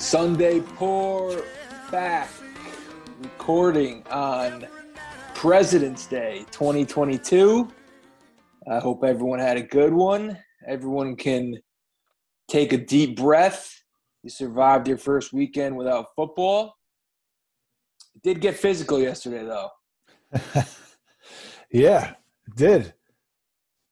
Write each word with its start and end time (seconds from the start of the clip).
Sunday 0.00 0.60
pour 0.62 1.44
back 1.92 2.30
recording 3.20 4.02
on 4.10 4.66
President's 5.34 6.06
Day 6.06 6.46
2022. 6.52 7.70
I 8.68 8.78
hope 8.78 9.04
everyone 9.04 9.40
had 9.40 9.58
a 9.58 9.62
good 9.62 9.92
one. 9.92 10.38
Everyone 10.66 11.16
can 11.16 11.54
take 12.48 12.72
a 12.72 12.78
deep 12.78 13.18
breath. 13.18 13.78
You 14.22 14.30
survived 14.30 14.88
your 14.88 14.96
first 14.96 15.34
weekend 15.34 15.76
without 15.76 16.06
football. 16.16 16.74
It 18.14 18.22
did 18.22 18.40
get 18.40 18.56
physical 18.56 18.98
yesterday, 18.98 19.44
though. 19.44 19.68
yeah, 21.70 22.14
it 22.46 22.56
did. 22.56 22.94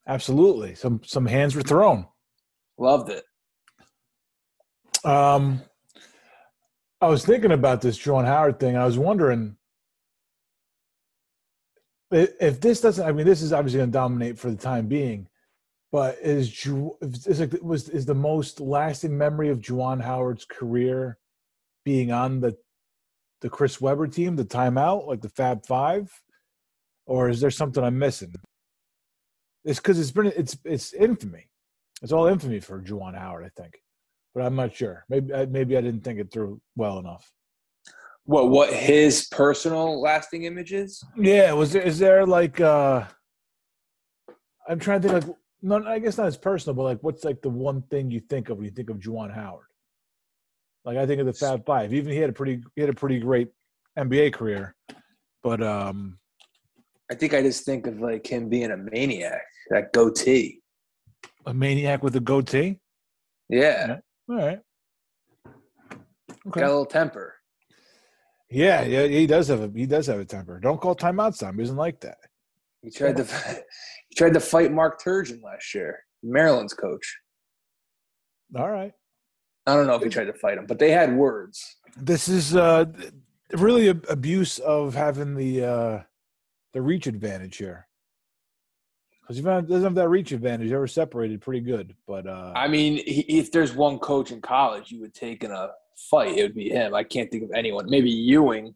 Absolutely. 0.07 0.75
Some 0.75 1.03
some 1.05 1.27
hands 1.27 1.55
were 1.55 1.61
thrown. 1.61 2.07
Loved 2.79 3.11
it. 3.11 3.25
Um 5.05 5.61
I 7.01 7.07
was 7.07 7.25
thinking 7.25 7.53
about 7.53 7.81
this 7.81 7.99
Juwan 7.99 8.25
Howard 8.25 8.59
thing. 8.59 8.77
I 8.77 8.85
was 8.85 8.99
wondering 8.99 9.57
if 12.11 12.61
this 12.61 12.81
doesn't. 12.81 13.07
I 13.07 13.13
mean, 13.13 13.27
this 13.27 13.43
is 13.43 13.53
obviously 13.53 13.79
going 13.79 13.91
to 13.91 13.93
dominate 13.93 14.39
for 14.39 14.51
the 14.51 14.57
time 14.57 14.89
being. 14.89 15.29
But 15.91 16.19
is 16.21 16.67
is 17.27 17.41
was 17.63 17.89
is 17.89 18.05
the 18.05 18.15
most 18.15 18.61
lasting 18.61 19.17
memory 19.17 19.49
of 19.49 19.61
Juwan 19.61 20.03
Howard's 20.03 20.45
career 20.45 21.19
being 21.85 22.13
on 22.13 22.41
the 22.41 22.57
the 23.41 23.49
Chris 23.49 23.81
Webber 23.81 24.09
team, 24.09 24.37
the 24.37 24.45
timeout, 24.45 25.07
like 25.07 25.23
the 25.23 25.31
Fab 25.31 25.65
Five, 25.65 26.13
or 27.07 27.31
is 27.31 27.41
there 27.41 27.51
something 27.51 27.83
I'm 27.83 27.99
missing? 27.99 28.35
It's 29.65 29.79
because 29.79 29.99
it's 29.99 30.11
been 30.11 30.27
it's 30.27 30.59
it's 30.65 30.93
infamy. 30.93 31.49
It's 32.03 32.13
all 32.13 32.27
infamy 32.27 32.61
for 32.61 32.83
Juwan 32.83 33.17
Howard, 33.17 33.45
I 33.47 33.63
think 33.63 33.79
but 34.39 34.47
I'm 34.47 34.55
not 34.55 34.73
sure. 34.73 35.05
Maybe 35.09 35.33
maybe 35.47 35.77
I 35.77 35.81
didn't 35.81 36.05
think 36.05 36.21
it 36.21 36.31
through 36.31 36.61
well 36.77 37.01
enough. 37.01 37.29
What 38.25 38.51
what 38.51 38.73
his 38.73 39.27
personal 39.33 40.01
lasting 40.01 40.45
images? 40.45 41.03
Yeah, 41.17 41.53
was 41.55 41.73
there 41.73 41.83
is 41.83 41.99
there 41.99 42.25
like 42.25 42.61
uh 42.61 43.05
I'm 44.69 44.79
trying 44.79 45.01
to 45.03 45.09
think 45.09 45.27
like 45.27 45.37
no 45.61 45.85
I 45.85 45.99
guess 45.99 46.19
not 46.19 46.29
as 46.29 46.37
personal, 46.37 46.77
but 46.77 46.85
like 46.85 46.99
what's 47.01 47.25
like 47.25 47.43
the 47.43 47.51
one 47.51 47.83
thing 47.91 48.13
you 48.13 48.21
think 48.21 48.49
of 48.49 48.59
when 48.59 48.65
you 48.65 48.71
think 48.71 48.91
of 48.91 48.99
Juwan 48.99 49.35
Howard? 49.35 49.67
Like 50.85 50.99
I 50.99 51.05
think 51.05 51.19
of 51.19 51.27
the 51.27 51.33
Fab 51.33 51.67
Five. 51.67 51.93
Even 51.93 52.13
he 52.13 52.19
had 52.19 52.31
a 52.31 52.33
pretty 52.33 52.63
he 52.77 52.81
had 52.81 52.91
a 52.91 52.95
pretty 52.95 53.19
great 53.19 53.49
NBA 53.99 54.35
career. 54.35 54.77
But 55.43 55.65
um 55.65 56.21
I 57.11 57.17
think 57.17 57.35
I 57.35 57.43
just 57.43 57.65
think 57.65 57.89
of 57.89 57.99
like 57.99 58.25
him 58.25 58.49
being 58.49 58.71
a 58.71 58.77
maniac, 58.77 59.43
that 59.71 59.93
goatee. 59.93 60.61
A 61.45 61.53
maniac 61.53 62.05
with 62.05 62.15
a 62.15 62.21
goatee? 62.21 62.79
Yeah. 63.49 63.99
All 64.29 64.37
right. 64.37 64.61
Okay. 66.47 66.61
Got 66.61 66.67
a 66.67 66.69
little 66.69 66.87
temper. 66.87 67.35
Yeah, 68.51 68.85
yeah, 68.85 69.07
he 69.07 69.27
does 69.27 69.49
have 69.49 69.61
a 69.61 69.71
he 69.75 69.87
does 69.87 70.07
have 70.07 70.21
a 70.21 70.25
temper. 70.25 70.59
Don't 70.61 70.81
call 70.81 70.95
timeouts 70.95 71.43
on 71.43 71.51
him. 71.51 71.57
He 71.57 71.63
doesn't 71.63 71.77
like 71.77 72.01
that. 72.01 72.19
He 72.83 72.91
tried 72.91 73.17
to 73.17 73.25
he 74.09 74.15
tried 74.17 74.35
to 74.35 74.41
fight 74.41 74.73
Mark 74.73 75.03
Turgeon 75.03 75.43
last 75.43 75.75
year, 75.75 75.99
Maryland's 76.23 76.75
coach. 76.75 77.19
All 78.57 78.71
right. 78.71 78.93
I 79.67 79.75
don't 79.75 79.87
know 79.87 79.95
if 79.95 80.03
he 80.03 80.09
tried 80.09 80.25
to 80.27 80.33
fight 80.35 80.57
him, 80.57 80.65
but 80.67 80.79
they 80.79 80.91
had 80.91 81.15
words. 81.15 81.77
This 81.97 82.29
is 82.29 82.57
uh 82.57 82.87
really 83.53 83.89
abuse 83.89 84.59
of 84.61 84.95
having 84.95 85.35
the 85.35 85.65
uh 85.65 86.03
the 86.73 86.83
reach 86.83 87.07
advantage 87.07 87.57
here 87.57 87.88
because 89.29 89.37
he 89.37 89.43
doesn't 89.43 89.83
have 89.83 89.95
that 89.97 90.09
reach 90.09 90.33
advantage. 90.33 90.71
They 90.71 90.77
were 90.77 90.87
separated 90.87 91.43
pretty 91.43 91.61
good, 91.61 91.95
but 92.07 92.27
uh, 92.27 92.55
I 92.57 92.67
mean, 92.67 93.03
if 93.05 93.53
there's 93.53 93.75
one 93.75 93.99
coach 93.99 94.31
in 94.31 94.41
college 94.41 94.91
you 94.91 95.01
would 95.01 95.13
take 95.13 95.45
in 95.45 95.51
a 95.51 95.71
fight, 96.11 96.39
it 96.39 96.43
would 96.43 96.55
be 96.55 96.71
him. 96.71 96.95
I 96.95 97.05
can't 97.05 97.31
think 97.31 97.45
of 97.45 97.51
anyone. 97.55 97.91
Maybe 97.91 98.11
Ewing, 98.11 98.75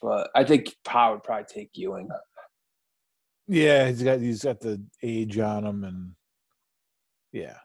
but 0.00 0.30
I 0.34 0.44
think 0.44 0.74
Powell 0.82 1.14
would 1.14 1.24
probably 1.24 1.44
take 1.44 1.70
Ewing. 1.74 2.08
Yeah, 3.48 3.88
he's 3.88 4.02
got 4.02 4.18
he's 4.18 4.44
got 4.44 4.60
the 4.60 4.82
age 5.02 5.38
on 5.38 5.66
him, 5.66 5.84
and 5.84 6.12
yeah, 7.32 7.58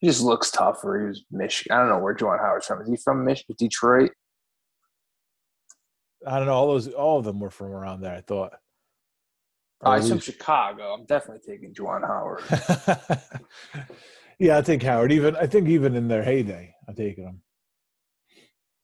he 0.00 0.08
just 0.08 0.22
looks 0.22 0.50
tougher. 0.50 0.98
He 0.98 1.06
was 1.06 1.24
Michigan. 1.30 1.76
I 1.76 1.80
don't 1.80 1.88
know 1.88 1.98
where 2.00 2.16
Juwan 2.16 2.40
Howard's 2.40 2.66
from. 2.66 2.82
Is 2.82 2.88
he 2.88 2.96
from 2.96 3.24
Michigan, 3.24 3.54
Detroit? 3.56 4.10
I 6.26 6.38
don't 6.38 6.46
know. 6.46 6.54
All 6.54 6.66
those, 6.66 6.88
all 6.88 7.18
of 7.18 7.24
them 7.24 7.38
were 7.38 7.50
from 7.50 7.68
around 7.68 8.00
there. 8.00 8.16
I 8.16 8.22
thought. 8.22 8.54
He's 9.84 10.08
from 10.08 10.20
Chicago. 10.20 10.94
I'm 10.94 11.04
definitely 11.06 11.42
taking 11.46 11.74
Juwan 11.74 12.06
Howard. 12.06 12.42
yeah, 14.38 14.58
I 14.58 14.62
take 14.62 14.82
Howard. 14.82 15.12
Even 15.12 15.36
I 15.36 15.46
think 15.46 15.68
even 15.68 15.94
in 15.94 16.08
their 16.08 16.22
heyday, 16.22 16.74
I'm 16.88 16.94
taking 16.94 17.24
him. 17.24 17.40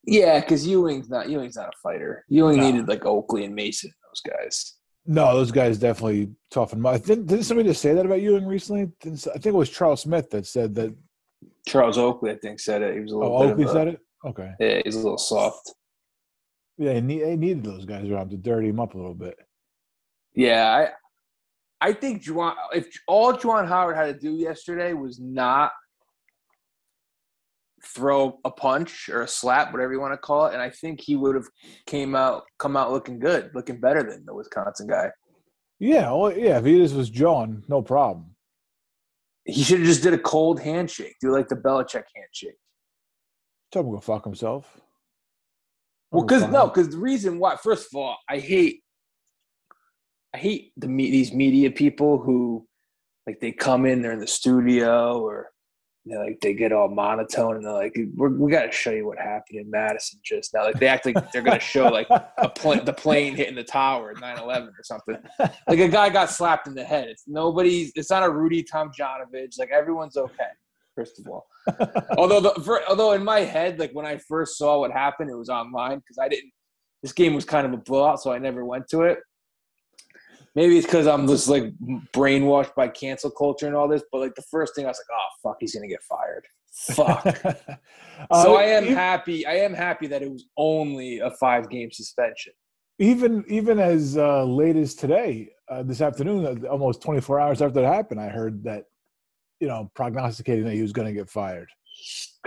Yeah, 0.05 0.41
because 0.41 0.67
Ewing's 0.67 1.09
not 1.09 1.29
Ewing's 1.29 1.57
not 1.57 1.69
a 1.69 1.79
fighter. 1.83 2.25
Ewing 2.29 2.59
no. 2.59 2.71
needed 2.71 2.89
like 2.89 3.05
Oakley 3.05 3.45
and 3.45 3.55
Mason, 3.55 3.93
those 4.09 4.35
guys. 4.35 4.77
No, 5.07 5.35
those 5.35 5.51
guys 5.51 5.79
definitely 5.79 6.31
toughened. 6.51 6.87
I 6.87 6.99
think 6.99 7.27
didn't 7.27 7.45
somebody 7.45 7.69
just 7.69 7.83
say 7.83 7.95
that 7.95 8.07
about 8.07 8.21
Ewing 8.21 8.47
recently? 8.47 8.91
I 9.05 9.09
think 9.15 9.47
it 9.47 9.55
was 9.55 9.71
Charles 9.71 10.03
Smith 10.03 10.31
that 10.31 10.47
said 10.47 10.75
that. 10.77 10.95
Charles 11.67 11.99
Oakley, 11.99 12.33
I 12.33 12.37
think, 12.37 12.61
said 12.61 12.83
it. 12.83 12.95
He 12.95 13.01
was 13.01 13.13
a 13.13 13.15
oh, 13.15 13.19
little. 13.19 13.37
Oh, 13.37 13.51
Oakley 13.51 13.65
a, 13.65 13.69
said 13.69 13.89
it. 13.89 14.01
Okay. 14.27 14.53
Yeah, 14.61 14.81
he's 14.85 14.97
a 14.97 14.99
little 14.99 15.19
soft. 15.19 15.73
Yeah, 16.77 16.95
he 16.95 17.01
needed 17.01 17.65
those 17.65 17.85
guys 17.85 18.09
around 18.09 18.31
to 18.31 18.37
dirty 18.37 18.69
him 18.69 18.81
up 18.81 18.95
a 18.95 18.97
little 18.97 19.15
bit. 19.15 19.37
Yeah, 20.35 20.89
I 21.81 21.89
I 21.89 21.93
think 21.93 22.23
Juwan 22.23 22.55
if 22.73 22.89
all 23.07 23.33
Juwan 23.33 23.67
Howard 23.67 23.97
had 23.97 24.07
to 24.07 24.19
do 24.19 24.35
yesterday 24.35 24.93
was 24.93 25.19
not 25.19 25.73
throw 27.83 28.39
a 28.45 28.51
punch 28.51 29.09
or 29.09 29.23
a 29.23 29.29
slap, 29.29 29.73
whatever 29.73 29.93
you 29.93 30.01
want 30.01 30.13
to 30.13 30.19
call 30.19 30.47
it, 30.47 30.53
and 30.53 30.63
I 30.63 30.71
think 30.71 31.01
he 31.01 31.17
would 31.17 31.35
have 31.35 31.49
came 31.87 32.15
out 32.15 32.45
come 32.59 32.77
out 32.77 32.93
looking 32.93 33.19
good, 33.19 33.51
looking 33.55 33.81
better 33.81 34.03
than 34.03 34.25
the 34.27 34.35
Wisconsin 34.35 34.87
guy. 34.87 35.11
Yeah, 35.79 36.13
well, 36.13 36.37
yeah. 36.37 36.59
If 36.59 36.67
he 36.67 36.77
just 36.79 36.95
was 36.95 37.09
John, 37.09 37.65
no 37.69 37.81
problem. 37.81 38.37
He 39.45 39.63
should 39.63 39.79
have 39.79 39.89
just 39.89 40.03
did 40.03 40.13
a 40.13 40.19
cold 40.19 40.61
handshake, 40.61 41.17
do 41.21 41.33
like 41.33 41.49
the 41.49 41.57
Belichick 41.57 42.05
handshake. 42.15 42.59
Tell 43.73 43.83
him 43.83 43.89
to 43.89 43.95
go 43.95 44.01
fuck 44.01 44.25
himself. 44.25 44.81
Well, 46.11 46.25
because 46.25 46.47
no, 46.49 46.67
because 46.67 46.91
the 46.91 46.99
reason 46.99 47.39
why, 47.39 47.57
first 47.57 47.89
of 47.93 47.99
all, 47.99 48.19
I 48.29 48.39
hate 48.39 48.83
I 50.35 50.39
hate 50.39 50.73
the 50.77 50.87
these 50.87 51.33
media 51.33 51.71
people 51.71 52.19
who 52.19 52.67
like 53.27 53.41
they 53.41 53.53
come 53.53 53.87
in, 53.87 54.03
they're 54.03 54.13
in 54.13 54.21
the 54.21 54.27
studio 54.27 55.21
or 55.21 55.51
you 56.05 56.17
know, 56.17 56.25
like 56.25 56.41
they 56.41 56.55
get 56.55 56.73
all 56.73 56.89
monotone 56.89 57.57
and 57.57 57.65
they're 57.65 57.73
like, 57.73 57.95
we 57.95 58.29
we 58.29 58.51
got 58.51 58.65
to 58.65 58.73
show 58.73 58.91
you 58.91 59.07
what 59.07 59.19
happened 59.19 59.61
in 59.61 59.71
Madison 59.71 60.19
just 60.25 60.55
now. 60.55 60.65
Like 60.65 60.79
they 60.81 60.87
act 60.87 61.05
like 61.05 61.31
they're 61.31 61.43
going 61.43 61.59
to 61.59 61.65
show 61.65 61.89
like 61.89 62.07
a 62.11 62.49
plane, 62.49 62.85
the 62.85 62.93
plane 62.93 63.37
hitting 63.37 63.55
the 63.55 63.65
tower 63.65 64.11
at 64.11 64.17
9-11 64.17 64.69
or 64.69 64.73
something. 64.83 65.19
Like 65.39 65.79
a 65.79 65.89
guy 65.89 66.09
got 66.09 66.31
slapped 66.31 66.67
in 66.67 66.75
the 66.75 66.85
head. 66.85 67.09
It's 67.09 67.25
nobody's, 67.27 67.93
it's 67.95 68.11
not 68.11 68.23
a 68.23 68.31
Rudy 68.31 68.65
Tomjanovich. 68.65 69.59
Like 69.59 69.71
everyone's 69.71 70.17
okay. 70.17 70.49
First 70.97 71.21
of 71.21 71.29
all, 71.29 71.47
although 72.17 72.41
the, 72.41 72.61
for, 72.63 72.81
although 72.89 73.13
in 73.13 73.23
my 73.23 73.41
head, 73.41 73.79
like 73.79 73.93
when 73.93 74.07
I 74.07 74.17
first 74.17 74.57
saw 74.57 74.81
what 74.81 74.91
happened, 74.91 75.31
it 75.31 75.37
was 75.37 75.49
online 75.49 75.99
because 75.99 76.19
I 76.19 76.29
didn't. 76.29 76.53
This 77.03 77.13
game 77.13 77.35
was 77.35 77.45
kind 77.45 77.67
of 77.67 77.73
a 77.73 77.79
blowout, 77.79 78.21
so 78.21 78.33
I 78.33 78.39
never 78.39 78.65
went 78.65 78.89
to 78.89 79.03
it 79.03 79.21
maybe 80.55 80.77
it's 80.77 80.87
because 80.87 81.07
I'm 81.07 81.27
just 81.27 81.49
like 81.49 81.73
brainwashed 82.13 82.75
by 82.75 82.89
cancel 82.89 83.31
culture 83.31 83.67
and 83.67 83.77
all 83.77 83.89
this. 83.89 84.03
But 84.11 84.21
like 84.21 84.35
the 84.35 84.43
first 84.43 84.75
thing 84.75 84.85
I 84.85 84.89
was 84.89 84.99
like, 84.99 85.19
oh 85.19 85.51
fuck, 85.51 85.57
he's 85.61 85.75
gonna 85.75 85.89
get 85.89 86.03
fired. 86.03 86.45
Fuck. 86.73 87.27
uh, 88.31 88.43
so 88.43 88.57
I 88.57 88.65
am 88.65 88.85
even, 88.85 88.97
happy. 88.97 89.47
I 89.47 89.55
am 89.55 89.75
happy 89.75 90.07
that 90.09 90.23
it 90.23 90.31
was 90.31 90.47
only 90.57 91.19
a 91.19 91.31
five 91.33 91.69
game 91.69 91.91
suspension. 91.91 92.53
Even 92.99 93.45
even 93.49 93.79
as 93.79 94.17
uh, 94.17 94.45
late 94.45 94.77
as 94.77 94.95
today, 94.95 95.51
uh, 95.71 95.83
this 95.83 96.01
afternoon, 96.01 96.65
uh, 96.65 96.69
almost 96.69 97.03
24 97.03 97.41
hours 97.41 97.63
after 97.63 97.81
it 97.81 97.87
happened, 97.87 98.21
I 98.21 98.29
heard 98.29 98.63
that 98.65 98.85
you 99.59 99.69
know 99.69 99.91
prognosticating 99.95 100.65
that 100.65 100.75
he 100.75 100.83
was 100.83 100.93
going 100.93 101.09
to 101.09 101.15
get 101.15 101.29
fired. 101.29 101.69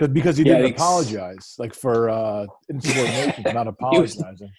Cause, 0.00 0.08
because 0.08 0.36
he 0.36 0.44
yeah, 0.44 0.56
didn't 0.56 0.72
apologize, 0.72 1.54
like 1.58 1.72
for 1.72 2.10
uh, 2.10 2.46
insubordination, 2.68 3.44
not 3.54 3.68
apologizing 3.68 4.50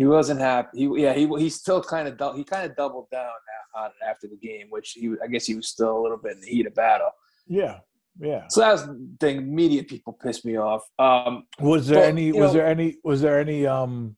he 0.00 0.06
wasn't 0.06 0.40
happy. 0.40 0.78
He 0.78 1.02
yeah 1.02 1.12
he 1.12 1.26
he 1.26 1.50
still 1.50 1.82
kind 1.82 2.08
of 2.08 2.34
he 2.34 2.42
kind 2.42 2.64
of 2.64 2.74
doubled 2.74 3.10
down 3.10 3.28
on 3.74 3.90
it 3.90 4.08
after 4.08 4.28
the 4.28 4.36
game, 4.36 4.68
which 4.70 4.92
he 4.92 5.12
I 5.22 5.26
guess 5.26 5.44
he 5.44 5.54
was 5.54 5.68
still 5.68 5.98
a 5.98 6.00
little 6.00 6.16
bit 6.16 6.36
in 6.36 6.40
the 6.40 6.46
heat 6.46 6.66
of 6.66 6.74
battle. 6.74 7.10
Yeah, 7.46 7.80
yeah. 8.18 8.44
So 8.48 8.62
that's 8.62 8.84
the 8.84 9.08
thing. 9.20 9.54
Media 9.54 9.84
people 9.84 10.14
pissed 10.14 10.46
me 10.46 10.56
off. 10.56 10.84
Um, 10.98 11.44
was 11.58 11.86
there 11.86 12.00
but, 12.00 12.08
any? 12.08 12.32
Was 12.32 12.40
know, 12.40 12.52
there 12.54 12.66
any? 12.66 12.96
Was 13.04 13.20
there 13.20 13.38
any? 13.38 13.66
Um, 13.66 14.16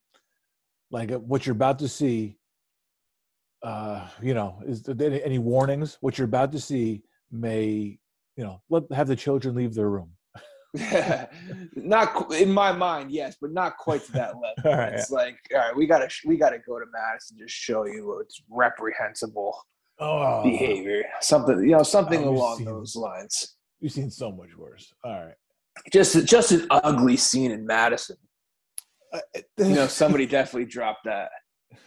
like 0.93 1.11
uh, 1.11 1.19
what 1.19 1.47
you're 1.47 1.57
about 1.57 1.81
to 1.81 1.89
see. 1.89 2.39
Uh, 3.61 4.07
you 4.21 4.35
know, 4.35 4.63
is 4.65 4.85
there 4.85 5.21
any 5.25 5.41
warnings? 5.41 5.99
What 6.01 6.17
you're 6.17 6.27
about 6.27 6.53
to 6.53 6.61
see 6.61 7.03
may, 7.33 7.99
you 8.37 8.45
know, 8.45 8.63
let 8.71 8.85
have 8.93 9.09
the 9.09 9.17
children 9.17 9.57
leave 9.57 9.75
their 9.75 9.91
room. 9.91 10.13
not 11.77 12.33
in 12.33 12.51
my 12.51 12.73
mind, 12.73 13.11
yes, 13.11 13.37
but 13.41 13.53
not 13.53 13.77
quite 13.77 14.05
to 14.07 14.13
that 14.13 14.35
level. 14.35 14.53
right, 14.65 14.95
it's 14.95 15.11
yeah. 15.11 15.17
like, 15.17 15.37
all 15.55 15.61
right, 15.61 15.77
we 15.77 15.87
gotta 15.87 16.09
we 16.25 16.37
gotta 16.37 16.59
go 16.59 16.79
to 16.79 16.87
Madison 16.93 17.37
just 17.39 17.55
show 17.55 17.85
you 17.87 18.19
it's 18.21 18.43
reprehensible 18.51 19.55
oh. 19.99 20.43
behavior, 20.43 21.03
something 21.21 21.59
you 21.61 21.77
know, 21.77 21.83
something 21.83 22.25
oh, 22.25 22.31
along 22.31 22.59
seen, 22.59 22.67
those 22.67 22.97
lines. 22.97 23.57
You've 23.81 23.93
seen 23.93 24.11
so 24.11 24.33
much 24.33 24.57
worse. 24.57 24.93
All 25.05 25.27
right. 25.27 25.35
just 25.93 26.25
just 26.27 26.53
an 26.53 26.67
ugly 26.71 27.19
scene 27.19 27.51
in 27.51 27.67
Madison. 27.67 28.17
Uh, 29.13 29.19
you 29.59 29.75
know, 29.75 29.87
somebody 29.87 30.27
definitely 30.27 30.67
dropped 30.67 31.05
that. 31.05 31.31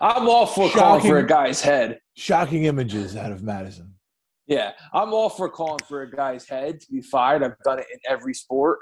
I'm 0.00 0.28
all 0.28 0.46
for 0.46 0.68
shocking, 0.68 0.80
calling 0.80 1.00
for 1.02 1.18
a 1.18 1.26
guy's 1.26 1.60
head. 1.60 2.00
Shocking 2.16 2.64
images 2.64 3.16
out 3.16 3.30
of 3.30 3.42
Madison. 3.42 3.94
Yeah, 4.50 4.72
I'm 4.92 5.14
all 5.14 5.28
for 5.28 5.48
calling 5.48 5.78
for 5.88 6.02
a 6.02 6.10
guy's 6.10 6.46
head 6.48 6.80
to 6.80 6.90
be 6.90 7.00
fired. 7.00 7.44
I've 7.44 7.56
done 7.64 7.78
it 7.78 7.86
in 7.92 8.00
every 8.08 8.34
sport. 8.34 8.80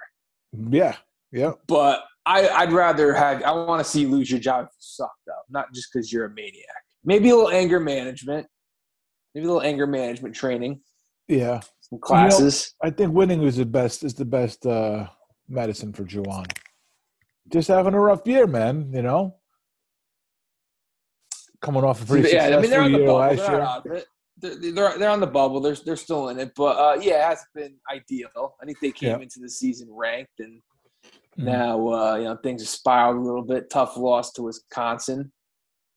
Yeah, 0.70 0.96
yeah. 1.30 1.52
But 1.66 2.04
I, 2.24 2.64
would 2.64 2.74
rather 2.74 3.12
have. 3.12 3.42
I 3.42 3.52
want 3.52 3.84
to 3.84 3.88
see 3.88 4.00
you 4.00 4.08
lose 4.08 4.30
your 4.30 4.40
job 4.40 4.64
if 4.64 4.70
you 4.70 4.78
suck, 4.80 5.12
though, 5.26 5.34
not 5.50 5.66
just 5.74 5.88
because 5.92 6.10
you're 6.10 6.24
a 6.24 6.30
maniac. 6.30 6.64
Maybe 7.04 7.28
a 7.28 7.36
little 7.36 7.50
anger 7.50 7.80
management. 7.80 8.46
Maybe 9.34 9.44
a 9.44 9.46
little 9.46 9.62
anger 9.62 9.86
management 9.86 10.34
training. 10.34 10.80
Yeah, 11.28 11.60
some 11.82 11.98
classes. 11.98 12.74
You 12.82 12.86
know, 12.86 12.92
I 12.92 12.96
think 12.96 13.12
winning 13.12 13.42
is 13.42 13.56
the 13.56 13.66
best. 13.66 14.04
Is 14.04 14.14
the 14.14 14.24
best 14.24 14.64
uh, 14.64 15.06
medicine 15.50 15.92
for 15.92 16.04
Juwan. 16.04 16.50
Just 17.52 17.68
having 17.68 17.92
a 17.92 18.00
rough 18.00 18.26
year, 18.26 18.46
man. 18.46 18.90
You 18.90 19.02
know, 19.02 19.36
coming 21.60 21.84
off 21.84 22.02
a 22.02 22.06
pretty 22.06 22.30
yeah, 22.30 22.46
successful 22.46 22.58
I 22.58 22.62
mean, 22.62 22.70
they're 22.70 22.82
on 22.82 22.92
the 22.92 22.98
year 23.00 23.12
last 23.12 23.84
year. 23.84 24.04
They're, 24.40 24.72
they're, 24.72 24.98
they're 24.98 25.10
on 25.10 25.20
the 25.20 25.26
bubble. 25.26 25.60
They're 25.60 25.76
they're 25.84 25.96
still 25.96 26.28
in 26.28 26.38
it, 26.38 26.52
but 26.56 26.76
uh, 26.76 27.00
yeah, 27.00 27.26
it 27.26 27.30
hasn't 27.30 27.48
been 27.54 27.74
ideal. 27.92 28.56
I 28.60 28.66
think 28.66 28.78
they 28.80 28.92
came 28.92 29.10
yeah. 29.10 29.22
into 29.22 29.40
the 29.40 29.50
season 29.50 29.88
ranked, 29.90 30.40
and 30.40 30.60
mm-hmm. 31.04 31.44
now 31.44 31.88
uh, 31.88 32.16
you 32.16 32.24
know 32.24 32.36
things 32.42 32.62
have 32.62 32.68
spiraled 32.68 33.16
a 33.16 33.20
little 33.20 33.44
bit. 33.44 33.70
Tough 33.70 33.96
loss 33.96 34.32
to 34.32 34.42
Wisconsin. 34.42 35.32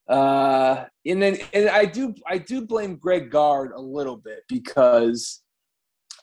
Uh, 0.09 0.85
and 1.05 1.21
then 1.21 1.38
and 1.53 1.69
I 1.69 1.85
do 1.85 2.13
I 2.27 2.38
do 2.38 2.65
blame 2.65 2.97
Greg 2.97 3.29
Gard 3.29 3.71
a 3.75 3.81
little 3.81 4.17
bit 4.17 4.39
because 4.49 5.41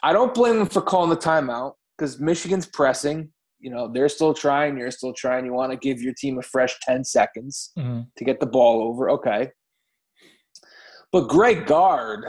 I 0.02 0.12
don't 0.12 0.34
blame 0.34 0.60
him 0.60 0.66
for 0.66 0.82
calling 0.82 1.10
the 1.10 1.16
timeout 1.16 1.74
because 1.96 2.20
Michigan's 2.20 2.66
pressing 2.66 3.30
you 3.60 3.70
know 3.70 3.88
they're 3.88 4.08
still 4.08 4.34
trying 4.34 4.76
you're 4.76 4.90
still 4.90 5.12
trying 5.12 5.44
you 5.44 5.52
want 5.52 5.72
to 5.72 5.78
give 5.78 6.00
your 6.00 6.14
team 6.14 6.38
a 6.38 6.42
fresh 6.42 6.78
10 6.82 7.04
seconds 7.04 7.72
mm-hmm. 7.78 8.00
to 8.16 8.24
get 8.24 8.40
the 8.40 8.46
ball 8.46 8.82
over 8.82 9.10
okay 9.10 9.50
but 11.12 11.28
greg 11.28 11.66
gard 11.66 12.25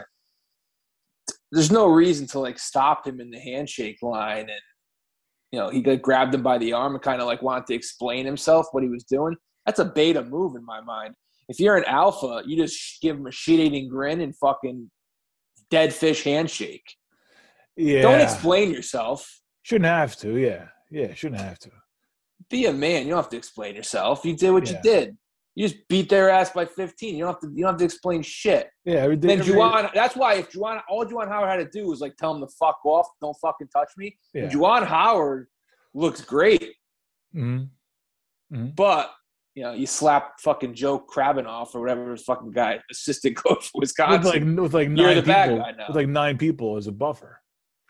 there's 1.51 1.71
no 1.71 1.87
reason 1.87 2.27
to 2.27 2.39
like 2.39 2.59
stop 2.59 3.05
him 3.05 3.19
in 3.19 3.29
the 3.31 3.39
handshake 3.39 3.97
line 4.01 4.41
and 4.41 4.61
you 5.51 5.59
know 5.59 5.69
he 5.69 5.83
like, 5.83 6.01
grabbed 6.01 6.33
him 6.33 6.43
by 6.43 6.57
the 6.57 6.73
arm 6.73 6.93
and 6.93 7.03
kind 7.03 7.21
of 7.21 7.27
like 7.27 7.41
wanted 7.41 7.65
to 7.65 7.73
explain 7.73 8.25
himself 8.25 8.67
what 8.71 8.83
he 8.83 8.89
was 8.89 9.03
doing 9.03 9.35
that's 9.65 9.79
a 9.79 9.85
beta 9.85 10.23
move 10.23 10.55
in 10.55 10.65
my 10.65 10.81
mind 10.81 11.13
if 11.47 11.59
you're 11.59 11.77
an 11.77 11.85
alpha 11.85 12.41
you 12.45 12.55
just 12.55 13.01
give 13.01 13.15
him 13.15 13.27
a 13.27 13.31
shit-eating 13.31 13.89
grin 13.89 14.21
and 14.21 14.35
fucking 14.37 14.89
dead 15.71 15.93
fish 15.93 16.23
handshake 16.23 16.95
yeah 17.75 18.01
don't 18.01 18.21
explain 18.21 18.71
yourself 18.71 19.41
shouldn't 19.63 19.85
have 19.85 20.15
to 20.15 20.37
yeah 20.37 20.65
yeah, 20.91 21.13
shouldn't 21.13 21.41
have 21.41 21.59
to. 21.59 21.69
Be 22.49 22.65
a 22.65 22.73
man. 22.73 23.03
You 23.03 23.09
don't 23.09 23.17
have 23.17 23.29
to 23.29 23.37
explain 23.37 23.75
yourself. 23.75 24.25
You 24.25 24.35
did 24.35 24.51
what 24.51 24.69
yeah. 24.69 24.77
you 24.77 24.81
did. 24.81 25.17
You 25.59 25.67
just 25.67 25.85
beat 25.89 26.07
their 26.07 26.29
ass 26.29 26.51
by 26.51 26.63
15. 26.63 27.15
You 27.15 27.25
don't 27.25 27.33
have 27.33 27.41
to. 27.41 27.49
You 27.53 27.63
don't 27.63 27.73
have 27.73 27.79
to 27.79 27.83
explain 27.83 28.21
shit. 28.21 28.69
Yeah, 28.85 28.99
every 28.99 29.17
day, 29.17 29.35
then 29.35 29.45
Juwan. 29.45 29.91
That's 29.93 30.15
why 30.15 30.35
if 30.35 30.53
Juwan, 30.53 30.81
all 30.87 31.05
Juwan 31.05 31.27
Howard 31.27 31.49
had 31.49 31.57
to 31.57 31.65
do 31.69 31.85
was 31.85 31.99
like 31.99 32.15
tell 32.15 32.33
him 32.33 32.39
to 32.39 32.47
fuck 32.57 32.79
off. 32.85 33.07
Don't 33.19 33.35
fucking 33.41 33.67
touch 33.67 33.89
me. 33.97 34.17
Yeah. 34.33 34.43
And 34.43 34.51
Juwan 34.53 34.87
Howard 34.87 35.47
looks 35.93 36.21
great. 36.21 36.75
Mm-hmm. 37.35 38.55
Mm-hmm. 38.55 38.67
But 38.67 39.11
you 39.53 39.63
know, 39.63 39.73
you 39.73 39.85
slap 39.85 40.39
fucking 40.39 40.75
Joe 40.75 40.97
Krabbenhoft 40.97 41.75
or 41.75 41.81
whatever 41.81 42.09
his 42.11 42.23
fucking 42.23 42.51
guy, 42.51 42.79
assistant 42.89 43.35
coach 43.45 43.67
for 43.67 43.81
Wisconsin. 43.81 44.55
With 44.55 44.55
like 44.55 44.63
with 44.63 44.73
like 44.73 44.89
nine 44.89 45.23
people, 45.23 45.65
with 45.89 45.95
like 45.97 46.07
nine 46.07 46.37
people 46.37 46.77
as 46.77 46.87
a 46.87 46.93
buffer, 46.93 47.41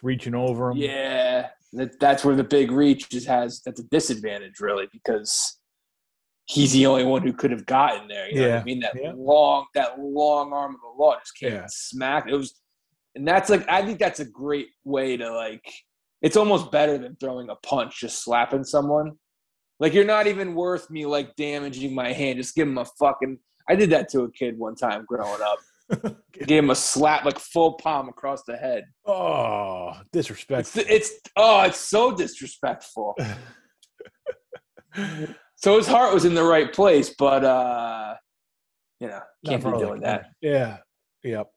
reaching 0.02 0.34
over 0.34 0.72
him. 0.72 0.78
Yeah, 0.78 1.50
that, 1.74 2.00
that's 2.00 2.26
where 2.26 2.36
the 2.36 2.44
big 2.44 2.72
reach 2.72 3.10
just 3.10 3.28
has 3.28 3.62
that's 3.64 3.80
a 3.80 3.84
disadvantage 3.84 4.60
really 4.60 4.88
because 4.92 5.59
he's 6.50 6.74
the 6.74 6.88
only 6.88 7.06
one 7.06 7.22
who 7.22 7.32
could 7.32 7.52
have 7.52 7.66
gotten 7.66 8.08
there. 8.08 8.28
You 8.30 8.42
know 8.42 8.48
yeah. 8.48 8.60
I 8.60 8.64
mean? 8.64 8.80
That 8.80 8.96
yeah. 9.00 9.14
long 9.16 9.68
that 9.76 10.00
long 10.00 10.52
arm 10.52 10.76
of 10.76 10.82
the 10.82 11.02
law 11.02 11.16
just 11.20 11.36
came 11.38 11.54
yeah. 11.54 11.62
and 11.62 11.72
smacked. 11.72 12.30
It 12.30 12.36
was 12.36 12.60
and 13.16 13.28
that's 13.28 13.50
like 13.50 13.68
I 13.70 13.86
think 13.86 14.00
that's 14.00 14.20
a 14.20 14.26
great 14.26 14.68
way 14.84 15.16
to 15.18 15.32
like 15.32 15.64
it's 16.22 16.36
almost 16.36 16.72
better 16.72 16.98
than 16.98 17.16
throwing 17.16 17.50
a 17.50 17.56
punch, 17.56 18.02
just 18.02 18.24
slapping 18.24 18.64
someone. 18.64 19.14
Like 19.80 19.94
you're 19.94 20.06
not 20.06 20.28
even 20.28 20.56
worth 20.56 20.90
me 20.90 21.06
like 21.06 21.36
damaging 21.36 21.96
my 21.96 22.12
hand. 22.12 22.38
Just 22.38 22.56
give 22.56 22.68
him 22.68 22.78
a 22.78 22.86
fucking 22.86 23.38
I 23.70 23.76
did 23.76 23.92
that 23.92 24.10
to 24.10 24.22
a 24.22 24.32
kid 24.32 24.58
one 24.58 24.76
time 24.76 25.06
growing 25.08 25.42
up. 25.42 25.60
Gave 26.34 26.64
him 26.64 26.70
a 26.70 26.76
slap, 26.76 27.26
like 27.26 27.40
full 27.40 27.74
palm 27.74 28.10
across 28.10 28.44
the 28.44 28.56
head. 28.56 28.86
Oh, 29.06 29.94
disrespectful. 30.12 30.82
It's, 30.82 31.12
it's 31.12 31.20
oh, 31.36 31.62
it's 31.62 31.80
so 31.80 32.12
disrespectful. 32.12 33.16
so 35.62 35.78
his 35.78 35.88
heart 35.88 36.14
was 36.14 36.24
in 36.24 36.34
the 36.34 36.44
right 36.44 36.72
place, 36.72 37.14
but 37.18 37.44
uh, 37.44 38.16
you 39.00 39.08
know, 39.08 39.20
can't 39.46 39.64
be 39.64 39.72
doing 39.72 40.02
that. 40.02 40.28
Yeah. 40.42 40.78
Yep. 41.24 41.48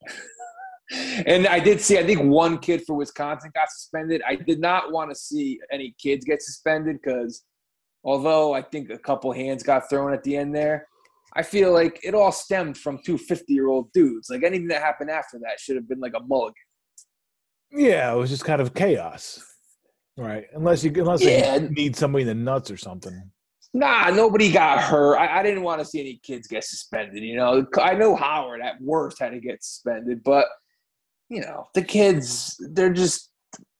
and 1.27 1.47
I 1.47 1.61
did 1.61 1.81
see, 1.81 1.99
I 1.99 2.05
think 2.05 2.23
one 2.23 2.59
kid 2.59 2.83
for 2.85 2.97
Wisconsin 2.97 3.53
got 3.55 3.71
suspended. 3.71 4.21
I 4.27 4.35
did 4.35 4.61
not 4.61 4.91
want 4.93 5.11
to 5.11 5.15
see 5.15 5.61
any 5.71 5.95
kids 6.03 6.25
get 6.25 6.43
suspended 6.43 6.99
because 7.03 7.45
although 8.03 8.53
I 8.53 8.63
think 8.63 8.91
a 8.91 8.99
couple 8.99 9.31
hands 9.33 9.63
got 9.63 9.89
thrown 9.89 10.13
at 10.13 10.25
the 10.25 10.37
end 10.37 10.55
there, 10.55 10.89
I 11.35 11.43
feel 11.43 11.73
like 11.73 12.01
it 12.03 12.15
all 12.15 12.33
stemmed 12.33 12.77
from 12.77 12.99
two 13.07 13.17
50 13.17 13.53
year 13.53 13.69
old 13.69 13.93
dudes. 13.93 14.29
Like 14.31 14.43
anything 14.43 14.69
that 14.69 14.83
happened 14.83 15.11
after 15.11 15.39
that 15.39 15.61
should 15.61 15.77
have 15.77 15.89
been 15.89 16.01
like 16.01 16.15
a 16.17 16.23
mulligan. 16.25 16.55
Yeah, 17.71 18.13
it 18.13 18.17
was 18.17 18.31
just 18.31 18.45
kind 18.45 18.61
of 18.61 18.75
chaos. 18.75 19.43
Right. 20.19 20.45
Unless 20.53 20.85
you 20.85 20.93
unless 20.97 21.25
yeah. 21.25 21.55
you 21.55 21.71
need 21.71 21.97
somebody 21.97 22.23
in 22.23 22.29
the 22.29 22.35
nuts 22.35 22.71
or 22.71 22.77
something. 22.77 23.32
Nah, 23.75 24.11
nobody 24.11 24.53
got 24.53 24.81
hurt. 24.81 25.17
I, 25.17 25.41
I 25.41 25.43
didn't 25.43 25.63
want 25.63 25.81
to 25.81 25.85
see 25.85 26.01
any 26.01 26.21
kids 26.23 26.47
get 26.47 26.65
suspended. 26.65 27.23
You 27.23 27.37
know, 27.37 27.67
I 27.81 27.95
know 27.95 28.15
Howard 28.15 28.61
at 28.61 28.81
worst 28.81 29.19
had 29.19 29.31
to 29.31 29.41
get 29.41 29.65
suspended, 29.65 30.23
but 30.23 30.47
you 31.31 31.41
know, 31.41 31.69
the 31.75 31.83
kids, 31.83 32.57
they're 32.73 32.93
just 32.93 33.31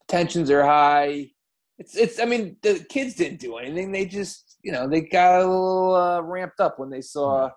tensions 0.09 0.51
are 0.51 0.65
high. 0.65 1.31
It's 1.79 1.97
it's. 1.97 2.21
I 2.21 2.25
mean, 2.25 2.57
the 2.63 2.85
kids 2.89 3.15
didn't 3.15 3.41
do 3.41 3.57
anything. 3.57 3.93
They 3.93 4.07
just 4.07 4.57
you 4.63 4.73
know, 4.73 4.89
they 4.89 5.03
got 5.03 5.41
a 5.41 5.47
little 5.47 5.95
uh, 5.95 6.23
ramped 6.23 6.61
up 6.61 6.79
when 6.79 6.89
they 6.89 7.01
saw 7.03 7.51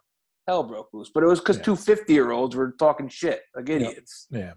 hell 0.48 0.63
broke 0.63 0.89
loose. 0.93 1.12
But 1.13 1.24
it 1.24 1.27
was 1.27 1.39
because 1.39 1.57
yeah. 1.57 1.63
two 1.63 1.75
50 1.75 2.13
year 2.13 2.31
olds 2.31 2.55
were 2.55 2.75
talking 2.77 3.07
shit 3.10 3.41
like 3.55 3.69
idiots. 3.69 4.27
Yeah. 4.29 4.53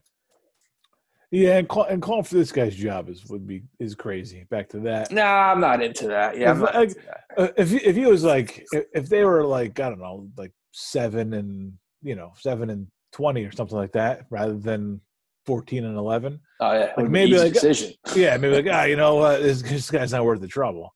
Yeah, 1.31 1.59
and, 1.59 1.69
call, 1.69 1.85
and 1.85 2.01
calling 2.01 2.25
for 2.25 2.37
this 2.37 2.53
guy's 2.53 2.75
job 2.75 3.11
is 3.11 3.27
would 3.27 3.47
be 3.47 3.63
is 3.79 3.95
crazy. 3.95 4.47
Back 4.49 4.69
to 4.71 4.81
that. 4.81 5.13
Nah, 5.13 5.53
I'm 5.53 5.61
not 5.61 5.83
into 5.83 6.09
that. 6.09 6.39
Yeah, 6.39 6.53
if, 6.53 6.61
like, 6.61 6.95
that. 6.95 7.25
Uh, 7.37 7.49
if 7.57 7.73
if 7.73 7.97
he 7.97 8.07
was 8.07 8.25
like 8.25 8.65
if, 8.73 9.11
they 9.11 9.25
were 9.25 9.45
like 9.45 9.79
I 9.79 9.91
don't 9.91 10.01
know 10.01 10.29
like 10.39 10.53
seven 10.73 11.35
and 11.35 11.75
you 12.03 12.15
know 12.15 12.33
seven 12.39 12.71
and 12.71 12.87
twenty 13.13 13.45
or 13.45 13.53
something 13.53 13.77
like 13.77 13.93
that 13.93 14.25
rather 14.31 14.57
than 14.57 15.01
14 15.49 15.87
and 15.87 15.97
11. 15.97 16.39
Oh 16.61 16.73
yeah, 16.73 16.93
like 16.97 17.09
maybe 17.09 17.39
like 17.39 17.55
decision. 17.55 17.95
yeah, 18.15 18.37
maybe 18.37 18.63
like 18.63 18.75
ah, 18.75 18.85
you 18.85 18.97
know 18.97 19.15
what, 19.15 19.41
this, 19.41 19.63
this, 19.63 19.91
guy's 19.91 20.13
not 20.13 20.25
worth 20.25 20.43
the 20.43 20.49
trouble. 20.49 20.95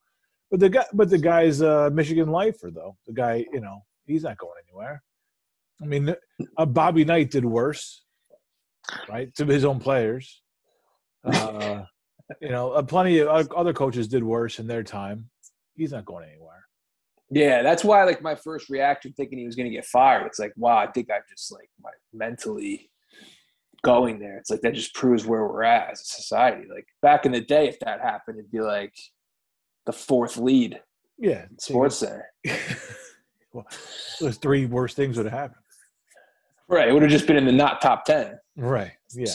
But 0.50 0.60
the 0.60 0.68
guy, 0.68 0.84
but 0.92 1.08
the 1.08 1.16
guy's 1.16 1.62
a 1.62 1.90
Michigan 1.90 2.30
lifer 2.30 2.70
though. 2.70 2.98
The 3.06 3.14
guy, 3.14 3.46
you 3.50 3.60
know, 3.60 3.82
he's 4.04 4.24
not 4.24 4.36
going 4.36 4.52
anywhere. 4.68 5.02
I 5.82 5.86
mean, 5.86 6.14
uh, 6.58 6.66
Bobby 6.66 7.04
Knight 7.04 7.30
did 7.30 7.46
worse, 7.46 8.02
right, 9.08 9.34
to 9.36 9.46
his 9.46 9.64
own 9.64 9.78
players. 9.78 10.42
Uh, 11.24 11.82
you 12.40 12.48
know, 12.48 12.72
uh, 12.72 12.82
plenty 12.82 13.18
of 13.18 13.50
other 13.52 13.72
coaches 13.72 14.08
did 14.08 14.24
worse 14.24 14.58
in 14.58 14.66
their 14.66 14.82
time. 14.82 15.28
He's 15.74 15.92
not 15.92 16.04
going 16.04 16.28
anywhere. 16.28 16.64
Yeah, 17.30 17.62
that's 17.62 17.82
why 17.84 18.04
like 18.04 18.22
my 18.22 18.34
first 18.34 18.68
reaction 18.68 19.14
thinking 19.16 19.38
he 19.38 19.46
was 19.46 19.56
going 19.56 19.68
to 19.68 19.74
get 19.74 19.86
fired. 19.86 20.26
It's 20.26 20.38
like, 20.38 20.52
wow, 20.56 20.76
I 20.76 20.90
think 20.90 21.10
I'm 21.10 21.22
just 21.30 21.50
like 21.50 21.70
my 21.82 21.90
mentally 22.12 22.90
going 23.82 24.18
there. 24.18 24.36
It's 24.36 24.50
like 24.50 24.60
that 24.60 24.74
just 24.74 24.94
proves 24.94 25.24
where 25.24 25.46
we're 25.46 25.62
at 25.62 25.90
as 25.92 26.00
a 26.00 26.04
society. 26.04 26.66
Like 26.72 26.86
back 27.00 27.24
in 27.24 27.32
the 27.32 27.40
day, 27.40 27.68
if 27.68 27.78
that 27.80 28.00
happened, 28.00 28.38
it'd 28.38 28.50
be 28.50 28.60
like, 28.60 28.92
the 29.86 29.92
fourth 29.92 30.36
lead. 30.36 30.80
Yeah, 31.18 31.46
Sports 31.58 31.96
Center. 31.98 32.28
well, 33.52 33.66
those 34.20 34.36
three 34.36 34.66
worst 34.66 34.96
things 34.96 35.16
would 35.16 35.26
have 35.26 35.32
happened. 35.32 35.61
Right, 36.72 36.88
it 36.88 36.92
would 36.92 37.02
have 37.02 37.10
just 37.10 37.26
been 37.26 37.36
in 37.36 37.44
the 37.44 37.52
not 37.52 37.82
top 37.82 38.06
ten. 38.06 38.38
Right. 38.56 38.92
Yeah. 39.14 39.26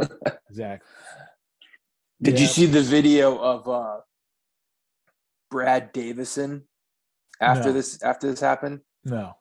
exactly. 0.50 0.88
Did 2.20 2.34
yeah. 2.34 2.40
you 2.40 2.46
see 2.46 2.66
the 2.66 2.82
video 2.82 3.38
of 3.38 3.68
uh, 3.68 3.98
Brad 5.52 5.92
Davison 5.92 6.64
after 7.40 7.68
no. 7.68 7.74
this 7.74 8.02
after 8.02 8.28
this 8.28 8.40
happened? 8.40 8.80
No. 9.04 9.34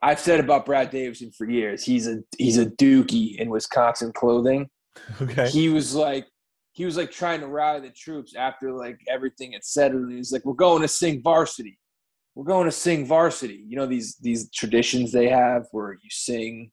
I've 0.00 0.18
said 0.18 0.40
about 0.40 0.64
Brad 0.64 0.90
Davison 0.90 1.32
for 1.36 1.46
years. 1.46 1.84
He's 1.84 2.08
a 2.08 2.20
he's 2.38 2.56
a 2.56 2.64
Dukie 2.64 3.38
in 3.38 3.50
Wisconsin 3.50 4.12
clothing. 4.12 4.70
Okay. 5.20 5.50
He 5.50 5.68
was 5.68 5.94
like 5.94 6.26
he 6.72 6.86
was 6.86 6.96
like 6.96 7.10
trying 7.10 7.40
to 7.40 7.46
rally 7.46 7.80
the 7.80 7.90
troops 7.90 8.34
after 8.34 8.72
like 8.72 8.98
everything 9.06 9.52
had 9.52 9.64
settled. 9.64 10.04
And 10.04 10.16
he's 10.16 10.32
like, 10.32 10.46
"We're 10.46 10.54
going 10.54 10.80
to 10.80 10.88
sing 10.88 11.20
varsity. 11.22 11.78
We're 12.34 12.44
going 12.44 12.66
to 12.66 12.72
sing 12.72 13.06
varsity." 13.06 13.64
You 13.66 13.76
know 13.76 13.86
these 13.86 14.16
these 14.16 14.50
traditions 14.50 15.12
they 15.12 15.28
have 15.28 15.66
where 15.72 15.92
you 15.92 16.10
sing. 16.10 16.70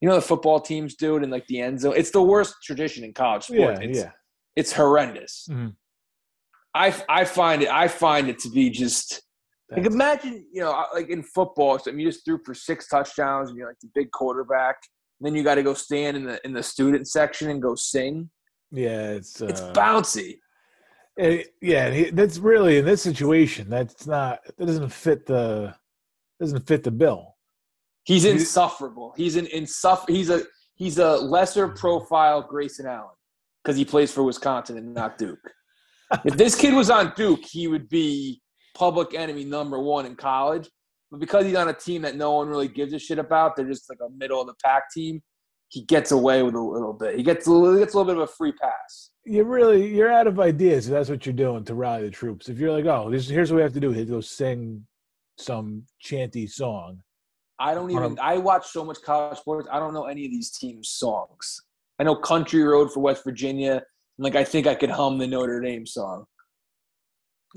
You 0.00 0.08
know 0.08 0.14
the 0.14 0.22
football 0.22 0.60
teams 0.60 0.94
do 0.94 1.16
it 1.16 1.22
in 1.22 1.30
like 1.30 1.46
the 1.46 1.60
end 1.60 1.80
zone. 1.80 1.94
It's 1.96 2.10
the 2.10 2.22
worst 2.22 2.54
tradition 2.64 3.04
in 3.04 3.12
college 3.12 3.44
sports. 3.44 3.80
Yeah, 3.82 3.88
yeah. 3.90 4.10
it's 4.56 4.72
horrendous. 4.72 5.46
Mm-hmm. 5.50 5.68
I 6.74 6.94
I 7.08 7.24
find 7.24 7.62
it 7.62 7.68
I 7.68 7.88
find 7.88 8.28
it 8.28 8.38
to 8.40 8.50
be 8.50 8.70
just 8.70 9.22
like 9.70 9.86
imagine 9.86 10.46
you 10.52 10.62
know 10.62 10.86
like 10.94 11.10
in 11.10 11.22
football, 11.22 11.78
so 11.78 11.90
you 11.90 12.06
just 12.06 12.24
threw 12.24 12.38
for 12.44 12.54
six 12.54 12.88
touchdowns 12.88 13.50
and 13.50 13.58
you're 13.58 13.68
like 13.68 13.80
the 13.80 13.90
big 13.94 14.10
quarterback. 14.10 14.76
And 15.20 15.26
then 15.26 15.34
you 15.34 15.42
got 15.42 15.56
to 15.56 15.62
go 15.62 15.74
stand 15.74 16.16
in 16.16 16.24
the 16.24 16.40
in 16.44 16.52
the 16.52 16.62
student 16.62 17.06
section 17.08 17.50
and 17.50 17.60
go 17.60 17.74
sing. 17.74 18.30
Yeah, 18.70 19.10
it's 19.10 19.40
uh, 19.42 19.46
it's 19.46 19.60
bouncy. 19.60 20.38
It, 21.20 21.54
yeah, 21.60 22.10
that's 22.12 22.38
really 22.38 22.78
in 22.78 22.86
this 22.86 23.02
situation. 23.02 23.68
That's 23.68 24.06
not 24.06 24.40
that 24.56 24.66
doesn't 24.66 24.88
fit 24.88 25.26
the 25.26 25.74
doesn't 26.40 26.66
fit 26.66 26.82
the 26.82 26.90
bill. 26.90 27.36
He's 28.04 28.24
insufferable. 28.24 29.12
He's 29.18 29.36
an 29.36 29.44
insuff. 29.46 30.08
He's 30.08 30.30
a 30.30 30.42
he's 30.76 30.96
a 30.96 31.16
lesser 31.16 31.68
profile 31.68 32.40
Grayson 32.40 32.86
Allen 32.86 33.14
because 33.62 33.76
he 33.76 33.84
plays 33.84 34.10
for 34.10 34.22
Wisconsin 34.22 34.78
and 34.78 34.94
not 34.94 35.18
Duke. 35.18 35.38
if 36.24 36.38
this 36.38 36.54
kid 36.54 36.72
was 36.72 36.88
on 36.88 37.12
Duke, 37.14 37.44
he 37.44 37.68
would 37.68 37.90
be 37.90 38.40
public 38.74 39.14
enemy 39.14 39.44
number 39.44 39.78
one 39.78 40.06
in 40.06 40.16
college. 40.16 40.70
But 41.10 41.20
because 41.20 41.44
he's 41.44 41.56
on 41.56 41.68
a 41.68 41.74
team 41.74 42.00
that 42.02 42.16
no 42.16 42.32
one 42.32 42.48
really 42.48 42.68
gives 42.68 42.94
a 42.94 42.98
shit 42.98 43.18
about, 43.18 43.56
they're 43.56 43.68
just 43.68 43.90
like 43.90 43.98
a 44.02 44.10
middle 44.16 44.40
of 44.40 44.46
the 44.46 44.54
pack 44.64 44.84
team. 44.90 45.22
He 45.70 45.82
gets 45.82 46.10
away 46.10 46.42
with 46.42 46.54
a 46.54 46.60
little 46.60 46.92
bit. 46.92 47.16
He 47.16 47.22
gets 47.22 47.46
a 47.46 47.52
little, 47.52 47.78
gets 47.78 47.94
a 47.94 47.96
little 47.96 48.12
bit 48.12 48.20
of 48.20 48.28
a 48.28 48.32
free 48.32 48.52
pass. 48.52 49.10
You're 49.24 49.44
really 49.44 49.94
you're 49.94 50.12
out 50.12 50.26
of 50.26 50.40
ideas. 50.40 50.88
If 50.88 50.92
that's 50.92 51.08
what 51.08 51.24
you're 51.24 51.32
doing 51.32 51.64
to 51.64 51.74
rally 51.74 52.02
the 52.02 52.10
troops. 52.10 52.48
If 52.48 52.58
you're 52.58 52.72
like, 52.72 52.86
oh, 52.86 53.08
this, 53.08 53.28
here's 53.28 53.52
what 53.52 53.58
we 53.58 53.62
have 53.62 53.72
to 53.74 53.80
do: 53.80 53.94
to 53.94 54.04
go 54.04 54.20
sing 54.20 54.84
some 55.38 55.84
chanty 56.00 56.46
song. 56.46 57.00
I 57.60 57.74
don't 57.74 57.90
even. 57.90 58.02
Um, 58.02 58.18
I 58.20 58.38
watch 58.38 58.66
so 58.68 58.84
much 58.84 59.00
college 59.02 59.38
sports. 59.38 59.68
I 59.70 59.78
don't 59.78 59.94
know 59.94 60.06
any 60.06 60.24
of 60.24 60.32
these 60.32 60.50
teams' 60.50 60.88
songs. 60.88 61.62
I 62.00 62.02
know 62.02 62.16
Country 62.16 62.62
Road 62.62 62.90
for 62.92 63.00
West 63.00 63.22
Virginia. 63.22 63.82
Like 64.18 64.34
I 64.34 64.42
think 64.42 64.66
I 64.66 64.74
could 64.74 64.90
hum 64.90 65.18
the 65.18 65.26
Notre 65.26 65.60
Dame 65.60 65.86
song. 65.86 66.24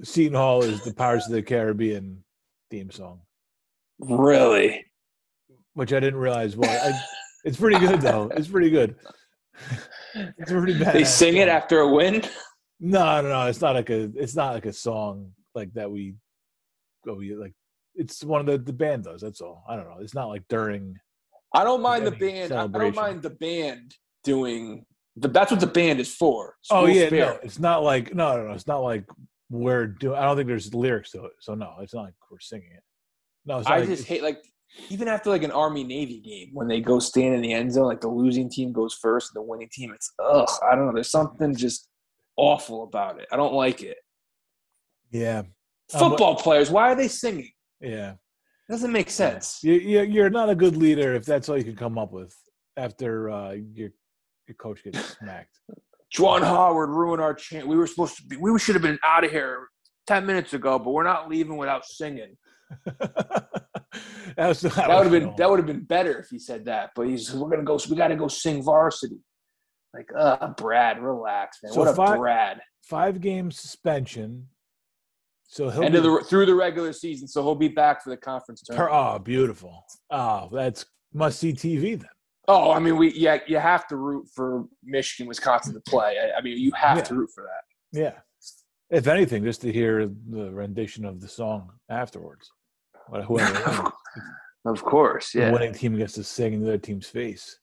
Seton 0.03 0.35
Hall 0.35 0.63
is 0.63 0.83
the 0.83 0.93
Pirates 0.93 1.27
of 1.27 1.33
the 1.33 1.41
Caribbean 1.41 2.23
theme 2.69 2.91
song. 2.91 3.21
Really? 3.99 4.85
Which 5.73 5.93
I 5.93 5.99
didn't 5.99 6.19
realize 6.19 6.55
was. 6.55 6.69
I, 6.69 6.91
it's 7.43 7.57
pretty 7.57 7.79
good 7.79 8.01
though. 8.01 8.31
It's 8.35 8.47
pretty 8.47 8.69
good. 8.69 8.95
it's 10.13 10.51
pretty 10.51 10.77
bad. 10.77 10.95
They 10.95 11.03
sing 11.03 11.37
it 11.37 11.47
after 11.47 11.79
a 11.79 11.87
win. 11.87 12.23
No, 12.79 13.21
no, 13.21 13.29
no. 13.29 13.47
It's 13.47 13.61
not 13.61 13.75
like 13.75 13.89
a. 13.89 14.11
It's 14.15 14.35
not 14.35 14.53
like 14.53 14.65
a 14.65 14.73
song 14.73 15.31
like 15.55 15.73
that. 15.73 15.91
We, 15.91 16.15
oh, 17.07 17.15
we 17.15 17.35
like. 17.35 17.53
It's 17.95 18.23
one 18.23 18.41
of 18.41 18.47
the 18.47 18.57
the 18.57 18.73
band 18.73 19.05
does. 19.05 19.21
That's 19.21 19.41
all. 19.41 19.63
I 19.69 19.75
don't 19.75 19.85
know. 19.85 19.97
It's 19.99 20.15
not 20.15 20.27
like 20.27 20.43
during. 20.49 20.95
I 21.53 21.63
don't 21.63 21.81
mind 21.81 22.07
the 22.07 22.11
band. 22.11 22.51
I 22.51 22.67
don't 22.67 22.95
mind 22.95 23.21
the 23.21 23.29
band 23.29 23.95
doing. 24.23 24.85
The, 25.15 25.27
that's 25.27 25.51
what 25.51 25.59
the 25.59 25.67
band 25.67 25.99
is 25.99 26.13
for. 26.13 26.55
oh 26.71 26.87
yeah, 26.87 27.09
no, 27.09 27.37
it's 27.43 27.59
not 27.59 27.83
like 27.83 28.15
no, 28.15 28.35
no, 28.35 28.47
no. 28.47 28.53
It's 28.53 28.67
not 28.67 28.79
like 28.79 29.05
we're 29.51 29.85
doing. 29.85 30.17
I 30.17 30.23
don't 30.23 30.35
think 30.35 30.47
there's 30.47 30.73
lyrics 30.73 31.11
to 31.11 31.25
it. 31.25 31.33
So 31.39 31.53
no, 31.53 31.75
it's 31.81 31.93
not 31.93 32.05
like 32.05 32.15
we're 32.31 32.39
singing 32.39 32.71
it. 32.75 32.83
No, 33.45 33.61
I 33.65 33.79
like, 33.79 33.87
just 33.87 34.07
hate 34.07 34.23
like 34.23 34.39
even 34.89 35.07
after 35.07 35.29
like 35.29 35.43
an 35.43 35.51
Army 35.51 35.83
Navy 35.83 36.19
game 36.19 36.49
when 36.53 36.67
they 36.67 36.81
go 36.81 36.99
stand 36.99 37.35
in 37.35 37.41
the 37.41 37.53
end 37.53 37.73
zone, 37.73 37.85
like 37.85 38.01
the 38.01 38.07
losing 38.07 38.49
team 38.49 38.71
goes 38.71 38.93
first, 38.93 39.33
the 39.33 39.41
winning 39.41 39.69
team, 39.71 39.91
it's 39.93 40.11
ugh. 40.23 40.49
I 40.69 40.75
don't 40.75 40.87
know. 40.87 40.93
There's 40.93 41.11
something 41.11 41.55
just 41.55 41.89
awful 42.37 42.83
about 42.83 43.19
it. 43.19 43.27
I 43.31 43.35
don't 43.35 43.53
like 43.53 43.81
it. 43.81 43.97
Yeah. 45.11 45.43
Football 45.91 46.31
um, 46.31 46.37
players, 46.37 46.71
why 46.71 46.91
are 46.91 46.95
they 46.95 47.07
singing? 47.07 47.51
Yeah. 47.79 48.11
It 48.11 48.71
doesn't 48.71 48.91
make 48.91 49.09
sense. 49.09 49.59
You, 49.61 49.73
you're 49.73 50.29
not 50.29 50.49
a 50.49 50.55
good 50.55 50.77
leader 50.77 51.13
if 51.13 51.25
that's 51.25 51.49
all 51.49 51.57
you 51.57 51.63
can 51.63 51.75
come 51.75 51.97
up 51.97 52.11
with 52.11 52.35
after 52.77 53.29
uh, 53.29 53.51
your 53.51 53.89
your 54.47 54.55
coach 54.55 54.83
gets 54.83 55.17
smacked. 55.19 55.59
Juwan 56.15 56.41
Howard 56.41 56.89
ruined 56.89 57.21
our 57.21 57.33
chance. 57.33 57.65
We 57.65 57.75
were 57.75 57.87
supposed 57.87 58.17
to 58.17 58.23
be. 58.23 58.37
We 58.37 58.57
should 58.59 58.75
have 58.75 58.81
been 58.81 58.99
out 59.03 59.23
of 59.23 59.31
here 59.31 59.67
ten 60.07 60.25
minutes 60.25 60.53
ago, 60.53 60.79
but 60.79 60.91
we're 60.91 61.03
not 61.03 61.29
leaving 61.29 61.57
without 61.57 61.85
singing. 61.85 62.37
that, 64.37 64.47
was, 64.47 64.61
that, 64.61 64.75
that 64.75 64.89
would 64.89 65.03
have 65.03 65.11
been 65.11 65.33
that 65.37 65.49
would 65.49 65.59
have 65.59 65.67
been 65.67 65.83
better 65.83 66.19
if 66.19 66.29
he 66.29 66.39
said 66.39 66.65
that. 66.65 66.91
But 66.95 67.07
he's 67.07 67.33
we're 67.33 67.49
gonna 67.49 67.63
go. 67.63 67.79
We 67.89 67.95
got 67.95 68.09
to 68.09 68.15
go 68.15 68.27
sing 68.27 68.63
varsity. 68.63 69.19
Like, 69.93 70.09
uh, 70.17 70.47
Brad, 70.57 71.01
relax, 71.01 71.59
man. 71.61 71.71
So 71.71 71.81
what 71.81 71.89
a 71.89 71.93
five, 71.93 72.17
Brad. 72.17 72.61
Five 72.81 73.21
game 73.21 73.51
suspension. 73.51 74.47
So 75.47 75.69
he'll 75.69 75.83
end 75.83 75.91
be, 75.93 75.99
of 75.99 76.03
the 76.03 76.25
through 76.27 76.47
the 76.47 76.55
regular 76.55 76.93
season. 76.93 77.27
So 77.27 77.43
he'll 77.43 77.53
be 77.53 77.67
back 77.67 78.03
for 78.03 78.09
the 78.09 78.17
conference 78.17 78.63
tournament. 78.63 78.91
Oh, 78.91 79.19
beautiful. 79.19 79.85
Oh, 80.09 80.49
that's 80.51 80.85
must 81.13 81.39
see 81.39 81.53
TV 81.53 81.99
then. 81.99 82.09
Oh, 82.47 82.71
I 82.71 82.79
mean, 82.79 82.97
we 82.97 83.13
yeah, 83.13 83.37
you 83.47 83.57
have 83.57 83.87
to 83.87 83.95
root 83.95 84.27
for 84.33 84.65
Michigan, 84.83 85.27
Wisconsin 85.27 85.73
to 85.75 85.79
play. 85.81 86.17
I, 86.17 86.39
I 86.39 86.41
mean, 86.41 86.57
you 86.57 86.71
have 86.71 86.97
yeah. 86.97 87.03
to 87.03 87.15
root 87.15 87.29
for 87.33 87.43
that. 87.43 87.99
Yeah. 87.99 88.19
If 88.89 89.07
anything, 89.07 89.43
just 89.43 89.61
to 89.61 89.71
hear 89.71 90.09
the 90.29 90.51
rendition 90.51 91.05
of 91.05 91.21
the 91.21 91.27
song 91.27 91.71
afterwards. 91.89 92.51
Whoever 93.07 93.91
of 94.65 94.83
course, 94.83 95.33
yeah. 95.35 95.47
The 95.47 95.53
winning 95.53 95.73
team 95.73 95.97
gets 95.97 96.13
to 96.13 96.23
sing 96.23 96.53
in 96.53 96.61
the 96.61 96.69
other 96.69 96.77
team's 96.77 97.07
face. 97.07 97.59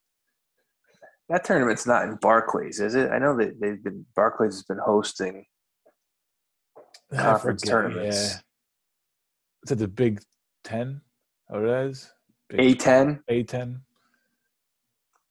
That 1.29 1.45
tournament's 1.45 1.87
not 1.87 2.05
in 2.05 2.17
Barclays, 2.17 2.81
is 2.81 2.95
it? 2.95 3.11
I 3.11 3.19
know 3.19 3.37
that 3.37 3.61
they've 3.61 3.83
been 3.83 4.05
Barclays 4.17 4.55
has 4.55 4.65
been 4.65 4.81
hosting 4.85 5.45
conference 7.15 7.63
tournaments. 7.63 8.17
Yeah. 8.17 8.39
Is 9.65 9.73
it 9.73 9.79
the 9.79 9.89
Big 9.89 10.21
Ten? 10.65 11.01
What 11.49 11.63
it 11.63 11.87
is? 11.89 12.13
A 12.53 12.75
ten. 12.75 13.21
A 13.29 13.43
ten. 13.43 13.81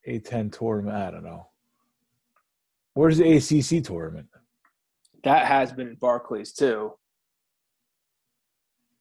A 0.06 0.20
ten 0.20 0.50
tournament. 0.50 0.96
I 0.96 1.12
don't 1.12 1.24
know. 1.24 1.48
Where's 2.94 3.18
the 3.18 3.38
ACC 3.38 3.84
tournament? 3.84 4.28
That 5.24 5.46
has 5.46 5.72
been 5.72 5.90
in 5.90 5.96
Barclays 5.96 6.54
too. 6.54 6.94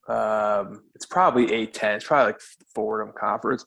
Um, 0.08 0.84
it's 0.94 1.06
probably 1.06 1.46
A10. 1.46 1.96
It's 1.96 2.06
probably 2.06 2.32
like 2.32 2.40
Fordham 2.74 3.12
Conference. 3.18 3.64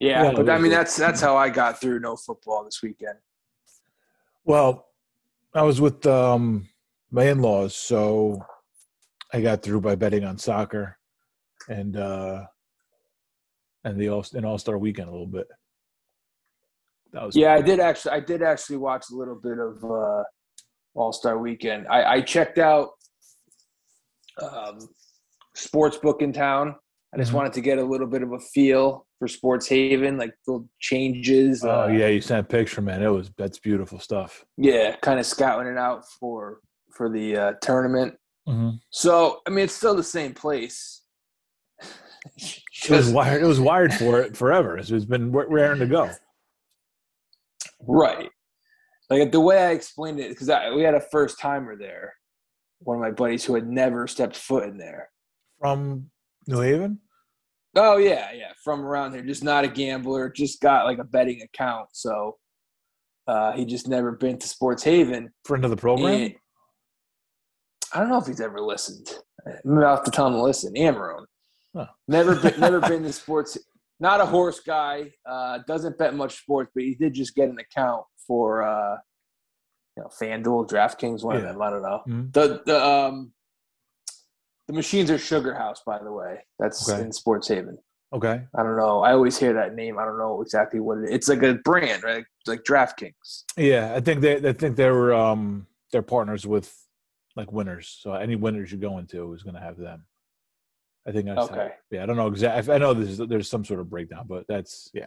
yeah, 0.00 0.24
yeah, 0.24 0.32
but 0.32 0.50
I 0.50 0.58
mean 0.58 0.70
that's 0.70 0.96
that's 0.96 1.20
how 1.20 1.36
I 1.36 1.48
got 1.48 1.80
through 1.80 2.00
no 2.00 2.16
football 2.16 2.64
this 2.64 2.82
weekend. 2.82 3.16
Well, 4.44 4.86
I 5.54 5.62
was 5.62 5.80
with 5.80 6.06
um, 6.06 6.68
my 7.10 7.24
in-laws, 7.24 7.74
so 7.74 8.44
I 9.32 9.40
got 9.40 9.62
through 9.62 9.80
by 9.80 9.94
betting 9.94 10.24
on 10.24 10.38
soccer 10.38 10.98
and 11.68 11.96
uh, 11.96 12.44
and 13.84 13.98
the 13.98 14.08
all 14.08 14.24
an 14.34 14.44
All 14.44 14.58
Star 14.58 14.78
weekend 14.78 15.08
a 15.08 15.12
little 15.12 15.26
bit. 15.26 15.48
That 17.12 17.24
was 17.24 17.36
yeah. 17.36 17.54
I 17.54 17.62
did 17.62 17.80
actually. 17.80 18.12
I 18.12 18.20
did 18.20 18.42
actually 18.42 18.76
watch 18.76 19.06
a 19.10 19.14
little 19.14 19.36
bit 19.36 19.58
of 19.58 19.82
uh, 19.84 20.24
All 20.94 21.12
Star 21.12 21.38
Weekend. 21.38 21.86
I, 21.88 22.16
I, 22.16 22.20
checked 22.20 22.58
out 22.58 22.90
um, 24.42 24.88
sports 25.54 25.96
book 25.96 26.22
in 26.22 26.32
town. 26.32 26.74
I 27.14 27.18
just 27.18 27.28
mm-hmm. 27.28 27.36
wanted 27.38 27.52
to 27.54 27.60
get 27.60 27.78
a 27.78 27.84
little 27.84 28.06
bit 28.06 28.22
of 28.22 28.32
a 28.32 28.38
feel 28.38 29.06
for 29.18 29.28
Sports 29.28 29.68
Haven, 29.68 30.18
like 30.18 30.34
the 30.46 30.66
changes. 30.80 31.64
Oh 31.64 31.82
uh, 31.82 31.86
yeah, 31.86 32.08
you 32.08 32.20
sent 32.20 32.40
a 32.40 32.48
picture, 32.48 32.82
man. 32.82 33.02
It 33.02 33.08
was 33.08 33.30
that's 33.38 33.58
beautiful 33.58 33.98
stuff. 33.98 34.44
Yeah, 34.56 34.96
kind 34.96 35.18
of 35.18 35.26
scouting 35.26 35.70
it 35.70 35.78
out 35.78 36.04
for 36.20 36.60
for 36.92 37.08
the 37.08 37.36
uh, 37.36 37.52
tournament. 37.62 38.14
Mm-hmm. 38.48 38.76
So 38.90 39.40
I 39.46 39.50
mean, 39.50 39.64
it's 39.64 39.74
still 39.74 39.94
the 39.94 40.02
same 40.02 40.34
place. 40.34 41.02
it 42.36 42.90
was 42.90 43.10
wired. 43.10 43.42
It 43.42 43.46
was 43.46 43.60
wired 43.60 43.94
for 43.94 44.20
it 44.20 44.36
forever. 44.36 44.76
It's 44.76 44.90
been 44.90 45.32
raring 45.32 45.80
to 45.80 45.86
go. 45.86 46.10
Right. 47.86 48.30
Like 49.08 49.30
the 49.30 49.40
way 49.40 49.58
I 49.58 49.70
explained 49.70 50.18
it, 50.18 50.30
because 50.30 50.50
we 50.74 50.82
had 50.82 50.94
a 50.94 51.00
first 51.00 51.38
timer 51.38 51.76
there, 51.76 52.14
one 52.80 52.96
of 52.96 53.02
my 53.02 53.10
buddies 53.10 53.44
who 53.44 53.54
had 53.54 53.68
never 53.68 54.06
stepped 54.06 54.36
foot 54.36 54.64
in 54.64 54.78
there. 54.78 55.10
From 55.58 56.10
New 56.46 56.60
Haven? 56.60 57.00
Oh 57.74 57.96
yeah, 57.98 58.32
yeah, 58.32 58.52
from 58.64 58.84
around 58.84 59.12
here. 59.12 59.22
Just 59.22 59.44
not 59.44 59.64
a 59.64 59.68
gambler. 59.68 60.30
Just 60.30 60.60
got 60.60 60.86
like 60.86 60.98
a 60.98 61.04
betting 61.04 61.42
account. 61.42 61.88
So 61.92 62.36
uh, 63.26 63.52
he 63.52 63.64
just 63.64 63.88
never 63.88 64.12
been 64.12 64.38
to 64.38 64.46
Sports 64.46 64.82
Haven. 64.82 65.30
Friend 65.44 65.64
of 65.64 65.70
the 65.70 65.76
program. 65.76 66.14
And 66.14 66.34
I 67.92 68.00
don't 68.00 68.08
know 68.08 68.18
if 68.18 68.26
he's 68.26 68.40
ever 68.40 68.60
listened. 68.60 69.14
I'll 69.46 69.96
have 69.96 70.04
to 70.04 70.10
tell 70.10 70.26
him 70.26 70.34
to 70.34 70.42
listen. 70.42 70.74
Amarone. 70.74 71.26
Huh. 71.74 71.86
Never 72.08 72.36
been, 72.36 72.54
never 72.60 72.80
been 72.80 73.02
to 73.02 73.12
sports 73.12 73.58
not 74.00 74.20
a 74.20 74.26
horse 74.26 74.60
guy. 74.60 75.12
Uh, 75.24 75.60
doesn't 75.66 75.98
bet 75.98 76.14
much 76.14 76.38
sports, 76.38 76.70
but 76.74 76.84
he 76.84 76.94
did 76.94 77.14
just 77.14 77.34
get 77.34 77.48
an 77.48 77.58
account 77.58 78.04
for 78.26 78.62
uh, 78.62 78.96
you 79.96 80.02
know 80.02 80.10
FanDuel, 80.20 80.68
DraftKings, 80.68 81.24
one 81.24 81.36
yeah. 81.36 81.42
of 81.42 81.48
them. 81.48 81.62
I 81.62 81.70
don't 81.70 81.82
know. 81.82 82.02
Mm-hmm. 82.08 82.30
The 82.32 82.62
the 82.66 82.84
um, 82.84 83.32
the 84.68 84.74
machines 84.74 85.10
are 85.10 85.18
Sugar 85.18 85.54
House, 85.54 85.82
by 85.86 85.98
the 86.02 86.12
way. 86.12 86.44
That's 86.58 86.88
okay. 86.88 87.02
in 87.02 87.12
Sports 87.12 87.48
Haven. 87.48 87.78
Okay. 88.12 88.42
I 88.56 88.62
don't 88.62 88.76
know. 88.76 89.00
I 89.00 89.12
always 89.12 89.36
hear 89.36 89.52
that 89.54 89.74
name. 89.74 89.98
I 89.98 90.04
don't 90.04 90.18
know 90.18 90.40
exactly 90.40 90.80
what 90.80 90.98
it 90.98 91.04
is. 91.04 91.10
It's 91.10 91.28
like 91.28 91.42
a 91.42 91.54
brand, 91.54 92.02
right? 92.02 92.24
Like 92.46 92.62
DraftKings. 92.62 93.44
Yeah, 93.56 93.94
I 93.94 94.00
think 94.00 94.20
they 94.20 94.36
I 94.36 94.52
think 94.52 94.76
they 94.76 94.90
were 94.90 95.12
um 95.12 95.66
they're 95.92 96.02
partners 96.02 96.46
with 96.46 96.72
like 97.34 97.52
winners. 97.52 97.98
So 98.00 98.14
any 98.14 98.36
winners 98.36 98.72
you 98.72 98.78
go 98.78 98.98
into 98.98 99.32
is 99.34 99.42
going 99.42 99.54
to 99.54 99.60
have 99.60 99.76
them. 99.76 100.04
I 101.06 101.12
think 101.12 101.26
that's 101.26 101.50
okay. 101.50 101.56
How, 101.56 101.70
yeah, 101.90 102.02
I 102.02 102.06
don't 102.06 102.16
know 102.16 102.26
exactly. 102.26 102.74
I 102.74 102.78
know 102.78 102.94
there's 102.94 103.18
there's 103.18 103.48
some 103.48 103.64
sort 103.64 103.80
of 103.80 103.90
breakdown, 103.90 104.26
but 104.28 104.44
that's 104.48 104.90
yeah. 104.94 105.06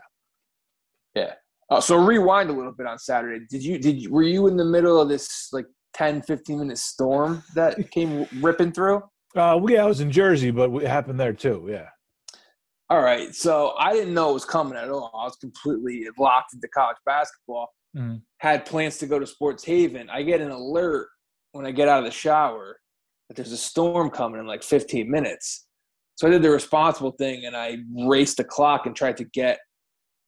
Yeah. 1.16 1.34
Uh, 1.70 1.80
so 1.80 1.96
rewind 1.98 2.50
a 2.50 2.54
little 2.54 2.72
bit 2.72 2.88
on 2.88 2.98
Saturday. 2.98 3.46
Did 3.50 3.64
you 3.64 3.78
did 3.78 4.02
you, 4.02 4.12
were 4.12 4.24
you 4.24 4.48
in 4.48 4.58
the 4.58 4.66
middle 4.66 5.00
of 5.00 5.10
this 5.10 5.50
like 5.52 5.66
10, 5.94 6.24
15 6.24 6.60
minute 6.60 6.78
storm 6.78 7.44
that 7.56 7.92
came 7.92 8.26
ripping 8.42 8.72
through? 8.72 8.98
Uh, 9.36 9.58
well, 9.62 9.70
yeah, 9.70 9.84
I 9.84 9.88
was 9.88 10.02
in 10.02 10.12
Jersey, 10.12 10.50
but 10.50 10.72
it 10.72 10.88
happened 10.88 11.20
there 11.20 11.34
too. 11.34 11.68
Yeah. 11.70 11.90
All 12.90 13.02
right. 13.02 13.36
So 13.36 13.76
I 13.78 13.94
didn't 13.94 14.16
know 14.16 14.32
it 14.32 14.34
was 14.34 14.46
coming 14.46 14.76
at 14.76 14.90
all. 14.90 15.12
I 15.14 15.26
was 15.26 15.36
completely 15.36 16.08
locked 16.18 16.56
into 16.56 16.68
college 16.70 16.98
basketball. 17.06 17.70
Mm-hmm. 17.96 18.16
Had 18.40 18.66
plans 18.66 18.98
to 19.00 19.08
go 19.08 19.20
to 19.20 19.28
Sports 19.28 19.64
Haven. 19.64 20.10
I 20.10 20.24
get 20.24 20.42
an 20.42 20.50
alert 20.50 21.08
when 21.52 21.68
I 21.68 21.72
get 21.72 21.88
out 21.88 22.00
of 22.00 22.06
the 22.06 22.12
shower 22.12 22.78
that 23.28 23.36
there's 23.36 23.52
a 23.52 23.58
storm 23.58 24.10
coming 24.10 24.40
in 24.40 24.48
like 24.48 24.64
15 24.64 25.10
minutes. 25.10 25.68
So 26.16 26.28
I 26.28 26.32
did 26.32 26.42
the 26.42 26.50
responsible 26.50 27.12
thing 27.12 27.46
and 27.46 27.56
I 27.56 27.78
raced 27.96 28.38
the 28.38 28.44
clock 28.44 28.88
and 28.88 28.96
tried 28.96 29.18
to 29.18 29.24
get 29.24 29.60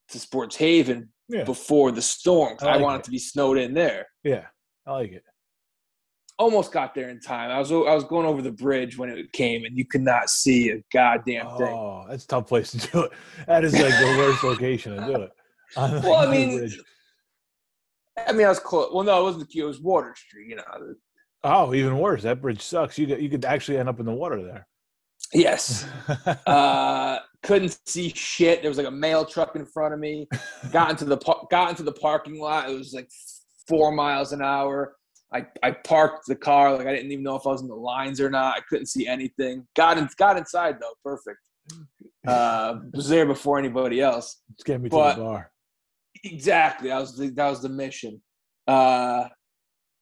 to 0.10 0.20
Sports 0.20 0.56
Haven 0.56 1.10
Yeah. 1.32 1.44
before 1.44 1.92
the 1.92 2.02
storm. 2.02 2.58
I 2.62 2.66
I, 2.66 2.72
like 2.74 2.82
wanted 2.82 3.00
it. 3.00 3.04
to 3.06 3.12
be 3.12 3.20
snowed 3.20 3.58
in 3.58 3.74
there. 3.74 4.08
Yeah. 4.24 4.46
I 4.86 4.92
like 4.92 5.12
it. 5.12 5.24
Almost 6.38 6.72
got 6.72 6.96
there 6.96 7.10
in 7.10 7.20
time. 7.20 7.52
I 7.52 7.60
was 7.60 7.72
I 7.72 7.76
was 7.94 8.04
going 8.04 8.26
over 8.26 8.42
the 8.42 8.52
bridge 8.52 8.98
when 8.98 9.10
it 9.10 9.32
came, 9.32 9.64
and 9.64 9.78
you 9.78 9.86
could 9.86 10.02
not 10.02 10.30
see 10.30 10.72
a 10.72 10.84
goddamn 10.92 11.46
thing. 11.58 11.68
Oh, 11.68 12.06
that's 12.10 12.24
a 12.24 12.28
tough 12.28 12.48
place 12.48 12.72
to 12.72 12.78
do 12.92 13.02
it. 13.04 13.12
That 13.48 13.64
is 13.64 13.74
like 13.74 13.94
the 13.94 14.16
worst 14.18 14.44
location 14.44 14.96
to 14.96 15.06
do 15.06 15.22
it. 15.24 15.32
Like, 15.78 16.04
Well, 16.04 16.16
I 16.16 16.30
mean, 16.30 16.58
bridge. 16.58 16.78
I 18.28 18.34
mean, 18.34 18.46
I 18.46 18.50
was 18.50 18.60
close. 18.60 18.90
Well, 18.94 19.04
no, 19.06 19.22
it 19.22 19.24
wasn't 19.24 19.48
the 19.48 19.54
key. 19.54 19.60
It 19.60 19.64
was 19.64 19.80
Water 19.80 20.14
Street. 20.18 20.50
You 20.50 20.58
know. 20.58 20.96
oh, 21.46 21.74
even 21.74 21.98
worse. 21.98 22.24
That 22.24 22.42
bridge 22.42 22.62
sucks. 22.62 22.98
You 22.98 23.08
could, 23.08 23.22
you 23.22 23.30
could 23.30 23.46
actually 23.46 23.78
end 23.78 23.88
up 23.88 24.00
in 24.02 24.06
the 24.06 24.12
water 24.12 24.42
there. 24.44 24.68
Yes. 25.34 25.88
uh, 26.46 27.20
couldn't 27.44 27.80
see 27.86 28.10
shit. 28.10 28.62
There 28.62 28.70
was 28.70 28.78
like 28.78 28.88
a 28.88 28.92
mail 28.92 29.26
truck 29.26 29.56
in 29.56 29.66
front 29.66 29.94
of 29.94 30.00
me. 30.00 30.28
Got 30.72 30.92
into 30.92 31.06
the 31.06 31.18
par- 31.18 31.48
got 31.50 31.70
into 31.70 31.84
the 31.84 31.94
parking 31.94 32.40
lot. 32.40 32.70
It 32.70 32.78
was 32.78 32.94
like 32.94 33.10
four 33.68 33.92
miles 33.92 34.34
an 34.34 34.42
hour. 34.42 34.96
I, 35.34 35.46
I 35.64 35.72
parked 35.72 36.28
the 36.28 36.36
car 36.36 36.76
like 36.78 36.88
I 36.88 36.94
didn't 36.94 37.12
even 37.12 37.24
know 37.24 37.36
if 37.36 37.48
I 37.48 37.52
was 37.52 37.62
in 37.62 37.68
the 37.68 37.76
lines 37.76 38.20
or 38.20 38.30
not. 38.30 38.58
I 38.58 38.62
couldn't 38.70 38.88
see 38.88 39.08
anything. 39.08 39.66
Got 39.76 39.98
in, 39.98 40.10
got 40.18 40.38
inside 40.38 40.76
though, 40.82 40.94
perfect. 41.04 41.40
Uh, 42.28 42.80
was 42.94 43.08
there 43.08 43.26
before 43.26 43.58
anybody 43.58 44.02
else. 44.02 44.42
Just 44.58 44.66
get 44.66 44.82
me 44.82 44.90
to 44.90 44.96
the 44.96 45.24
bar. 45.24 45.52
Exactly. 46.24 46.90
That 46.90 47.00
was 47.00 47.18
the 47.18 47.30
that 47.30 47.50
was 47.50 47.62
the 47.62 47.70
mission. 47.70 48.22
Uh, 48.68 49.28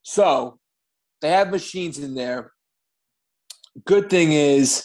so 0.01 0.59
they 1.21 1.29
have 1.29 1.51
machines 1.51 1.99
in 1.99 2.15
there. 2.15 2.51
Good 3.85 4.09
thing 4.09 4.31
is 4.31 4.83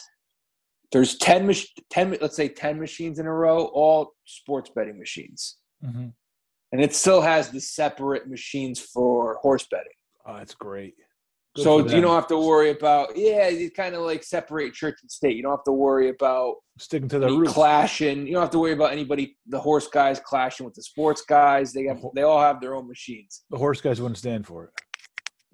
there's 0.91 1.17
10, 1.17 1.51
10 1.89 2.17
let's 2.21 2.35
say 2.35 2.47
10 2.47 2.79
machines 2.79 3.19
in 3.19 3.25
a 3.25 3.33
row, 3.33 3.65
all 3.73 4.13
sports 4.25 4.69
betting 4.75 4.97
machines. 4.99 5.57
hmm 5.83 6.07
And 6.71 6.81
it 6.81 6.93
still 6.95 7.21
has 7.21 7.49
the 7.49 7.61
separate 7.61 8.27
machines 8.29 8.79
for 8.79 9.35
horse 9.41 9.67
betting. 9.69 9.91
Oh, 10.25 10.35
that's 10.37 10.55
great. 10.55 10.95
Good 11.55 11.63
so 11.63 11.77
you 11.87 12.01
don't 12.01 12.15
have 12.15 12.27
to 12.27 12.37
worry 12.37 12.71
about 12.71 13.15
yeah, 13.15 13.47
you 13.47 13.71
kind 13.71 13.95
of 13.95 14.01
like 14.01 14.23
separate 14.23 14.73
church 14.73 14.95
and 15.01 15.09
state. 15.09 15.37
You 15.37 15.43
don't 15.43 15.53
have 15.53 15.63
to 15.65 15.71
worry 15.71 16.09
about 16.09 16.55
sticking 16.77 17.07
to 17.09 17.19
the 17.19 17.27
roots. 17.29 17.53
clashing. 17.53 18.27
You 18.27 18.33
don't 18.33 18.41
have 18.41 18.49
to 18.51 18.59
worry 18.59 18.73
about 18.73 18.91
anybody 18.91 19.37
the 19.47 19.59
horse 19.59 19.87
guys 19.87 20.19
clashing 20.19 20.65
with 20.65 20.75
the 20.75 20.83
sports 20.83 21.21
guys. 21.21 21.71
They 21.71 21.83
have 21.85 22.03
they 22.13 22.23
all 22.23 22.41
have 22.41 22.59
their 22.59 22.75
own 22.75 22.87
machines. 22.89 23.43
The 23.51 23.57
horse 23.57 23.79
guys 23.79 24.01
wouldn't 24.01 24.17
stand 24.17 24.45
for 24.45 24.65
it. 24.65 24.71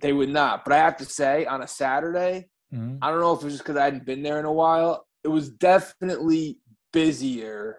They 0.01 0.11
would 0.11 0.29
not. 0.29 0.63
But 0.63 0.73
I 0.73 0.77
have 0.77 0.97
to 0.97 1.05
say, 1.05 1.45
on 1.45 1.61
a 1.61 1.67
Saturday, 1.67 2.49
Mhm. 2.73 2.97
I 3.01 3.11
don't 3.11 3.19
know 3.19 3.33
if 3.33 3.41
it 3.41 3.45
was 3.45 3.53
just 3.55 3.63
because 3.63 3.77
I 3.77 3.83
hadn't 3.83 4.05
been 4.05 4.23
there 4.23 4.39
in 4.39 4.45
a 4.45 4.51
while. 4.51 5.05
It 5.23 5.27
was 5.27 5.49
definitely 5.49 6.59
busier 6.93 7.77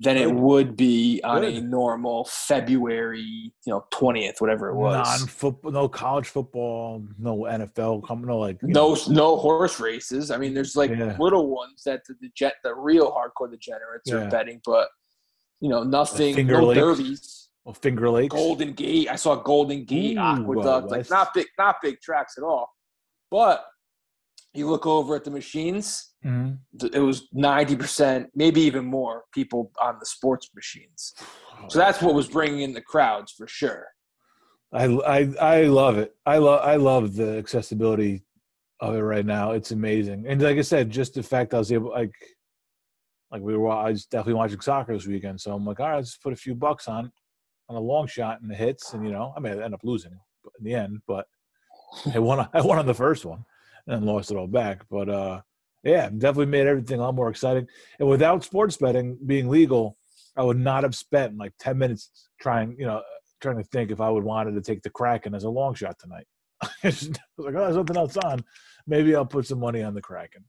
than 0.00 0.16
it 0.16 0.30
would 0.32 0.76
be 0.76 1.20
on 1.24 1.42
a 1.44 1.60
normal 1.60 2.24
February, 2.30 3.20
you 3.20 3.52
know, 3.72 3.84
twentieth, 3.90 4.40
whatever 4.40 4.68
it 4.68 4.76
was. 4.76 4.94
Non-football, 5.20 5.72
no 5.72 5.88
college 5.88 6.28
football, 6.28 7.04
no 7.18 7.38
NFL, 7.38 8.04
no 8.24 8.38
like 8.38 8.62
no, 8.62 8.94
know, 8.94 9.00
no 9.08 9.36
horse 9.36 9.80
races. 9.80 10.30
I 10.30 10.36
mean, 10.36 10.54
there's 10.54 10.76
like 10.76 10.90
Yeah. 10.90 11.16
little 11.18 11.48
ones 11.48 11.82
that 11.84 12.02
the, 12.06 12.14
the 12.20 12.30
jet, 12.36 12.54
the 12.62 12.74
real 12.76 13.10
hardcore 13.10 13.50
degenerates 13.50 14.04
Yeah. 14.06 14.26
are 14.26 14.30
betting, 14.30 14.60
but 14.64 14.88
you 15.60 15.68
know, 15.68 15.82
nothing. 15.82 16.34
Finger 16.36 16.60
No 16.60 16.66
Lakes. 16.68 16.78
derbies. 16.80 17.48
well, 17.64 17.74
Finger 17.74 18.08
Lakes. 18.08 18.32
Golden 18.34 18.72
Gate. 18.74 19.08
I 19.10 19.16
saw 19.16 19.34
Golden 19.34 19.84
Gate, 19.84 20.16
Ooh, 20.16 20.20
Aqueduct. 20.20 20.66
uh, 20.92 20.96
like 20.96 21.10
not 21.10 21.34
big, 21.34 21.46
not 21.58 21.76
big 21.82 22.00
tracks 22.00 22.34
at 22.38 22.44
all. 22.44 22.70
But 23.32 23.64
you 24.58 24.68
look 24.68 24.86
over 24.86 25.14
at 25.14 25.24
the 25.24 25.30
machines. 25.30 26.12
Mhm. 26.24 26.58
It 26.92 26.98
was 26.98 27.28
ninety 27.32 27.76
percent, 27.76 28.28
maybe 28.34 28.60
even 28.62 28.84
more 28.84 29.24
people 29.32 29.70
on 29.80 29.98
the 30.00 30.06
sports 30.06 30.50
machines. 30.54 31.14
So 31.68 31.78
that's 31.78 32.02
what 32.02 32.14
was 32.14 32.28
bringing 32.28 32.60
in 32.60 32.72
the 32.72 32.82
crowds 32.82 33.32
for 33.32 33.46
sure. 33.46 33.86
I, 34.72 34.84
I 34.84 35.18
I 35.40 35.62
love 35.64 35.96
it. 35.96 36.14
I 36.26 36.38
love 36.38 36.60
I 36.62 36.76
love 36.76 37.14
the 37.14 37.38
accessibility 37.38 38.24
of 38.80 38.94
it 38.94 39.00
right 39.00 39.24
now. 39.24 39.52
It's 39.52 39.70
amazing, 39.70 40.26
and 40.28 40.42
like 40.42 40.58
I 40.58 40.62
said, 40.62 40.90
just 40.90 41.14
the 41.14 41.22
fact 41.22 41.54
I 41.54 41.58
was 41.58 41.72
able 41.72 41.90
like 41.90 42.14
like 43.30 43.42
we 43.42 43.56
were. 43.56 43.70
I 43.70 43.90
was 43.90 44.06
definitely 44.06 44.34
watching 44.34 44.60
soccer 44.60 44.92
this 44.94 45.06
weekend, 45.06 45.40
so 45.40 45.54
I'm 45.54 45.64
like, 45.64 45.80
all 45.80 45.88
right, 45.88 45.96
let's 45.96 46.16
put 46.16 46.32
a 46.32 46.36
few 46.36 46.54
bucks 46.54 46.88
on 46.88 47.10
on 47.68 47.76
a 47.76 47.80
long 47.80 48.06
shot 48.06 48.40
and 48.40 48.50
the 48.50 48.54
hits, 48.54 48.92
and 48.92 49.04
you 49.04 49.12
know, 49.12 49.32
I 49.36 49.40
may 49.40 49.50
end 49.62 49.74
up 49.74 49.84
losing 49.84 50.12
in 50.12 50.64
the 50.64 50.74
end, 50.74 50.98
but 51.06 51.26
I 52.12 52.18
won. 52.18 52.46
I 52.52 52.60
won 52.60 52.78
on 52.78 52.86
the 52.86 52.94
first 52.94 53.24
one 53.24 53.44
and 53.88 54.04
lost 54.06 54.30
it 54.30 54.36
all 54.36 54.46
back. 54.46 54.82
But 54.90 55.08
uh, 55.08 55.40
yeah, 55.82 56.08
definitely 56.10 56.46
made 56.46 56.66
everything 56.66 57.00
a 57.00 57.02
lot 57.02 57.14
more 57.14 57.28
exciting. 57.30 57.66
And 57.98 58.08
without 58.08 58.44
sports 58.44 58.76
betting 58.76 59.18
being 59.26 59.48
legal, 59.48 59.96
I 60.36 60.42
would 60.42 60.58
not 60.58 60.84
have 60.84 60.94
spent 60.94 61.36
like 61.36 61.52
ten 61.58 61.78
minutes 61.78 62.10
trying, 62.40 62.76
you 62.78 62.86
know, 62.86 63.02
trying 63.40 63.56
to 63.56 63.64
think 63.64 63.90
if 63.90 64.00
I 64.00 64.10
would 64.10 64.24
wanted 64.24 64.52
to 64.54 64.60
take 64.60 64.82
the 64.82 64.90
Kraken 64.90 65.34
as 65.34 65.44
a 65.44 65.50
long 65.50 65.74
shot 65.74 65.96
tonight. 65.98 66.26
I 66.62 66.68
was 66.84 67.08
like, 67.38 67.54
oh, 67.54 67.64
there's 67.64 67.76
nothing 67.76 67.96
else 67.96 68.16
on. 68.18 68.44
Maybe 68.86 69.14
I'll 69.14 69.26
put 69.26 69.46
some 69.46 69.60
money 69.60 69.82
on 69.82 69.94
the 69.94 70.00
Kraken. 70.00 70.44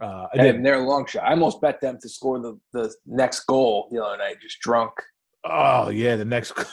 Uh, 0.00 0.26
I 0.26 0.28
And 0.34 0.42
did. 0.56 0.64
they're 0.64 0.82
a 0.82 0.88
long 0.88 1.06
shot. 1.06 1.24
I 1.24 1.30
almost 1.30 1.60
bet 1.60 1.80
them 1.80 1.98
to 2.00 2.08
score 2.08 2.40
the, 2.40 2.58
the 2.72 2.92
next 3.06 3.40
goal 3.46 3.88
the 3.92 4.02
other 4.04 4.16
night, 4.18 4.36
just 4.42 4.60
drunk. 4.60 4.92
Oh 5.44 5.90
yeah, 5.90 6.16
the 6.16 6.24
next. 6.24 6.52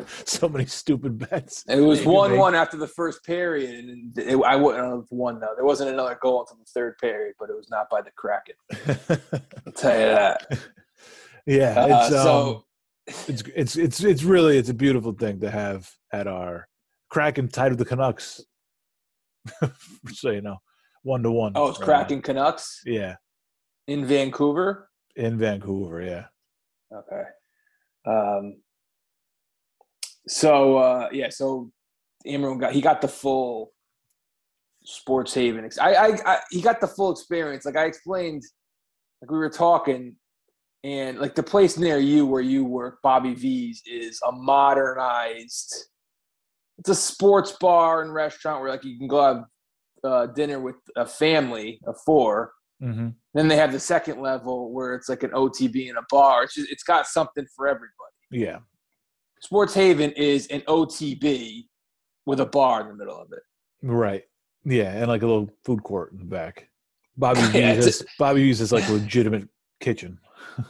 so 0.24 0.48
many 0.48 0.66
stupid 0.66 1.18
bets. 1.30 1.64
It 1.68 1.80
was 1.80 2.04
one 2.04 2.32
make. 2.32 2.40
one 2.40 2.54
after 2.54 2.76
the 2.76 2.86
first 2.86 3.24
period, 3.24 3.84
and 3.84 4.18
it, 4.18 4.36
I 4.44 4.56
wouldn't 4.56 4.84
have 4.84 5.06
won 5.10 5.40
though. 5.40 5.52
There 5.56 5.64
wasn't 5.64 5.90
another 5.90 6.18
goal 6.20 6.40
until 6.40 6.56
the 6.58 6.70
third 6.72 6.98
period, 6.98 7.34
but 7.38 7.50
it 7.50 7.56
was 7.56 7.68
not 7.70 7.88
by 7.90 8.02
the 8.02 8.10
Kraken. 8.16 8.54
I'll 9.66 9.72
tell 9.72 9.98
you 9.98 10.06
that. 10.06 10.58
yeah, 11.46 11.74
Uh, 11.80 11.86
it's 12.06 12.14
um, 12.16 12.22
so 12.22 12.64
it's 13.28 13.42
it's 13.54 13.76
it's 13.76 14.04
it's 14.04 14.22
really 14.22 14.58
it's 14.58 14.68
a 14.68 14.74
beautiful 14.74 15.12
thing 15.12 15.40
to 15.40 15.50
have 15.50 15.90
at 16.12 16.26
our 16.26 16.68
Kraken 17.10 17.48
tied 17.48 17.70
with 17.72 17.78
the 17.78 17.84
Canucks. 17.84 18.40
so 20.12 20.30
you 20.30 20.40
know, 20.40 20.56
one 21.02 21.22
to 21.22 21.30
one. 21.30 21.52
oh, 21.56 21.68
it's 21.70 21.80
Uh, 21.80 21.84
Kraken 21.84 22.22
Canucks 22.22 22.80
yeah, 22.86 23.16
in 23.88 24.06
Vancouver. 24.06 24.88
in 25.16 25.36
Vancouver. 25.38 26.00
Yeah. 26.02 26.26
Okay. 26.96 27.22
Um. 28.06 28.56
So 30.28 30.76
uh, 30.76 31.08
yeah, 31.12 31.28
so 31.30 31.70
Amron 32.26 32.60
got 32.60 32.72
he 32.72 32.80
got 32.80 33.00
the 33.00 33.08
full 33.08 33.72
Sports 34.84 35.34
Haven. 35.34 35.68
I, 35.80 35.94
I 35.94 36.06
I 36.26 36.40
he 36.50 36.60
got 36.60 36.80
the 36.80 36.86
full 36.86 37.12
experience. 37.12 37.64
Like 37.64 37.76
I 37.76 37.84
explained, 37.84 38.42
like 39.20 39.30
we 39.30 39.38
were 39.38 39.50
talking, 39.50 40.16
and 40.84 41.18
like 41.18 41.34
the 41.34 41.42
place 41.42 41.78
near 41.78 41.98
you 41.98 42.26
where 42.26 42.40
you 42.40 42.64
work, 42.64 42.98
Bobby 43.02 43.34
V's, 43.34 43.82
is 43.86 44.20
a 44.26 44.32
modernized. 44.32 45.86
It's 46.78 46.88
a 46.88 46.94
sports 46.94 47.52
bar 47.60 48.02
and 48.02 48.12
restaurant 48.12 48.60
where 48.60 48.70
like 48.70 48.84
you 48.84 48.98
can 48.98 49.06
go 49.06 49.22
have 49.22 49.44
uh, 50.04 50.26
dinner 50.26 50.60
with 50.60 50.76
a 50.96 51.06
family 51.06 51.80
of 51.86 51.96
four. 52.04 52.52
Mm-hmm. 52.82 53.10
Then 53.34 53.48
they 53.48 53.56
have 53.56 53.72
the 53.72 53.78
second 53.78 54.20
level 54.20 54.72
where 54.72 54.94
it's 54.94 55.08
like 55.08 55.22
an 55.22 55.30
OTB 55.30 55.88
and 55.88 55.98
a 55.98 56.04
bar. 56.10 56.42
It's 56.42 56.54
just, 56.54 56.70
it's 56.70 56.82
got 56.82 57.06
something 57.06 57.46
for 57.54 57.68
everybody. 57.68 57.92
Yeah. 58.30 58.58
Sports 59.42 59.74
Haven 59.74 60.12
is 60.12 60.46
an 60.48 60.60
OTB 60.62 61.66
with 62.26 62.38
a 62.40 62.46
bar 62.46 62.82
in 62.82 62.88
the 62.88 62.94
middle 62.94 63.18
of 63.20 63.32
it. 63.32 63.42
Right. 63.82 64.22
Yeah, 64.64 64.92
and 64.92 65.08
like 65.08 65.22
a 65.22 65.26
little 65.26 65.50
food 65.64 65.82
court 65.82 66.12
in 66.12 66.18
the 66.18 66.24
back. 66.24 66.68
Bobby 67.16 67.40
Yeah, 67.58 67.74
has, 67.74 68.04
Bobby 68.20 68.42
V's 68.44 68.60
is 68.60 68.70
like 68.72 68.88
a 68.88 68.92
legitimate 68.92 69.48
kitchen. 69.80 70.18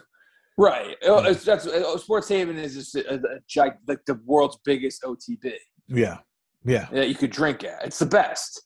Right. 0.59 0.97
Oh, 1.05 1.25
It's, 1.25 1.45
that's 1.47 1.67
uh, 1.67 1.97
Sports 1.97 2.29
Haven 2.29 2.59
is 2.59 2.75
just 2.75 2.95
a, 2.95 3.15
a, 3.15 3.19
gig- 3.49 3.73
like 3.89 4.05
the 4.07 4.21
world's 4.27 4.59
biggest 4.67 5.03
OTB 5.03 5.51
Yeah. 5.89 6.19
Yeah. 6.63 6.89
that 6.93 7.09
you 7.09 7.15
could 7.15 7.31
drink 7.31 7.65
at. 7.65 7.87
It's 7.87 7.99
the 7.99 8.05
best. 8.07 8.61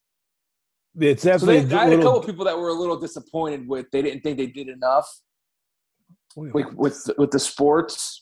It's 0.98 1.22
So 1.22 1.30
definitely 1.30 1.60
they, 1.60 1.76
a 1.76 1.78
I 1.78 1.84
had 1.84 2.00
a 2.00 2.02
couple 2.02 2.22
people 2.24 2.44
that 2.44 2.58
were 2.58 2.70
a 2.70 2.74
little 2.74 2.98
disappointed 2.98 3.68
with. 3.68 3.86
They 3.92 4.02
didn't 4.02 4.22
think 4.22 4.36
they 4.36 4.48
did 4.48 4.66
enough 4.68 5.08
Wait, 6.34 6.54
like 6.54 6.72
with 6.72 7.08
with 7.16 7.30
the 7.30 7.38
sports 7.38 8.18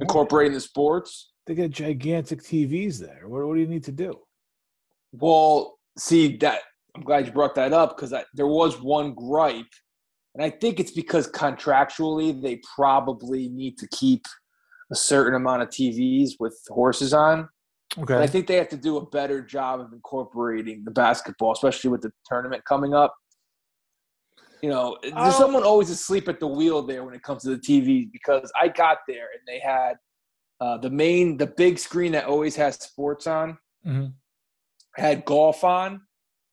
incorporating 0.00 0.54
the 0.54 0.60
sports. 0.60 1.32
They 1.46 1.54
got 1.54 1.70
gigantic 1.70 2.42
TVs 2.42 2.98
there. 2.98 3.26
What, 3.26 3.46
what 3.46 3.54
do 3.54 3.60
you 3.60 3.66
need 3.66 3.84
to 3.84 3.92
do? 3.92 4.18
Well, 5.12 5.78
see 5.96 6.36
that 6.38 6.60
I'm 6.94 7.02
glad 7.02 7.26
you 7.26 7.32
brought 7.32 7.54
that 7.54 7.72
up 7.72 7.96
because 7.96 8.14
there 8.34 8.46
was 8.46 8.80
one 8.80 9.14
gripe, 9.14 9.72
and 10.34 10.44
I 10.44 10.50
think 10.50 10.80
it's 10.80 10.90
because 10.90 11.30
contractually 11.30 12.40
they 12.40 12.60
probably 12.76 13.48
need 13.48 13.78
to 13.78 13.88
keep 13.88 14.26
a 14.90 14.96
certain 14.96 15.34
amount 15.34 15.62
of 15.62 15.68
TVs 15.68 16.32
with 16.40 16.58
horses 16.68 17.12
on. 17.12 17.48
Okay. 17.96 18.14
And 18.14 18.22
I 18.22 18.26
think 18.26 18.46
they 18.46 18.56
have 18.56 18.68
to 18.70 18.76
do 18.76 18.98
a 18.98 19.06
better 19.06 19.42
job 19.42 19.80
of 19.80 19.92
incorporating 19.92 20.84
the 20.84 20.90
basketball, 20.90 21.52
especially 21.52 21.90
with 21.90 22.02
the 22.02 22.12
tournament 22.26 22.64
coming 22.64 22.94
up. 22.94 23.14
You 24.62 24.70
know, 24.70 24.98
there's 25.02 25.14
Oh. 25.16 25.30
someone 25.38 25.62
always 25.64 25.90
asleep 25.90 26.28
at 26.28 26.40
the 26.40 26.46
wheel 26.46 26.82
there 26.82 27.04
when 27.04 27.14
it 27.14 27.22
comes 27.22 27.42
to 27.44 27.50
the 27.50 27.58
TV 27.58 28.10
because 28.12 28.50
I 28.60 28.68
got 28.68 28.98
there 29.06 29.28
and 29.32 29.42
they 29.46 29.58
had 29.60 29.96
uh, 30.60 30.76
the 30.76 30.90
main, 30.90 31.36
the 31.36 31.46
big 31.46 31.78
screen 31.78 32.10
that 32.10 32.24
always 32.24 32.56
has 32.56 32.74
sports 32.82 33.28
on 33.28 33.56
Mhm. 33.86 34.12
had 34.96 35.24
golf 35.24 35.62
on, 35.62 36.00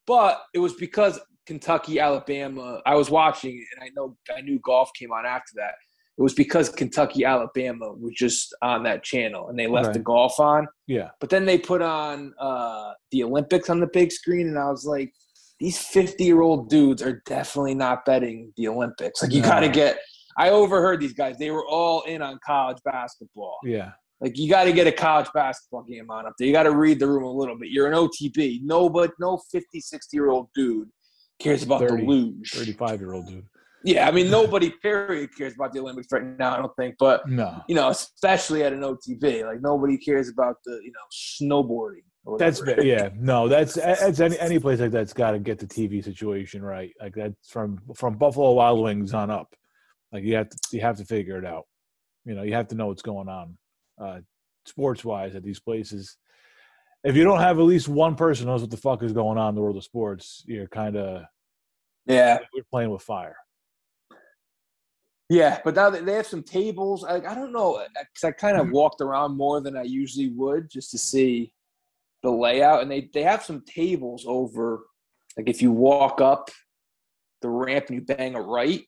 but 0.05 0.43
it 0.53 0.59
was 0.59 0.75
because 0.75 1.19
Kentucky, 1.47 1.99
Alabama. 1.99 2.81
I 2.85 2.93
was 2.93 3.09
watching 3.09 3.65
and 3.73 3.83
I 3.83 3.89
know 3.95 4.15
I 4.35 4.41
knew 4.41 4.59
golf 4.59 4.91
came 4.93 5.11
on 5.11 5.25
after 5.25 5.53
that. 5.55 5.73
It 6.17 6.21
was 6.21 6.35
because 6.35 6.69
Kentucky, 6.69 7.25
Alabama 7.25 7.93
was 7.93 8.13
just 8.13 8.53
on 8.61 8.83
that 8.83 9.03
channel, 9.03 9.49
and 9.49 9.57
they 9.57 9.65
left 9.67 9.87
Okay. 9.87 9.97
the 9.97 10.03
golf 10.03 10.39
on. 10.39 10.67
Yeah. 10.87 11.09
But 11.19 11.29
then 11.31 11.45
they 11.45 11.57
put 11.57 11.81
on 11.81 12.33
uh, 12.39 12.93
the 13.11 13.23
Olympics 13.23 13.69
on 13.71 13.79
the 13.79 13.87
big 13.87 14.11
screen, 14.11 14.47
and 14.47 14.59
I 14.59 14.69
was 14.69 14.85
like, 14.85 15.13
these 15.59 15.77
50 15.79 16.23
year 16.23 16.41
old 16.41 16.69
dudes 16.69 17.01
are 17.01 17.21
definitely 17.25 17.75
not 17.75 18.05
betting 18.05 18.53
the 18.57 18.67
Olympics. 18.67 19.21
Like, 19.21 19.31
you 19.31 19.41
No. 19.41 19.47
got 19.49 19.59
to 19.61 19.69
get. 19.69 19.99
I 20.37 20.49
overheard 20.49 20.99
these 20.99 21.13
guys; 21.13 21.37
they 21.37 21.51
were 21.51 21.65
all 21.65 22.01
in 22.03 22.21
on 22.21 22.39
college 22.45 22.77
basketball. 22.83 23.57
Yeah. 23.63 23.91
Like, 24.21 24.37
you 24.37 24.49
got 24.49 24.65
to 24.65 24.73
get 24.73 24.87
a 24.87 24.91
college 24.91 25.27
basketball 25.33 25.83
game 25.83 26.09
on 26.09 26.25
up 26.25 26.33
there. 26.37 26.47
You 26.47 26.53
got 26.53 26.63
to 26.63 26.71
read 26.75 26.99
the 26.99 27.07
room 27.07 27.23
a 27.23 27.31
little 27.31 27.57
bit. 27.57 27.69
You're 27.69 27.87
an 27.87 27.93
OTB. 27.93 28.61
No, 28.63 28.89
but 28.89 29.11
no 29.19 29.39
50, 29.51 29.79
60 29.79 30.15
year 30.17 30.29
old 30.29 30.47
dude 30.55 30.89
cares 31.39 31.63
about 31.63 31.81
30, 31.81 32.01
the 32.03 32.07
luge. 32.09 32.51
35 32.53 32.99
year 32.99 33.13
old 33.13 33.27
dude. 33.27 33.45
Yeah, 33.83 34.07
I 34.07 34.11
mean, 34.11 34.31
nobody 34.31 34.71
period 34.81 35.29
cares 35.37 35.53
about 35.53 35.71
the 35.71 35.79
Olympics 35.79 36.07
right 36.11 36.23
now. 36.23 36.55
I 36.55 36.57
don't 36.57 36.75
think, 36.75 36.95
but 36.97 37.29
No. 37.29 37.61
you 37.67 37.75
know, 37.75 37.89
especially 37.89 38.63
at 38.63 38.73
an 38.73 38.81
OTB, 38.81 39.45
like 39.45 39.61
nobody 39.61 39.95
cares 39.97 40.27
about 40.27 40.55
the 40.65 40.79
you 40.83 40.91
know 40.91 41.05
snowboarding. 41.61 42.03
That's 42.39 42.61
yeah. 42.81 43.09
No, 43.15 43.47
that's 43.47 43.75
that's 43.75 44.19
any 44.19 44.39
any 44.39 44.57
place 44.59 44.79
like 44.79 44.91
that's 44.91 45.13
got 45.13 45.31
to 45.31 45.39
get 45.39 45.59
the 45.59 45.67
TV 45.67 46.03
situation 46.03 46.63
right. 46.63 46.91
Like 46.99 47.13
that's 47.13 47.49
from 47.49 47.79
from 47.93 48.17
Buffalo 48.17 48.53
Wild 48.53 48.81
Wings 48.81 49.13
on 49.13 49.29
up. 49.29 49.55
Like 50.11 50.23
you 50.23 50.35
have 50.35 50.49
to 50.49 50.57
you 50.71 50.81
have 50.81 50.97
to 50.97 51.05
figure 51.05 51.37
it 51.37 51.45
out. 51.45 51.65
You 52.25 52.33
know, 52.33 52.41
you 52.41 52.53
have 52.53 52.69
to 52.69 52.75
know 52.75 52.87
what's 52.87 53.03
going 53.03 53.29
on, 53.29 53.57
uh, 54.01 54.19
sports 54.65 55.05
wise 55.05 55.35
at 55.35 55.43
these 55.43 55.59
places. 55.59 56.17
If 57.03 57.15
you 57.15 57.23
don't 57.23 57.39
have 57.39 57.59
at 57.59 57.65
least 57.65 57.87
one 57.87 58.15
person 58.15 58.47
knows 58.47 58.61
what 58.61 58.71
the 58.71 58.77
fuck 58.77 59.03
is 59.03 59.13
going 59.13 59.37
on 59.37 59.49
in 59.49 59.55
the 59.55 59.61
world 59.61 59.77
of 59.77 59.83
sports, 59.83 60.43
you're 60.47 60.67
kind 60.67 60.95
of 60.95 61.25
yeah, 62.07 62.39
you're 62.55 62.65
playing 62.71 62.89
with 62.89 63.03
fire. 63.03 63.37
yeah. 65.29 65.59
But 65.63 65.75
now 65.75 65.91
they 65.91 66.01
they 66.01 66.13
have 66.13 66.25
some 66.25 66.41
tables. 66.41 67.03
Like 67.03 67.27
I 67.27 67.35
don't 67.35 67.51
know, 67.51 67.85
because 67.93 68.23
I 68.23 68.31
kind 68.31 68.57
of 68.57 68.71
walked 68.71 69.01
around 69.01 69.37
more 69.37 69.61
than 69.61 69.77
I 69.77 69.83
usually 69.83 70.29
would 70.29 70.71
just 70.71 70.89
to 70.89 70.97
see 70.97 71.51
the 72.25 72.31
layout, 72.31 72.81
and 72.81 72.91
they 72.91 73.09
they 73.13 73.23
have 73.23 73.43
some 73.43 73.63
tables 73.65 74.25
over. 74.27 74.83
Like 75.37 75.49
if 75.49 75.61
you 75.61 75.71
walk 75.71 76.21
up 76.21 76.49
the 77.41 77.49
ramp 77.49 77.85
and 77.89 77.95
you 77.95 78.01
bang 78.01 78.35
a 78.35 78.41
right, 78.41 78.83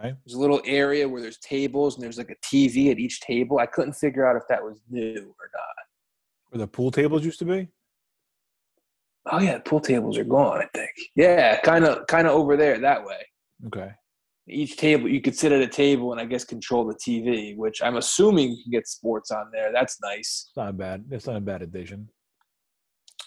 Okay. 0.00 0.14
there's 0.24 0.34
a 0.34 0.40
little 0.40 0.60
area 0.64 1.08
where 1.08 1.20
there's 1.20 1.38
tables 1.38 1.94
and 1.94 2.02
there's 2.02 2.18
like 2.18 2.30
a 2.30 2.46
TV 2.46 2.90
at 2.90 2.98
each 2.98 3.20
table. 3.20 3.58
I 3.58 3.66
couldn't 3.66 3.92
figure 3.92 4.26
out 4.28 4.36
if 4.36 4.42
that 4.48 4.62
was 4.62 4.80
new 4.90 5.14
or 5.14 5.50
not. 5.54 5.76
Where 6.50 6.58
the 6.58 6.66
pool 6.66 6.90
tables 6.90 7.24
used 7.24 7.38
to 7.40 7.44
be. 7.44 7.68
Oh 9.30 9.38
yeah, 9.40 9.54
the 9.54 9.60
pool 9.60 9.80
tables 9.80 10.16
are 10.18 10.24
gone. 10.24 10.58
I 10.62 10.66
think. 10.74 10.90
Yeah, 11.14 11.60
kind 11.60 11.84
of, 11.84 12.06
kind 12.06 12.26
of 12.26 12.32
over 12.34 12.56
there 12.56 12.78
that 12.78 13.04
way. 13.04 13.20
Okay. 13.66 13.90
Each 14.48 14.76
table, 14.76 15.08
you 15.08 15.20
could 15.20 15.36
sit 15.36 15.52
at 15.52 15.60
a 15.60 15.68
table 15.68 16.10
and 16.12 16.20
I 16.20 16.24
guess 16.24 16.44
control 16.44 16.84
the 16.86 16.94
TV, 16.94 17.56
which 17.56 17.80
I'm 17.82 17.96
assuming 17.98 18.50
you 18.50 18.62
can 18.64 18.72
get 18.72 18.88
sports 18.88 19.30
on 19.30 19.50
there. 19.52 19.70
That's 19.72 20.00
nice. 20.02 20.46
It's 20.48 20.56
not 20.56 20.76
bad. 20.76 21.04
It's 21.10 21.26
not 21.26 21.36
a 21.36 21.40
bad 21.40 21.62
addition. 21.62 22.08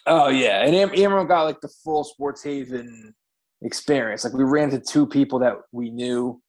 Oh 0.06 0.30
yeah, 0.30 0.66
and 0.66 0.76
Am- 0.76 0.94
Amram 0.96 1.28
got 1.28 1.44
like 1.44 1.62
the 1.62 1.70
full 1.84 2.04
Sports 2.04 2.44
Haven 2.44 3.14
experience. 3.62 4.24
Like 4.24 4.34
we 4.34 4.44
ran 4.44 4.70
into 4.72 4.80
two 4.80 5.08
people 5.08 5.40
that 5.40 5.56
we 5.72 5.90
knew. 5.90 6.42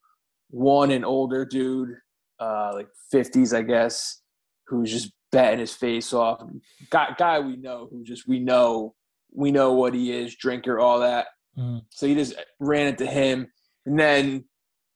One 0.49 0.91
an 0.91 1.03
older 1.03 1.43
dude, 1.45 1.95
uh, 2.39 2.71
like 2.73 2.87
fifties, 3.11 3.53
I 3.53 3.61
guess, 3.61 4.21
who's 4.67 4.91
just 4.91 5.11
betting 5.31 5.59
his 5.59 5.73
face 5.73 6.13
off. 6.13 6.41
Guy, 6.89 7.15
guy 7.17 7.39
we 7.39 7.55
know 7.55 7.87
who 7.89 8.03
just 8.03 8.27
we 8.27 8.39
know 8.39 8.93
we 9.33 9.51
know 9.51 9.73
what 9.73 9.93
he 9.93 10.11
is, 10.11 10.35
drinker, 10.35 10.79
all 10.79 10.99
that. 10.99 11.27
Mhm. 11.57 11.81
So 11.89 12.07
he 12.07 12.15
just 12.15 12.35
ran 12.59 12.87
into 12.87 13.05
him, 13.05 13.47
and 13.85 13.99
then 13.99 14.45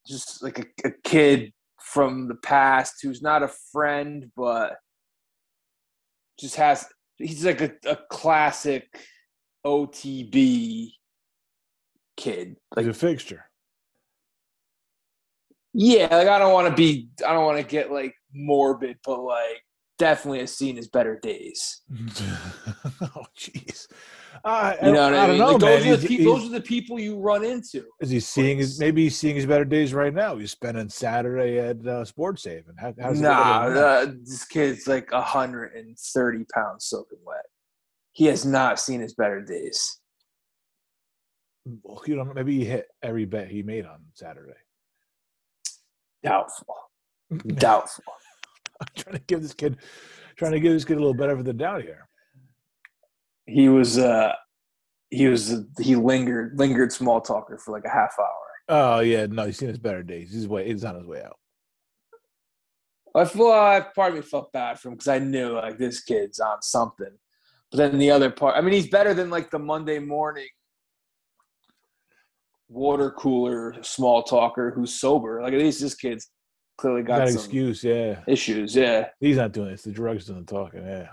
just 0.07 0.43
like 0.43 0.59
a, 0.59 0.87
a 0.87 0.91
kid 1.03 1.51
from 1.81 2.27
the 2.27 2.35
past 2.35 2.95
who's 3.01 3.21
not 3.21 3.43
a 3.43 3.49
friend, 3.71 4.31
but 4.37 4.77
just 6.39 6.55
has 6.55 6.85
he's 7.19 7.45
like 7.45 7.62
a, 7.62 7.71
a 7.86 7.97
classic 8.10 8.88
OTB 9.65 10.91
kid. 12.17 12.55
Like 12.75 12.86
He's 12.86 12.95
a 12.95 12.99
fixture. 12.99 13.45
yeah, 15.73 16.08
like 16.15 16.27
I 16.27 16.39
don't 16.39 16.53
want 16.53 16.67
to 16.69 16.73
be 16.73 17.10
I 17.25 17.34
don't 17.34 17.45
want 17.45 17.58
to 17.58 17.63
get 17.63 17.91
like 17.91 18.15
morbid, 18.34 18.97
but 19.05 19.21
like 19.21 19.62
definitely 19.97 20.39
has 20.39 20.55
seen 20.55 20.75
his 20.75 20.88
better 20.88 21.19
days. 21.19 21.82
oh, 23.01 23.25
jeez. 23.38 23.88
Uh, 24.43 24.75
You 24.83 24.91
know 24.91 25.03
what 25.03 25.13
I, 25.13 25.23
I 25.23 25.27
don't 25.27 25.37
know, 25.37 25.51
Like, 25.53 25.61
man. 25.61 25.83
those, 25.83 25.85
are 25.87 25.97
the 25.97 26.07
pe- 26.17 26.23
those 26.23 26.45
are 26.45 26.49
the 26.49 26.61
people 26.61 26.99
you 26.99 27.17
run 27.17 27.43
into. 27.43 27.85
Is 27.99 28.09
he 28.09 28.19
seeing 28.19 28.57
his? 28.59 28.79
Maybe 28.79 29.03
he's 29.03 29.17
seeing 29.17 29.35
his 29.35 29.45
better 29.45 29.65
days 29.65 29.93
right 29.93 30.13
now. 30.13 30.37
He's 30.37 30.51
spending 30.51 30.89
Saturday 30.89 31.59
at 31.59 31.85
uh, 31.85 32.05
Sports 32.05 32.43
Haven. 32.45 32.75
How, 32.77 32.93
how's 33.01 33.19
Nah, 33.19 33.63
uh, 33.67 34.05
this 34.23 34.45
kid's 34.45 34.87
like 34.87 35.11
hundred 35.11 35.73
and 35.73 35.97
thirty 35.97 36.45
pounds 36.53 36.85
soaking 36.85 37.19
wet. 37.25 37.45
He 38.13 38.25
has 38.25 38.45
not 38.45 38.79
seen 38.79 38.99
his 39.01 39.13
better 39.15 39.41
days. 39.41 39.99
Well, 41.83 42.01
you 42.05 42.15
don't. 42.15 42.27
know. 42.27 42.33
Maybe 42.33 42.57
he 42.57 42.65
hit 42.65 42.87
every 43.03 43.25
bet 43.25 43.49
he 43.49 43.61
made 43.63 43.85
on 43.85 43.99
Saturday. 44.13 44.53
Doubtful. 46.23 46.75
Doubtful. 47.47 48.03
I'm 48.81 48.87
trying 48.95 49.15
to 49.17 49.21
give 49.27 49.41
this 49.41 49.53
kid, 49.53 49.77
trying 50.35 50.51
to 50.53 50.59
give 50.59 50.73
this 50.73 50.85
kid 50.85 50.93
a 50.97 50.99
little 50.99 51.13
better 51.13 51.33
of 51.33 51.45
the 51.45 51.53
doubt 51.53 51.81
here. 51.81 52.07
He 53.49 53.69
was. 53.69 53.97
uh 53.97 54.33
He 55.09 55.27
was. 55.27 55.55
he 55.79 55.95
lingered. 55.95 56.57
Lingered 56.57 56.91
small 56.91 57.21
talker 57.21 57.57
for 57.57 57.71
like 57.71 57.85
a 57.85 57.89
half 57.89 58.13
hour. 58.19 58.35
Oh 58.69 58.99
yeah, 58.99 59.25
no, 59.25 59.45
he's 59.45 59.57
seen 59.57 59.69
his 59.69 59.79
better 59.79 60.03
days. 60.03 60.31
He's 60.31 60.47
way. 60.47 60.67
He's 60.67 60.83
on 60.83 60.95
his 60.95 61.05
way 61.05 61.23
out. 61.23 61.38
I 63.15 63.25
feel 63.25 63.47
uh, 63.47 63.83
part 63.95 64.12
of 64.12 64.15
me 64.17 64.21
felt 64.21 64.51
bad 64.51 64.79
for 64.79 64.89
him 64.89 64.93
because 64.93 65.07
I 65.07 65.17
knew 65.17 65.53
like 65.53 65.77
this 65.79 66.01
kid's 66.01 66.39
on 66.39 66.62
something. 66.62 67.17
But 67.71 67.77
then 67.77 67.97
the 67.97 68.12
other 68.12 68.29
part, 68.29 68.55
I 68.55 68.62
mean, 68.62 68.73
he's 68.73 68.89
better 68.89 69.13
than 69.13 69.29
like 69.29 69.49
the 69.49 69.59
Monday 69.59 69.99
morning 69.99 70.47
water 72.69 73.09
cooler 73.12 73.75
small 73.81 74.23
talker 74.23 74.71
who's 74.71 74.93
sober. 74.93 75.41
Like 75.41 75.53
at 75.53 75.59
least 75.59 75.81
this 75.81 75.95
kid's 75.95 76.29
clearly 76.77 77.01
Got 77.01 77.17
got 77.17 77.27
an 77.27 77.33
some 77.33 77.39
excuse. 77.43 77.83
Yeah, 77.83 78.19
issues. 78.27 78.75
Yeah, 78.75 79.09
he's 79.19 79.38
not 79.38 79.51
doing 79.51 79.71
this. 79.71 79.81
The 79.81 79.91
drugs 79.91 80.25
doing 80.25 80.45
the 80.45 80.51
talking. 80.51 80.85
Yeah, 80.85 81.07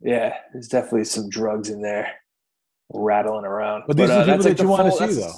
yeah. 0.00 0.36
There's 0.52 0.68
definitely 0.68 1.04
some 1.04 1.28
drugs 1.28 1.70
in 1.70 1.82
there 1.82 2.12
rattling 2.92 3.44
around. 3.44 3.84
but 3.86 3.96
these 3.96 4.10
are 4.10 4.24
the 4.24 4.32
people 4.32 4.42
that's, 4.42 4.46
like, 4.46 4.60
you 4.60 4.68
want 4.68 4.92
to 4.92 5.12
see, 5.12 5.20
though. 5.20 5.32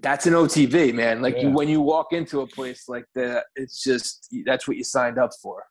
That's 0.00 0.26
an 0.26 0.34
OTB, 0.34 0.94
man. 0.94 1.20
Like 1.20 1.42
you, 1.42 1.50
when 1.50 1.68
you 1.68 1.80
walk 1.80 2.12
into 2.12 2.42
a 2.42 2.46
place 2.46 2.88
like 2.88 3.04
that, 3.16 3.46
it's 3.56 3.82
just 3.82 4.32
that's 4.46 4.68
what 4.68 4.76
you 4.76 4.84
signed 4.84 5.18
up 5.18 5.30
for. 5.42 5.64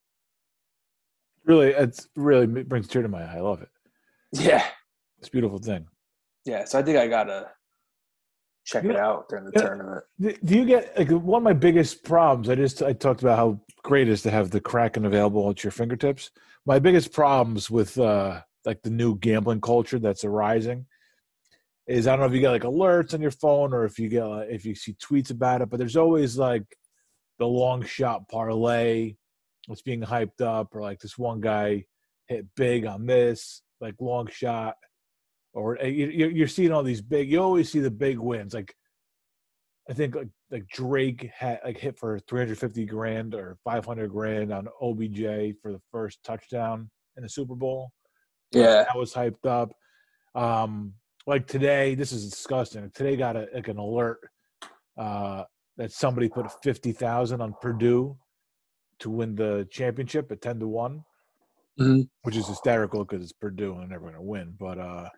Really, 1.45 1.69
it's 1.69 2.09
really 2.17 2.43
it 2.59 2.67
brings 2.67 2.87
a 2.87 2.89
tear 2.89 3.03
to 3.03 3.07
my 3.07 3.23
eye. 3.23 3.37
I 3.37 3.39
love 3.39 3.61
it. 3.61 3.69
Yeah. 4.33 4.65
It's 5.19 5.29
a 5.29 5.31
beautiful 5.31 5.59
thing. 5.59 5.87
Yeah, 6.45 6.65
so 6.65 6.77
I 6.77 6.83
think 6.83 6.97
I 6.97 7.07
gotta 7.07 7.47
check 8.67 8.83
You 8.83 8.91
it 8.91 8.93
know- 8.93 8.99
out 8.99 9.29
during 9.29 9.45
the 9.45 9.51
tournament. 9.53 10.03
Do 10.19 10.33
do 10.43 10.55
you 10.59 10.65
get 10.65 10.97
like 10.97 11.09
one 11.09 11.39
of 11.39 11.43
my 11.43 11.53
biggest 11.53 12.03
problems? 12.03 12.49
I 12.49 12.55
just 12.55 12.83
I 12.83 12.93
talked 12.93 13.21
about 13.21 13.37
how 13.37 13.59
great 13.83 14.07
it 14.07 14.11
is 14.11 14.21
to 14.23 14.31
have 14.31 14.51
the 14.51 14.59
Kraken 14.61 15.05
available 15.05 15.49
at 15.49 15.63
your 15.63 15.71
fingertips. 15.71 16.29
My 16.65 16.77
biggest 16.79 17.13
problems 17.13 17.71
with 17.71 17.97
uh 17.97 18.41
like 18.65 18.81
the 18.83 18.89
new 18.89 19.17
gambling 19.17 19.61
culture 19.61 19.97
that's 19.99 20.25
arising 20.25 20.85
is 21.87 22.05
I 22.05 22.11
don't 22.11 22.19
know 22.19 22.25
if 22.25 22.33
you 22.33 22.41
get 22.41 22.51
like 22.51 22.63
alerts 22.63 23.13
on 23.13 23.21
your 23.21 23.31
phone 23.31 23.73
or 23.73 23.85
if 23.85 23.97
you 23.97 24.09
get 24.09 24.23
uh, 24.23 24.43
if 24.49 24.65
you 24.65 24.75
see 24.75 24.93
tweets 24.95 25.31
about 25.31 25.61
it, 25.61 25.69
but 25.69 25.77
there's 25.79 25.95
always 25.95 26.37
like 26.37 26.65
the 27.39 27.47
long 27.47 27.83
shot 27.85 28.27
parlay 28.27 29.15
that's 29.67 29.81
being 29.83 30.01
hyped 30.01 30.41
up, 30.41 30.75
or 30.75 30.81
like 30.81 30.99
this 30.99 31.17
one 31.17 31.39
guy 31.39 31.85
hit 32.27 32.45
big 32.55 32.85
on 32.85 33.05
this 33.05 33.61
like 33.79 33.95
long 34.01 34.27
shot, 34.27 34.75
or 35.57 35.81
uh, 35.81 35.85
you- 35.85 36.07
you- 36.09 36.29
you're 36.29 36.47
seeing 36.47 36.71
all 36.71 36.83
these 36.83 37.01
big. 37.01 37.31
You 37.31 37.41
always 37.41 37.71
see 37.71 37.79
the 37.79 37.91
big 37.91 38.19
wins, 38.19 38.53
like 38.53 38.73
I 39.89 39.93
think 39.93 40.15
like 40.15 40.29
like 40.51 40.67
Drake 40.67 41.29
had 41.35 41.59
like 41.65 41.77
hit 41.77 41.97
for 41.97 42.19
350 42.19 42.85
grand 42.85 43.33
or 43.33 43.57
500 43.63 44.09
grand 44.09 44.53
on 44.53 44.67
OBJ 44.81 45.55
for 45.61 45.71
the 45.73 45.81
first 45.91 46.23
touchdown 46.23 46.89
in 47.17 47.23
the 47.23 47.29
Super 47.29 47.55
Bowl. 47.55 47.91
Yeah. 48.51 48.83
That 48.83 48.97
was 48.97 49.13
hyped 49.13 49.45
up. 49.45 49.73
Um, 50.35 50.93
like 51.25 51.47
today, 51.47 51.95
this 51.95 52.11
is 52.13 52.29
disgusting. 52.29 52.89
Today 52.93 53.17
got 53.17 53.35
a, 53.35 53.47
like 53.53 53.67
an 53.67 53.77
alert 53.77 54.19
uh, 54.97 55.43
that 55.77 55.91
somebody 55.91 56.29
put 56.29 56.49
50,000 56.63 57.41
on 57.41 57.53
Purdue 57.61 58.17
to 58.99 59.09
win 59.09 59.35
the 59.35 59.67
championship 59.69 60.31
at 60.31 60.41
ten 60.41 60.59
to 60.59 60.67
one, 60.67 61.03
mm-hmm. 61.79 62.01
which 62.23 62.35
is 62.35 62.47
hysterical 62.47 63.03
because 63.03 63.21
it's 63.23 63.33
Purdue 63.33 63.73
and 63.73 63.81
they're 63.81 63.99
never 63.99 64.03
going 64.11 64.15
to 64.15 64.21
win. 64.21 64.55
But 64.57 64.79
uh, 64.79 65.09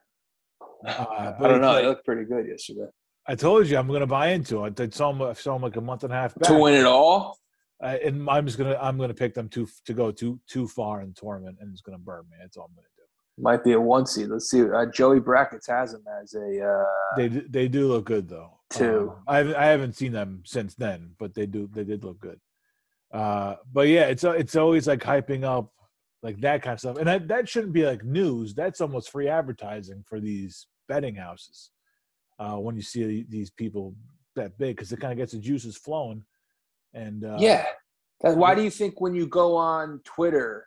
uh, 0.85 1.33
but 1.39 1.45
I 1.45 1.47
don't 1.47 1.61
know. 1.61 1.67
Like, 1.67 1.81
they 1.81 1.87
looked 1.87 2.05
pretty 2.05 2.25
good 2.25 2.47
yesterday. 2.47 2.87
I 3.27 3.35
told 3.35 3.67
you 3.67 3.77
I'm 3.77 3.87
going 3.87 3.99
to 4.01 4.07
buy 4.07 4.29
into 4.29 4.65
it. 4.65 4.79
I 4.79 4.89
saw 4.89 5.11
them. 5.11 5.21
I 5.21 5.33
saw 5.33 5.55
like 5.55 5.75
a 5.75 5.81
month 5.81 6.03
and 6.03 6.13
a 6.13 6.15
half 6.15 6.35
back. 6.35 6.49
to 6.49 6.57
win 6.57 6.73
it 6.73 6.85
all. 6.85 7.37
Uh, 7.81 7.97
and 8.03 8.29
I'm 8.29 8.45
just 8.45 8.57
gonna 8.57 8.77
I'm 8.81 8.97
gonna 8.97 9.13
pick 9.13 9.33
them 9.33 9.47
too 9.47 9.67
to 9.85 9.93
go 9.93 10.11
too 10.11 10.39
too 10.47 10.67
far 10.67 11.01
in 11.01 11.09
the 11.09 11.13
tournament, 11.13 11.57
and 11.61 11.71
it's 11.71 11.81
gonna 11.81 11.97
burn 11.97 12.25
me. 12.29 12.37
That's 12.41 12.57
all 12.57 12.65
I'm 12.65 12.75
gonna 12.75 12.87
do. 12.97 13.41
Might 13.41 13.63
be 13.63 13.71
a 13.71 13.79
one 13.79 14.05
seed. 14.05 14.27
Let's 14.27 14.49
see. 14.49 14.63
Uh, 14.63 14.85
Joey 14.87 15.21
Brackets 15.21 15.67
has 15.67 15.93
them 15.93 16.03
as 16.21 16.33
a. 16.33 16.61
Uh, 16.61 16.85
they 17.15 17.27
they 17.29 17.67
do 17.69 17.87
look 17.87 18.05
good 18.05 18.27
though. 18.27 18.59
Two. 18.69 19.11
Um, 19.11 19.23
I 19.27 19.37
haven't 19.37 19.55
I 19.55 19.65
haven't 19.67 19.95
seen 19.95 20.11
them 20.11 20.43
since 20.45 20.75
then, 20.75 21.11
but 21.19 21.33
they 21.33 21.45
do 21.45 21.69
they 21.71 21.85
did 21.85 22.03
look 22.03 22.19
good. 22.19 22.41
Uh, 23.13 23.55
but 23.71 23.87
yeah, 23.87 24.07
it's 24.07 24.25
it's 24.25 24.57
always 24.57 24.85
like 24.85 24.99
hyping 24.99 25.43
up 25.43 25.71
like 26.21 26.39
that 26.41 26.61
kind 26.61 26.73
of 26.73 26.79
stuff, 26.79 26.97
and 26.97 27.07
that 27.07 27.27
that 27.27 27.47
shouldn't 27.49 27.73
be 27.73 27.85
like 27.85 28.03
news. 28.03 28.53
That's 28.53 28.81
almost 28.81 29.11
free 29.11 29.27
advertising 29.27 30.03
for 30.07 30.19
these 30.19 30.67
betting 30.87 31.15
houses. 31.15 31.71
Uh, 32.39 32.55
when 32.55 32.75
you 32.75 32.81
see 32.81 33.25
these 33.27 33.49
people 33.49 33.93
that 34.35 34.57
big, 34.57 34.75
because 34.75 34.91
it 34.93 34.99
kind 35.01 35.11
of 35.11 35.17
gets 35.17 35.33
the 35.33 35.39
juices 35.39 35.75
flowing 35.75 36.23
and 36.93 37.23
uh, 37.23 37.37
yeah, 37.39 37.65
why 38.21 38.55
do 38.55 38.63
you 38.63 38.69
think 38.69 38.99
when 38.99 39.13
you 39.13 39.27
go 39.27 39.55
on 39.55 40.01
Twitter, 40.03 40.65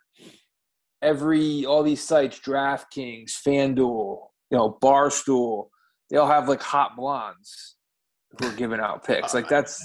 every 1.01 1.65
all 1.65 1.83
these 1.83 2.01
sites, 2.01 2.39
DraftKings, 2.39 3.31
FanDuel, 3.45 4.19
you 4.51 4.57
know, 4.57 4.77
Barstool, 4.81 5.67
they 6.09 6.17
all 6.17 6.27
have 6.27 6.47
like 6.47 6.61
hot 6.61 6.95
blondes 6.95 7.75
who 8.39 8.47
are 8.47 8.55
giving 8.55 8.79
out 8.79 9.05
picks. 9.05 9.33
Like 9.33 9.49
that's 9.49 9.81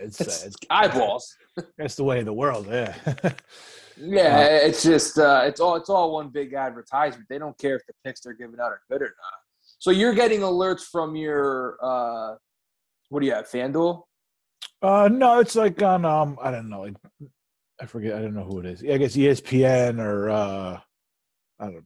it's, 0.00 0.20
it's, 0.20 0.44
it's 0.44 0.56
eyeballs. 0.70 1.36
That's 1.76 1.96
the 1.96 2.04
way 2.04 2.20
of 2.20 2.24
the 2.24 2.32
world. 2.32 2.66
Yeah. 2.68 2.94
yeah, 3.96 4.36
uh, 4.36 4.66
it's 4.66 4.82
just 4.82 5.18
uh, 5.18 5.42
it's 5.44 5.60
all 5.60 5.76
it's 5.76 5.90
all 5.90 6.12
one 6.12 6.28
big 6.28 6.54
advertisement. 6.54 7.26
They 7.28 7.38
don't 7.38 7.56
care 7.58 7.76
if 7.76 7.86
the 7.86 7.92
picks 8.04 8.20
they're 8.20 8.34
giving 8.34 8.58
out 8.60 8.72
are 8.72 8.80
good 8.90 9.02
or 9.02 9.06
not. 9.06 9.40
So 9.78 9.90
you're 9.90 10.14
getting 10.14 10.40
alerts 10.40 10.82
from 10.82 11.16
your 11.16 11.78
uh, 11.82 12.36
what 13.08 13.20
do 13.20 13.26
you 13.26 13.34
have, 13.34 13.48
FanDuel? 13.48 14.02
Uh, 14.80 15.08
no, 15.12 15.40
it's 15.40 15.54
like 15.54 15.82
on 15.82 16.04
um, 16.04 16.38
I 16.42 16.50
don't 16.50 16.68
know, 16.68 16.82
like 16.82 16.94
I 17.80 17.86
forget, 17.86 18.14
I 18.14 18.22
don't 18.22 18.34
know 18.34 18.44
who 18.44 18.60
it 18.60 18.66
is. 18.66 18.82
I 18.82 18.96
guess 18.96 19.16
ESPN 19.16 19.98
or 20.00 20.30
uh, 20.30 20.80
I 21.58 21.64
don't, 21.64 21.74
know, 21.74 21.80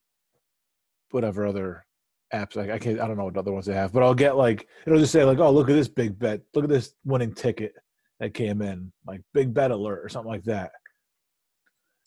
whatever 1.10 1.46
other 1.46 1.84
apps. 2.32 2.56
Like 2.56 2.70
I 2.70 2.78
can't, 2.78 3.00
I 3.00 3.06
don't 3.06 3.16
know 3.16 3.24
what 3.24 3.36
other 3.36 3.52
ones 3.52 3.66
they 3.66 3.74
have, 3.74 3.92
but 3.92 4.02
I'll 4.02 4.14
get 4.14 4.36
like 4.36 4.66
it'll 4.86 4.98
just 4.98 5.12
say 5.12 5.24
like, 5.24 5.38
oh, 5.38 5.50
look 5.50 5.68
at 5.68 5.74
this 5.74 5.88
big 5.88 6.18
bet, 6.18 6.40
look 6.54 6.64
at 6.64 6.70
this 6.70 6.94
winning 7.04 7.34
ticket 7.34 7.74
that 8.20 8.34
came 8.34 8.62
in, 8.62 8.92
like 9.06 9.20
big 9.34 9.52
bet 9.52 9.70
alert 9.70 10.04
or 10.04 10.08
something 10.08 10.30
like 10.30 10.44
that. 10.44 10.72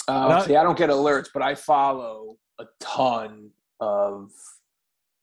Uh, 0.08 0.42
see, 0.42 0.56
I 0.56 0.64
don't 0.64 0.78
get 0.78 0.90
alerts, 0.90 1.28
but 1.34 1.44
I 1.44 1.56
follow 1.56 2.38
a 2.60 2.66
ton 2.80 3.52
of 3.80 4.32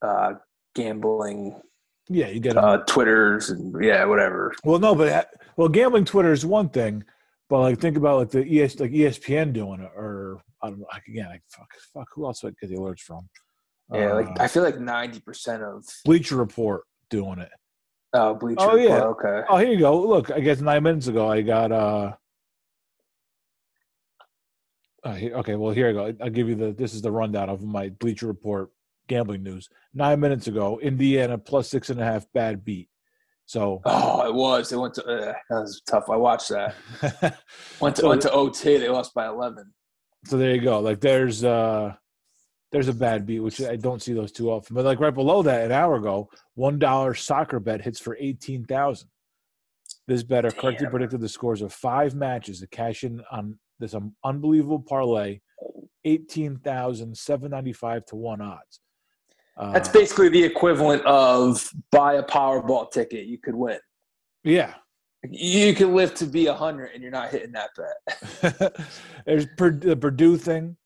uh, 0.01 0.33
gambling 0.75 1.61
yeah, 2.09 2.27
you 2.27 2.39
get 2.39 2.57
uh, 2.57 2.77
Twitters 2.87 3.49
and 3.49 3.83
yeah, 3.83 4.05
whatever. 4.05 4.53
Well, 4.63 4.79
no, 4.79 4.95
but 4.95 5.09
uh, 5.09 5.23
well, 5.57 5.67
gambling 5.67 6.05
Twitter 6.05 6.31
is 6.31 6.45
one 6.45 6.69
thing, 6.69 7.03
but 7.49 7.59
like 7.59 7.79
think 7.79 7.97
about 7.97 8.19
like 8.19 8.29
the 8.29 8.61
ES 8.61 8.79
like 8.79 8.91
ESPN 8.91 9.53
doing 9.53 9.81
it, 9.81 9.91
or 9.95 10.41
I 10.61 10.69
don't 10.69 10.79
know. 10.79 10.87
Like, 10.91 11.05
again, 11.07 11.27
like 11.27 11.41
fuck, 11.49 11.67
fuck, 11.93 12.07
who 12.13 12.25
else 12.25 12.43
would 12.43 12.57
get 12.59 12.69
the 12.69 12.77
alerts 12.77 13.01
from? 13.01 13.27
Yeah, 13.93 14.11
uh, 14.11 14.15
like 14.15 14.39
I 14.39 14.47
feel 14.47 14.63
like 14.63 14.79
ninety 14.79 15.19
percent 15.19 15.63
of 15.63 15.85
Bleacher 16.05 16.37
Report 16.37 16.83
doing 17.09 17.39
it. 17.39 17.49
Oh, 18.13 18.33
Bleacher 18.35 18.61
oh, 18.61 18.75
Report. 18.75 18.81
Yeah. 18.81 19.01
Okay. 19.03 19.47
Oh, 19.49 19.57
here 19.57 19.71
you 19.71 19.79
go. 19.79 19.99
Look, 19.99 20.31
I 20.31 20.39
guess 20.39 20.59
nine 20.61 20.83
minutes 20.83 21.07
ago 21.07 21.29
I 21.29 21.41
got 21.41 21.71
uh. 21.71 22.13
uh 25.03 25.09
okay, 25.09 25.55
well 25.55 25.73
here 25.73 25.89
I 25.89 25.93
go. 25.93 26.13
I'll 26.21 26.29
give 26.29 26.49
you 26.49 26.55
the. 26.55 26.71
This 26.71 26.93
is 26.93 27.01
the 27.01 27.11
rundown 27.11 27.49
of 27.49 27.63
my 27.63 27.89
Bleacher 27.89 28.27
Report 28.27 28.69
gambling 29.07 29.43
news 29.43 29.69
nine 29.93 30.19
minutes 30.19 30.47
ago. 30.47 30.79
Indiana 30.79 31.37
plus 31.37 31.69
six 31.69 31.89
and 31.89 31.99
a 31.99 32.03
half 32.03 32.25
bad 32.33 32.63
beat. 32.63 32.89
So 33.45 33.81
oh, 33.85 34.27
it 34.27 34.33
was. 34.33 34.69
They 34.69 34.75
went 34.77 34.93
to 34.95 35.05
uh, 35.05 35.33
that 35.49 35.61
was 35.61 35.81
tough. 35.87 36.09
I 36.09 36.17
watched 36.17 36.49
that. 36.49 36.75
went 37.79 37.95
to 37.95 38.01
so, 38.01 38.09
went 38.09 38.21
to 38.23 38.31
OT. 38.31 38.77
They 38.77 38.89
lost 38.89 39.13
by 39.13 39.27
eleven. 39.27 39.73
So 40.25 40.37
there 40.37 40.53
you 40.53 40.61
go. 40.61 40.79
Like 40.79 40.99
there's 40.99 41.43
uh 41.43 41.93
there's 42.71 42.87
a 42.87 42.93
bad 42.93 43.25
beat, 43.25 43.39
which 43.39 43.61
I 43.61 43.75
don't 43.75 44.01
see 44.01 44.13
those 44.13 44.31
too 44.31 44.51
often. 44.51 44.75
But 44.75 44.85
like 44.85 44.99
right 44.99 45.13
below 45.13 45.41
that, 45.43 45.65
an 45.65 45.71
hour 45.71 45.95
ago, 45.95 46.29
one 46.55 46.79
dollar 46.79 47.13
soccer 47.13 47.59
bet 47.59 47.81
hits 47.81 47.99
for 47.99 48.17
eighteen 48.19 48.65
thousand. 48.65 49.09
This 50.07 50.23
better 50.23 50.51
correctly 50.51 50.87
predicted 50.87 51.21
the 51.21 51.29
scores 51.29 51.61
of 51.61 51.73
five 51.73 52.13
matches 52.15 52.59
to 52.59 52.67
cash 52.67 53.03
in 53.03 53.21
on 53.31 53.57
this 53.79 53.95
unbelievable 54.23 54.79
parlay, 54.79 55.39
eighteen 56.05 56.57
thousand 56.57 57.17
seven 57.17 57.51
ninety 57.51 57.73
five 57.73 58.05
to 58.07 58.15
one 58.15 58.41
odds. 58.41 58.79
That's 59.57 59.89
uh, 59.89 59.93
basically 59.93 60.29
the 60.29 60.43
equivalent 60.43 61.03
of 61.05 61.67
buy 61.91 62.15
a 62.15 62.23
Powerball 62.23 62.91
ticket. 62.91 63.25
You 63.25 63.39
could 63.39 63.55
win. 63.55 63.79
Yeah. 64.43 64.75
You 65.27 65.73
can 65.73 65.95
live 65.95 66.13
to 66.15 66.25
be 66.25 66.45
a 66.45 66.53
hundred, 66.53 66.91
and 66.93 67.01
you're 67.01 67.11
not 67.11 67.29
hitting 67.29 67.53
that 67.53 67.71
bet. 67.75 68.75
There's 69.25 69.47
the 69.57 69.97
Purdue 69.99 70.37
thing. 70.37 70.77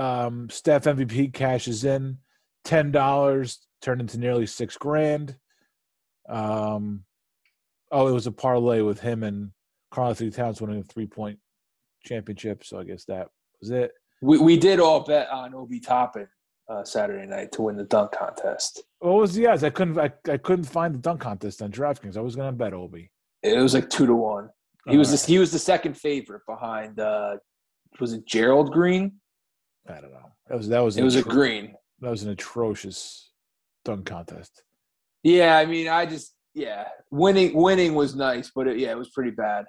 Um, 0.00 0.48
Steph 0.48 0.84
MVP 0.84 1.34
cashes 1.34 1.84
in 1.84 2.18
ten 2.64 2.90
dollars, 2.90 3.58
turned 3.82 4.00
into 4.00 4.18
nearly 4.18 4.46
six 4.46 4.76
grand. 4.76 5.36
Um, 6.28 7.04
oh, 7.90 8.06
it 8.06 8.12
was 8.12 8.26
a 8.26 8.32
parlay 8.32 8.80
with 8.80 9.00
him 9.00 9.22
and 9.22 9.50
Karl-Anthony 9.90 10.30
Towns 10.30 10.60
winning 10.60 10.80
a 10.80 10.84
three 10.84 11.06
point 11.06 11.38
championship. 12.04 12.64
So 12.64 12.78
I 12.78 12.84
guess 12.84 13.04
that 13.06 13.28
was 13.60 13.70
it. 13.70 13.92
We 14.22 14.38
we 14.38 14.56
did 14.56 14.80
all 14.80 15.00
bet 15.00 15.28
on 15.30 15.54
Obi 15.54 15.80
Toppin 15.80 16.28
uh, 16.70 16.84
Saturday 16.84 17.26
night 17.26 17.52
to 17.52 17.62
win 17.62 17.76
the 17.76 17.84
dunk 17.84 18.12
contest. 18.12 18.82
What 19.00 19.16
was 19.16 19.34
the 19.34 19.48
odds? 19.48 19.64
I 19.64 19.70
couldn't. 19.70 19.98
I, 19.98 20.10
I 20.30 20.38
couldn't 20.38 20.64
find 20.64 20.94
the 20.94 20.98
dunk 20.98 21.20
contest 21.20 21.60
on 21.60 21.70
DraftKings. 21.70 22.16
I 22.16 22.20
was 22.20 22.36
going 22.36 22.48
to 22.48 22.56
bet 22.56 22.72
Obi. 22.72 23.10
It 23.42 23.58
was 23.58 23.74
like 23.74 23.90
two 23.90 24.06
to 24.06 24.14
one. 24.14 24.48
He 24.88 24.96
was 24.96 25.10
the, 25.10 25.30
he 25.30 25.38
was 25.38 25.52
the 25.52 25.58
second 25.58 25.94
favorite 25.98 26.42
behind. 26.48 26.98
Uh, 27.00 27.36
was 28.00 28.14
it 28.14 28.26
Gerald 28.26 28.72
Green? 28.72 29.20
I 29.88 30.00
don't 30.00 30.12
know. 30.12 30.32
That 30.48 30.58
was 30.58 30.68
that 30.68 30.80
was. 30.80 30.96
It 30.96 31.04
was 31.04 31.16
atro- 31.16 31.26
a 31.26 31.28
green. 31.28 31.74
That 32.00 32.10
was 32.10 32.22
an 32.22 32.30
atrocious 32.30 33.30
dunk 33.84 34.06
contest. 34.06 34.62
Yeah, 35.22 35.56
I 35.56 35.66
mean, 35.66 35.88
I 35.88 36.06
just 36.06 36.34
yeah, 36.54 36.88
winning 37.10 37.54
winning 37.54 37.94
was 37.94 38.14
nice, 38.14 38.50
but 38.54 38.66
it, 38.66 38.78
yeah, 38.78 38.90
it 38.90 38.98
was 38.98 39.10
pretty 39.10 39.30
bad. 39.30 39.66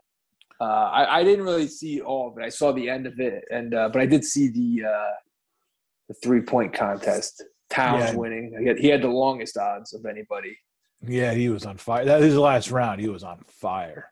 Uh, 0.60 0.64
I, 0.64 1.20
I 1.20 1.24
didn't 1.24 1.44
really 1.44 1.68
see 1.68 2.02
all 2.02 2.30
of 2.30 2.38
it. 2.38 2.44
I 2.44 2.50
saw 2.50 2.72
the 2.72 2.90
end 2.90 3.08
of 3.08 3.20
it, 3.20 3.44
and 3.52 3.74
uh, 3.74 3.90
but 3.90 4.02
I 4.02 4.06
did 4.06 4.24
see 4.24 4.50
the 4.50 4.88
uh, 4.88 5.14
the 6.08 6.14
three 6.16 6.42
point 6.42 6.74
contest. 6.74 7.44
Towns 7.70 8.12
yeah. 8.12 8.16
winning. 8.16 8.56
He 8.60 8.68
had, 8.68 8.80
he 8.80 8.88
had 8.90 9.02
the 9.02 9.08
longest 9.08 9.58
odds 9.58 9.94
of 9.94 10.06
anybody. 10.06 10.58
Yeah, 11.08 11.34
he 11.34 11.50
was 11.50 11.66
on 11.66 11.78
fire. 11.78 12.06
That 12.06 12.20
was 12.20 12.34
the 12.34 12.42
last 12.42 12.70
round. 12.70 13.00
He 13.00 13.08
was 13.08 13.24
on 13.24 13.40
fire. 13.48 14.12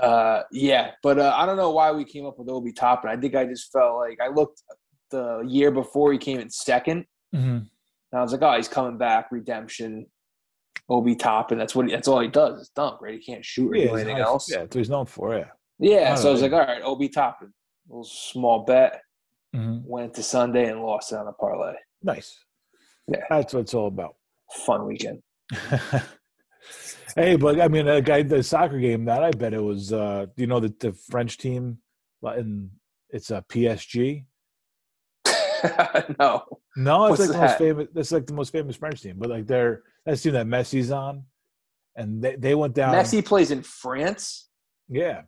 Uh, 0.00 0.42
yeah, 0.50 0.92
but 1.02 1.18
uh, 1.18 1.34
I 1.36 1.46
don't 1.46 1.56
know 1.56 1.70
why 1.70 1.92
we 1.92 2.04
came 2.04 2.24
up 2.24 2.38
with 2.38 2.48
Obi 2.48 2.72
Toppin. 2.72 3.10
I 3.10 3.16
think 3.16 3.34
I 3.34 3.44
just 3.44 3.70
felt 3.70 3.96
like 3.96 4.18
I 4.20 4.28
looked 4.28 4.62
the 5.10 5.44
year 5.46 5.70
before 5.70 6.12
he 6.12 6.18
came 6.18 6.38
in 6.40 6.48
2nd 6.48 7.04
mm-hmm. 7.34 7.38
and 7.48 7.68
I 8.12 8.22
was 8.22 8.32
like, 8.32 8.42
oh, 8.42 8.56
he's 8.56 8.68
coming 8.68 8.98
back, 8.98 9.30
redemption. 9.30 10.06
Obi 10.88 11.14
Toppin. 11.14 11.56
That's 11.56 11.74
what 11.74 11.86
he, 11.86 11.92
that's 11.92 12.08
all 12.08 12.20
he 12.20 12.28
does 12.28 12.62
is 12.62 12.70
dunk, 12.74 13.00
right? 13.00 13.18
He 13.18 13.24
can't 13.24 13.44
shoot 13.44 13.72
or 13.72 13.76
yeah, 13.76 13.86
do 13.86 13.94
anything 13.94 14.18
nice. 14.18 14.26
else. 14.26 14.50
Yeah, 14.50 14.58
that's 14.58 14.74
what 14.74 14.80
he's 14.80 14.90
known 14.90 15.06
for. 15.06 15.36
Yeah. 15.36 15.44
Yeah. 15.78 16.14
So 16.16 16.28
I 16.28 16.32
was 16.32 16.42
like, 16.42 16.52
all 16.52 16.58
right, 16.58 16.82
Obi 16.82 17.08
Toppin. 17.08 17.52
A 17.88 17.92
little 17.92 18.04
small 18.04 18.64
bet. 18.64 19.00
Mm-hmm. 19.54 19.88
Went 19.88 20.14
to 20.14 20.22
Sunday 20.22 20.68
and 20.68 20.82
lost 20.82 21.12
it 21.12 21.18
on 21.18 21.28
a 21.28 21.32
parlay. 21.32 21.74
Nice. 22.02 22.38
Yeah, 23.08 23.20
that's 23.30 23.54
what 23.54 23.60
it's 23.60 23.74
all 23.74 23.88
about. 23.88 24.16
Fun 24.66 24.86
weekend. 24.86 25.22
hey, 27.16 27.36
but 27.36 27.60
I 27.60 27.68
mean, 27.68 27.88
a 27.88 28.00
guy 28.00 28.22
the 28.22 28.42
soccer 28.42 28.78
game 28.78 29.04
that 29.06 29.24
I 29.24 29.30
bet 29.30 29.54
it 29.54 29.62
was. 29.62 29.92
uh 29.92 30.26
You 30.36 30.46
know 30.46 30.60
the 30.60 30.74
the 30.78 30.92
French 30.92 31.38
team, 31.38 31.78
and 32.22 32.70
it's 33.10 33.30
a 33.30 33.44
PSG. 33.48 34.24
no, 36.18 36.44
no, 36.76 37.06
it's 37.06 37.18
What's 37.18 37.20
like 37.20 37.30
the 37.30 37.38
most 37.38 37.58
famous. 37.58 37.88
That's 37.94 38.12
like 38.12 38.26
the 38.26 38.32
most 38.32 38.52
famous 38.52 38.76
French 38.76 39.02
team, 39.02 39.16
but 39.18 39.30
like 39.30 39.46
they're 39.46 39.82
that's 40.04 40.22
the 40.22 40.30
team 40.30 40.34
that 40.34 40.46
Messi's 40.46 40.90
on, 40.90 41.24
and 41.96 42.22
they 42.22 42.36
they 42.36 42.54
went 42.54 42.74
down. 42.74 42.94
Messi 42.94 43.24
plays 43.24 43.50
in 43.50 43.62
France. 43.62 44.48
Yeah, 44.88 45.22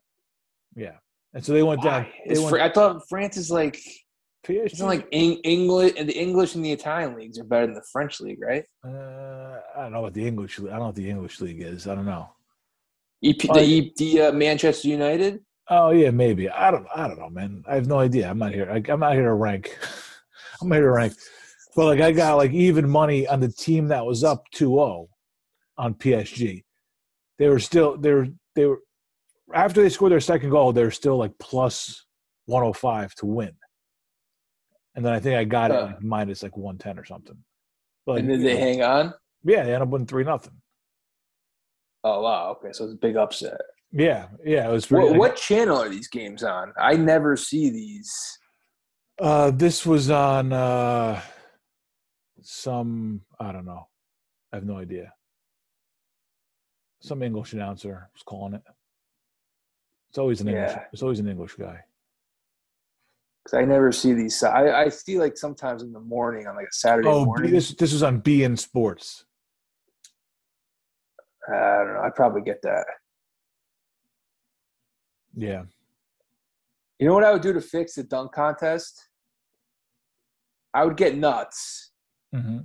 yeah, 0.74 0.96
and 1.34 1.44
so 1.44 1.52
they 1.52 1.62
went 1.62 1.84
Why? 1.84 2.02
down. 2.02 2.06
They 2.26 2.38
went, 2.38 2.54
I 2.60 2.70
thought 2.70 3.08
France 3.08 3.36
is 3.36 3.50
like 3.50 3.80
PSG. 4.46 4.72
Isn't 4.72 4.86
like 4.86 5.08
English 5.12 5.94
and 5.96 6.08
the 6.08 6.18
English 6.18 6.54
and 6.54 6.64
the 6.64 6.72
Italian 6.72 7.16
leagues 7.16 7.38
are 7.38 7.44
better 7.44 7.66
than 7.66 7.74
the 7.74 7.84
French 7.92 8.20
league, 8.20 8.40
right? 8.42 8.64
Uh, 8.84 9.60
I 9.76 9.82
don't 9.82 9.92
know 9.92 10.00
what 10.00 10.14
the 10.14 10.26
English. 10.26 10.58
I 10.58 10.62
don't 10.62 10.78
know 10.78 10.86
what 10.86 10.94
the 10.94 11.08
English 11.08 11.40
league 11.40 11.62
is. 11.62 11.86
I 11.86 11.94
don't 11.94 12.06
know. 12.06 12.28
EP, 13.24 13.38
the, 13.38 13.92
the 13.96 14.20
uh, 14.20 14.32
Manchester 14.32 14.88
United. 14.88 15.40
Oh 15.70 15.90
yeah, 15.90 16.10
maybe. 16.10 16.50
I 16.50 16.70
don't. 16.70 16.86
I 16.94 17.06
don't 17.06 17.18
know, 17.18 17.30
man. 17.30 17.62
I 17.68 17.76
have 17.76 17.86
no 17.86 18.00
idea. 18.00 18.28
I'm 18.28 18.38
not 18.38 18.52
here. 18.52 18.68
I, 18.68 18.92
am 18.92 19.00
not 19.00 19.14
here 19.14 19.24
to 19.24 19.34
rank. 19.34 19.78
I'm 20.62 20.68
not 20.68 20.76
here 20.76 20.84
to 20.84 20.90
rank. 20.90 21.14
But 21.74 21.86
like, 21.86 22.00
I 22.00 22.12
got 22.12 22.36
like 22.36 22.52
even 22.52 22.88
money 22.88 23.26
on 23.26 23.40
the 23.40 23.50
team 23.50 23.88
that 23.88 24.04
was 24.04 24.24
up 24.24 24.44
2-0 24.54 25.08
on 25.78 25.94
PSG. 25.94 26.62
They 27.38 27.48
were 27.48 27.58
still. 27.58 27.96
They 27.96 28.12
were. 28.12 28.26
They 28.54 28.66
were. 28.66 28.80
after 29.54 29.82
they 29.82 29.88
scored 29.88 30.12
their 30.12 30.20
second 30.20 30.50
goal, 30.50 30.72
they're 30.72 30.90
still 30.90 31.16
like 31.16 31.32
plus 31.38 32.04
105 32.46 33.14
to 33.16 33.26
win. 33.26 33.52
And 34.94 35.04
then 35.04 35.12
I 35.12 35.20
think 35.20 35.36
I 35.36 35.44
got 35.44 35.70
it 35.70 35.74
like 35.74 36.02
minus 36.02 36.42
like 36.42 36.56
110 36.56 36.98
or 36.98 37.04
something. 37.04 37.36
But 38.04 38.18
and 38.18 38.28
did 38.28 38.42
they 38.42 38.54
know, 38.54 38.60
hang 38.60 38.82
on? 38.82 39.14
yeah, 39.44 39.64
they 39.64 39.74
ended 39.74 39.82
up 39.82 39.88
winning 39.88 40.06
three 40.06 40.24
nothing. 40.24 40.54
Oh 42.04 42.20
wow, 42.20 42.56
okay, 42.58 42.72
so 42.72 42.84
it's 42.84 42.94
a 42.94 42.96
big 42.96 43.16
upset. 43.16 43.60
Yeah, 43.92 44.26
yeah, 44.44 44.68
it 44.68 44.72
was 44.72 44.86
pretty. 44.86 45.04
What, 45.04 45.12
like, 45.12 45.20
what 45.20 45.36
channel 45.36 45.78
are 45.78 45.88
these 45.88 46.08
games 46.08 46.42
on? 46.42 46.72
I 46.78 46.94
never 46.94 47.36
see 47.36 47.70
these. 47.70 48.12
Uh, 49.20 49.50
this 49.50 49.86
was 49.86 50.10
on 50.10 50.52
uh, 50.52 51.20
some 52.40 53.22
I 53.38 53.52
don't 53.52 53.64
know. 53.64 53.88
I 54.52 54.56
have 54.56 54.64
no 54.64 54.78
idea. 54.78 55.12
Some 57.00 57.22
English 57.22 57.52
announcer 57.52 58.08
was 58.14 58.22
calling 58.22 58.54
it. 58.54 58.62
It's 60.10 60.18
always 60.18 60.40
an 60.40 60.48
English. 60.48 60.70
Yeah. 60.72 60.84
It's 60.92 61.02
always 61.02 61.20
an 61.20 61.28
English 61.28 61.54
guy. 61.54 61.80
Cause 63.46 63.54
I 63.58 63.64
never 63.64 63.90
see 63.90 64.12
these. 64.12 64.40
I, 64.44 64.82
I 64.84 64.88
see 64.88 65.18
like 65.18 65.36
sometimes 65.36 65.82
in 65.82 65.92
the 65.92 66.00
morning 66.00 66.46
on 66.46 66.54
like 66.54 66.66
a 66.66 66.72
Saturday 66.72 67.08
Oh, 67.08 67.24
morning. 67.24 67.50
this 67.50 67.70
this 67.74 67.92
was 67.92 68.02
on 68.02 68.20
beIN 68.22 68.56
Sports. 68.58 69.24
I 71.48 71.52
don't 71.84 71.94
know. 71.94 72.02
I 72.04 72.10
probably 72.14 72.42
get 72.42 72.62
that. 72.62 72.84
Yeah. 75.34 75.62
You 76.98 77.06
know 77.08 77.14
what 77.14 77.24
I 77.24 77.32
would 77.32 77.42
do 77.42 77.52
to 77.52 77.60
fix 77.60 77.94
the 77.94 78.04
dunk 78.04 78.32
contest? 78.32 79.08
I 80.74 80.84
would 80.84 80.96
get 80.96 81.16
nuts. 81.16 81.92
hmm 82.34 82.58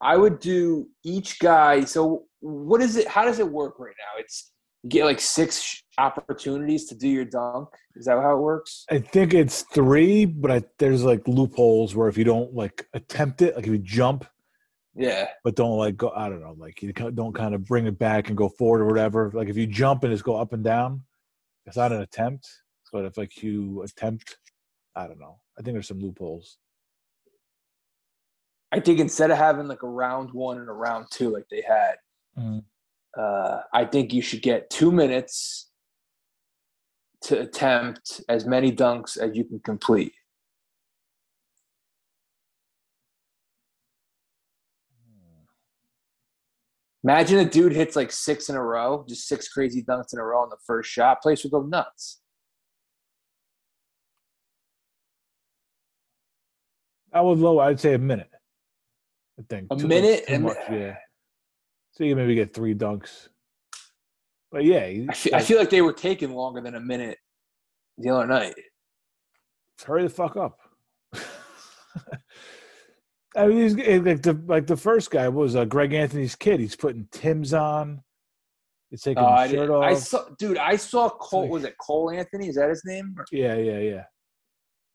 I 0.00 0.16
would 0.18 0.38
do 0.38 0.88
each 1.02 1.38
guy. 1.38 1.84
So 1.84 2.24
what 2.40 2.82
is 2.82 2.96
it? 2.96 3.08
How 3.08 3.24
does 3.24 3.38
it 3.38 3.48
work 3.48 3.78
right 3.78 3.94
now? 3.98 4.20
It's 4.20 4.52
you 4.82 4.90
get 4.90 5.04
like 5.06 5.18
six 5.20 5.82
opportunities 5.96 6.86
to 6.88 6.94
do 6.94 7.08
your 7.08 7.24
dunk. 7.24 7.68
Is 7.96 8.04
that 8.04 8.20
how 8.20 8.36
it 8.36 8.40
works? 8.40 8.84
I 8.90 8.98
think 8.98 9.32
it's 9.32 9.62
three, 9.62 10.26
but 10.26 10.50
I, 10.50 10.62
there's 10.78 11.04
like 11.04 11.26
loopholes 11.26 11.94
where 11.96 12.08
if 12.08 12.18
you 12.18 12.24
don't 12.24 12.52
like 12.52 12.86
attempt 12.92 13.40
it, 13.40 13.56
like 13.56 13.66
if 13.66 13.72
you 13.72 13.78
jump 13.78 14.26
Yeah. 14.94 15.28
but 15.42 15.56
don't 15.56 15.78
like 15.78 15.96
go. 15.96 16.10
I 16.14 16.28
don't 16.28 16.40
know, 16.42 16.54
like 16.58 16.82
you 16.82 16.92
don't 16.92 17.32
kind 17.34 17.54
of 17.54 17.64
bring 17.64 17.86
it 17.86 17.98
back 17.98 18.28
and 18.28 18.36
go 18.36 18.50
forward 18.50 18.82
or 18.82 18.86
whatever. 18.86 19.30
Like 19.32 19.48
if 19.48 19.56
you 19.56 19.66
jump 19.66 20.04
and 20.04 20.12
just 20.12 20.24
go 20.24 20.36
up 20.36 20.52
and 20.52 20.62
down, 20.62 21.02
it's 21.64 21.78
not 21.78 21.92
an 21.92 22.02
attempt. 22.02 22.46
But 22.94 23.06
if 23.06 23.18
like 23.18 23.42
you 23.42 23.82
attempt, 23.82 24.38
I 24.94 25.08
don't 25.08 25.18
know. 25.18 25.40
I 25.58 25.62
think 25.62 25.74
there's 25.74 25.88
some 25.88 25.98
loopholes. 25.98 26.58
I 28.70 28.78
think 28.78 29.00
instead 29.00 29.32
of 29.32 29.36
having 29.36 29.66
like 29.66 29.82
a 29.82 29.88
round 29.88 30.32
one 30.32 30.58
and 30.58 30.68
a 30.68 30.72
round 30.72 31.06
two 31.10 31.30
like 31.30 31.48
they 31.50 31.60
had, 31.66 31.96
uh, 33.18 33.62
I 33.72 33.84
think 33.84 34.12
you 34.12 34.22
should 34.22 34.42
get 34.42 34.70
two 34.70 34.92
minutes 34.92 35.70
to 37.22 37.40
attempt 37.40 38.20
as 38.28 38.46
many 38.46 38.70
dunks 38.70 39.18
as 39.18 39.36
you 39.36 39.42
can 39.44 39.58
complete. 39.58 40.12
Imagine 47.02 47.40
a 47.40 47.44
dude 47.44 47.72
hits 47.72 47.96
like 47.96 48.12
six 48.12 48.48
in 48.48 48.54
a 48.54 48.62
row, 48.62 49.04
just 49.08 49.26
six 49.26 49.48
crazy 49.48 49.82
dunks 49.82 50.12
in 50.12 50.20
a 50.20 50.24
row 50.24 50.42
on 50.42 50.48
the 50.48 50.56
first 50.64 50.90
shot. 50.90 51.22
Place 51.22 51.42
would 51.42 51.52
go 51.52 51.62
nuts. 51.62 52.20
I 57.14 57.20
was 57.20 57.38
low. 57.38 57.60
I'd 57.60 57.78
say 57.80 57.94
a 57.94 57.98
minute. 57.98 58.30
I 59.38 59.42
think 59.48 59.68
A 59.70 59.76
Too 59.76 59.86
minute? 59.88 60.24
much, 60.40 60.56
yeah. 60.70 60.96
So 61.92 62.04
you 62.04 62.16
maybe 62.16 62.34
get 62.34 62.52
three 62.52 62.74
dunks. 62.74 63.28
But 64.50 64.64
yeah, 64.64 64.80
I 65.08 65.14
feel, 65.14 65.34
I 65.34 65.40
feel 65.40 65.58
like 65.58 65.70
they 65.70 65.82
were 65.82 65.92
taking 65.92 66.32
longer 66.32 66.60
than 66.60 66.74
a 66.74 66.80
minute 66.80 67.18
the 67.98 68.10
other 68.10 68.26
night. 68.26 68.54
hurry 69.84 70.02
the 70.04 70.08
fuck 70.08 70.36
up. 70.36 70.58
I 73.36 73.46
mean, 73.48 73.58
he's 73.58 73.74
like 73.76 74.22
the 74.22 74.40
like 74.46 74.66
the 74.66 74.76
first 74.76 75.10
guy 75.10 75.28
was 75.28 75.56
uh, 75.56 75.64
Greg 75.64 75.92
Anthony's 75.92 76.36
kid. 76.36 76.60
He's 76.60 76.76
putting 76.76 77.08
Tim's 77.10 77.52
on. 77.52 78.02
He's 78.90 79.02
taking 79.02 79.24
his 79.24 79.50
shirt 79.50 79.70
off. 79.70 79.82
I 79.84 79.94
saw, 79.94 80.24
dude. 80.38 80.56
I 80.58 80.76
saw 80.76 81.08
Cole. 81.10 81.42
like- 81.42 81.50
Was 81.50 81.64
it 81.64 81.74
Cole 81.78 82.10
Anthony? 82.12 82.48
Is 82.48 82.54
that 82.56 82.68
his 82.68 82.82
name? 82.84 83.14
Or 83.18 83.24
yeah, 83.32 83.56
yeah, 83.56 83.78
yeah. 83.78 84.04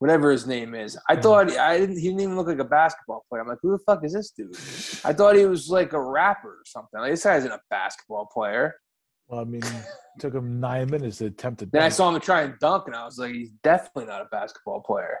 Whatever 0.00 0.30
his 0.30 0.46
name 0.46 0.74
is. 0.74 0.98
I 1.08 1.12
Yeah. 1.12 1.20
thought 1.20 1.56
I 1.56 1.78
didn't. 1.78 1.96
He 1.98 2.08
didn't 2.08 2.20
even 2.22 2.36
look 2.36 2.48
like 2.48 2.58
a 2.58 2.64
basketball 2.64 3.24
player. 3.28 3.42
I'm 3.42 3.48
like, 3.48 3.58
who 3.62 3.70
the 3.70 3.78
fuck 3.78 4.04
is 4.04 4.14
this 4.14 4.30
dude? 4.32 4.54
I 5.04 5.12
thought 5.12 5.36
he 5.36 5.46
was 5.46 5.68
like 5.68 5.92
a 5.92 6.00
rapper 6.02 6.48
or 6.48 6.62
something. 6.66 6.98
Like, 7.00 7.12
this 7.12 7.22
guy 7.22 7.36
isn't 7.36 7.52
a 7.52 7.60
basketball 7.70 8.26
player. 8.32 8.74
Well, 9.28 9.40
I 9.40 9.44
mean, 9.44 9.62
it 9.62 9.84
took 10.18 10.34
him 10.34 10.58
nine 10.58 10.90
minutes 10.90 11.18
to 11.18 11.26
attempt 11.26 11.60
to. 11.60 11.66
Then 11.66 11.82
I 11.82 11.90
saw 11.90 12.12
him 12.12 12.20
try 12.20 12.42
and 12.42 12.58
dunk, 12.58 12.84
and 12.88 12.96
I 12.96 13.04
was 13.04 13.18
like, 13.18 13.32
he's 13.32 13.50
definitely 13.62 14.06
not 14.06 14.22
a 14.22 14.28
basketball 14.32 14.80
player. 14.80 15.18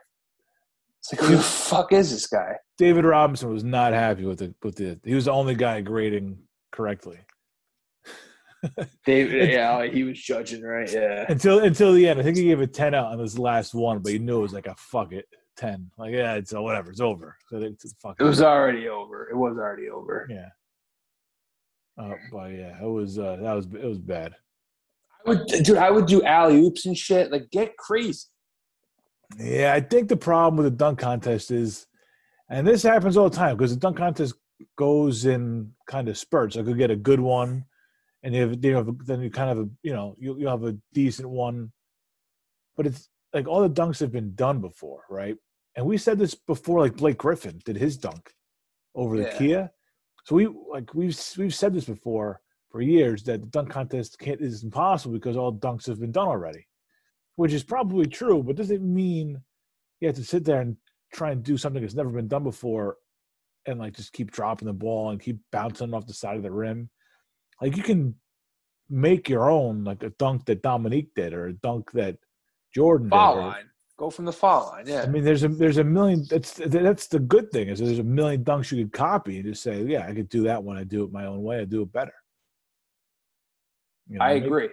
It's 0.98 1.12
like, 1.12 1.20
who 1.20 1.36
the 1.36 1.42
fuck 1.42 1.92
is 1.92 2.10
this 2.10 2.26
guy? 2.26 2.56
David 2.76 3.04
Robinson 3.04 3.50
was 3.50 3.62
not 3.62 3.92
happy 3.92 4.24
with 4.24 4.42
it. 4.42 4.54
With 4.62 4.76
the, 4.76 4.98
he 5.04 5.14
was 5.14 5.26
the 5.26 5.32
only 5.32 5.54
guy 5.54 5.80
grading 5.80 6.38
correctly 6.72 7.18
David, 9.06 9.50
yeah, 9.50 9.86
he 9.86 10.04
was 10.04 10.20
judging, 10.20 10.62
right? 10.62 10.90
Yeah. 10.92 11.26
until 11.28 11.60
until 11.60 11.92
the 11.92 12.08
end. 12.08 12.20
I 12.20 12.22
think 12.22 12.36
he 12.36 12.44
gave 12.44 12.60
a 12.60 12.66
ten 12.66 12.94
out 12.94 13.06
on 13.06 13.18
this 13.18 13.38
last 13.38 13.74
one, 13.74 14.00
but 14.00 14.12
he 14.12 14.18
knew 14.18 14.38
it 14.38 14.42
was 14.42 14.52
like 14.52 14.66
a 14.66 14.74
fuck 14.76 15.12
it 15.12 15.26
ten. 15.56 15.90
Like 15.98 16.12
yeah, 16.12 16.34
it's 16.34 16.54
uh, 16.54 16.60
whatever, 16.60 16.90
it's 16.90 17.00
over. 17.00 17.36
So 17.48 17.58
it's 17.58 17.94
fuck 18.02 18.16
It 18.20 18.24
was 18.24 18.42
already 18.42 18.88
over. 18.88 19.28
It 19.30 19.36
was 19.36 19.56
already 19.56 19.88
over. 19.88 20.26
yeah. 20.28 20.48
Uh, 21.98 22.14
but 22.32 22.52
yeah, 22.52 22.82
it 22.82 22.88
was 22.88 23.18
uh, 23.18 23.36
that 23.40 23.52
was 23.52 23.66
it 23.66 23.84
was 23.84 23.98
bad. 23.98 24.34
I 25.26 25.30
would, 25.30 25.46
dude, 25.46 25.76
I 25.76 25.90
would 25.90 26.06
do 26.06 26.22
alley 26.22 26.60
oops 26.60 26.86
and 26.86 26.96
shit. 26.96 27.30
Like, 27.30 27.50
get 27.50 27.76
crazy. 27.76 28.26
Yeah, 29.38 29.72
I 29.74 29.80
think 29.80 30.08
the 30.08 30.16
problem 30.16 30.56
with 30.56 30.72
the 30.72 30.76
dunk 30.76 30.98
contest 30.98 31.50
is, 31.50 31.86
and 32.48 32.66
this 32.66 32.82
happens 32.82 33.16
all 33.16 33.28
the 33.28 33.36
time 33.36 33.56
because 33.56 33.74
the 33.74 33.80
dunk 33.80 33.96
contest 33.98 34.34
goes 34.76 35.26
in 35.26 35.72
kind 35.86 36.08
of 36.08 36.18
spurts. 36.18 36.56
I 36.56 36.62
could 36.62 36.78
get 36.78 36.90
a 36.90 36.96
good 36.96 37.20
one, 37.20 37.64
and 38.22 38.34
you 38.34 38.42
have, 38.42 38.64
you 38.64 38.76
have 38.76 39.06
then 39.06 39.22
you 39.22 39.30
kind 39.30 39.58
of 39.58 39.70
you 39.82 39.92
know 39.92 40.14
you 40.18 40.38
you 40.38 40.48
have 40.48 40.64
a 40.64 40.76
decent 40.92 41.28
one, 41.28 41.72
but 42.76 42.86
it's 42.86 43.08
like 43.32 43.46
all 43.46 43.62
the 43.62 43.70
dunks 43.70 44.00
have 44.00 44.12
been 44.12 44.34
done 44.34 44.60
before, 44.60 45.04
right? 45.08 45.36
And 45.76 45.86
we 45.86 45.98
said 45.98 46.18
this 46.18 46.34
before, 46.34 46.80
like 46.80 46.96
Blake 46.96 47.18
Griffin 47.18 47.60
did 47.64 47.76
his 47.76 47.96
dunk 47.96 48.32
over 48.94 49.16
the 49.16 49.24
Yeah. 49.24 49.38
Kia. 49.38 49.72
So 50.24 50.34
we 50.34 50.48
like 50.70 50.94
we've 50.94 51.18
we've 51.38 51.54
said 51.54 51.72
this 51.72 51.86
before 51.86 52.40
for 52.70 52.80
years 52.80 53.22
that 53.24 53.40
the 53.40 53.48
dunk 53.48 53.70
contest 53.70 54.18
can't 54.18 54.40
is 54.40 54.62
impossible 54.62 55.14
because 55.14 55.36
all 55.36 55.52
dunks 55.52 55.86
have 55.86 56.00
been 56.00 56.12
done 56.12 56.28
already, 56.28 56.66
which 57.36 57.52
is 57.52 57.64
probably 57.64 58.06
true, 58.06 58.42
but 58.42 58.56
doesn't 58.56 58.82
mean 58.82 59.40
you 60.00 60.08
have 60.08 60.16
to 60.16 60.24
sit 60.24 60.44
there 60.44 60.60
and 60.60 60.76
try 61.12 61.30
and 61.30 61.42
do 61.42 61.56
something 61.56 61.82
that's 61.82 61.94
never 61.94 62.10
been 62.10 62.28
done 62.28 62.44
before 62.44 62.96
and 63.66 63.78
like 63.78 63.94
just 63.94 64.12
keep 64.12 64.30
dropping 64.30 64.66
the 64.66 64.72
ball 64.72 65.10
and 65.10 65.20
keep 65.20 65.38
bouncing 65.50 65.92
off 65.92 66.06
the 66.06 66.14
side 66.14 66.36
of 66.36 66.42
the 66.42 66.50
rim. 66.50 66.90
Like 67.60 67.76
you 67.76 67.82
can 67.82 68.14
make 68.88 69.28
your 69.28 69.50
own 69.50 69.84
like 69.84 70.02
a 70.02 70.10
dunk 70.10 70.46
that 70.46 70.62
Dominique 70.62 71.14
did 71.14 71.32
or 71.32 71.46
a 71.46 71.52
dunk 71.52 71.92
that 71.92 72.16
Jordan 72.74 73.08
did. 73.08 73.16
Foul 73.16 73.38
or- 73.38 73.40
line. 73.42 73.64
Go 73.98 74.08
from 74.08 74.24
the 74.24 74.32
foul 74.32 74.68
line. 74.68 74.86
Yeah. 74.86 75.02
I 75.02 75.06
mean, 75.08 75.22
there's 75.24 75.42
a 75.44 75.48
there's 75.48 75.76
a 75.76 75.84
million. 75.84 76.24
That's 76.30 76.54
that's 76.54 77.06
the 77.06 77.18
good 77.18 77.50
thing 77.52 77.68
is 77.68 77.80
there's 77.80 77.98
a 77.98 78.02
million 78.02 78.42
dunks 78.42 78.72
you 78.72 78.82
could 78.84 78.94
copy 78.94 79.36
and 79.36 79.44
just 79.44 79.62
say, 79.62 79.82
yeah, 79.82 80.06
I 80.08 80.14
could 80.14 80.30
do 80.30 80.44
that 80.44 80.62
one. 80.64 80.78
I 80.78 80.84
do 80.84 81.04
it 81.04 81.12
my 81.12 81.26
own 81.26 81.42
way. 81.42 81.60
I 81.60 81.64
do 81.66 81.82
it 81.82 81.92
better. 81.92 82.14
You 84.08 84.18
know, 84.18 84.24
I 84.24 84.30
agree. 84.32 84.70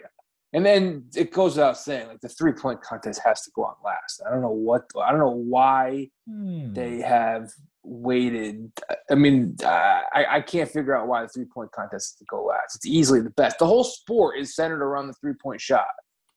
And 0.54 0.66
then 0.66 1.08
it 1.14 1.34
goes 1.34 1.56
without 1.58 1.78
saying, 1.78 2.08
like 2.08 2.22
the 2.22 2.30
three 2.30 2.54
point 2.54 2.82
contest 2.82 3.20
has 3.26 3.42
to 3.42 3.52
go 3.54 3.66
on 3.66 3.76
last. 3.84 4.22
I 4.26 4.32
don't 4.32 4.42
know 4.42 4.50
what, 4.50 4.90
I 4.98 5.12
don't 5.12 5.20
know 5.20 5.30
why 5.32 6.10
Hmm. 6.26 6.74
they 6.74 7.00
have 7.02 7.52
waited. 7.88 8.72
I 9.10 9.16
mean, 9.16 9.56
uh, 9.64 9.68
I, 10.14 10.26
I 10.30 10.42
can't 10.42 10.70
figure 10.70 10.96
out 10.96 11.08
why 11.08 11.22
the 11.24 11.30
three 11.30 11.46
point 11.46 11.72
contest 11.72 12.14
is 12.14 12.16
to 12.20 12.26
go 12.30 12.44
last. 12.44 12.76
It's 12.76 12.86
easily 12.86 13.22
the 13.22 13.30
best. 13.32 13.60
The 13.60 13.66
whole 13.66 13.84
sport 13.84 14.38
is 14.38 14.56
centered 14.56 14.84
around 14.84 15.08
the 15.08 15.14
three 15.22 15.34
point 15.42 15.62
shot. 15.62 15.86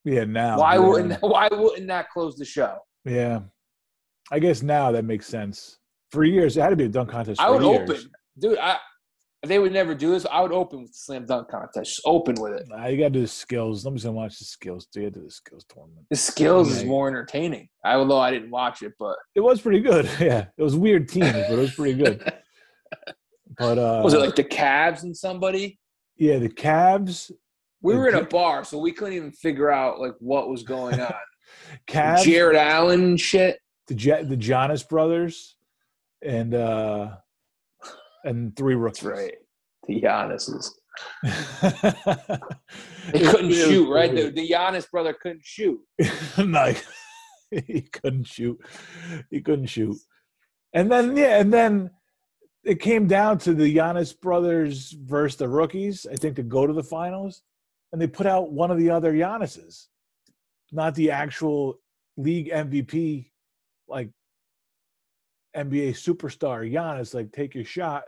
yeah. 0.04 0.24
Now 0.24 0.58
Why 0.58 0.74
yeah. 0.74 0.78
wouldn't 0.80 1.12
Why 1.22 1.48
wouldn't 1.50 1.88
that 1.88 2.10
close 2.10 2.36
the 2.36 2.44
show? 2.44 2.78
Yeah, 3.04 3.40
I 4.30 4.38
guess 4.38 4.62
now 4.62 4.92
that 4.92 5.04
makes 5.04 5.26
sense. 5.26 5.78
For 6.12 6.24
years, 6.24 6.56
it 6.56 6.60
had 6.60 6.70
to 6.70 6.76
be 6.76 6.84
a 6.84 6.88
dunk 6.88 7.10
contest. 7.10 7.40
For 7.40 7.46
I 7.46 7.50
would 7.50 7.62
years. 7.62 7.90
open, 7.90 8.10
dude. 8.38 8.58
I 8.58 8.76
they 9.42 9.58
would 9.58 9.72
never 9.72 9.94
do 9.94 10.10
this. 10.10 10.26
I 10.30 10.40
would 10.42 10.52
open 10.52 10.82
with 10.82 10.92
the 10.92 10.98
slam 10.98 11.24
dunk 11.26 11.48
contest. 11.48 11.90
Just 11.90 12.02
open 12.04 12.34
with 12.40 12.52
it. 12.52 12.66
Nah, 12.68 12.86
you 12.88 12.98
got 12.98 13.04
to 13.04 13.10
do 13.10 13.20
the 13.22 13.26
skills. 13.28 13.84
Nobody's 13.84 14.04
gonna 14.04 14.16
watch 14.16 14.38
the 14.38 14.44
skills. 14.44 14.86
Do 14.92 15.00
you 15.00 15.10
do 15.10 15.22
the 15.24 15.30
skills 15.30 15.64
tournament? 15.72 16.06
The 16.10 16.16
skills 16.16 16.70
is 16.70 16.84
more 16.84 17.08
entertaining. 17.08 17.68
I 17.84 17.94
although 17.94 18.18
I 18.20 18.30
didn't 18.30 18.50
watch 18.50 18.82
it, 18.82 18.92
but 18.98 19.16
It 19.34 19.40
was 19.40 19.60
pretty 19.60 19.80
good. 19.80 20.08
Yeah, 20.20 20.46
it 20.56 20.62
was 20.62 20.76
weird 20.76 21.08
teams, 21.08 21.32
but 21.32 21.52
it 21.52 21.56
was 21.58 21.74
pretty 21.74 21.94
good. 22.02 22.32
But 23.58 23.78
uh, 23.78 24.00
was 24.02 24.14
it 24.14 24.20
like 24.20 24.36
the 24.36 24.44
Cavs 24.44 25.02
and 25.02 25.14
somebody? 25.14 25.78
yeah, 26.16 26.38
the 26.38 26.48
Cavs, 26.48 27.30
We 27.82 27.94
were 27.94 28.08
in 28.08 28.14
a 28.14 28.24
bar, 28.24 28.64
so 28.64 28.78
we 28.78 28.90
couldn't 28.92 29.14
even 29.14 29.32
figure 29.32 29.70
out 29.70 30.00
like 30.00 30.14
what 30.18 30.48
was 30.48 30.62
going 30.62 30.98
on. 31.00 31.12
Cavs, 31.86 32.22
Jarrett 32.24 32.56
Allen 32.56 33.16
shit. 33.18 33.58
the 33.88 33.94
J- 33.94 34.22
the 34.22 34.36
Giannis 34.36 34.88
brothers, 34.88 35.56
and 36.22 36.54
uh, 36.54 37.16
and 38.24 38.54
three 38.56 38.74
rookies. 38.74 39.02
That's 39.02 39.18
right. 39.18 39.34
The 39.86 40.00
Giannis's. 40.00 40.80
they 43.12 43.20
couldn't 43.20 43.52
shoot, 43.52 43.88
right? 43.90 44.14
The, 44.14 44.30
the 44.30 44.48
Giannis 44.48 44.90
brother 44.90 45.14
couldn't 45.14 45.44
shoot. 45.44 45.80
no, 46.38 46.74
he 47.50 47.82
couldn't 47.82 48.26
shoot. 48.26 48.60
He 49.30 49.40
couldn't 49.40 49.66
shoot. 49.66 49.96
And 50.72 50.90
then 50.90 51.16
yeah, 51.16 51.40
and 51.40 51.52
then 51.52 51.90
it 52.64 52.80
came 52.80 53.06
down 53.06 53.38
to 53.38 53.54
the 53.54 53.74
Giannis 53.74 54.18
brothers 54.18 54.92
versus 54.92 55.38
the 55.38 55.48
rookies. 55.48 56.06
I 56.10 56.16
think 56.16 56.36
to 56.36 56.42
go 56.42 56.66
to 56.66 56.72
the 56.72 56.82
finals, 56.82 57.42
and 57.92 58.00
they 58.00 58.06
put 58.06 58.26
out 58.26 58.52
one 58.52 58.70
of 58.70 58.78
the 58.78 58.90
other 58.90 59.12
Giannis's, 59.12 59.88
not 60.70 60.94
the 60.94 61.10
actual 61.10 61.80
league 62.16 62.50
MVP, 62.50 63.30
like 63.88 64.10
NBA 65.56 65.90
superstar 65.90 66.70
Giannis. 66.70 67.14
Like 67.14 67.32
take 67.32 67.54
your 67.54 67.64
shot. 67.64 68.04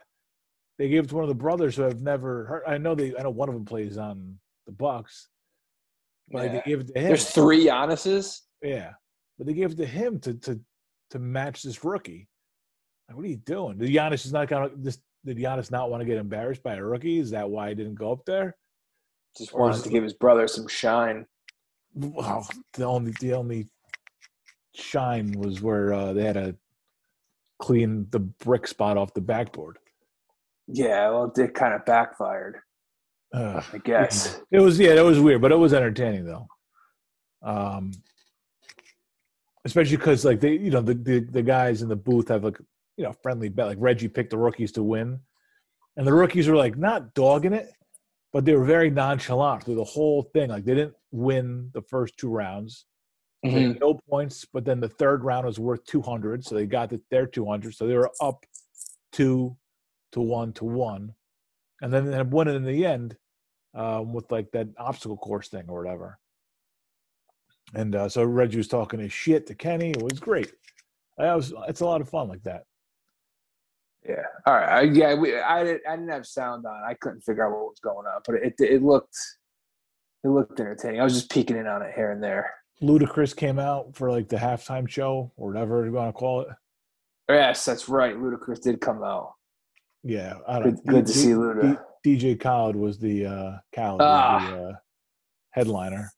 They 0.79 0.89
gave 0.89 1.05
it 1.05 1.09
to 1.09 1.15
one 1.15 1.25
of 1.25 1.29
the 1.29 1.35
brothers 1.35 1.77
who 1.77 1.87
I've 1.87 2.03
never 2.03 2.47
heard. 2.47 2.63
I 2.67 2.79
know 2.79 2.95
they. 2.95 3.15
I 3.17 3.23
know 3.23 3.31
one 3.31 3.49
of 3.49 3.55
them 3.55 3.65
plays 3.65 3.99
on 3.99 4.39
the 4.67 4.73
Bucks. 4.73 5.29
But 6.31 6.45
yeah. 6.45 6.53
they 6.53 6.63
gave 6.65 6.81
it 6.81 6.87
to 6.89 6.99
him. 6.99 7.09
There's 7.09 7.31
three 7.31 7.67
Giannis's. 7.67 8.43
Yeah, 8.63 8.93
but 9.39 9.47
they 9.47 9.53
gave 9.53 9.73
it 9.73 9.79
to 9.79 9.87
him 9.87 10.19
to 10.21 10.35
to 10.35 10.61
to 11.11 11.19
match 11.19 11.63
this 11.63 11.85
rookie. 11.85 12.29
Like, 13.09 13.17
what 13.17 13.27
are 13.27 13.29
you 13.29 13.37
doing? 13.37 13.79
Did 13.79 13.91
Giannis 13.91 14.25
is 14.25 14.33
not 14.33 14.49
gonna 14.49 14.71
this 14.77 14.99
did 15.25 15.37
Giannis 15.37 15.71
not 15.71 15.91
want 15.91 16.01
to 16.01 16.07
get 16.07 16.19
embarrassed 16.19 16.63
by 16.63 16.75
a 16.75 16.83
rookie? 16.83 17.19
Is 17.19 17.31
that 17.31 17.49
why 17.49 17.69
he 17.69 17.75
didn't 17.75 17.95
go 17.95 18.13
up 18.13 18.25
there? 18.25 18.57
Just 19.37 19.55
wanted 19.55 19.83
to 19.83 19.89
give 19.89 20.03
his 20.03 20.15
brother 20.15 20.47
some 20.49 20.69
shine. 20.69 21.27
Well, 21.95 22.49
the 22.75 22.85
only 22.85 23.13
the 23.21 23.35
only 23.35 23.69
shine 24.75 25.33
was 25.33 25.61
where 25.61 25.93
uh, 25.93 26.13
they 26.13 26.25
had 26.25 26.35
to 26.35 26.57
clean 27.63 28.09
the 28.11 28.19
brick 28.19 28.67
spot 28.67 28.99
off 28.99 29.15
the 29.15 29.21
backboard. 29.21 29.79
Yeah, 30.67 31.11
well, 31.11 31.33
it 31.37 31.55
kind 31.55 31.73
of 31.75 31.85
backfired. 31.85 32.57
Uh, 33.33 33.63
I 33.73 33.79
guess 33.79 34.41
it 34.51 34.61
was 34.61 34.79
yeah, 34.79 34.95
it 34.95 35.05
was 35.05 35.19
weird, 35.19 35.41
but 35.41 35.53
it 35.53 35.57
was 35.57 35.73
entertaining 35.73 36.27
though. 36.27 36.49
Um, 37.43 37.93
especially 39.65 39.97
because 39.97 40.25
like 40.25 40.41
they, 40.41 40.53
you 40.53 40.71
know, 40.71 40.83
the, 40.83 40.95
the 40.95 41.21
the 41.21 41.43
guys 41.43 41.83
in 41.83 41.89
the 41.89 41.97
booth 41.97 42.29
have 42.29 42.45
like 42.45 42.59
you 42.97 43.05
know 43.05 43.15
friendly 43.23 43.49
bet. 43.49 43.69
Like 43.69 43.79
Reggie 43.81 44.09
picked 44.09 44.31
the 44.31 44.39
rookies 44.39 44.73
to 44.73 44.83
win, 44.83 45.21
and 45.97 46.07
the 46.07 46.13
rookies 46.13 46.49
were 46.49 46.57
like 46.57 46.77
not 46.77 47.15
dogging 47.15 47.55
it, 47.55 47.71
but 48.33 48.45
they 48.45 48.55
were 48.55 48.65
very 48.65 48.91
nonchalant 48.91 49.65
through 49.65 49.77
the 49.77 49.85
whole 49.85 50.25
thing. 50.35 50.51
Like 50.51 50.65
they 50.65 50.75
didn't 50.75 50.95
win 51.11 51.71
the 51.73 51.83
first 51.83 52.19
two 52.19 52.29
rounds. 52.29 52.87
Mm-hmm. 53.45 53.79
no 53.81 53.99
points, 54.09 54.47
but 54.53 54.65
then 54.65 54.79
the 54.79 54.89
third 54.89 55.25
round 55.25 55.47
was 55.47 55.59
worth 55.59 55.85
200, 55.87 56.45
so 56.45 56.55
they 56.55 56.65
got 56.65 56.91
the, 56.91 57.01
their 57.11 57.27
200. 57.27 57.75
So 57.75 57.89
they 57.89 57.97
were 57.97 58.13
up 58.21 58.45
two 59.11 59.57
to 60.13 60.21
one 60.21 60.53
to 60.55 60.65
one, 60.65 61.15
and 61.81 61.93
then 61.93 62.07
they 62.07 62.17
had 62.17 62.31
won 62.31 62.47
it 62.47 62.55
in 62.55 62.65
the 62.65 62.87
end 62.87 63.17
um, 63.75 64.13
with 64.13 64.31
like 64.31 64.51
that 64.53 64.69
obstacle 64.79 65.17
course 65.17 65.49
thing 65.49 65.65
or 65.69 65.83
whatever. 65.83 66.19
And 67.75 67.95
uh, 67.97 68.09
so 68.09 68.23
Reggie 68.23 68.59
was 68.59 68.69
talking 68.69 69.01
his 69.01 69.13
shit 69.13 69.47
to 69.49 69.55
Kenny. 69.55 69.91
It 69.91 70.03
was 70.03 70.21
great. 70.21 70.53
I 71.19 71.35
was, 71.35 71.53
it's 71.69 71.81
a 71.81 71.87
lot 71.87 72.01
of 72.01 72.09
fun 72.09 72.29
like 72.29 72.43
that. 72.45 72.65
Yeah. 74.07 74.23
All 74.47 74.55
right. 74.55 74.69
I, 74.69 74.81
yeah. 74.83 75.15
We, 75.15 75.39
I, 75.39 75.65
did, 75.65 75.81
I 75.89 75.97
didn't 75.97 76.11
have 76.11 76.27
sound 76.27 76.67
on. 76.67 76.83
I 76.87 76.95
couldn't 76.95 77.23
figure 77.23 77.47
out 77.47 77.53
what 77.53 77.71
was 77.71 77.81
going 77.81 78.07
on, 78.07 78.21
but 78.27 78.37
it, 78.37 78.55
it 78.59 78.83
looked, 78.83 79.17
it 80.25 80.29
looked 80.29 80.61
entertaining. 80.61 81.01
I 81.01 81.05
was 81.05 81.15
just 81.15 81.31
peeking 81.31 81.57
in 81.57 81.67
on 81.67 81.83
it 81.83 81.93
here 81.95 82.13
and 82.13 82.23
there. 82.23 82.53
Ludacris 82.83 83.35
came 83.35 83.59
out 83.59 83.95
for 83.95 84.11
like 84.11 84.29
the 84.29 84.37
halftime 84.37 84.89
show 84.89 85.33
or 85.37 85.49
whatever 85.49 85.85
you 85.85 85.93
want 85.93 86.09
to 86.09 86.13
call 86.13 86.43
it. 86.43 86.49
Yes, 87.29 87.65
that's 87.65 87.89
right. 87.89 88.17
Ludacris 88.17 88.61
did 88.61 88.81
come 88.81 89.03
out. 89.03 89.35
Yeah, 90.03 90.35
I 90.49 90.59
don't. 90.59 90.75
Good, 90.75 90.87
good 90.87 91.05
D- 91.07 91.13
to 91.13 91.19
see 91.19 91.29
Luda. 91.29 91.79
D- 92.03 92.17
DJ 92.17 92.41
Khaled 92.41 92.75
was 92.75 92.99
the 92.99 93.27
uh, 93.27 93.53
Khaled 93.75 94.03
ah. 94.03 94.51
the 94.51 94.63
uh, 94.63 94.73
headliner. 95.51 96.11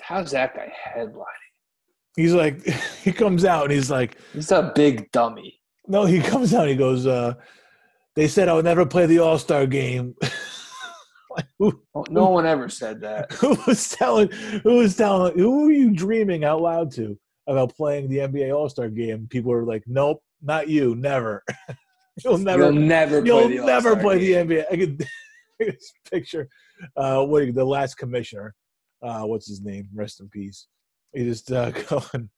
How's 0.00 0.30
that 0.32 0.54
guy 0.54 0.72
headlining? 0.96 1.24
He's 2.16 2.34
like, 2.34 2.66
he 3.02 3.12
comes 3.12 3.44
out 3.44 3.64
and 3.64 3.72
he's 3.72 3.90
like, 3.90 4.18
he's 4.32 4.52
a 4.52 4.72
big 4.74 5.10
dummy. 5.12 5.60
No, 5.86 6.04
he 6.04 6.20
comes 6.20 6.52
out. 6.54 6.68
he 6.68 6.76
goes, 6.76 7.06
uh, 7.06 7.34
"They 8.14 8.28
said 8.28 8.48
I 8.48 8.52
would 8.52 8.64
never 8.64 8.84
play 8.84 9.06
the 9.06 9.20
All 9.20 9.38
Star 9.38 9.66
game." 9.66 10.14
who, 11.58 11.82
no 12.10 12.30
one 12.30 12.46
ever 12.46 12.68
said 12.68 13.00
that. 13.02 13.32
Who 13.40 13.56
was 13.66 13.88
telling? 13.88 14.30
Who 14.62 14.76
was 14.76 14.96
telling? 14.96 15.38
Who 15.38 15.64
were 15.64 15.70
you 15.70 15.90
dreaming 15.90 16.44
out 16.44 16.62
loud 16.62 16.92
to 16.92 17.18
about 17.46 17.74
playing 17.76 18.08
the 18.08 18.18
NBA 18.18 18.54
All 18.54 18.68
Star 18.68 18.88
game? 18.88 19.26
People 19.28 19.52
were 19.52 19.64
like, 19.64 19.84
"Nope, 19.86 20.22
not 20.42 20.68
you, 20.68 20.94
never." 20.96 21.42
you'll 22.24 22.38
never, 22.38 22.64
you'll 22.64 22.72
never, 22.72 23.24
you'll 23.24 23.48
play 23.48 23.56
never 23.66 23.96
play 23.96 24.18
game. 24.18 24.48
the 24.48 24.54
NBA. 24.54 24.64
I 24.70 24.76
could 24.76 25.06
this 25.58 25.92
picture. 26.10 26.48
Uh, 26.96 27.24
what 27.24 27.54
the 27.54 27.64
last 27.64 27.96
commissioner? 27.96 28.54
uh, 29.02 29.22
what's 29.22 29.48
his 29.48 29.62
name? 29.62 29.88
Rest 29.94 30.20
in 30.20 30.28
peace. 30.28 30.66
He 31.12 31.24
just 31.24 31.50
uh, 31.52 31.70
going, 31.70 32.30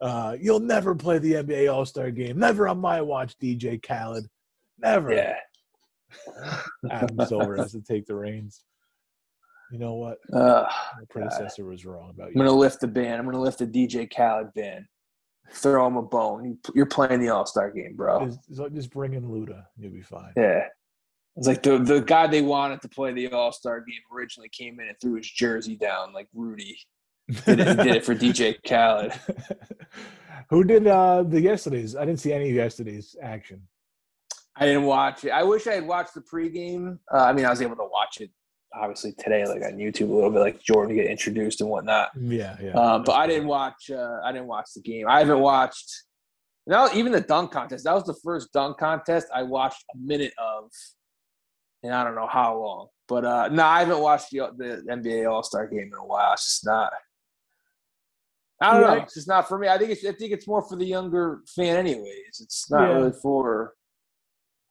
uh, 0.00 0.36
you'll 0.40 0.60
never 0.60 0.94
play 0.94 1.18
the 1.18 1.34
NBA 1.34 1.72
All 1.72 1.84
Star 1.84 2.10
game. 2.10 2.38
Never 2.38 2.68
on 2.68 2.78
my 2.78 3.00
watch, 3.00 3.36
DJ 3.38 3.82
Khaled. 3.82 4.26
Never. 4.78 5.12
Yeah. 5.12 5.36
Adam 6.90 7.26
Silver 7.26 7.56
has 7.56 7.72
to 7.72 7.80
take 7.80 8.06
the 8.06 8.14
reins. 8.14 8.64
You 9.72 9.78
know 9.78 9.94
what? 9.94 10.18
Uh, 10.32 10.66
My 10.96 11.04
predecessor 11.10 11.62
God. 11.62 11.70
was 11.70 11.84
wrong 11.84 12.10
about 12.10 12.28
you. 12.28 12.40
I'm 12.40 12.46
gonna 12.46 12.56
lift 12.58 12.80
the 12.80 12.88
ban. 12.88 13.18
I'm 13.18 13.24
gonna 13.24 13.40
lift 13.40 13.58
the 13.58 13.66
DJ 13.66 14.08
Khaled 14.14 14.52
ban. 14.54 14.86
Throw 15.52 15.86
him 15.86 15.96
a 15.96 16.02
bone. 16.02 16.58
You're 16.74 16.86
playing 16.86 17.20
the 17.20 17.28
All 17.28 17.46
Star 17.46 17.70
game, 17.70 17.94
bro. 17.96 18.26
Just, 18.48 18.74
just 18.74 18.90
bring 18.90 19.14
in 19.14 19.24
Luda. 19.24 19.64
You'll 19.78 19.92
be 19.92 20.00
fine. 20.02 20.32
Yeah. 20.36 20.64
It's 21.36 21.48
like 21.48 21.62
the 21.62 21.78
the 21.78 22.00
guy 22.00 22.26
they 22.26 22.42
wanted 22.42 22.80
to 22.82 22.88
play 22.88 23.12
the 23.12 23.30
All 23.32 23.52
Star 23.52 23.80
game 23.80 24.00
originally 24.14 24.48
came 24.48 24.80
in 24.80 24.88
and 24.88 24.96
threw 25.00 25.14
his 25.14 25.30
jersey 25.30 25.76
down 25.76 26.12
like 26.12 26.28
Rudy. 26.34 26.78
Did 27.46 27.60
it, 27.60 27.76
did 27.78 27.86
it 27.96 28.04
for 28.04 28.14
DJ 28.14 28.56
Khaled. 28.68 29.12
Who 30.50 30.62
did 30.62 30.86
uh, 30.86 31.22
the 31.24 31.40
yesterday's? 31.40 31.96
I 31.96 32.04
didn't 32.04 32.20
see 32.20 32.32
any 32.32 32.50
of 32.50 32.56
yesterday's 32.56 33.16
action. 33.20 33.62
I 34.56 34.66
didn't 34.66 34.84
watch 34.84 35.24
it. 35.24 35.30
I 35.30 35.42
wish 35.42 35.66
I 35.66 35.74
had 35.74 35.86
watched 35.86 36.14
the 36.14 36.20
pregame. 36.20 36.98
Uh, 37.12 37.24
I 37.24 37.32
mean, 37.32 37.44
I 37.44 37.50
was 37.50 37.60
able 37.60 37.76
to 37.76 37.88
watch 37.90 38.20
it 38.20 38.30
obviously 38.72 39.12
today, 39.12 39.46
like 39.46 39.62
on 39.62 39.76
YouTube 39.76 40.10
a 40.10 40.12
little 40.12 40.30
bit, 40.30 40.40
like 40.40 40.62
Jordan 40.62 40.96
get 40.96 41.06
introduced 41.06 41.60
and 41.60 41.70
whatnot. 41.70 42.10
Yeah, 42.20 42.56
yeah. 42.60 42.72
Um, 42.72 43.04
but 43.04 43.12
I 43.12 43.26
didn't 43.26 43.48
watch. 43.48 43.90
Uh, 43.90 44.20
I 44.24 44.32
didn't 44.32 44.48
watch 44.48 44.70
the 44.74 44.82
game. 44.82 45.06
I 45.08 45.20
haven't 45.20 45.40
watched. 45.40 45.92
Now, 46.66 46.88
even 46.94 47.12
the 47.12 47.20
dunk 47.20 47.52
contest. 47.52 47.84
That 47.84 47.94
was 47.94 48.04
the 48.04 48.16
first 48.24 48.52
dunk 48.52 48.78
contest 48.78 49.28
I 49.34 49.42
watched 49.42 49.84
a 49.94 49.98
minute 49.98 50.32
of 50.38 50.70
and 51.84 51.92
I 51.92 52.02
don't 52.02 52.14
know 52.14 52.26
how 52.26 52.58
long. 52.58 52.88
But 53.06 53.24
uh, 53.24 53.48
no, 53.48 53.64
I 53.64 53.80
haven't 53.80 54.00
watched 54.00 54.30
the, 54.30 54.50
the 54.56 54.82
NBA 54.90 55.30
All 55.30 55.42
Star 55.42 55.68
game 55.68 55.90
in 55.92 55.98
a 55.98 56.04
while. 56.04 56.32
It's 56.32 56.46
just 56.46 56.66
not. 56.66 56.92
I 58.60 58.72
don't 58.72 58.80
yeah. 58.80 58.94
know. 58.94 59.02
It's 59.02 59.14
just 59.14 59.28
not 59.28 59.46
for 59.46 59.58
me. 59.58 59.68
I 59.68 59.76
think 59.76 59.90
it's. 59.90 60.04
I 60.04 60.12
think 60.12 60.32
it's 60.32 60.48
more 60.48 60.62
for 60.62 60.76
the 60.76 60.86
younger 60.86 61.42
fan, 61.54 61.76
anyways. 61.76 62.40
It's 62.40 62.70
not 62.70 62.88
yeah. 62.88 62.94
really 62.94 63.12
for. 63.22 63.74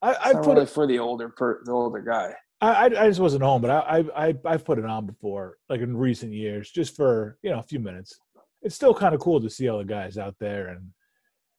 I, 0.03 0.29
I 0.29 0.33
put 0.33 0.47
really 0.47 0.63
it 0.63 0.69
for 0.69 0.85
the 0.85 0.99
older 0.99 1.29
per, 1.29 1.63
the 1.63 1.71
older 1.71 2.01
guy. 2.01 2.33
I, 2.59 2.85
I 2.85 3.07
just 3.07 3.19
wasn't 3.19 3.43
home, 3.43 3.61
but 3.61 3.71
I 3.71 4.05
I 4.15 4.35
I've 4.45 4.63
put 4.63 4.79
it 4.79 4.85
on 4.85 5.05
before, 5.05 5.57
like 5.69 5.81
in 5.81 5.97
recent 5.97 6.31
years, 6.33 6.69
just 6.69 6.95
for 6.95 7.37
you 7.41 7.49
know 7.49 7.59
a 7.59 7.63
few 7.63 7.79
minutes. 7.79 8.17
It's 8.61 8.75
still 8.75 8.93
kind 8.93 9.13
of 9.13 9.21
cool 9.21 9.41
to 9.41 9.49
see 9.49 9.67
all 9.67 9.79
the 9.79 9.85
guys 9.85 10.17
out 10.17 10.35
there, 10.39 10.69
and 10.69 10.89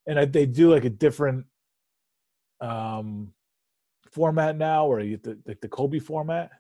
and 0.07 0.19
I, 0.19 0.25
they 0.27 0.47
do 0.47 0.73
like 0.73 0.85
a 0.85 0.91
different 0.91 1.47
um 2.61 3.33
format 4.13 4.57
now, 4.57 4.87
or 4.87 5.01
you 5.01 5.19
the, 5.23 5.39
the, 5.45 5.59
the 5.63 5.69
Kobe 5.69 5.99
format? 5.99 6.51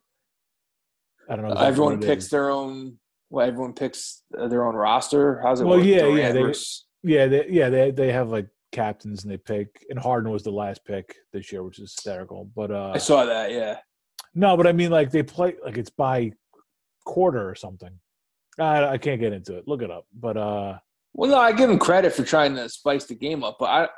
I 1.28 1.36
don't 1.36 1.48
know. 1.48 1.54
Uh, 1.54 1.62
everyone 1.62 2.00
picks 2.00 2.24
is. 2.24 2.30
their 2.30 2.50
own. 2.50 2.98
Well, 3.30 3.46
everyone 3.46 3.72
picks 3.72 4.22
their 4.30 4.66
own 4.66 4.74
roster. 4.74 5.40
How's 5.42 5.60
it? 5.60 5.64
Well, 5.64 5.78
work? 5.78 5.86
yeah, 5.86 6.00
Durant 6.00 6.18
yeah, 6.18 6.32
they, 6.32 6.54
yeah, 7.02 7.26
they, 7.26 7.46
yeah, 7.48 7.68
they 7.70 7.90
they 7.90 8.12
have 8.12 8.28
like 8.28 8.48
captains 8.74 9.22
and 9.22 9.32
they 9.32 9.38
pick. 9.38 9.86
And 9.88 9.98
Harden 9.98 10.30
was 10.30 10.42
the 10.42 10.50
last 10.50 10.84
pick 10.84 11.14
this 11.32 11.50
year, 11.50 11.62
which 11.62 11.78
is 11.78 11.92
hysterical. 11.92 12.50
But 12.54 12.70
uh 12.70 12.92
I 12.94 12.98
saw 12.98 13.24
that. 13.24 13.50
Yeah. 13.50 13.78
No, 14.34 14.56
but 14.56 14.66
I 14.66 14.72
mean, 14.72 14.90
like 14.90 15.10
they 15.10 15.22
play 15.22 15.54
like 15.64 15.78
it's 15.78 15.90
by 15.90 16.32
quarter 17.04 17.48
or 17.48 17.54
something. 17.54 17.98
I, 18.58 18.84
I 18.84 18.98
can't 18.98 19.20
get 19.20 19.32
into 19.32 19.56
it. 19.56 19.66
Look 19.66 19.82
it 19.82 19.90
up. 19.90 20.06
But 20.12 20.36
uh 20.36 20.78
well, 21.14 21.30
no, 21.30 21.38
I 21.38 21.52
give 21.52 21.68
them 21.70 21.78
credit 21.78 22.12
for 22.12 22.24
trying 22.24 22.56
to 22.56 22.68
spice 22.68 23.04
the 23.04 23.14
game 23.14 23.44
up, 23.44 23.56
but 23.58 23.66
I 23.66 23.88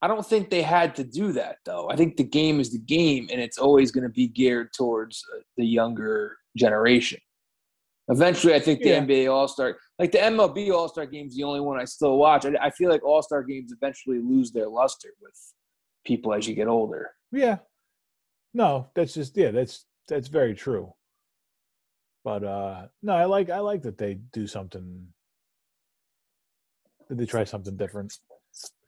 I 0.00 0.06
don't 0.06 0.24
think 0.24 0.48
they 0.48 0.62
had 0.62 0.94
to 0.96 1.04
do 1.04 1.32
that 1.32 1.56
though. 1.64 1.90
I 1.90 1.96
think 1.96 2.16
the 2.16 2.24
game 2.24 2.60
is 2.60 2.70
the 2.70 2.78
game, 2.78 3.28
and 3.32 3.40
it's 3.40 3.58
always 3.58 3.90
going 3.90 4.04
to 4.04 4.10
be 4.10 4.28
geared 4.28 4.72
towards 4.72 5.24
uh, 5.34 5.40
the 5.56 5.66
younger 5.66 6.36
generation. 6.56 7.20
Eventually, 8.08 8.54
I 8.54 8.60
think 8.60 8.80
the 8.80 8.90
yeah. 8.90 9.00
NBA 9.00 9.30
All 9.30 9.48
Star, 9.48 9.76
like 9.98 10.12
the 10.12 10.18
MLB 10.18 10.72
All 10.72 10.88
Star 10.88 11.06
game, 11.06 11.26
is 11.26 11.36
the 11.36 11.44
only 11.44 11.60
one 11.60 11.78
I 11.78 11.84
still 11.84 12.16
watch. 12.16 12.46
I, 12.46 12.52
I 12.60 12.70
feel 12.70 12.90
like 12.90 13.04
All 13.04 13.22
Star 13.22 13.42
games 13.42 13.72
eventually 13.72 14.18
lose 14.18 14.52
their 14.52 14.68
luster 14.68 15.10
with 15.20 15.34
people 16.04 16.32
as 16.32 16.46
you 16.46 16.54
get 16.54 16.68
older. 16.68 17.10
Yeah, 17.32 17.58
no, 18.54 18.88
that's 18.94 19.14
just 19.14 19.36
yeah, 19.36 19.50
that's 19.50 19.86
that's 20.06 20.28
very 20.28 20.54
true. 20.54 20.92
But 22.24 22.44
uh 22.44 22.86
no, 23.02 23.14
I 23.14 23.24
like 23.24 23.50
I 23.50 23.58
like 23.58 23.82
that 23.82 23.98
they 23.98 24.14
do 24.32 24.46
something. 24.46 25.06
That 27.08 27.16
they 27.16 27.26
try 27.26 27.44
something 27.44 27.76
different 27.76 28.12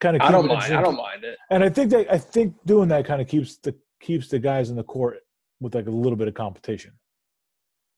kind 0.01 0.17
of. 0.17 0.23
I 0.23 0.31
don't 0.31 0.47
mind. 0.47 0.75
I 0.75 0.83
don't 0.83 0.97
mind 0.97 1.25
it. 1.25 1.39
And 1.51 1.63
I 1.63 1.69
think 1.69 1.91
that 1.91 2.13
I 2.13 2.19
think 2.19 2.55
doing 2.67 2.89
that 2.89 3.05
kind 3.07 3.21
of 3.21 3.29
keeps 3.29 3.57
the 3.59 3.75
keeps 4.01 4.29
the 4.29 4.39
guys 4.39 4.71
in 4.71 4.77
the 4.77 4.83
court 4.83 5.19
with 5.61 5.75
like 5.75 5.87
a 5.87 5.91
little 5.91 6.17
bit 6.17 6.29
of 6.29 6.35
competition. 6.35 6.93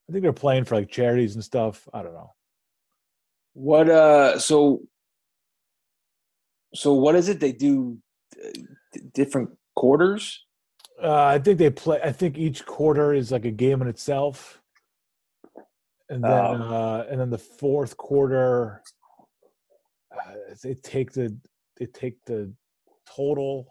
I 0.09 0.13
think 0.13 0.23
they're 0.23 0.33
playing 0.33 0.65
for 0.65 0.77
like 0.77 0.91
charities 0.91 1.35
and 1.35 1.45
stuff. 1.45 1.89
I 1.95 2.03
don't 2.03 2.15
know. 2.15 2.33
What 3.55 3.88
uh 3.88 4.38
so 4.38 4.82
so 6.74 6.94
what 6.94 7.14
is 7.14 7.28
it 7.28 7.38
they 7.40 7.53
do 7.53 7.98
uh, 8.42 8.48
different 9.12 9.50
quarters? 9.76 10.44
Uh, 11.03 11.24
I 11.24 11.38
think 11.38 11.59
they 11.59 11.70
play. 11.70 12.00
I 12.03 12.12
think 12.12 12.38
each 12.38 12.64
quarter 12.64 13.12
is 13.12 13.32
like 13.32 13.44
a 13.44 13.50
game 13.50 13.82
in 13.82 13.88
itself, 13.88 14.62
and 16.09 16.22
then 16.22 16.30
Oh. 16.30 16.74
uh, 16.74 17.07
and 17.11 17.20
then 17.20 17.28
the 17.30 17.38
fourth 17.38 17.96
quarter, 17.96 18.82
uh, 20.16 20.34
they 20.62 20.74
take 20.74 21.12
the 21.12 21.36
they 21.78 21.86
take 21.86 22.24
the 22.24 22.53
total, 23.07 23.66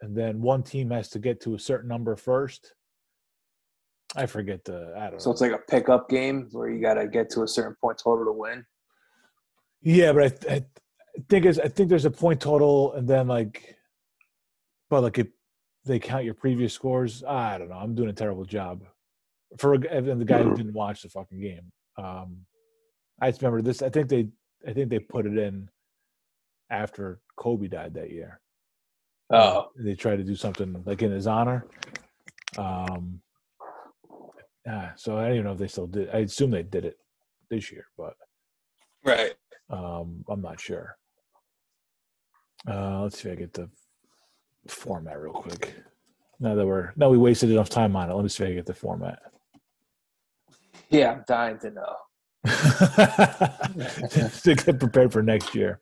and 0.00 0.16
then 0.16 0.40
one 0.40 0.62
team 0.62 0.90
has 0.90 1.08
to 1.10 1.18
get 1.18 1.40
to 1.42 1.54
a 1.54 1.58
certain 1.58 1.88
number 1.88 2.14
first. 2.16 2.74
I 4.16 4.24
forget 4.26 4.64
the. 4.64 4.94
I 4.96 5.10
don't 5.10 5.20
So 5.20 5.28
know. 5.30 5.32
it's 5.32 5.40
like 5.42 5.52
a 5.52 5.58
pickup 5.58 6.08
game 6.08 6.48
where 6.52 6.70
you 6.70 6.80
got 6.80 6.94
to 6.94 7.08
get 7.08 7.28
to 7.30 7.42
a 7.42 7.48
certain 7.48 7.76
point 7.82 7.98
total 8.02 8.24
to 8.26 8.32
win. 8.32 8.64
Yeah, 9.82 10.12
but 10.12 10.22
I, 10.22 10.28
th- 10.28 10.62
I 10.62 11.22
think 11.28 11.46
it's 11.46 11.58
I 11.58 11.68
think 11.68 11.88
there's 11.88 12.04
a 12.04 12.10
point 12.10 12.40
total, 12.40 12.92
and 12.94 13.06
then 13.06 13.28
like, 13.28 13.76
but 14.90 15.02
like 15.02 15.18
if 15.18 15.28
they 15.84 15.98
count 15.98 16.24
your 16.24 16.34
previous 16.34 16.72
scores, 16.72 17.22
I 17.24 17.58
don't 17.58 17.68
know. 17.68 17.76
I'm 17.76 17.94
doing 17.94 18.10
a 18.10 18.14
terrible 18.14 18.44
job 18.44 18.82
for 19.58 19.74
and 19.74 20.20
the 20.20 20.24
guy 20.24 20.42
who 20.42 20.54
didn't 20.54 20.74
watch 20.74 21.02
the 21.02 21.08
fucking 21.08 21.40
game. 21.40 21.72
Um, 21.96 22.38
I 23.20 23.30
just 23.30 23.40
remember 23.42 23.62
this. 23.62 23.82
I 23.82 23.88
think 23.88 24.08
they 24.08 24.28
I 24.66 24.72
think 24.72 24.90
they 24.90 24.98
put 24.98 25.26
it 25.26 25.38
in 25.38 25.68
after 26.70 27.20
Kobe 27.36 27.68
died 27.68 27.94
that 27.94 28.10
year. 28.10 28.40
Oh, 29.30 29.68
They 29.76 29.94
tried 29.94 30.16
to 30.16 30.24
do 30.24 30.34
something 30.34 30.82
like 30.86 31.02
in 31.02 31.12
his 31.12 31.26
honor. 31.26 31.66
Um, 32.56 33.20
ah, 34.68 34.92
so 34.96 35.18
I 35.18 35.24
don't 35.24 35.32
even 35.34 35.44
know 35.44 35.52
if 35.52 35.58
they 35.58 35.68
still 35.68 35.86
did. 35.86 36.08
I 36.10 36.18
assume 36.18 36.50
they 36.50 36.62
did 36.62 36.84
it 36.84 36.98
this 37.50 37.70
year, 37.70 37.86
but 37.96 38.14
right. 39.04 39.34
Um, 39.70 40.24
I'm 40.28 40.40
not 40.40 40.60
sure. 40.60 40.96
Uh, 42.68 43.02
let's 43.02 43.20
see 43.20 43.28
if 43.28 43.36
I 43.36 43.40
get 43.40 43.52
the 43.52 43.68
format 44.66 45.20
real 45.20 45.32
quick. 45.32 45.74
Now 46.40 46.54
that 46.54 46.66
we're 46.66 46.92
now 46.96 47.08
we 47.08 47.18
wasted 47.18 47.50
enough 47.50 47.68
time 47.68 47.96
on 47.96 48.10
it, 48.10 48.14
let 48.14 48.22
me 48.22 48.28
see 48.28 48.44
if 48.44 48.50
I 48.50 48.54
get 48.54 48.66
the 48.66 48.74
format. 48.74 49.20
Yeah, 50.90 51.12
I'm 51.12 51.24
dying 51.26 51.58
to 51.58 51.70
know. 51.70 51.96
to 54.42 54.54
get 54.54 54.78
prepared 54.78 55.12
for 55.12 55.22
next 55.22 55.54
year. 55.54 55.80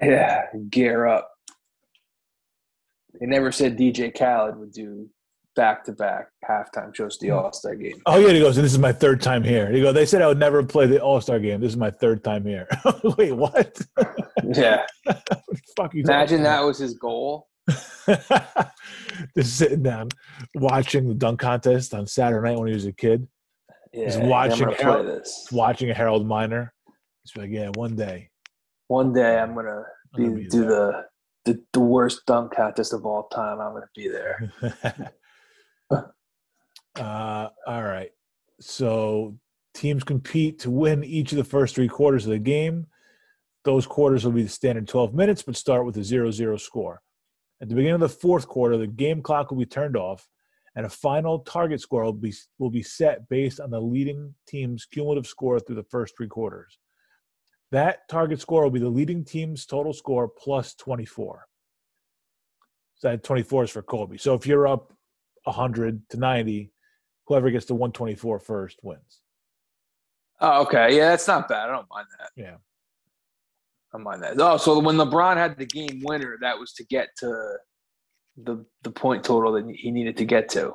Yeah, 0.00 0.42
gear 0.68 1.06
up. 1.06 1.30
They 3.18 3.26
never 3.26 3.52
said 3.52 3.78
DJ 3.78 4.16
Khaled 4.16 4.56
would 4.56 4.72
do 4.72 5.08
back 5.54 5.84
to 5.84 5.92
back 5.92 6.28
halftime 6.48 6.94
shows 6.94 7.18
the 7.18 7.28
hmm. 7.28 7.34
All 7.34 7.52
Star 7.52 7.74
game. 7.74 8.00
Oh 8.06 8.18
yeah, 8.18 8.32
he 8.32 8.40
goes. 8.40 8.56
And 8.56 8.64
this 8.64 8.72
is 8.72 8.78
my 8.78 8.92
third 8.92 9.20
time 9.20 9.42
here. 9.42 9.70
He 9.70 9.80
goes. 9.80 9.94
They 9.94 10.06
said 10.06 10.22
I 10.22 10.26
would 10.26 10.38
never 10.38 10.62
play 10.62 10.86
the 10.86 11.00
All 11.00 11.20
Star 11.20 11.38
game. 11.38 11.60
This 11.60 11.72
is 11.72 11.76
my 11.76 11.90
third 11.90 12.24
time 12.24 12.44
here. 12.44 12.66
Wait, 13.18 13.32
what? 13.32 13.80
Yeah, 14.54 14.84
what 15.04 15.28
fuck 15.76 15.94
you 15.94 16.02
imagine 16.02 16.42
that 16.42 16.60
was 16.62 16.76
his 16.76 16.94
goal. 16.94 17.48
Just 19.36 19.56
sitting 19.56 19.82
down, 19.82 20.08
watching 20.56 21.08
the 21.08 21.14
dunk 21.14 21.38
contest 21.38 21.94
on 21.94 22.06
Saturday 22.08 22.50
night 22.50 22.58
when 22.58 22.66
he 22.68 22.74
was 22.74 22.84
a 22.84 22.92
kid. 22.92 23.28
Yeah, 23.92 24.04
He's 24.06 24.16
I'm 24.16 24.28
watching 24.28 24.64
gonna 24.64 24.76
Harold- 24.82 25.06
this. 25.06 25.48
watching 25.52 25.90
a 25.90 25.94
Harold 25.94 26.26
Miner. 26.26 26.74
It's 27.24 27.36
like, 27.36 27.50
yeah, 27.50 27.70
one 27.74 27.94
day. 27.94 28.30
One 28.88 29.12
day 29.12 29.38
I'm 29.38 29.54
gonna 29.54 29.84
I'm 30.14 30.20
be, 30.20 30.24
gonna 30.24 30.36
be 30.36 30.48
do 30.48 30.60
there. 30.62 30.68
the, 31.44 31.52
the 31.52 31.64
the 31.72 31.80
worst 31.80 32.26
dunk 32.26 32.54
contest 32.54 32.92
of 32.92 33.06
all 33.06 33.28
time. 33.28 33.60
I'm 33.60 33.72
gonna 33.74 33.86
be 33.94 34.08
there. 34.08 34.52
uh, 36.96 37.48
all 37.66 37.82
right. 37.82 38.10
So 38.60 39.36
teams 39.74 40.04
compete 40.04 40.60
to 40.60 40.70
win 40.70 41.04
each 41.04 41.32
of 41.32 41.38
the 41.38 41.44
first 41.44 41.74
three 41.74 41.88
quarters 41.88 42.26
of 42.26 42.32
the 42.32 42.38
game. 42.38 42.86
Those 43.64 43.86
quarters 43.86 44.24
will 44.24 44.32
be 44.32 44.42
the 44.42 44.48
standard 44.48 44.88
12 44.88 45.14
minutes, 45.14 45.42
but 45.42 45.56
start 45.56 45.86
with 45.86 45.96
a 45.96 46.04
0 46.04 46.30
0 46.30 46.56
score. 46.56 47.02
At 47.60 47.68
the 47.68 47.74
beginning 47.74 47.94
of 47.94 48.00
the 48.00 48.08
fourth 48.08 48.48
quarter, 48.48 48.76
the 48.76 48.88
game 48.88 49.22
clock 49.22 49.50
will 49.50 49.58
be 49.58 49.66
turned 49.66 49.96
off, 49.96 50.28
and 50.74 50.84
a 50.84 50.90
final 50.90 51.40
target 51.40 51.80
score 51.80 52.02
will 52.02 52.12
be, 52.12 52.34
will 52.58 52.70
be 52.70 52.82
set 52.82 53.28
based 53.28 53.60
on 53.60 53.70
the 53.70 53.80
leading 53.80 54.34
team's 54.48 54.84
cumulative 54.84 55.28
score 55.28 55.60
through 55.60 55.76
the 55.76 55.84
first 55.84 56.16
three 56.16 56.26
quarters. 56.26 56.78
That 57.70 58.08
target 58.08 58.40
score 58.40 58.64
will 58.64 58.70
be 58.70 58.80
the 58.80 58.88
leading 58.88 59.24
team's 59.24 59.64
total 59.64 59.92
score 59.92 60.28
plus 60.28 60.74
24. 60.74 61.46
So 62.96 63.08
that 63.08 63.24
24 63.24 63.64
is 63.64 63.70
for 63.70 63.82
Kobe. 63.82 64.16
So 64.16 64.34
if 64.34 64.46
you're 64.46 64.66
up 64.66 64.92
100 65.44 66.08
to 66.10 66.16
90, 66.16 66.70
whoever 67.26 67.50
gets 67.50 67.66
to 67.66 67.74
124 67.74 68.38
first 68.38 68.78
wins. 68.82 69.20
Oh, 70.40 70.62
okay. 70.62 70.96
Yeah, 70.96 71.10
that's 71.10 71.28
not 71.28 71.48
bad. 71.48 71.68
I 71.68 71.72
don't 71.72 71.88
mind 71.90 72.06
that. 72.18 72.30
Yeah. 72.36 72.54
I 73.92 73.98
don't 73.98 74.04
mind 74.04 74.22
that. 74.22 74.34
Oh, 74.40 74.56
so 74.56 74.78
when 74.78 74.96
LeBron 74.96 75.36
had 75.36 75.56
the 75.58 75.66
game 75.66 76.02
winner, 76.04 76.38
that 76.40 76.58
was 76.58 76.72
to 76.74 76.84
get 76.84 77.08
to 77.18 77.56
the 78.42 78.64
the 78.82 78.90
point 78.90 79.22
total 79.24 79.52
that 79.52 79.70
he 79.76 79.90
needed 79.90 80.16
to 80.16 80.24
get 80.24 80.48
to. 80.50 80.74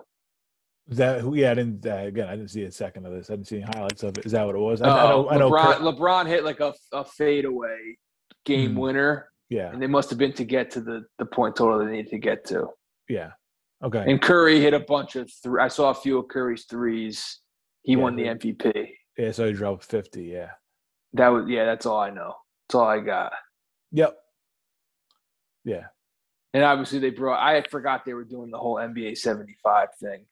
Is 0.87 0.97
that 0.97 1.21
who? 1.21 1.33
Yeah, 1.35 1.51
I 1.51 1.53
didn't. 1.55 1.85
Uh, 1.85 1.95
again, 1.95 2.27
I 2.29 2.35
didn't 2.35 2.51
see 2.51 2.63
a 2.63 2.71
second 2.71 3.05
of 3.05 3.11
this. 3.13 3.29
I 3.29 3.33
didn't 3.33 3.47
see 3.47 3.57
any 3.57 3.65
highlights 3.65 4.03
of 4.03 4.17
it. 4.17 4.25
Is 4.25 4.31
that 4.33 4.45
what 4.45 4.55
it 4.55 4.59
was? 4.59 4.81
I, 4.81 4.87
I 4.89 5.11
Oh, 5.11 5.23
know. 5.23 5.29
I 5.31 5.37
know. 5.37 5.49
LeBron, 5.51 5.97
LeBron 5.97 6.27
hit 6.27 6.45
like 6.45 6.59
a, 6.59 6.73
a 6.93 7.03
fadeaway 7.03 7.97
game 8.45 8.73
Hmm. 8.73 8.77
winner, 8.79 9.29
yeah. 9.49 9.71
and 9.71 9.81
they 9.81 9.87
must 9.87 10.09
have 10.11 10.19
been 10.19 10.31
to 10.33 10.45
get 10.45 10.71
to 10.71 10.81
the, 10.81 11.03
the 11.17 11.25
point 11.25 11.55
total 11.57 11.79
they 11.79 11.91
needed 11.91 12.11
to 12.11 12.19
get 12.19 12.45
to. 12.45 12.67
Yeah. 13.09 13.31
Okay. 13.83 14.03
And 14.07 14.21
Curry 14.21 14.59
hit 14.59 14.73
a 14.73 14.79
bunch 14.79 15.15
of 15.15 15.31
three. 15.43 15.61
I 15.61 15.67
saw 15.67 15.91
a 15.91 15.93
few 15.93 16.17
of 16.19 16.27
Curry's 16.27 16.65
threes. 16.65 17.39
He 17.83 17.93
Yeah, 17.93 17.99
won 17.99 18.15
the 18.15 18.23
MVP. 18.23 18.89
yeah. 19.17 19.31
So 19.31 19.47
he 19.47 19.53
dropped 19.53 19.83
50. 19.85 20.23
Yeah. 20.23 20.49
That 21.13 21.29
was 21.29 21.45
yeah. 21.47 21.65
That's 21.65 21.85
all 21.85 21.99
I 21.99 22.09
know. 22.09 22.33
That's 22.67 22.75
all 22.75 22.87
I 22.87 22.99
got. 22.99 23.31
Yep. 23.91 24.17
Yeah. 25.63 25.85
And 26.53 26.63
obviously 26.63 26.99
they 26.99 27.11
brought. 27.11 27.39
I 27.45 27.61
forgot 27.69 28.03
they 28.05 28.13
were 28.13 28.23
doing 28.23 28.49
the 28.51 28.57
whole 28.57 28.75
NBA 28.75 29.17
'75 29.17 29.89
thing. 30.01 30.25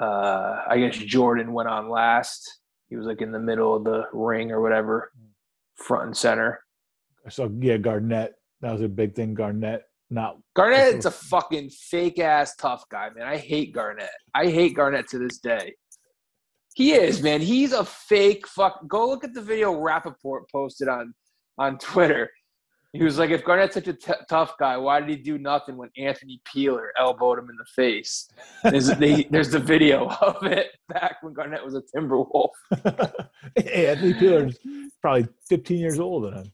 Uh, 0.00 0.62
I 0.68 0.78
guess 0.78 0.96
Jordan 0.96 1.52
went 1.52 1.68
on 1.68 1.88
last. 1.88 2.60
He 2.88 2.96
was 2.96 3.06
like 3.06 3.22
in 3.22 3.32
the 3.32 3.38
middle 3.38 3.74
of 3.76 3.84
the 3.84 4.04
ring 4.12 4.50
or 4.50 4.60
whatever, 4.60 5.12
front 5.76 6.06
and 6.06 6.16
center. 6.16 6.60
So 7.28 7.50
yeah, 7.60 7.76
Garnett. 7.76 8.34
That 8.60 8.72
was 8.72 8.82
a 8.82 8.88
big 8.88 9.14
thing. 9.14 9.34
Garnett. 9.34 9.84
Not. 10.14 10.36
Garnett's 10.54 11.06
a 11.06 11.10
fucking 11.10 11.70
fake 11.70 12.20
ass 12.20 12.54
tough 12.54 12.84
guy, 12.88 13.10
man. 13.16 13.26
I 13.26 13.36
hate 13.36 13.72
Garnett. 13.72 14.08
I 14.32 14.46
hate 14.46 14.76
Garnett 14.76 15.08
to 15.08 15.18
this 15.18 15.38
day. 15.38 15.74
He 16.76 16.92
is, 16.92 17.20
man. 17.20 17.40
He's 17.40 17.72
a 17.72 17.84
fake 17.84 18.46
fuck. 18.46 18.86
Go 18.86 19.08
look 19.08 19.24
at 19.24 19.34
the 19.34 19.42
video 19.42 19.74
Rapaport 19.74 20.42
posted 20.52 20.86
on 20.86 21.14
on 21.58 21.78
Twitter. 21.78 22.30
He 22.92 23.02
was 23.02 23.18
like, 23.18 23.30
if 23.30 23.44
Garnett's 23.44 23.74
such 23.74 23.88
a 23.88 23.92
t- 23.92 24.12
tough 24.30 24.56
guy, 24.56 24.76
why 24.76 25.00
did 25.00 25.08
he 25.08 25.16
do 25.16 25.36
nothing 25.36 25.76
when 25.76 25.90
Anthony 25.98 26.40
Peeler 26.44 26.92
elbowed 26.96 27.40
him 27.40 27.50
in 27.50 27.56
the 27.56 27.64
face? 27.74 28.28
There's, 28.62 28.86
they, 28.86 29.24
there's 29.30 29.50
the 29.50 29.58
video 29.58 30.06
of 30.20 30.44
it 30.44 30.68
back 30.88 31.16
when 31.22 31.32
Garnett 31.32 31.64
was 31.64 31.74
a 31.74 31.82
Timberwolf. 31.82 32.50
Anthony 33.56 34.14
Peeler's 34.14 34.56
probably 35.00 35.26
15 35.48 35.76
years 35.76 35.98
older 35.98 36.30
than 36.30 36.44
him. 36.44 36.52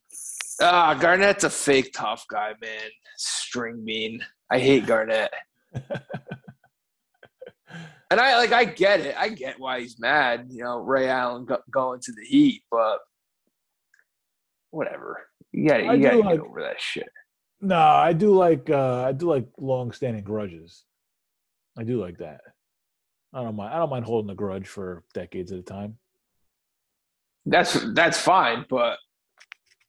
Ah, 0.61 0.95
Garnett's 0.95 1.45
a 1.45 1.51
fake 1.51 1.93
tough 1.95 2.27
guy, 2.29 2.53
man. 2.61 2.91
String 3.17 3.83
bean. 3.85 4.23
I 4.51 4.59
hate 4.59 4.87
Garnett. 4.87 5.33
And 8.13 8.19
I 8.19 8.37
like 8.39 8.51
I 8.51 8.65
get 8.65 8.99
it. 9.01 9.15
I 9.17 9.29
get 9.29 9.61
why 9.61 9.79
he's 9.81 10.01
mad. 10.01 10.49
You 10.51 10.65
know, 10.65 10.79
Ray 10.79 11.09
Allen 11.09 11.45
go, 11.45 11.59
going 11.71 12.01
to 12.01 12.11
the 12.13 12.25
Heat, 12.25 12.63
but 12.69 12.99
whatever. 14.71 15.29
You 15.53 15.69
got 15.69 15.81
I 15.81 15.95
you 15.95 15.99
do 15.99 16.03
got 16.03 16.11
to 16.11 16.19
like- 16.19 16.29
get 16.41 16.41
over 16.47 16.63
that 16.63 16.81
shit. 16.81 17.09
No, 17.61 17.79
I 17.79 18.13
do 18.13 18.35
like. 18.35 18.69
uh 18.69 19.05
I 19.05 19.13
do 19.13 19.27
like 19.31 19.47
long-standing 19.59 20.25
grudges. 20.25 20.83
I 21.79 21.85
do 21.85 22.01
like 22.01 22.19
that. 22.19 22.41
I 23.33 23.45
don't 23.45 23.55
mind. 23.55 23.73
I 23.75 23.79
don't 23.79 23.91
mind 23.91 24.07
holding 24.07 24.31
a 24.33 24.35
grudge 24.35 24.67
for 24.67 25.05
decades 25.15 25.53
at 25.53 25.61
a 25.61 25.63
time. 25.63 25.97
That's 27.47 27.75
that's 27.95 28.19
fine, 28.21 28.67
but 28.69 28.99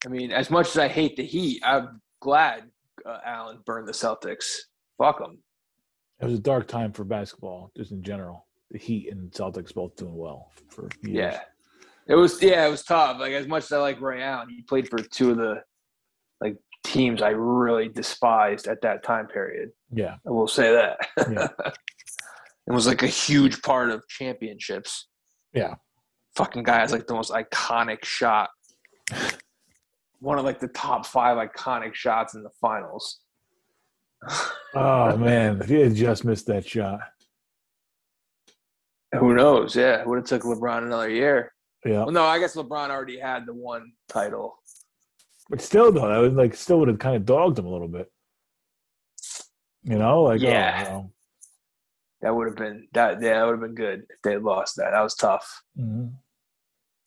I 0.05 0.09
mean, 0.09 0.31
as 0.31 0.49
much 0.49 0.67
as 0.67 0.77
I 0.77 0.87
hate 0.87 1.15
the 1.15 1.25
Heat, 1.25 1.61
I'm 1.65 2.01
glad 2.21 2.63
uh, 3.05 3.19
Allen 3.25 3.59
burned 3.65 3.87
the 3.87 3.93
Celtics. 3.93 4.45
Fuck 4.97 5.19
them. 5.19 5.39
It 6.19 6.25
was 6.25 6.35
a 6.35 6.41
dark 6.41 6.67
time 6.67 6.91
for 6.91 7.03
basketball, 7.03 7.71
just 7.75 7.91
in 7.91 8.03
general. 8.03 8.47
The 8.71 8.77
Heat 8.77 9.11
and 9.11 9.31
Celtics 9.31 9.73
both 9.73 9.95
doing 9.95 10.15
well 10.15 10.51
for 10.69 10.89
years. 11.03 11.15
Yeah. 11.17 11.41
It 12.07 12.15
was 12.15 12.41
yeah, 12.41 12.65
it 12.65 12.69
was 12.69 12.83
tough. 12.83 13.19
Like 13.19 13.33
as 13.33 13.47
much 13.47 13.63
as 13.63 13.71
I 13.71 13.77
like 13.77 14.01
Ray 14.01 14.21
Allen, 14.23 14.49
he 14.49 14.63
played 14.63 14.89
for 14.89 14.97
two 14.97 15.31
of 15.31 15.37
the 15.37 15.61
like 16.39 16.57
teams 16.83 17.21
I 17.21 17.29
really 17.29 17.89
despised 17.89 18.67
at 18.67 18.81
that 18.81 19.03
time 19.03 19.27
period. 19.27 19.69
yeah, 19.91 20.15
I 20.25 20.31
will 20.31 20.47
say 20.47 20.73
that. 20.73 20.97
Yeah. 21.31 21.47
it 22.67 22.73
was 22.73 22.87
like 22.87 23.03
a 23.03 23.07
huge 23.07 23.61
part 23.61 23.91
of 23.91 24.07
championships. 24.07 25.07
Yeah. 25.53 25.75
Fucking 26.35 26.63
guy 26.63 26.79
has 26.79 26.91
like 26.91 27.07
the 27.07 27.13
most 27.13 27.31
iconic 27.31 28.03
shot. 28.03 28.49
One 30.21 30.37
of 30.39 30.45
like 30.45 30.59
the 30.59 30.67
top 30.69 31.05
five 31.05 31.37
iconic 31.37 31.93
shots 31.93 32.35
in 32.35 32.43
the 32.43 32.51
finals. 32.61 33.19
Oh 34.73 35.17
man, 35.17 35.59
if 35.61 35.67
he 35.67 35.81
had 35.81 35.93
just 35.95 36.23
missed 36.23 36.45
that 36.47 36.65
shot, 36.65 37.01
Who 39.19 39.33
knows? 39.35 39.75
Yeah, 39.75 40.01
would 40.05 40.15
have 40.19 40.25
took 40.25 40.43
LeBron 40.43 40.83
another 40.85 41.09
year. 41.09 41.51
Yeah. 41.83 42.03
Well, 42.03 42.11
no, 42.11 42.23
I 42.23 42.39
guess 42.39 42.55
LeBron 42.55 42.89
already 42.89 43.19
had 43.19 43.45
the 43.45 43.53
one 43.53 43.91
title. 44.07 44.59
But 45.49 45.59
still, 45.59 45.91
though, 45.91 46.09
I 46.09 46.19
would 46.19 46.35
like 46.35 46.55
still 46.55 46.79
would 46.79 46.87
have 46.87 46.99
kind 46.99 47.17
of 47.17 47.25
dogged 47.25 47.59
him 47.59 47.65
a 47.65 47.69
little 47.69 47.89
bit. 47.89 48.09
You 49.83 49.97
know, 49.97 50.21
like 50.23 50.39
Yeah. 50.39 50.85
oh, 50.87 50.91
know. 50.93 51.13
That 52.21 52.33
would 52.33 52.47
have 52.47 52.55
been 52.55 52.87
that. 52.93 53.21
Yeah, 53.21 53.39
that 53.39 53.45
would 53.47 53.59
have 53.59 53.61
been 53.61 53.75
good 53.75 54.05
if 54.09 54.21
they 54.23 54.31
had 54.33 54.43
lost 54.43 54.77
that. 54.77 54.91
That 54.91 55.01
was 55.01 55.15
tough. 55.15 55.63
Mhm. 55.77 56.13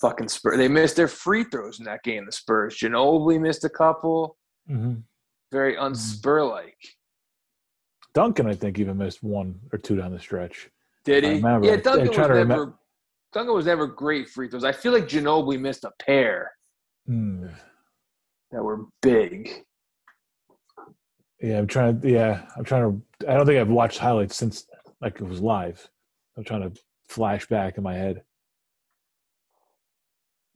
Fucking 0.04 0.28
Spurs. 0.28 0.58
They 0.58 0.68
missed 0.68 0.96
their 0.96 1.08
free 1.08 1.44
throws 1.44 1.78
in 1.78 1.86
that 1.86 2.02
game. 2.02 2.26
The 2.26 2.32
Spurs. 2.32 2.76
Ginobili 2.78 3.40
missed 3.40 3.64
a 3.64 3.70
couple. 3.70 4.36
Mhm. 4.70 5.02
Very 5.50 5.76
unspur 5.76 6.46
like. 6.50 6.76
Duncan, 8.12 8.46
I 8.46 8.54
think, 8.54 8.78
even 8.78 8.98
missed 8.98 9.22
one 9.22 9.58
or 9.72 9.78
two 9.78 9.96
down 9.96 10.12
the 10.12 10.18
stretch. 10.20 10.68
Did 11.06 11.24
he? 11.24 11.30
remember. 11.36 11.66
Yeah, 11.68 11.76
Duncan 11.76 12.08
was 12.08 12.16
never. 12.18 12.44
remem- 12.44 12.78
Duncan 13.32 13.54
was 13.54 13.64
never 13.64 13.86
great 13.86 14.28
free 14.28 14.48
throws. 14.50 14.62
I 14.62 14.72
feel 14.72 14.92
like 14.92 15.04
Ginobili 15.04 15.58
missed 15.58 15.84
a 15.84 15.90
pair 15.98 16.52
Mm. 17.08 17.54
that 18.50 18.62
were 18.62 18.84
big. 19.00 19.64
Yeah, 21.40 21.58
I'm 21.58 21.66
trying 21.66 21.98
to. 22.00 22.10
Yeah, 22.10 22.46
I'm 22.56 22.64
trying 22.64 23.02
to. 23.20 23.30
I 23.30 23.34
don't 23.34 23.46
think 23.46 23.58
I've 23.58 23.68
watched 23.70 23.98
highlights 23.98 24.36
since 24.36 24.66
like 25.00 25.14
it 25.20 25.24
was 25.26 25.40
live. 25.40 25.88
I'm 26.36 26.44
trying 26.44 26.70
to 26.70 26.80
flash 27.08 27.46
back 27.48 27.78
in 27.78 27.82
my 27.82 27.94
head. 27.94 28.22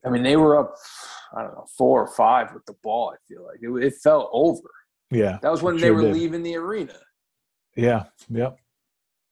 I 0.05 0.09
mean, 0.09 0.23
they 0.23 0.37
were 0.37 0.57
up. 0.57 0.75
I 1.35 1.43
don't 1.43 1.53
know, 1.53 1.65
four 1.77 2.01
or 2.01 2.07
five 2.07 2.53
with 2.53 2.65
the 2.65 2.73
ball. 2.83 3.13
I 3.13 3.17
feel 3.27 3.45
like 3.45 3.59
it, 3.61 3.85
it 3.85 3.93
felt 4.01 4.29
over. 4.33 4.61
Yeah, 5.11 5.37
That 5.41 5.51
was 5.51 5.61
when 5.61 5.75
they 5.75 5.87
sure 5.87 5.95
were 5.95 6.01
did. 6.03 6.13
leaving 6.13 6.41
the 6.43 6.55
arena. 6.55 6.93
yeah, 7.75 8.05
yep. 8.29 8.57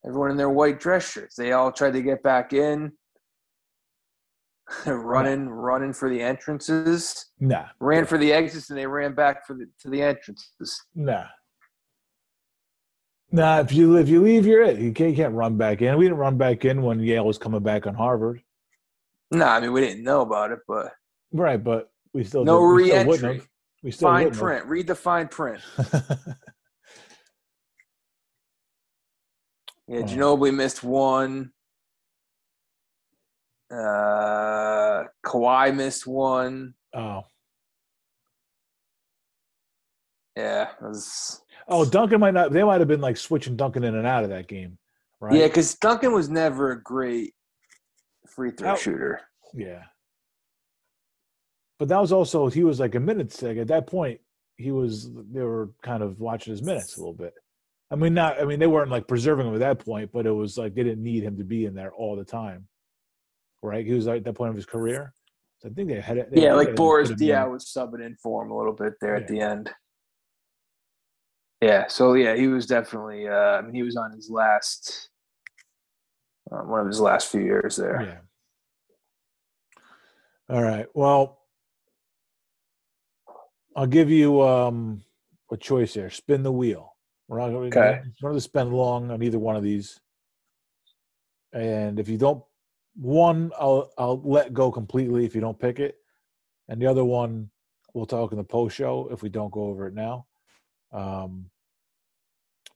Everyone 0.06 0.30
in 0.30 0.36
their 0.36 0.50
white 0.50 0.78
dress 0.80 1.10
shirts. 1.10 1.34
They 1.36 1.52
all 1.52 1.72
tried 1.72 1.92
to 1.94 2.02
get 2.02 2.22
back 2.22 2.52
in, 2.52 2.92
running, 4.86 5.48
running 5.48 5.92
for 5.92 6.08
the 6.10 6.20
entrances. 6.20 7.26
Nah, 7.40 7.66
Ran 7.80 8.04
for 8.06 8.18
the 8.18 8.32
exits, 8.32 8.70
and 8.70 8.78
they 8.78 8.86
ran 8.86 9.14
back 9.14 9.46
for 9.46 9.54
the 9.54 9.66
to 9.80 9.90
the 9.90 10.02
entrances. 10.02 10.80
nah, 10.94 11.24
nah. 13.32 13.60
If 13.60 13.72
you 13.72 13.96
if 13.96 14.08
you 14.08 14.22
leave, 14.22 14.46
you're 14.46 14.62
it. 14.62 14.78
You 14.78 14.92
can't, 14.92 15.10
you 15.10 15.16
can't 15.16 15.34
run 15.34 15.56
back 15.56 15.82
in. 15.82 15.96
We 15.98 16.04
didn't 16.04 16.18
run 16.18 16.36
back 16.38 16.64
in 16.64 16.82
when 16.82 17.00
Yale 17.00 17.24
was 17.26 17.38
coming 17.38 17.62
back 17.62 17.86
on 17.86 17.94
Harvard, 17.94 18.42
No, 19.30 19.44
I 19.46 19.60
mean 19.60 19.72
we 19.72 19.80
didn't 19.80 20.04
know 20.04 20.22
about 20.22 20.52
it, 20.52 20.60
but 20.66 20.92
right? 21.32 21.62
But 21.62 21.90
we 22.14 22.24
still 22.24 22.44
no 22.44 22.60
did, 22.60 22.74
we 22.74 22.86
still 22.86 23.04
re-entry. 23.04 23.34
have. 23.38 23.48
We 23.82 23.90
still 23.92 24.08
Fine 24.08 24.30
print. 24.32 24.66
Read 24.66 24.86
the 24.86 24.94
fine 24.94 25.28
print. 25.28 25.60
Yeah. 29.88 30.02
Ginobili 30.02 30.54
missed 30.54 30.84
one. 30.84 31.50
Uh, 33.70 35.04
Kawhi 35.24 35.74
missed 35.74 36.06
one. 36.06 36.74
oh, 36.94 37.22
Yeah, 40.36 40.68
was, 40.80 41.42
oh, 41.68 41.84
Duncan 41.84 42.20
might 42.20 42.34
not. 42.34 42.52
They 42.52 42.62
might 42.62 42.80
have 42.80 42.88
been 42.88 43.00
like 43.00 43.16
switching 43.16 43.56
Duncan 43.56 43.84
in 43.84 43.94
and 43.94 44.06
out 44.06 44.24
of 44.24 44.30
that 44.30 44.46
game, 44.46 44.78
right? 45.20 45.34
yeah, 45.34 45.46
because 45.46 45.74
Duncan 45.74 46.12
was 46.12 46.28
never 46.28 46.72
a 46.72 46.82
great 46.82 47.34
free 48.38 48.52
throw 48.52 48.68
How- 48.70 48.76
shooter. 48.76 49.20
Yeah. 49.52 49.82
But 51.80 51.88
that 51.88 52.00
was 52.00 52.12
also 52.12 52.46
he 52.48 52.62
was 52.64 52.78
like 52.80 52.94
a 52.94 53.00
minute 53.00 53.40
like 53.42 53.56
at 53.56 53.66
that 53.68 53.86
point 53.88 54.20
he 54.56 54.70
was 54.70 55.10
they 55.32 55.42
were 55.42 55.70
kind 55.82 56.02
of 56.02 56.18
watching 56.20 56.52
his 56.52 56.62
minutes 56.62 56.96
a 56.96 57.00
little 57.00 57.12
bit. 57.14 57.34
I 57.90 57.96
mean 57.96 58.14
not 58.14 58.40
I 58.40 58.44
mean 58.44 58.60
they 58.60 58.66
weren't 58.68 58.90
like 58.90 59.08
preserving 59.08 59.46
him 59.48 59.54
at 59.54 59.60
that 59.60 59.78
point, 59.84 60.10
but 60.12 60.24
it 60.26 60.30
was 60.30 60.56
like 60.56 60.74
they 60.74 60.82
didn't 60.84 61.02
need 61.02 61.22
him 61.24 61.36
to 61.38 61.44
be 61.44 61.64
in 61.66 61.74
there 61.74 61.92
all 61.92 62.14
the 62.16 62.24
time. 62.24 62.68
Right? 63.62 63.84
He 63.84 63.92
was 63.92 64.06
like 64.06 64.18
at 64.18 64.24
that 64.24 64.34
point 64.34 64.50
of 64.50 64.56
his 64.56 64.66
career. 64.66 65.12
So 65.60 65.68
I 65.68 65.72
think 65.72 65.88
they 65.88 66.00
had 66.00 66.18
it. 66.18 66.28
Yeah, 66.32 66.54
like 66.54 66.76
Boris 66.76 67.10
in. 67.10 67.16
Diaw 67.16 67.50
was 67.50 67.64
subbing 67.64 68.04
in 68.06 68.14
for 68.22 68.44
him 68.44 68.52
a 68.52 68.56
little 68.56 68.72
bit 68.72 68.94
there 69.00 69.16
Yeah. 69.16 69.20
at 69.22 69.28
the 69.28 69.40
end. 69.40 69.70
Yeah, 71.60 71.88
so 71.88 72.14
yeah, 72.14 72.36
he 72.36 72.46
was 72.46 72.66
definitely. 72.66 73.26
Uh, 73.26 73.32
I 73.58 73.62
mean, 73.62 73.74
he 73.74 73.82
was 73.82 73.96
on 73.96 74.12
his 74.12 74.30
last, 74.30 75.10
uh, 76.52 76.58
one 76.58 76.78
of 76.80 76.86
his 76.86 77.00
last 77.00 77.32
few 77.32 77.40
years 77.40 77.74
there. 77.74 78.22
All 80.48 80.62
right. 80.62 80.86
Well, 80.94 81.38
I'll 83.76 83.86
give 83.86 84.10
you 84.10 84.40
um, 84.42 85.02
a 85.50 85.56
choice 85.56 85.94
here. 85.94 86.10
Spin 86.10 86.42
the 86.42 86.52
wheel. 86.52 86.94
We're 87.28 87.38
not 87.38 87.50
going 87.50 87.66
Okay. 87.72 88.02
to 88.22 88.40
spend 88.40 88.72
long 88.72 89.10
on 89.10 89.22
either 89.22 89.38
one 89.38 89.56
of 89.56 89.62
these. 89.62 90.00
And 91.52 92.00
if 92.00 92.08
you 92.08 92.16
don't, 92.16 92.42
one 92.94 93.52
I'll 93.58 93.90
I'll 93.96 94.20
let 94.22 94.52
go 94.52 94.72
completely 94.72 95.24
if 95.24 95.34
you 95.34 95.40
don't 95.40 95.58
pick 95.58 95.78
it, 95.78 95.96
and 96.68 96.80
the 96.80 96.86
other 96.86 97.04
one 97.04 97.50
we'll 97.94 98.06
talk 98.06 98.32
in 98.32 98.38
the 98.38 98.44
post 98.44 98.76
show 98.76 99.08
if 99.12 99.22
we 99.22 99.28
don't 99.28 99.52
go 99.52 99.64
over 99.64 99.86
it 99.86 99.94
now. 99.94 100.26
Um, 100.92 101.50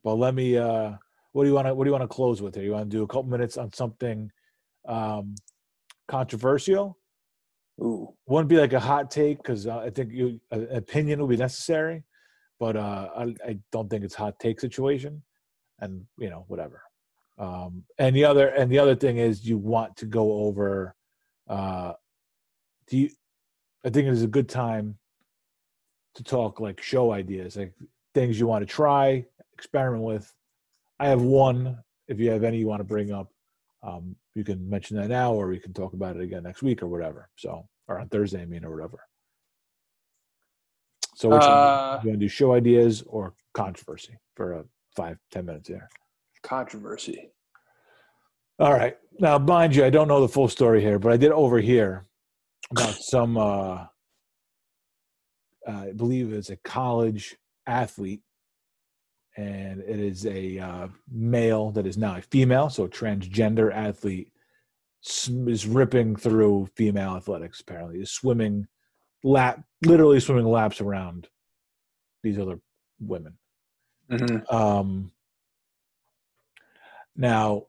but 0.04 0.14
let 0.14 0.34
me. 0.34 0.56
Uh, 0.58 0.92
what 1.32 1.44
do 1.44 1.48
you 1.48 1.54
want 1.54 1.66
to 1.66 1.74
What 1.74 1.84
do 1.84 1.88
you 1.88 1.92
want 1.92 2.04
to 2.04 2.14
close 2.14 2.40
with 2.40 2.54
here? 2.54 2.64
You 2.64 2.72
want 2.72 2.90
to 2.90 2.96
do 2.96 3.02
a 3.02 3.06
couple 3.06 3.24
minutes 3.24 3.56
on 3.56 3.72
something 3.72 4.30
um, 4.86 5.34
controversial? 6.08 6.98
Ooh, 7.82 8.14
wouldn't 8.26 8.48
be 8.48 8.58
like 8.58 8.74
a 8.74 8.80
hot 8.80 9.10
take 9.10 9.38
because 9.38 9.66
uh, 9.66 9.78
I 9.78 9.90
think 9.90 10.12
you, 10.12 10.40
an 10.52 10.68
opinion 10.70 11.18
will 11.18 11.26
be 11.26 11.36
necessary, 11.36 12.04
but 12.60 12.76
uh, 12.76 13.08
I, 13.16 13.22
I 13.44 13.58
don't 13.72 13.90
think 13.90 14.04
it's 14.04 14.14
hot 14.14 14.38
take 14.38 14.60
situation, 14.60 15.22
and 15.80 16.04
you 16.16 16.30
know 16.30 16.44
whatever. 16.46 16.82
Um, 17.38 17.82
and 17.98 18.14
the 18.14 18.24
other 18.24 18.48
and 18.48 18.70
the 18.70 18.78
other 18.78 18.94
thing 18.94 19.16
is 19.18 19.44
you 19.44 19.58
want 19.58 19.96
to 19.96 20.06
go 20.06 20.44
over. 20.44 20.94
Uh, 21.48 21.94
do 22.86 22.98
you? 22.98 23.10
I 23.84 23.90
think 23.90 24.06
it 24.06 24.12
is 24.12 24.22
a 24.22 24.28
good 24.28 24.48
time 24.48 24.96
to 26.14 26.22
talk 26.22 26.60
like 26.60 26.80
show 26.80 27.10
ideas, 27.10 27.56
like 27.56 27.72
things 28.14 28.38
you 28.38 28.46
want 28.46 28.66
to 28.66 28.72
try, 28.72 29.24
experiment 29.54 30.04
with. 30.04 30.32
I 31.00 31.08
have 31.08 31.22
one. 31.22 31.78
If 32.06 32.20
you 32.20 32.30
have 32.30 32.44
any 32.44 32.58
you 32.58 32.68
want 32.68 32.80
to 32.80 32.84
bring 32.84 33.12
up, 33.12 33.32
um, 33.82 34.14
you 34.34 34.44
can 34.44 34.68
mention 34.68 34.96
that 34.98 35.08
now, 35.08 35.32
or 35.32 35.48
we 35.48 35.58
can 35.58 35.72
talk 35.72 35.94
about 35.94 36.16
it 36.16 36.22
again 36.22 36.44
next 36.44 36.62
week 36.62 36.82
or 36.82 36.86
whatever. 36.86 37.28
So, 37.36 37.66
or 37.88 37.98
on 38.00 38.08
Thursday, 38.08 38.42
I 38.42 38.46
mean, 38.46 38.64
or 38.64 38.70
whatever. 38.70 39.00
So, 41.14 41.28
which 41.28 41.40
one- 41.42 41.50
Uh, 41.50 42.00
you 42.02 42.08
want 42.10 42.20
to 42.20 42.24
do 42.24 42.28
show 42.28 42.54
ideas 42.54 43.02
or 43.02 43.34
controversy 43.54 44.16
for 44.34 44.52
a 44.54 44.64
five 44.96 45.18
ten 45.30 45.46
minutes 45.46 45.68
here? 45.68 45.88
controversy. 46.42 47.30
All 48.58 48.72
right. 48.72 48.98
Now, 49.20 49.38
mind 49.38 49.76
you, 49.76 49.84
I 49.84 49.90
don't 49.90 50.08
know 50.08 50.20
the 50.20 50.28
full 50.28 50.48
story 50.48 50.80
here, 50.80 50.98
but 50.98 51.12
I 51.12 51.16
did 51.16 51.30
overhear 51.30 52.04
about 52.72 52.94
some. 53.00 53.36
Uh, 53.36 53.86
I 55.68 55.92
believe 55.92 56.32
it's 56.32 56.50
a 56.50 56.56
college 56.56 57.36
athlete, 57.66 58.22
and 59.36 59.80
it 59.82 60.00
is 60.00 60.26
a 60.26 60.58
uh, 60.58 60.88
male 61.08 61.70
that 61.70 61.86
is 61.86 61.96
now 61.96 62.16
a 62.16 62.22
female, 62.22 62.68
so 62.68 62.84
a 62.84 62.88
transgender 62.88 63.72
athlete 63.72 64.31
is 65.04 65.66
ripping 65.66 66.16
through 66.16 66.68
female 66.76 67.16
athletics. 67.16 67.60
Apparently, 67.60 68.00
is 68.00 68.10
swimming 68.10 68.66
lap, 69.24 69.62
literally 69.84 70.20
swimming 70.20 70.46
laps 70.46 70.80
around 70.80 71.28
these 72.22 72.38
other 72.38 72.60
women. 73.00 73.36
Mm-hmm. 74.10 74.54
Um, 74.54 75.10
now, 77.16 77.66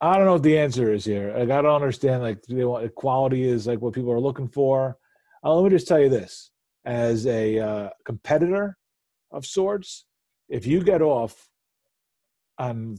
I 0.00 0.16
don't 0.16 0.26
know 0.26 0.34
what 0.34 0.42
the 0.42 0.58
answer 0.58 0.92
is 0.92 1.04
here. 1.04 1.32
Like, 1.36 1.50
I 1.50 1.62
don't 1.62 1.74
understand. 1.74 2.22
Like, 2.22 2.42
do 2.42 2.56
they 2.56 2.64
want 2.64 2.84
equality 2.84 3.44
is 3.44 3.66
like 3.66 3.80
what 3.80 3.94
people 3.94 4.12
are 4.12 4.20
looking 4.20 4.48
for. 4.48 4.96
Uh, 5.44 5.54
let 5.54 5.64
me 5.64 5.76
just 5.76 5.88
tell 5.88 6.00
you 6.00 6.08
this: 6.08 6.50
as 6.84 7.26
a 7.26 7.58
uh, 7.58 7.90
competitor 8.04 8.76
of 9.30 9.46
sorts, 9.46 10.06
if 10.48 10.66
you 10.66 10.82
get 10.82 11.02
off 11.02 11.48
on 12.58 12.98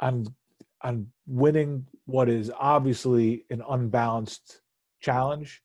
on 0.00 0.26
on 0.82 1.06
winning 1.26 1.86
what 2.06 2.28
is 2.28 2.50
obviously 2.58 3.44
an 3.50 3.62
unbalanced 3.68 4.60
challenge, 5.00 5.62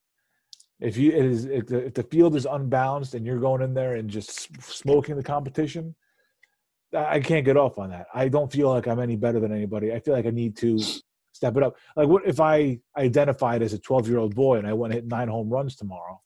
if 0.80 0.98
you 0.98 1.12
it 1.12 1.26
is 1.26 1.46
if 1.46 1.68
the, 1.68 1.86
if 1.88 1.94
the 1.94 2.04
field 2.04 2.36
is 2.36 2.46
unbalanced 2.46 3.16
and 3.16 3.26
you're 3.26 3.40
going 3.40 3.62
in 3.62 3.74
there 3.74 3.96
and 3.96 4.10
just 4.10 4.62
smoking 4.64 5.16
the 5.16 5.24
competition, 5.24 5.96
I 6.96 7.20
can't 7.20 7.46
get 7.46 7.58
off 7.58 7.80
on 7.80 7.90
that. 7.90 8.08
I 8.14 8.28
don't 8.30 8.52
feel 8.52 8.70
like 8.70 8.88
I'm 8.88 9.00
any 9.00 9.16
better 9.16 9.40
than 9.40 9.52
anybody. 9.52 9.92
I 9.92 10.00
feel 10.00 10.14
like 10.14 10.26
I 10.26 10.32
need 10.32 10.56
to 10.58 10.80
step 11.34 11.58
it 11.58 11.64
up. 11.64 11.76
Like 11.96 12.08
what 12.08 12.26
if 12.26 12.40
I 12.40 12.80
identified 12.98 13.62
as 13.62 13.74
a 13.74 13.80
12 13.80 14.08
year 14.08 14.20
old 14.20 14.36
boy 14.36 14.58
and 14.58 14.68
I 14.68 14.74
went 14.74 14.94
and 14.94 15.02
hit 15.02 15.10
nine 15.10 15.28
home 15.28 15.50
runs 15.50 15.76
tomorrow, 15.76 16.22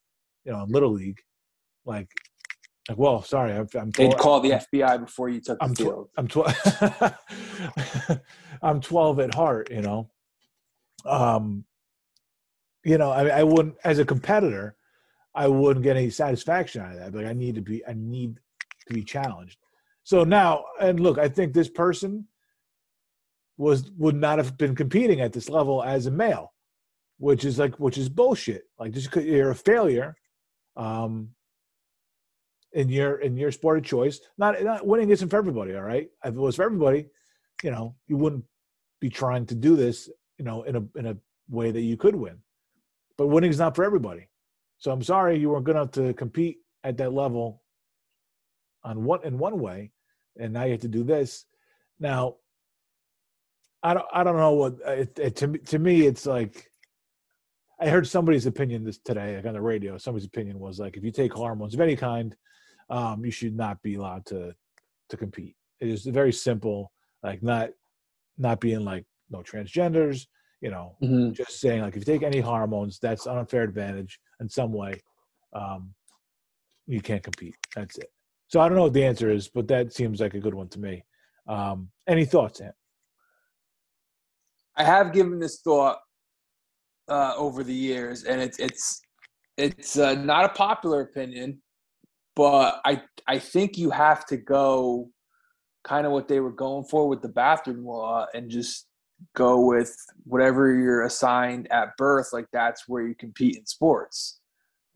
you 0.45 0.51
know, 0.51 0.63
in 0.63 0.69
little 0.69 0.91
league, 0.91 1.19
like, 1.85 2.09
like 2.89 2.97
well, 2.97 3.21
sorry, 3.21 3.53
I'm, 3.53 3.67
I'm 3.75 3.91
They'd 3.91 4.11
12 4.11 4.17
call 4.17 4.39
the 4.39 4.51
FBI 4.51 4.99
before 5.01 5.29
you 5.29 5.39
took 5.39 5.59
the 5.59 5.65
I'm 5.65 5.73
tw- 5.73 5.77
field. 5.77 6.09
I'm 6.17 6.27
twelve. 6.27 7.17
I'm 8.61 8.81
twelve 8.81 9.19
at 9.19 9.33
heart. 9.33 9.69
You 9.71 9.81
know, 9.81 10.09
um, 11.05 11.65
you 12.83 12.97
know. 12.97 13.11
I 13.11 13.27
I 13.27 13.43
wouldn't 13.43 13.75
as 13.83 13.99
a 13.99 14.05
competitor. 14.05 14.75
I 15.33 15.47
wouldn't 15.47 15.83
get 15.83 15.95
any 15.95 16.09
satisfaction 16.09 16.81
out 16.81 16.93
of 16.93 16.99
that. 16.99 17.15
Like 17.15 17.27
I 17.27 17.33
need 17.33 17.55
to 17.55 17.61
be. 17.61 17.85
I 17.85 17.93
need 17.93 18.39
to 18.87 18.93
be 18.93 19.03
challenged. 19.03 19.57
So 20.03 20.23
now, 20.23 20.65
and 20.79 20.99
look, 20.99 21.17
I 21.19 21.29
think 21.29 21.53
this 21.53 21.69
person 21.69 22.27
was 23.57 23.91
would 23.97 24.15
not 24.15 24.39
have 24.39 24.57
been 24.57 24.75
competing 24.75 25.21
at 25.21 25.33
this 25.33 25.49
level 25.49 25.83
as 25.83 26.07
a 26.07 26.11
male, 26.11 26.51
which 27.19 27.45
is 27.45 27.59
like 27.59 27.79
which 27.79 27.97
is 27.97 28.09
bullshit. 28.09 28.63
Like 28.79 28.91
just 28.91 29.15
you're 29.15 29.51
a 29.51 29.55
failure, 29.55 30.15
um, 30.75 31.29
in 32.73 32.89
your 32.89 33.15
in 33.17 33.37
your 33.37 33.51
sport 33.51 33.77
of 33.77 33.83
choice. 33.83 34.19
Not 34.37 34.61
not 34.63 34.85
winning 34.85 35.09
isn't 35.09 35.29
for 35.29 35.37
everybody. 35.37 35.75
All 35.75 35.81
right, 35.83 36.09
if 36.23 36.33
it 36.33 36.39
was 36.39 36.55
for 36.55 36.63
everybody, 36.63 37.07
you 37.63 37.71
know, 37.71 37.95
you 38.07 38.17
wouldn't 38.17 38.45
be 38.99 39.09
trying 39.09 39.45
to 39.47 39.55
do 39.55 39.75
this, 39.75 40.09
you 40.37 40.45
know, 40.45 40.63
in 40.63 40.75
a 40.75 40.83
in 40.95 41.07
a 41.07 41.17
way 41.49 41.71
that 41.71 41.81
you 41.81 41.97
could 41.97 42.15
win. 42.15 42.37
But 43.17 43.27
winning 43.27 43.49
is 43.49 43.59
not 43.59 43.75
for 43.75 43.83
everybody. 43.83 44.27
So 44.77 44.91
I'm 44.91 45.03
sorry 45.03 45.37
you 45.37 45.49
weren't 45.49 45.65
good 45.65 45.75
enough 45.75 45.91
to 45.91 46.13
compete 46.13 46.59
at 46.83 46.97
that 46.97 47.13
level 47.13 47.61
on 48.83 49.03
one 49.03 49.23
in 49.23 49.37
one 49.37 49.59
way, 49.59 49.91
and 50.39 50.53
now 50.53 50.63
you 50.63 50.71
have 50.71 50.81
to 50.81 50.87
do 50.87 51.03
this. 51.03 51.45
Now, 51.99 52.37
I 53.83 53.93
don't 53.93 54.05
I 54.13 54.23
don't 54.23 54.37
know 54.37 54.53
what 54.53 54.75
uh, 54.85 54.91
it, 54.91 55.19
it, 55.19 55.35
to 55.37 55.57
to 55.57 55.79
me 55.79 56.05
it's 56.05 56.25
like. 56.25 56.67
I 57.79 57.89
heard 57.89 58.05
somebody's 58.05 58.45
opinion 58.45 58.83
this 58.83 58.99
today, 58.99 59.35
like 59.35 59.45
on 59.47 59.53
the 59.53 59.61
radio. 59.61 59.97
Somebody's 59.97 60.27
opinion 60.27 60.59
was 60.59 60.79
like, 60.79 60.97
if 60.97 61.03
you 61.03 61.11
take 61.11 61.33
hormones 61.33 61.73
of 61.73 61.81
any 61.81 61.95
kind, 61.95 62.35
um, 62.91 63.25
you 63.25 63.31
should 63.31 63.55
not 63.55 63.81
be 63.81 63.95
allowed 63.95 64.25
to 64.27 64.53
to 65.09 65.17
compete. 65.17 65.55
It 65.79 65.87
is 65.87 66.05
very 66.05 66.33
simple, 66.33 66.91
like 67.23 67.41
not 67.41 67.69
not 68.37 68.59
being 68.59 68.85
like 68.85 69.05
no 69.29 69.39
transgenders, 69.39 70.27
you 70.61 70.69
know, 70.69 70.95
mm-hmm. 71.01 71.31
just 71.31 71.59
saying 71.59 71.81
like 71.81 71.95
if 71.95 72.05
you 72.07 72.13
take 72.13 72.23
any 72.23 72.39
hormones, 72.39 72.99
that's 72.99 73.25
an 73.25 73.37
unfair 73.37 73.63
advantage 73.63 74.19
in 74.39 74.49
some 74.49 74.71
way. 74.71 75.01
Um, 75.53 75.93
you 76.85 77.01
can't 77.01 77.23
compete. 77.23 77.55
That's 77.75 77.97
it. 77.97 78.11
So 78.47 78.59
I 78.59 78.67
don't 78.67 78.75
know 78.75 78.83
what 78.83 78.93
the 78.93 79.05
answer 79.05 79.31
is, 79.31 79.47
but 79.47 79.67
that 79.69 79.93
seems 79.93 80.19
like 80.19 80.33
a 80.33 80.39
good 80.39 80.53
one 80.53 80.67
to 80.69 80.79
me. 80.79 81.05
Um, 81.47 81.89
any 82.07 82.25
thoughts, 82.25 82.59
Ant? 82.59 82.75
I 84.75 84.83
have 84.83 85.13
given 85.13 85.39
this 85.39 85.61
thought 85.61 85.99
uh, 87.07 87.33
over 87.37 87.63
the 87.63 87.73
years, 87.73 88.23
and 88.23 88.41
it's 88.41 88.59
it's 88.59 89.01
it's 89.57 89.97
uh, 89.97 90.15
not 90.15 90.45
a 90.45 90.49
popular 90.49 91.01
opinion, 91.01 91.61
but 92.35 92.81
I 92.85 93.03
I 93.27 93.39
think 93.39 93.77
you 93.77 93.89
have 93.91 94.25
to 94.27 94.37
go 94.37 95.09
kind 95.83 96.05
of 96.05 96.11
what 96.11 96.27
they 96.27 96.39
were 96.39 96.51
going 96.51 96.85
for 96.85 97.07
with 97.07 97.21
the 97.21 97.29
bathroom 97.29 97.85
law 97.85 98.25
and 98.33 98.49
just 98.49 98.87
go 99.35 99.65
with 99.65 99.95
whatever 100.23 100.73
you're 100.73 101.03
assigned 101.03 101.71
at 101.71 101.95
birth 101.97 102.29
like 102.33 102.45
that's 102.51 102.87
where 102.87 103.07
you 103.07 103.15
compete 103.15 103.57
in 103.57 103.65
sports. 103.65 104.39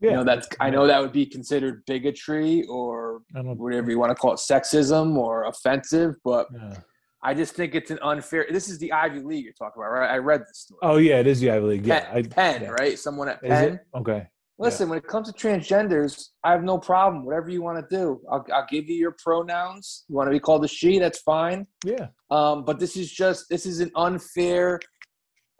Yeah. 0.00 0.10
you 0.10 0.16
know 0.18 0.24
that's 0.24 0.46
i 0.60 0.68
know 0.68 0.86
that 0.86 1.00
would 1.00 1.12
be 1.12 1.24
considered 1.24 1.82
bigotry 1.86 2.64
or 2.64 3.22
whatever 3.32 3.90
you 3.90 3.98
want 3.98 4.10
to 4.10 4.14
call 4.14 4.34
it 4.34 4.40
sexism 4.40 5.16
or 5.16 5.46
offensive 5.46 6.16
but 6.22 6.48
yeah. 6.52 6.76
i 7.22 7.32
just 7.32 7.54
think 7.54 7.74
it's 7.74 7.90
an 7.90 7.98
unfair 8.02 8.46
this 8.50 8.68
is 8.68 8.78
the 8.78 8.92
ivy 8.92 9.20
league 9.20 9.42
you're 9.44 9.54
talking 9.54 9.80
about 9.80 9.92
right? 9.92 10.10
I 10.10 10.18
read 10.18 10.42
this 10.42 10.58
story. 10.58 10.80
Oh 10.82 10.98
yeah 10.98 11.18
it 11.20 11.26
is 11.26 11.40
the 11.40 11.50
ivy 11.50 11.64
league. 11.64 11.86
Yeah 11.86 12.00
penn, 12.00 12.14
I, 12.14 12.22
penn 12.28 12.62
yeah. 12.62 12.68
right? 12.68 12.98
Someone 12.98 13.30
at 13.30 13.40
penn? 13.40 13.80
Okay 13.94 14.26
Listen, 14.58 14.86
yeah. 14.86 14.90
when 14.90 14.98
it 14.98 15.06
comes 15.06 15.30
to 15.30 15.34
transgenders, 15.34 16.28
I 16.42 16.52
have 16.52 16.64
no 16.64 16.78
problem. 16.78 17.24
Whatever 17.26 17.50
you 17.50 17.62
want 17.62 17.78
to 17.78 17.96
do, 17.96 18.20
I'll, 18.30 18.44
I'll 18.52 18.66
give 18.70 18.88
you 18.88 18.96
your 18.96 19.14
pronouns. 19.22 20.04
You 20.08 20.16
want 20.16 20.28
to 20.28 20.32
be 20.32 20.40
called 20.40 20.64
a 20.64 20.68
she? 20.68 20.98
That's 20.98 21.18
fine. 21.20 21.66
Yeah. 21.84 22.06
Um, 22.30 22.64
but 22.64 22.78
this 22.78 22.96
is 22.96 23.12
just 23.12 23.46
this 23.50 23.66
is 23.66 23.80
an 23.80 23.90
unfair. 23.96 24.80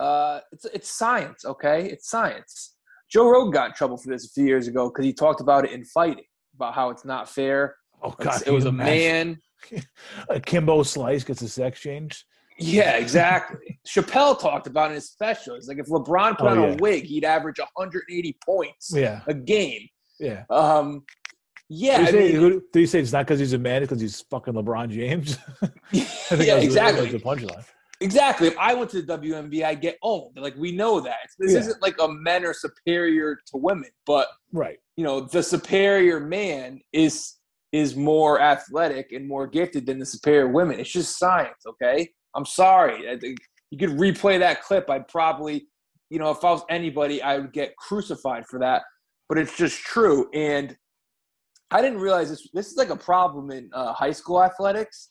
Uh, 0.00 0.40
it's 0.50 0.64
it's 0.66 0.90
science, 0.90 1.44
okay? 1.44 1.90
It's 1.90 2.08
science. 2.08 2.76
Joe 3.10 3.28
Rogan 3.28 3.50
got 3.50 3.66
in 3.66 3.72
trouble 3.74 3.98
for 3.98 4.08
this 4.08 4.24
a 4.24 4.30
few 4.30 4.46
years 4.46 4.66
ago 4.66 4.88
because 4.88 5.04
he 5.04 5.12
talked 5.12 5.40
about 5.40 5.64
it 5.64 5.72
in 5.72 5.84
fighting 5.84 6.24
about 6.54 6.74
how 6.74 6.88
it's 6.90 7.04
not 7.04 7.28
fair. 7.28 7.76
Oh 8.02 8.14
God! 8.18 8.42
it 8.46 8.50
was 8.50 8.64
a 8.64 8.72
man. 8.72 9.38
a 10.30 10.40
Kimbo 10.40 10.82
Slice 10.82 11.22
gets 11.24 11.42
a 11.42 11.48
sex 11.48 11.80
change. 11.80 12.24
Yeah, 12.58 12.96
exactly. 12.96 13.78
Chappelle 13.86 14.38
talked 14.38 14.66
about 14.66 14.90
in 14.90 14.94
his 14.94 15.10
special. 15.10 15.54
It's 15.54 15.68
like 15.68 15.78
if 15.78 15.86
LeBron 15.86 16.38
put 16.38 16.46
oh, 16.46 16.50
on 16.50 16.60
yeah. 16.60 16.68
a 16.68 16.76
wig, 16.76 17.04
he'd 17.04 17.24
average 17.24 17.58
180 17.58 18.38
points 18.44 18.92
yeah. 18.94 19.20
a 19.26 19.34
game. 19.34 19.86
Yeah. 20.18 20.44
Um, 20.48 21.04
yeah. 21.68 22.10
Did 22.10 22.14
you, 22.14 22.50
say, 22.52 22.60
did 22.72 22.80
you 22.80 22.86
say 22.86 23.00
it's 23.00 23.12
not 23.12 23.26
because 23.26 23.40
he's 23.40 23.52
a 23.52 23.58
man, 23.58 23.82
because 23.82 24.00
he's 24.00 24.20
fucking 24.22 24.54
LeBron 24.54 24.88
James? 24.88 25.38
I 25.62 25.70
yeah, 26.32 26.56
exactly. 26.56 27.10
The 27.10 27.18
punchline. 27.18 27.64
Exactly. 28.00 28.48
If 28.48 28.58
I 28.58 28.74
went 28.74 28.90
to 28.90 29.02
the 29.02 29.18
WNBA, 29.18 29.64
I 29.64 29.74
get 29.74 29.98
owned. 30.02 30.36
Like 30.36 30.56
we 30.56 30.72
know 30.72 31.00
that 31.00 31.16
this 31.38 31.52
yeah. 31.52 31.60
isn't 31.60 31.82
like 31.82 31.96
a 32.00 32.08
men 32.08 32.44
are 32.44 32.54
superior 32.54 33.36
to 33.46 33.56
women, 33.56 33.90
but 34.06 34.28
right. 34.52 34.78
You 34.96 35.04
know, 35.04 35.20
the 35.20 35.42
superior 35.42 36.20
man 36.20 36.80
is 36.92 37.36
is 37.72 37.96
more 37.96 38.40
athletic 38.40 39.12
and 39.12 39.26
more 39.28 39.46
gifted 39.46 39.86
than 39.86 39.98
the 39.98 40.06
superior 40.06 40.48
women. 40.48 40.78
It's 40.80 40.90
just 40.90 41.18
science, 41.18 41.64
okay? 41.66 42.10
I'm 42.36 42.46
sorry. 42.46 43.10
I 43.10 43.18
think 43.18 43.38
you 43.70 43.78
could 43.78 43.96
replay 43.98 44.38
that 44.38 44.62
clip. 44.62 44.88
I'd 44.90 45.08
probably, 45.08 45.66
you 46.10 46.18
know, 46.18 46.30
if 46.30 46.44
I 46.44 46.50
was 46.50 46.62
anybody, 46.68 47.22
I 47.22 47.38
would 47.38 47.52
get 47.52 47.76
crucified 47.76 48.46
for 48.46 48.58
that. 48.60 48.82
But 49.28 49.38
it's 49.38 49.56
just 49.56 49.82
true. 49.82 50.30
And 50.32 50.76
I 51.70 51.82
didn't 51.82 51.98
realize 51.98 52.30
this. 52.30 52.48
This 52.52 52.70
is 52.70 52.76
like 52.76 52.90
a 52.90 52.96
problem 52.96 53.50
in 53.50 53.70
uh, 53.72 53.92
high 53.92 54.12
school 54.12 54.42
athletics. 54.42 55.10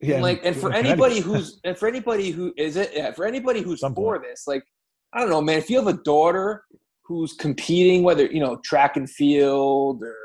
Yeah, 0.00 0.14
and 0.14 0.22
like, 0.22 0.40
and 0.44 0.56
for 0.56 0.72
anybody 0.84 1.20
who's, 1.20 1.60
and 1.64 1.76
for 1.76 1.86
anybody 1.86 2.30
who 2.30 2.54
is 2.56 2.76
it, 2.76 2.92
yeah, 2.94 3.12
for 3.12 3.26
anybody 3.26 3.60
who's 3.60 3.80
Some 3.80 3.94
for 3.94 4.18
point. 4.18 4.30
this, 4.30 4.44
like, 4.46 4.62
I 5.12 5.20
don't 5.20 5.28
know, 5.28 5.42
man. 5.42 5.58
If 5.58 5.68
you 5.68 5.76
have 5.76 5.88
a 5.88 6.02
daughter 6.04 6.64
who's 7.02 7.34
competing, 7.34 8.02
whether 8.02 8.24
you 8.24 8.40
know 8.40 8.56
track 8.64 8.96
and 8.96 9.10
field 9.10 10.02
or 10.02 10.16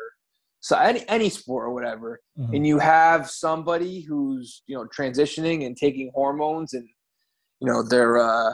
so 0.65 0.75
any 0.77 1.07
any 1.07 1.29
sport 1.29 1.67
or 1.67 1.71
whatever 1.71 2.19
mm-hmm. 2.39 2.55
and 2.55 2.65
you 2.65 2.79
have 2.79 3.29
somebody 3.29 4.01
who's 4.01 4.63
you 4.65 4.75
know 4.75 4.83
transitioning 4.85 5.67
and 5.67 5.77
taking 5.77 6.09
hormones 6.15 6.73
and 6.73 6.87
you 7.59 7.67
know 7.71 7.83
they're 7.83 8.17
uh 8.17 8.49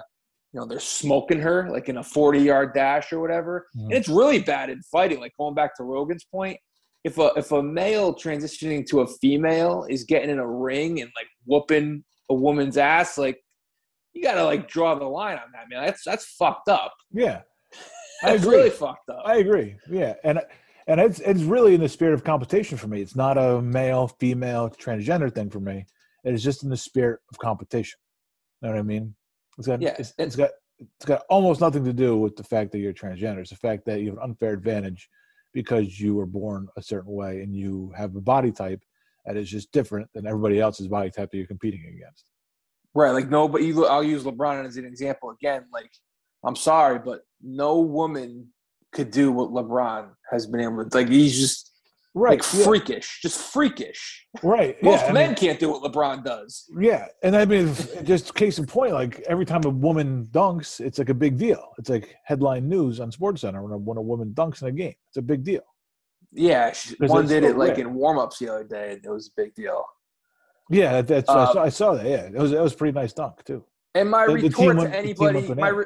you 0.52 0.60
know 0.60 0.66
they're 0.66 0.82
smoking 0.82 1.40
her 1.40 1.70
like 1.72 1.88
in 1.88 2.00
a 2.00 2.04
40 2.04 2.40
yard 2.40 2.74
dash 2.74 3.14
or 3.14 3.22
whatever 3.22 3.66
mm-hmm. 3.78 3.86
and 3.86 3.94
it's 3.94 4.10
really 4.10 4.40
bad 4.40 4.70
in 4.70 4.82
fighting 4.92 5.22
like 5.22 5.32
going 5.38 5.56
back 5.56 5.74
to 5.78 5.84
rogan's 5.84 6.26
point 6.26 6.58
if 7.06 7.18
a 7.18 7.32
if 7.38 7.50
a 7.54 7.64
male 7.64 8.14
transitioning 8.14 8.86
to 8.88 9.00
a 9.00 9.08
female 9.08 9.86
is 9.90 10.04
getting 10.04 10.32
in 10.32 10.40
a 10.40 10.46
ring 10.46 11.00
and 11.00 11.10
like 11.16 11.28
whooping 11.46 12.04
a 12.30 12.34
woman's 12.34 12.76
ass 12.76 13.18
like 13.18 13.40
you 14.12 14.22
gotta 14.22 14.44
like 14.44 14.68
draw 14.68 14.96
the 14.96 15.06
line 15.06 15.38
on 15.38 15.50
that 15.54 15.70
man 15.70 15.86
that's 15.86 16.04
that's 16.04 16.26
fucked 16.26 16.68
up 16.68 16.94
yeah 17.14 17.40
I 18.24 18.34
agree. 18.34 18.58
really 18.58 18.70
fucked 18.70 19.10
up. 19.10 19.24
I 19.26 19.38
agree. 19.38 19.78
Yeah, 19.90 20.14
and 20.24 20.40
and 20.92 21.00
it's 21.00 21.20
it's 21.22 21.44
really 21.44 21.74
in 21.74 21.80
the 21.80 21.88
spirit 21.88 22.14
of 22.14 22.24
competition 22.24 22.78
for 22.78 22.88
me. 22.88 23.02
It's 23.02 23.16
not 23.16 23.38
a 23.38 23.62
male, 23.62 24.10
female, 24.20 24.70
transgender 24.70 25.34
thing 25.34 25.50
for 25.50 25.62
me. 25.62 25.86
It 26.26 26.34
is 26.34 26.44
just 26.44 26.64
in 26.64 26.70
the 26.70 26.78
spirit 26.78 27.22
of 27.32 27.40
competition. 27.40 27.98
You 28.62 28.68
know 28.68 28.76
what 28.76 28.80
I 28.80 28.84
mean? 28.84 29.16
It's 29.58 29.68
got 29.68 29.82
yeah, 29.82 29.96
it's, 29.98 30.14
it's 30.18 30.36
got 30.36 30.50
it's 30.80 31.06
got 31.06 31.24
almost 31.30 31.62
nothing 31.62 31.86
to 31.86 31.94
do 31.94 32.18
with 32.18 32.36
the 32.36 32.44
fact 32.44 32.74
that 32.74 32.80
you're 32.80 32.94
transgender. 32.94 33.40
It's 33.40 33.52
the 33.52 33.56
fact 33.56 33.86
that 33.86 34.02
you 34.02 34.08
have 34.10 34.18
an 34.18 34.24
unfair 34.24 34.52
advantage 34.52 35.08
because 35.54 36.00
you 36.00 36.16
were 36.16 36.26
born 36.26 36.68
a 36.76 36.82
certain 36.82 37.14
way 37.14 37.42
and 37.42 37.56
you 37.56 37.94
have 37.96 38.16
a 38.16 38.22
body 38.22 38.52
type 38.52 38.82
that 39.26 39.38
is 39.38 39.50
just 39.50 39.72
different 39.72 40.10
than 40.14 40.28
everybody 40.28 40.60
else's 40.60 40.90
body 40.90 41.10
type 41.10 41.32
that 41.32 41.38
you're 41.38 41.48
competing 41.48 41.86
against. 41.86 42.26
Right. 42.94 43.12
Like 43.12 43.30
no, 43.30 43.48
but 43.48 43.62
you, 43.62 43.86
I'll 43.86 44.04
use 44.04 44.24
LeBron 44.24 44.66
as 44.66 44.76
an 44.76 44.86
example 44.86 45.30
again. 45.30 45.66
Like 45.72 45.92
I'm 46.44 46.58
sorry, 46.58 47.00
but 47.00 47.22
no 47.42 47.80
woman 47.80 48.50
could 48.92 49.12
do 49.12 49.32
what 49.32 49.52
LeBron 49.52 50.10
has 50.30 50.48
been 50.48 50.62
able 50.62 50.84
to. 50.84 50.98
Like 50.98 51.10
he's 51.10 51.40
just 51.40 51.72
right, 52.14 52.32
like 52.32 52.44
freakish, 52.44 53.20
yeah. 53.24 53.30
just 53.30 53.40
freakish. 53.52 54.28
Right. 54.44 54.82
Most 54.84 55.06
yeah, 55.06 55.12
men 55.12 55.30
mean, 55.30 55.36
can't 55.36 55.60
do 55.60 55.70
what 55.70 55.84
LeBron 55.84 56.24
does. 56.24 56.66
Yeah, 56.80 57.06
and 57.24 57.36
I 57.36 57.46
mean, 57.46 57.74
just 58.04 58.36
case 58.36 58.60
in 58.60 58.66
point, 58.66 58.94
like 58.94 59.20
every 59.22 59.46
time 59.46 59.64
a 59.66 59.70
woman 59.70 60.28
dunks, 60.32 60.80
it's 60.80 61.00
like 61.00 61.10
a 61.10 61.14
big 61.14 61.38
deal. 61.38 61.72
It's 61.78 61.90
like 61.90 62.16
headline 62.26 62.68
news 62.68 63.00
on 63.00 63.12
Sports 63.12 63.42
Center 63.42 63.64
when 63.64 63.72
a, 63.72 63.78
when 63.78 63.98
a 63.98 64.02
woman 64.02 64.34
dunks 64.36 64.62
in 64.62 64.68
a 64.68 64.72
game. 64.72 64.96
It's 65.10 65.18
a 65.18 65.22
big 65.22 65.44
deal. 65.44 65.64
Yeah, 66.34 66.74
one 67.00 67.28
did 67.28 67.44
it 67.44 67.58
like 67.58 67.78
in 67.78 67.94
warm-ups 67.94 68.40
the 68.40 68.50
other 68.50 68.64
day, 68.64 68.94
and 68.94 69.06
it 69.06 69.10
was 69.10 69.28
a 69.28 69.32
big 69.36 69.54
deal. 69.54 69.84
Yeah, 70.70 71.02
that's 71.02 71.30
uh, 71.30 71.34
I, 71.34 71.54
saw, 71.54 71.64
I, 71.64 71.70
saw, 71.70 71.94
that. 71.96 72.06
Yeah, 72.06 72.28
it 72.28 72.34
was 72.34 72.54
it 72.54 72.62
was 72.62 72.74
a 72.74 72.78
pretty 72.78 72.94
nice 72.94 73.12
dunk 73.12 73.44
too. 73.44 73.66
And 73.94 74.10
my 74.10 74.26
the, 74.26 74.34
retort 74.34 74.78
the 74.78 74.84
to 74.86 74.96
anybody, 74.96 75.54
my 75.54 75.68
re- 75.68 75.86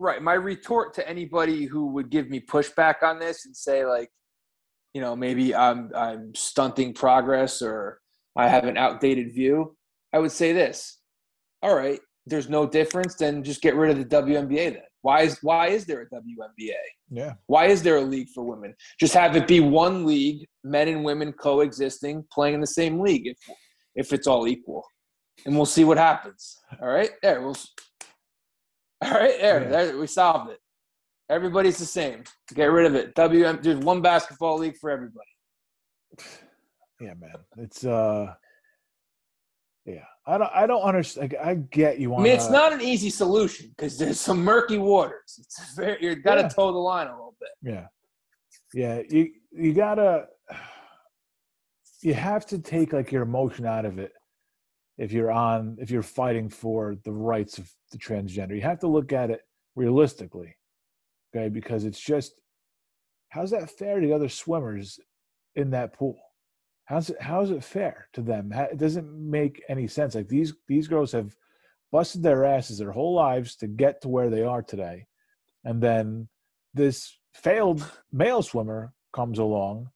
right 0.00 0.22
my 0.22 0.34
retort 0.34 0.94
to 0.94 1.08
anybody 1.08 1.64
who 1.64 1.86
would 1.86 2.10
give 2.10 2.28
me 2.28 2.40
pushback 2.40 3.02
on 3.02 3.18
this 3.18 3.46
and 3.46 3.56
say 3.56 3.84
like 3.84 4.10
you 4.92 5.00
know 5.00 5.14
maybe 5.14 5.54
i'm 5.54 5.90
i'm 5.94 6.34
stunting 6.34 6.92
progress 6.92 7.62
or 7.62 8.00
i 8.36 8.48
have 8.48 8.64
an 8.64 8.76
outdated 8.76 9.32
view 9.32 9.76
i 10.12 10.18
would 10.18 10.32
say 10.32 10.52
this 10.52 10.98
all 11.62 11.74
right 11.74 12.00
there's 12.26 12.48
no 12.48 12.66
difference 12.66 13.14
then 13.14 13.42
just 13.42 13.62
get 13.62 13.76
rid 13.76 13.90
of 13.90 13.98
the 13.98 14.16
WNBA 14.16 14.72
then. 14.72 14.82
Why 15.02 15.22
is 15.22 15.38
why 15.42 15.68
is 15.68 15.84
there 15.84 16.00
a 16.00 16.06
WNBA 16.06 16.72
yeah. 17.10 17.34
Why 17.46 17.66
is 17.66 17.82
there 17.82 17.96
a 17.96 18.00
league 18.00 18.28
for 18.34 18.42
women? 18.42 18.74
Just 18.98 19.14
have 19.14 19.36
it 19.36 19.46
be 19.46 19.60
one 19.60 20.06
league 20.06 20.46
men 20.64 20.88
and 20.88 21.04
women 21.04 21.32
coexisting 21.32 22.24
playing 22.32 22.54
in 22.54 22.60
the 22.60 22.66
same 22.66 22.98
league 22.98 23.26
if 23.26 23.38
if 23.94 24.12
it's 24.12 24.26
all 24.26 24.48
equal. 24.48 24.84
And 25.46 25.54
we'll 25.54 25.66
see 25.66 25.84
what 25.84 25.98
happens 25.98 26.58
all 26.80 26.88
right? 26.88 27.10
There 27.22 27.42
we'll 27.42 27.56
all 29.12 29.12
right, 29.12 29.38
there, 29.40 29.62
yeah. 29.62 29.68
there, 29.68 29.98
we 29.98 30.06
solved 30.06 30.50
it. 30.50 30.58
Everybody's 31.30 31.78
the 31.78 31.86
same. 31.86 32.24
Get 32.54 32.66
rid 32.66 32.86
of 32.86 32.94
it. 32.94 33.14
WM, 33.14 33.60
there's 33.62 33.78
one 33.78 34.02
basketball 34.02 34.58
league 34.58 34.76
for 34.76 34.90
everybody. 34.90 35.26
Yeah, 37.00 37.14
man. 37.18 37.34
It's 37.58 37.84
uh, 37.84 38.32
Yeah, 39.84 40.04
I 40.28 40.38
don't. 40.38 40.50
I 40.54 40.64
don't 40.64 40.80
understand. 40.80 41.36
I 41.42 41.56
get 41.56 41.98
you. 41.98 42.14
I 42.14 42.22
mean, 42.22 42.32
it's 42.32 42.48
not 42.48 42.72
an 42.72 42.80
easy 42.80 43.10
solution 43.10 43.74
because 43.76 43.98
there's 43.98 44.20
some 44.20 44.42
murky 44.42 44.78
waters. 44.78 45.36
It's 45.36 45.74
very 45.76 45.98
you 46.00 46.14
got 46.14 46.36
to 46.36 46.42
yeah. 46.42 46.48
toe 46.48 46.70
the 46.70 46.78
line 46.78 47.08
a 47.08 47.10
little 47.10 47.34
bit. 47.40 47.50
Yeah, 47.62 47.86
yeah. 48.72 49.02
You 49.10 49.32
you 49.52 49.74
gotta. 49.74 50.26
You 52.00 52.12
have 52.12 52.44
to 52.46 52.58
take 52.58 52.92
like 52.92 53.10
your 53.10 53.22
emotion 53.22 53.64
out 53.64 53.86
of 53.86 53.98
it 53.98 54.12
if 54.98 55.12
you're 55.12 55.32
on 55.32 55.76
if 55.80 55.90
you're 55.90 56.02
fighting 56.02 56.48
for 56.48 56.96
the 57.04 57.12
rights 57.12 57.58
of 57.58 57.70
the 57.90 57.98
transgender. 57.98 58.54
You 58.54 58.62
have 58.62 58.80
to 58.80 58.86
look 58.86 59.12
at 59.12 59.30
it 59.30 59.40
realistically, 59.74 60.56
okay? 61.34 61.48
Because 61.48 61.84
it's 61.84 62.00
just 62.00 62.34
how's 63.30 63.50
that 63.50 63.70
fair 63.70 64.00
to 64.00 64.06
the 64.06 64.12
other 64.12 64.28
swimmers 64.28 64.98
in 65.56 65.70
that 65.70 65.92
pool? 65.92 66.18
How's 66.84 67.10
it 67.10 67.20
how's 67.20 67.50
it 67.50 67.64
fair 67.64 68.08
to 68.12 68.22
them? 68.22 68.52
It 68.52 68.78
doesn't 68.78 69.12
make 69.12 69.62
any 69.68 69.88
sense. 69.88 70.14
Like 70.14 70.28
these 70.28 70.54
these 70.68 70.88
girls 70.88 71.12
have 71.12 71.34
busted 71.90 72.22
their 72.22 72.44
asses 72.44 72.78
their 72.78 72.92
whole 72.92 73.14
lives 73.14 73.56
to 73.56 73.66
get 73.66 74.02
to 74.02 74.08
where 74.08 74.30
they 74.30 74.42
are 74.42 74.62
today, 74.62 75.06
and 75.64 75.82
then 75.82 76.28
this 76.74 77.16
failed 77.32 77.88
male 78.12 78.42
swimmer 78.42 78.92
comes 79.12 79.38
along, 79.38 79.90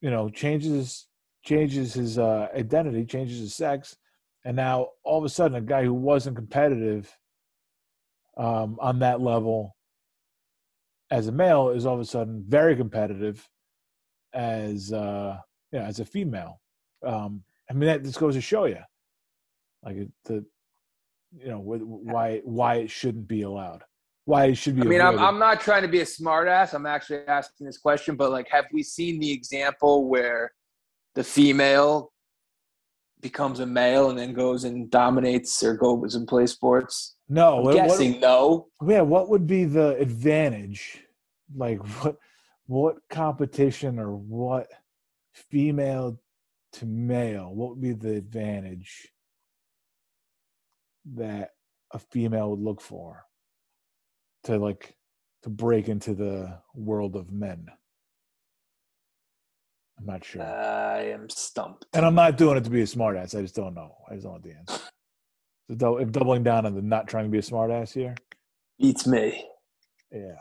you 0.00 0.10
know, 0.10 0.28
changes 0.28 1.07
changes 1.48 1.94
his 1.94 2.18
uh, 2.18 2.48
identity, 2.54 3.04
changes 3.04 3.38
his 3.38 3.54
sex, 3.54 3.96
and 4.44 4.54
now 4.56 4.88
all 5.02 5.18
of 5.18 5.24
a 5.24 5.28
sudden, 5.28 5.56
a 5.56 5.60
guy 5.60 5.82
who 5.82 5.94
wasn't 5.94 6.36
competitive 6.36 7.10
um, 8.36 8.76
on 8.80 8.98
that 8.98 9.20
level 9.20 9.74
as 11.10 11.26
a 11.26 11.32
male 11.32 11.70
is 11.70 11.86
all 11.86 11.94
of 11.94 12.00
a 12.00 12.04
sudden 12.04 12.44
very 12.46 12.76
competitive 12.76 13.48
as 14.34 14.92
uh, 14.92 15.38
you 15.72 15.78
know, 15.78 15.84
as 15.84 16.00
a 16.00 16.04
female. 16.04 16.60
Um, 17.04 17.42
I 17.70 17.72
mean, 17.72 17.88
that 17.88 18.02
just 18.02 18.20
goes 18.20 18.34
to 18.34 18.40
show 18.40 18.66
you, 18.66 18.80
like 19.82 19.96
the, 20.24 20.44
you 21.36 21.48
know, 21.48 21.60
why 21.60 22.40
why 22.44 22.76
it 22.76 22.90
shouldn't 22.90 23.26
be 23.26 23.42
allowed, 23.42 23.84
why 24.26 24.46
it 24.46 24.56
should 24.56 24.76
be. 24.76 24.82
I 24.82 24.84
mean, 24.84 25.00
I'm 25.00 25.18
I'm 25.18 25.38
not 25.38 25.60
trying 25.60 25.82
to 25.82 25.88
be 25.88 26.00
a 26.00 26.04
smartass. 26.04 26.74
I'm 26.74 26.86
actually 26.86 27.26
asking 27.26 27.66
this 27.66 27.78
question, 27.78 28.16
but 28.16 28.30
like, 28.30 28.48
have 28.50 28.66
we 28.72 28.82
seen 28.82 29.18
the 29.18 29.32
example 29.32 30.08
where 30.08 30.52
the 31.18 31.24
female 31.24 32.12
becomes 33.20 33.58
a 33.58 33.66
male 33.66 34.08
and 34.08 34.16
then 34.16 34.32
goes 34.32 34.62
and 34.62 34.88
dominates 34.88 35.64
or 35.64 35.74
goes 35.74 36.14
and 36.14 36.28
plays 36.28 36.52
sports? 36.52 37.16
No, 37.28 37.58
I'm 37.58 37.64
what, 37.64 37.74
guessing 37.74 38.12
what, 38.12 38.20
no. 38.20 38.68
Yeah, 38.86 39.00
what 39.00 39.28
would 39.28 39.44
be 39.44 39.64
the 39.64 39.96
advantage? 39.96 41.02
Like 41.52 41.84
what 42.04 42.16
what 42.66 42.96
competition 43.10 43.98
or 43.98 44.14
what 44.14 44.68
female 45.34 46.20
to 46.74 46.86
male, 46.86 47.52
what 47.52 47.70
would 47.70 47.80
be 47.80 47.94
the 47.94 48.14
advantage 48.14 49.08
that 51.16 51.50
a 51.90 51.98
female 51.98 52.50
would 52.50 52.60
look 52.60 52.80
for 52.80 53.24
to 54.44 54.56
like 54.56 54.94
to 55.42 55.50
break 55.50 55.88
into 55.88 56.14
the 56.14 56.60
world 56.74 57.16
of 57.16 57.32
men? 57.32 57.66
I'm 59.98 60.06
not 60.06 60.24
sure. 60.24 60.42
I 60.42 61.10
am 61.10 61.28
stumped. 61.28 61.86
And 61.92 62.06
I'm 62.06 62.14
not 62.14 62.36
doing 62.36 62.56
it 62.56 62.64
to 62.64 62.70
be 62.70 62.82
a 62.82 62.84
smartass. 62.84 63.36
I 63.36 63.42
just 63.42 63.56
don't 63.56 63.74
know. 63.74 63.94
I 64.08 64.14
just 64.14 64.24
don't 64.24 64.34
know 64.34 64.50
the 64.50 64.56
answer. 64.56 64.82
So 65.78 65.98
if 65.98 66.12
doubling 66.12 66.44
down 66.44 66.64
on 66.66 66.74
the 66.74 66.82
not 66.82 67.08
trying 67.08 67.24
to 67.24 67.30
be 67.30 67.38
a 67.38 67.42
smartass 67.42 67.92
here 67.92 68.14
beats 68.78 69.06
me. 69.06 69.44
Yeah. 70.12 70.36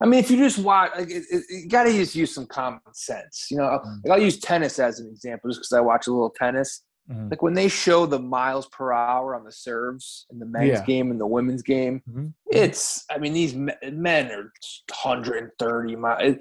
I 0.00 0.06
mean, 0.06 0.18
if 0.18 0.30
you 0.30 0.36
just 0.36 0.58
watch, 0.58 0.90
like, 0.96 1.10
it, 1.10 1.24
it, 1.30 1.44
you 1.48 1.68
got 1.68 1.84
to 1.84 1.92
just 1.92 2.16
use 2.16 2.34
some 2.34 2.46
common 2.46 2.80
sense. 2.92 3.46
You 3.50 3.58
know, 3.58 3.64
mm-hmm. 3.64 4.08
like 4.08 4.18
I'll 4.18 4.24
use 4.24 4.38
tennis 4.40 4.78
as 4.78 4.98
an 4.98 5.08
example, 5.08 5.50
just 5.50 5.60
because 5.60 5.72
I 5.72 5.80
watch 5.80 6.06
a 6.08 6.10
little 6.10 6.30
tennis. 6.30 6.82
Mm-hmm. 7.10 7.30
Like 7.30 7.42
when 7.42 7.54
they 7.54 7.68
show 7.68 8.06
the 8.06 8.18
miles 8.18 8.66
per 8.68 8.92
hour 8.92 9.36
on 9.36 9.44
the 9.44 9.52
serves 9.52 10.26
in 10.30 10.38
the 10.38 10.46
men's 10.46 10.68
yeah. 10.68 10.84
game 10.84 11.10
and 11.10 11.20
the 11.20 11.26
women's 11.26 11.62
game, 11.62 12.02
mm-hmm. 12.08 12.28
it's. 12.50 13.04
I 13.10 13.18
mean, 13.18 13.32
these 13.32 13.54
men 13.54 14.32
are 14.32 14.52
130 14.88 15.96
miles. 15.96 16.36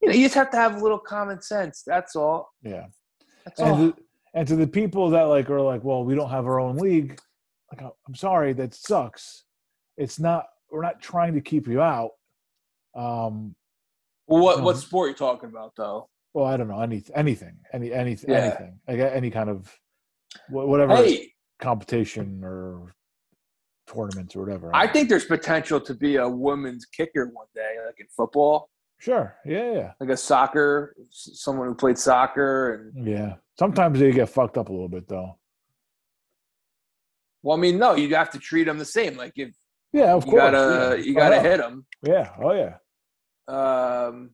It, 0.00 0.06
you 0.06 0.08
know, 0.08 0.14
you 0.14 0.24
just 0.24 0.34
have 0.34 0.50
to 0.50 0.56
have 0.56 0.76
a 0.76 0.78
little 0.80 0.98
common 0.98 1.42
sense. 1.42 1.82
That's 1.86 2.16
all. 2.16 2.50
Yeah. 2.62 2.86
That's 3.44 3.60
and 3.60 3.70
all. 3.70 3.76
To, 3.76 3.96
and 4.34 4.48
to 4.48 4.56
the 4.56 4.66
people 4.66 5.10
that 5.10 5.22
like 5.24 5.50
are 5.50 5.60
like, 5.60 5.84
well, 5.84 6.04
we 6.04 6.14
don't 6.14 6.30
have 6.30 6.46
our 6.46 6.60
own 6.60 6.76
league. 6.76 7.20
Like, 7.72 7.90
I'm 8.06 8.14
sorry, 8.14 8.52
that 8.54 8.74
sucks. 8.74 9.44
It's 9.96 10.18
not. 10.18 10.46
We're 10.70 10.82
not 10.82 11.00
trying 11.00 11.34
to 11.34 11.40
keep 11.40 11.66
you 11.66 11.80
out 11.80 12.12
um, 12.94 13.54
well, 14.26 14.42
what 14.42 14.62
what 14.62 14.76
sport 14.76 15.06
are 15.06 15.10
you 15.10 15.16
talking 15.16 15.48
about 15.48 15.72
though? 15.76 16.08
Well, 16.34 16.46
I 16.46 16.56
don't 16.56 16.68
know 16.68 16.80
any 16.80 17.02
anything 17.14 17.56
any 17.72 17.92
anything 17.92 18.30
yeah. 18.30 18.38
anything 18.38 18.80
like 18.86 18.98
any 18.98 19.30
kind 19.30 19.50
of 19.50 19.72
whatever 20.48 20.96
hey, 20.96 21.32
competition 21.60 22.42
or 22.44 22.92
tournaments 23.92 24.36
or 24.36 24.44
whatever. 24.44 24.74
I, 24.74 24.82
I 24.82 24.86
think 24.86 25.08
there's 25.08 25.24
potential 25.24 25.80
to 25.80 25.94
be 25.94 26.16
a 26.16 26.28
women's 26.28 26.86
kicker 26.86 27.26
one 27.32 27.46
day, 27.54 27.76
like 27.84 27.98
in 27.98 28.06
football. 28.16 28.70
Sure. 29.00 29.34
Yeah, 29.46 29.72
yeah. 29.72 29.92
Like 29.98 30.10
a 30.10 30.16
soccer, 30.16 30.94
someone 31.08 31.66
who 31.66 31.74
played 31.74 31.98
soccer, 31.98 32.92
and 32.94 33.06
yeah. 33.06 33.34
Sometimes 33.58 33.98
they 33.98 34.12
get 34.12 34.28
fucked 34.28 34.58
up 34.58 34.68
a 34.68 34.72
little 34.72 34.90
bit 34.90 35.08
though. 35.08 35.38
Well, 37.42 37.56
I 37.56 37.60
mean, 37.60 37.78
no, 37.78 37.94
you 37.94 38.14
have 38.14 38.30
to 38.32 38.38
treat 38.38 38.64
them 38.64 38.78
the 38.78 38.84
same. 38.84 39.16
Like 39.16 39.32
if 39.36 39.54
yeah, 39.94 40.12
of 40.14 40.26
you 40.26 40.32
course. 40.32 40.42
Gotta, 40.42 40.98
yeah. 40.98 41.04
You 41.04 41.14
got 41.14 41.30
to 41.30 41.38
oh, 41.38 41.42
hit 41.42 41.56
them. 41.56 41.86
Yeah. 42.06 42.30
Oh 42.42 42.52
yeah. 42.52 42.76
Um. 43.48 44.30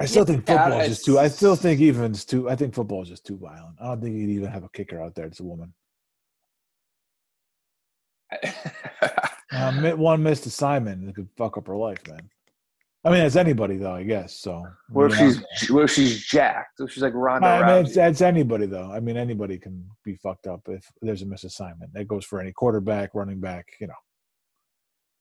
I 0.00 0.06
still 0.06 0.22
yeah, 0.22 0.34
think 0.34 0.46
football 0.46 0.80
is 0.80 0.88
just 0.88 1.04
too. 1.04 1.20
I 1.20 1.28
still 1.28 1.54
think 1.54 1.80
even 1.80 2.10
it's 2.10 2.24
too. 2.24 2.50
I 2.50 2.56
think 2.56 2.74
football 2.74 3.02
is 3.02 3.08
just 3.08 3.24
too 3.24 3.38
violent. 3.38 3.76
I 3.80 3.86
don't 3.86 4.00
think 4.02 4.16
you'd 4.16 4.30
even 4.30 4.50
have 4.50 4.64
a 4.64 4.68
kicker 4.70 5.00
out 5.00 5.14
there. 5.14 5.26
It's 5.26 5.38
a 5.38 5.44
woman. 5.44 5.72
uh, 9.52 9.92
one 9.92 10.24
missed 10.24 10.46
assignment 10.46 11.06
that 11.06 11.14
could 11.14 11.28
fuck 11.36 11.56
up 11.56 11.68
her 11.68 11.76
life, 11.76 12.04
man. 12.08 12.28
I 13.04 13.10
mean, 13.10 13.20
it's 13.20 13.36
anybody 13.36 13.76
though, 13.76 13.94
I 13.94 14.02
guess. 14.02 14.34
So 14.38 14.66
what 14.88 15.12
if 15.12 15.18
she's 15.18 15.70
what 15.70 15.84
if 15.84 15.90
she's 15.90 16.24
jacked? 16.24 16.80
If 16.80 16.90
she's 16.90 17.02
like 17.02 17.12
Ronda 17.14 17.46
I 17.46 17.66
mean, 17.66 17.86
it's, 17.86 17.96
it's, 17.96 18.22
anybody 18.22 18.64
though. 18.64 18.90
I 18.90 19.00
mean, 19.00 19.18
anybody 19.18 19.58
can 19.58 19.86
be 20.04 20.16
fucked 20.16 20.46
up 20.46 20.62
if 20.68 20.90
there's 21.02 21.20
a 21.20 21.26
misassignment. 21.26 21.92
That 21.92 22.08
goes 22.08 22.24
for 22.24 22.40
any 22.40 22.52
quarterback, 22.52 23.10
running 23.14 23.40
back, 23.40 23.66
you 23.78 23.88
know, 23.88 23.94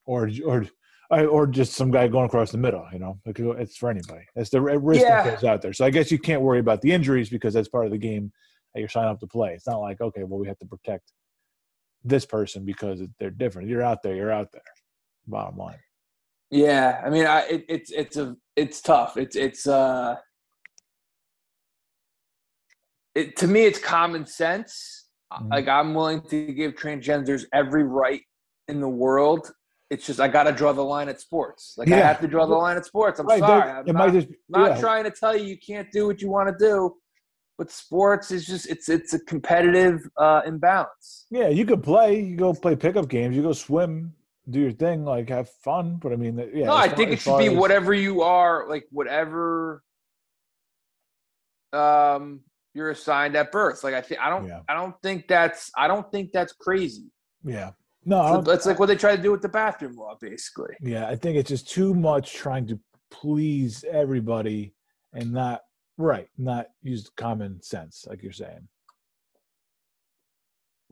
or 0.06 0.30
or 0.46 0.66
or 1.12 1.46
just 1.46 1.74
some 1.74 1.92
guy 1.92 2.08
going 2.08 2.26
across 2.26 2.52
the 2.52 2.58
middle. 2.58 2.88
You 2.94 3.00
know, 3.00 3.20
it's 3.26 3.76
for 3.76 3.90
anybody. 3.90 4.24
It's 4.36 4.50
the 4.50 4.62
risk 4.62 5.02
yeah. 5.02 5.24
that 5.24 5.36
goes 5.36 5.44
out 5.44 5.62
there. 5.62 5.74
So 5.74 5.86
I 5.86 5.90
guess 5.90 6.10
you 6.10 6.20
can't 6.20 6.42
worry 6.42 6.60
about 6.60 6.82
the 6.82 6.92
injuries 6.94 7.30
because 7.30 7.54
that's 7.54 7.68
part 7.68 7.86
of 7.86 7.92
the 7.92 7.98
game 7.98 8.32
that 8.74 8.80
you're 8.80 8.90
signing 8.90 9.10
up 9.10 9.20
to 9.20 9.28
play. 9.28 9.54
It's 9.56 9.68
not 9.68 9.82
like 9.82 10.00
okay, 10.00 10.24
well, 10.24 10.40
we 10.40 10.48
have 10.48 10.60
to 10.60 10.66
protect 10.66 11.12
this 12.06 12.26
person 12.26 12.64
because 12.64 13.02
they're 13.20 13.30
different. 13.30 13.68
You're 13.68 13.84
out 13.84 14.04
there. 14.04 14.16
You're 14.16 14.32
out 14.32 14.54
there. 14.54 14.62
Bottom 15.28 15.58
line. 15.58 15.80
Yeah, 16.54 17.02
I 17.04 17.10
mean, 17.10 17.26
I 17.26 17.40
it, 17.48 17.66
it's 17.68 17.90
it's 17.90 18.16
a 18.16 18.36
it's 18.56 18.80
tough. 18.80 19.18
It's 19.18 19.36
it's 19.36 19.66
uh, 19.66 20.18
it 23.16 23.36
to 23.38 23.48
me, 23.48 23.62
it's 23.66 23.80
common 23.80 24.28
sense. 24.28 25.08
Mm-hmm. 25.34 25.52
Like 25.52 25.68
I'm 25.68 25.96
willing 25.96 26.22
to 26.30 26.54
give 26.54 26.74
transgenders 26.74 27.46
every 27.54 27.84
right 27.84 28.22
in 28.68 28.82
the 28.82 28.88
world. 28.88 29.52
It's 29.90 30.06
just 30.06 30.20
I 30.20 30.28
got 30.28 30.44
to 30.44 30.52
draw 30.52 30.74
the 30.74 30.84
line 30.84 31.10
at 31.10 31.20
sports. 31.20 31.74
Like 31.76 31.88
yeah. 31.88 31.96
I 31.96 32.00
have 32.02 32.22
to 32.22 32.28
draw 32.28 32.46
the 32.46 32.54
line 32.54 32.78
at 32.78 32.86
sports. 32.86 33.20
I'm 33.20 33.26
right, 33.26 33.40
sorry. 33.40 33.72
I'm 33.72 33.96
not, 33.96 34.14
just, 34.14 34.28
not 34.48 34.76
yeah. 34.76 34.80
trying 34.80 35.06
to 35.06 35.12
tell 35.12 35.36
you 35.36 35.46
you 35.46 35.58
can't 35.58 35.92
do 35.92 36.06
what 36.06 36.22
you 36.22 36.30
want 36.30 36.50
to 36.50 36.64
do, 36.64 36.96
but 37.58 37.72
sports 37.72 38.30
is 38.30 38.46
just 38.46 38.70
it's 38.70 38.90
it's 38.90 39.16
a 39.16 39.20
competitive 39.22 40.08
uh, 40.18 40.44
imbalance. 40.46 41.26
Yeah, 41.32 41.48
you 41.48 41.66
could 41.66 41.82
play. 41.82 42.22
You 42.22 42.36
go 42.36 42.54
play 42.54 42.76
pickup 42.76 43.10
games. 43.10 43.36
You 43.36 43.42
go 43.42 43.54
swim 43.54 44.14
do 44.50 44.60
your 44.60 44.72
thing, 44.72 45.06
like 45.06 45.30
have 45.30 45.50
fun. 45.64 45.98
But 46.02 46.14
I 46.14 46.16
mean, 46.16 46.38
yeah. 46.54 46.66
No, 46.66 46.76
I 46.76 46.90
think 46.90 47.12
it 47.12 47.20
should 47.20 47.38
be 47.38 47.48
as, 47.48 47.56
whatever 47.56 47.94
you 47.94 48.22
are, 48.22 48.68
like 48.70 48.86
whatever 48.92 49.84
um 51.72 52.42
you're 52.74 52.92
assigned 52.92 53.36
at 53.36 53.52
birth. 53.52 53.84
Like 53.84 53.94
I 53.94 54.02
think 54.02 54.22
I 54.22 54.30
don't 54.30 54.48
yeah. 54.48 54.62
I 54.68 54.74
don't 54.74 54.96
think 55.02 55.28
that's 55.28 55.72
I 55.76 55.88
don't 55.88 56.10
think 56.12 56.32
that's 56.32 56.54
crazy. 56.54 57.12
Yeah. 57.44 57.72
No, 58.06 58.34
so 58.34 58.42
that's 58.42 58.66
like 58.66 58.80
what 58.80 58.88
they 58.88 58.98
try 58.98 59.16
to 59.16 59.22
do 59.22 59.32
with 59.32 59.42
the 59.42 59.50
bathroom 59.50 59.96
law, 59.96 60.18
basically. 60.20 60.76
Yeah, 60.82 61.08
I 61.08 61.16
think 61.16 61.38
it's 61.38 61.50
just 61.50 61.70
too 61.70 61.94
much 61.94 62.34
trying 62.34 62.68
to 62.68 62.80
please 63.12 63.86
everybody 63.90 64.74
and 65.14 65.32
not 65.32 65.62
right, 65.98 66.28
not 66.38 66.68
use 66.82 67.10
common 67.16 67.62
sense, 67.62 68.06
like 68.10 68.22
you're 68.22 68.34
saying. 68.34 68.68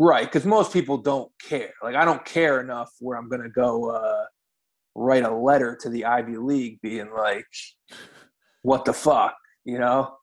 Right, 0.04 0.26
because 0.26 0.47
most 0.47 0.74
people 0.74 0.97
don't 0.97 1.32
care. 1.47 1.74
Like 1.84 1.93
I 1.93 2.06
don't 2.06 2.26
care 2.26 2.60
enough 2.60 2.89
where 3.02 3.20
I'm 3.20 3.30
gonna 3.30 3.49
go 3.49 3.91
uh, 3.91 4.26
write 4.95 5.24
a 5.24 5.30
letter 5.30 5.78
to 5.80 5.89
the 5.89 6.06
Ivy 6.06 6.38
League, 6.38 6.80
being 6.82 7.12
like, 7.16 7.45
"What 8.64 8.84
the 8.84 8.93
fuck," 8.93 9.36
you 9.64 9.78
know. 9.78 10.16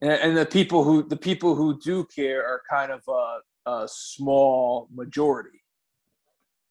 And, 0.00 0.12
and 0.12 0.36
the 0.36 0.46
people 0.46 0.84
who 0.84 1.08
the 1.08 1.16
people 1.16 1.56
who 1.56 1.76
do 1.80 2.06
care 2.14 2.46
are 2.46 2.62
kind 2.70 2.92
of 2.92 3.02
a, 3.08 3.40
a 3.68 3.88
small 3.90 4.88
majority. 4.94 5.64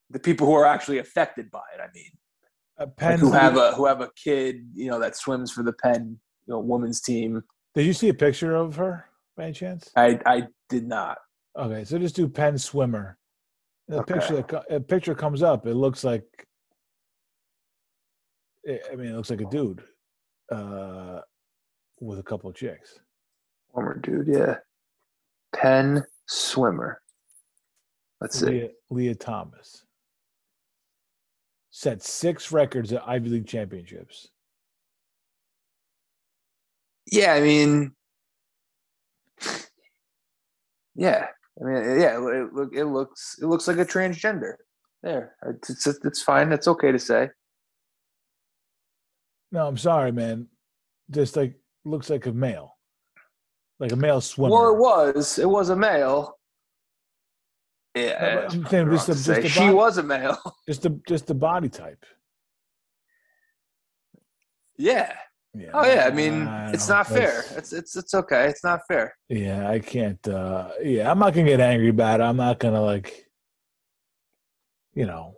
The 0.09 0.19
people 0.19 0.47
who 0.47 0.53
are 0.53 0.65
actually 0.65 0.99
affected 0.99 1.51
by 1.51 1.63
it, 1.75 1.81
I 1.81 1.87
mean, 1.93 2.87
like 3.01 3.19
who 3.19 3.33
have 3.33 3.57
a 3.57 3.73
who 3.73 3.85
have 3.85 3.99
a 3.99 4.11
kid, 4.15 4.65
you 4.73 4.89
know, 4.89 4.99
that 4.99 5.17
swims 5.17 5.51
for 5.51 5.61
the 5.61 5.73
Penn, 5.73 6.19
you 6.47 6.53
know, 6.53 6.59
women's 6.59 7.01
team. 7.01 7.43
Did 7.75 7.85
you 7.85 7.91
see 7.91 8.07
a 8.07 8.13
picture 8.13 8.55
of 8.55 8.77
her? 8.77 9.09
by 9.35 9.45
any 9.45 9.53
chance? 9.53 9.89
I 9.95 10.19
I 10.25 10.43
did 10.69 10.87
not. 10.87 11.17
Okay, 11.57 11.83
so 11.83 11.99
just 11.99 12.15
do 12.15 12.27
Penn 12.27 12.57
swimmer. 12.57 13.17
The 13.87 13.99
Okay. 13.99 14.13
picture 14.13 14.35
that 14.41 14.65
a 14.73 14.79
picture 14.79 15.13
comes 15.13 15.43
up. 15.43 15.65
It 15.67 15.75
looks 15.75 16.03
like. 16.03 16.23
I 18.67 18.79
I 18.91 18.95
mean, 18.95 19.07
it 19.09 19.15
looks 19.15 19.29
like 19.29 19.41
a 19.41 19.49
dude, 19.49 19.83
uh, 20.51 21.21
with 21.99 22.19
a 22.19 22.23
couple 22.23 22.49
of 22.49 22.55
chicks. 22.55 22.99
Former 23.73 23.97
dude, 23.99 24.27
yeah. 24.27 24.59
Penn 25.53 26.03
swimmer. 26.27 27.01
Let's 28.21 28.39
see. 28.39 28.45
Lia, 28.45 28.69
Lia 28.89 29.15
Thomas 29.15 29.85
set 31.71 32.01
six 32.01 32.51
records 32.51 32.93
at 32.93 33.05
Ivy 33.07 33.29
League 33.29 33.47
championships. 33.47 34.29
Yeah, 37.11 37.33
I 37.33 37.41
mean, 37.41 37.91
yeah, 40.95 41.27
I 41.61 41.65
mean, 41.65 41.99
yeah. 41.99 42.17
It, 42.17 42.53
look, 42.53 42.73
it 42.73 42.85
looks 42.85 43.37
it 43.41 43.45
looks 43.45 43.67
like 43.67 43.77
a 43.77 43.85
transgender. 43.85 44.53
There, 45.01 45.35
it's 45.47 45.69
it's, 45.69 45.85
it's 46.05 46.21
fine. 46.21 46.49
That's 46.49 46.67
okay 46.67 46.91
to 46.91 46.99
say. 46.99 47.29
No, 49.51 49.67
I'm 49.67 49.77
sorry, 49.77 50.11
man. 50.11 50.47
Just 51.11 51.35
like 51.35 51.55
looks 51.85 52.09
like 52.09 52.25
a 52.25 52.31
male, 52.31 52.77
like 53.79 53.91
a 53.91 53.95
male 53.95 54.21
swimmer. 54.21 54.51
Well, 54.51 54.69
it 55.07 55.15
was 55.15 55.37
it 55.39 55.49
was 55.49 55.69
a 55.69 55.75
male. 55.75 56.37
Yeah, 57.95 58.47
I'm 58.49 58.65
saying 58.67 58.89
just 58.89 59.07
the- 59.07 59.13
just 59.13 59.25
the 59.25 59.49
she 59.49 59.69
was 59.69 59.97
a 59.99 60.03
male. 60.03 60.39
just 60.67 60.81
the 60.81 60.99
just 61.07 61.27
the 61.27 61.35
body 61.35 61.69
type. 61.69 62.03
Yeah. 64.77 65.13
Yeah. 65.55 65.69
Oh 65.73 65.85
yeah. 65.85 66.05
I 66.07 66.11
mean, 66.11 66.47
I 66.47 66.71
it's 66.71 66.89
not 66.89 67.07
fair. 67.07 67.43
It's 67.55 67.73
it's 67.73 67.95
it's 67.95 68.13
okay. 68.13 68.47
It's 68.47 68.63
not 68.63 68.81
fair. 68.87 69.15
Yeah, 69.29 69.69
I 69.69 69.79
can't. 69.79 70.25
uh 70.27 70.69
Yeah, 70.81 71.11
I'm 71.11 71.19
not 71.19 71.33
gonna 71.33 71.47
get 71.47 71.59
angry 71.59 71.89
about 71.89 72.19
it. 72.19 72.23
I'm 72.23 72.37
not 72.37 72.59
gonna 72.59 72.81
like, 72.81 73.27
you 74.93 75.05
know, 75.05 75.37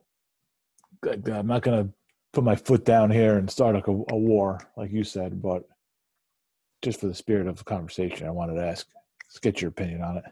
I'm 1.03 1.47
not 1.47 1.63
gonna 1.63 1.89
put 2.31 2.43
my 2.43 2.55
foot 2.55 2.85
down 2.85 3.11
here 3.11 3.37
and 3.37 3.49
start 3.49 3.75
like 3.75 3.87
a, 3.87 3.91
a 3.91 4.17
war, 4.17 4.59
like 4.77 4.91
you 4.91 5.03
said. 5.03 5.41
But 5.41 5.63
just 6.81 6.99
for 6.99 7.07
the 7.07 7.13
spirit 7.13 7.47
of 7.47 7.57
the 7.57 7.63
conversation, 7.63 8.27
I 8.27 8.31
wanted 8.31 8.55
to 8.55 8.65
ask, 8.65 8.87
let's 9.27 9.39
get 9.39 9.61
your 9.61 9.69
opinion 9.69 10.01
on 10.01 10.17
it. 10.17 10.25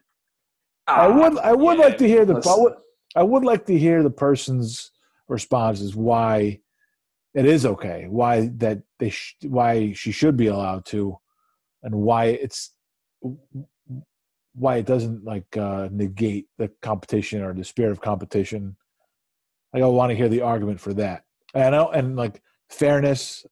I 0.88 1.08
would, 1.08 1.38
I 1.40 1.54
would 1.54 1.78
yeah, 1.78 1.86
like 1.86 1.98
to 2.00 2.08
hear 2.08 2.26
the, 2.26 2.34
I 2.34 2.38
listen. 2.38 2.62
would, 2.64 2.74
I 3.16 3.24
would 3.24 3.44
like 3.44 3.66
to 3.68 3.78
hear 3.78 4.04
the 4.04 4.10
person's 4.10 4.92
responses 5.30 5.96
why 5.96 6.60
it 7.34 7.46
is 7.46 7.66
okay, 7.66 8.06
why 8.10 8.52
that 8.58 8.82
they, 9.00 9.10
sh- 9.10 9.36
why 9.44 9.94
she 9.94 10.12
should 10.12 10.38
be 10.38 10.48
allowed 10.48 10.86
to, 10.88 11.18
and 11.82 11.96
why 11.96 12.26
it's, 12.26 12.74
why 14.54 14.78
it 14.78 14.86
doesn't 14.86 15.24
like 15.24 15.58
uh, 15.58 15.90
negate 15.92 16.48
the 16.58 16.70
competition 16.82 17.42
or 17.42 17.54
the 17.54 17.64
spirit 17.64 17.92
of 17.92 18.02
competition. 18.02 18.76
Like 19.74 19.84
I 19.84 19.88
want 19.88 20.12
to 20.12 20.16
hear 20.16 20.30
the 20.30 20.42
argument 20.42 20.80
for 20.80 20.94
that. 20.94 21.24
And 21.56 21.76
I 21.76 21.84
and 21.86 22.16
like 22.16 22.42
fairness. 22.70 23.46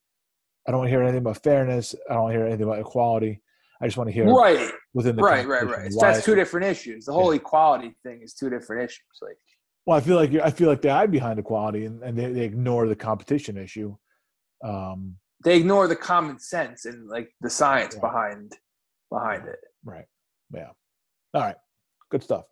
I 0.67 0.71
don't 0.71 0.81
want 0.81 0.89
to 0.89 0.91
hear 0.91 1.01
anything 1.01 1.21
about 1.21 1.41
fairness. 1.41 1.95
I 2.07 2.13
don't 2.13 2.23
want 2.23 2.33
to 2.33 2.37
hear 2.37 2.47
anything 2.47 2.67
about 2.67 2.79
equality. 2.79 3.41
I 3.81 3.87
just 3.87 3.97
want 3.97 4.09
to 4.09 4.13
hear 4.13 4.31
Right, 4.31 4.71
within 4.93 5.15
the 5.15 5.23
right, 5.23 5.47
right, 5.47 5.65
right. 5.65 5.91
why 5.93 6.11
That's 6.11 6.23
two 6.23 6.35
different 6.35 6.67
issues. 6.67 7.05
The 7.05 7.13
whole 7.13 7.31
equality 7.31 7.95
thing 8.03 8.21
is 8.21 8.35
two 8.35 8.49
different 8.51 8.83
issues. 8.83 9.01
Like, 9.23 9.37
Well, 9.85 9.97
I 9.97 10.01
feel 10.01 10.15
like 10.15 10.33
I 10.35 10.51
feel 10.51 10.69
like 10.69 10.81
they 10.81 10.89
hide 10.89 11.11
behind 11.11 11.39
equality 11.39 11.85
and, 11.85 12.03
and 12.03 12.17
they, 12.17 12.31
they 12.31 12.41
ignore 12.41 12.87
the 12.87 12.95
competition 12.95 13.57
issue. 13.57 13.95
Um, 14.63 15.15
they 15.43 15.57
ignore 15.57 15.87
the 15.87 15.95
common 15.95 16.37
sense 16.39 16.85
and 16.85 17.07
like 17.09 17.33
the 17.41 17.49
science 17.49 17.95
Right. 17.95 18.01
behind 18.01 18.57
behind 19.09 19.47
it. 19.47 19.59
right. 19.83 20.05
Yeah. 20.53 20.69
All 21.33 21.41
right. 21.41 21.55
Good 22.11 22.21
stuff. 22.23 22.45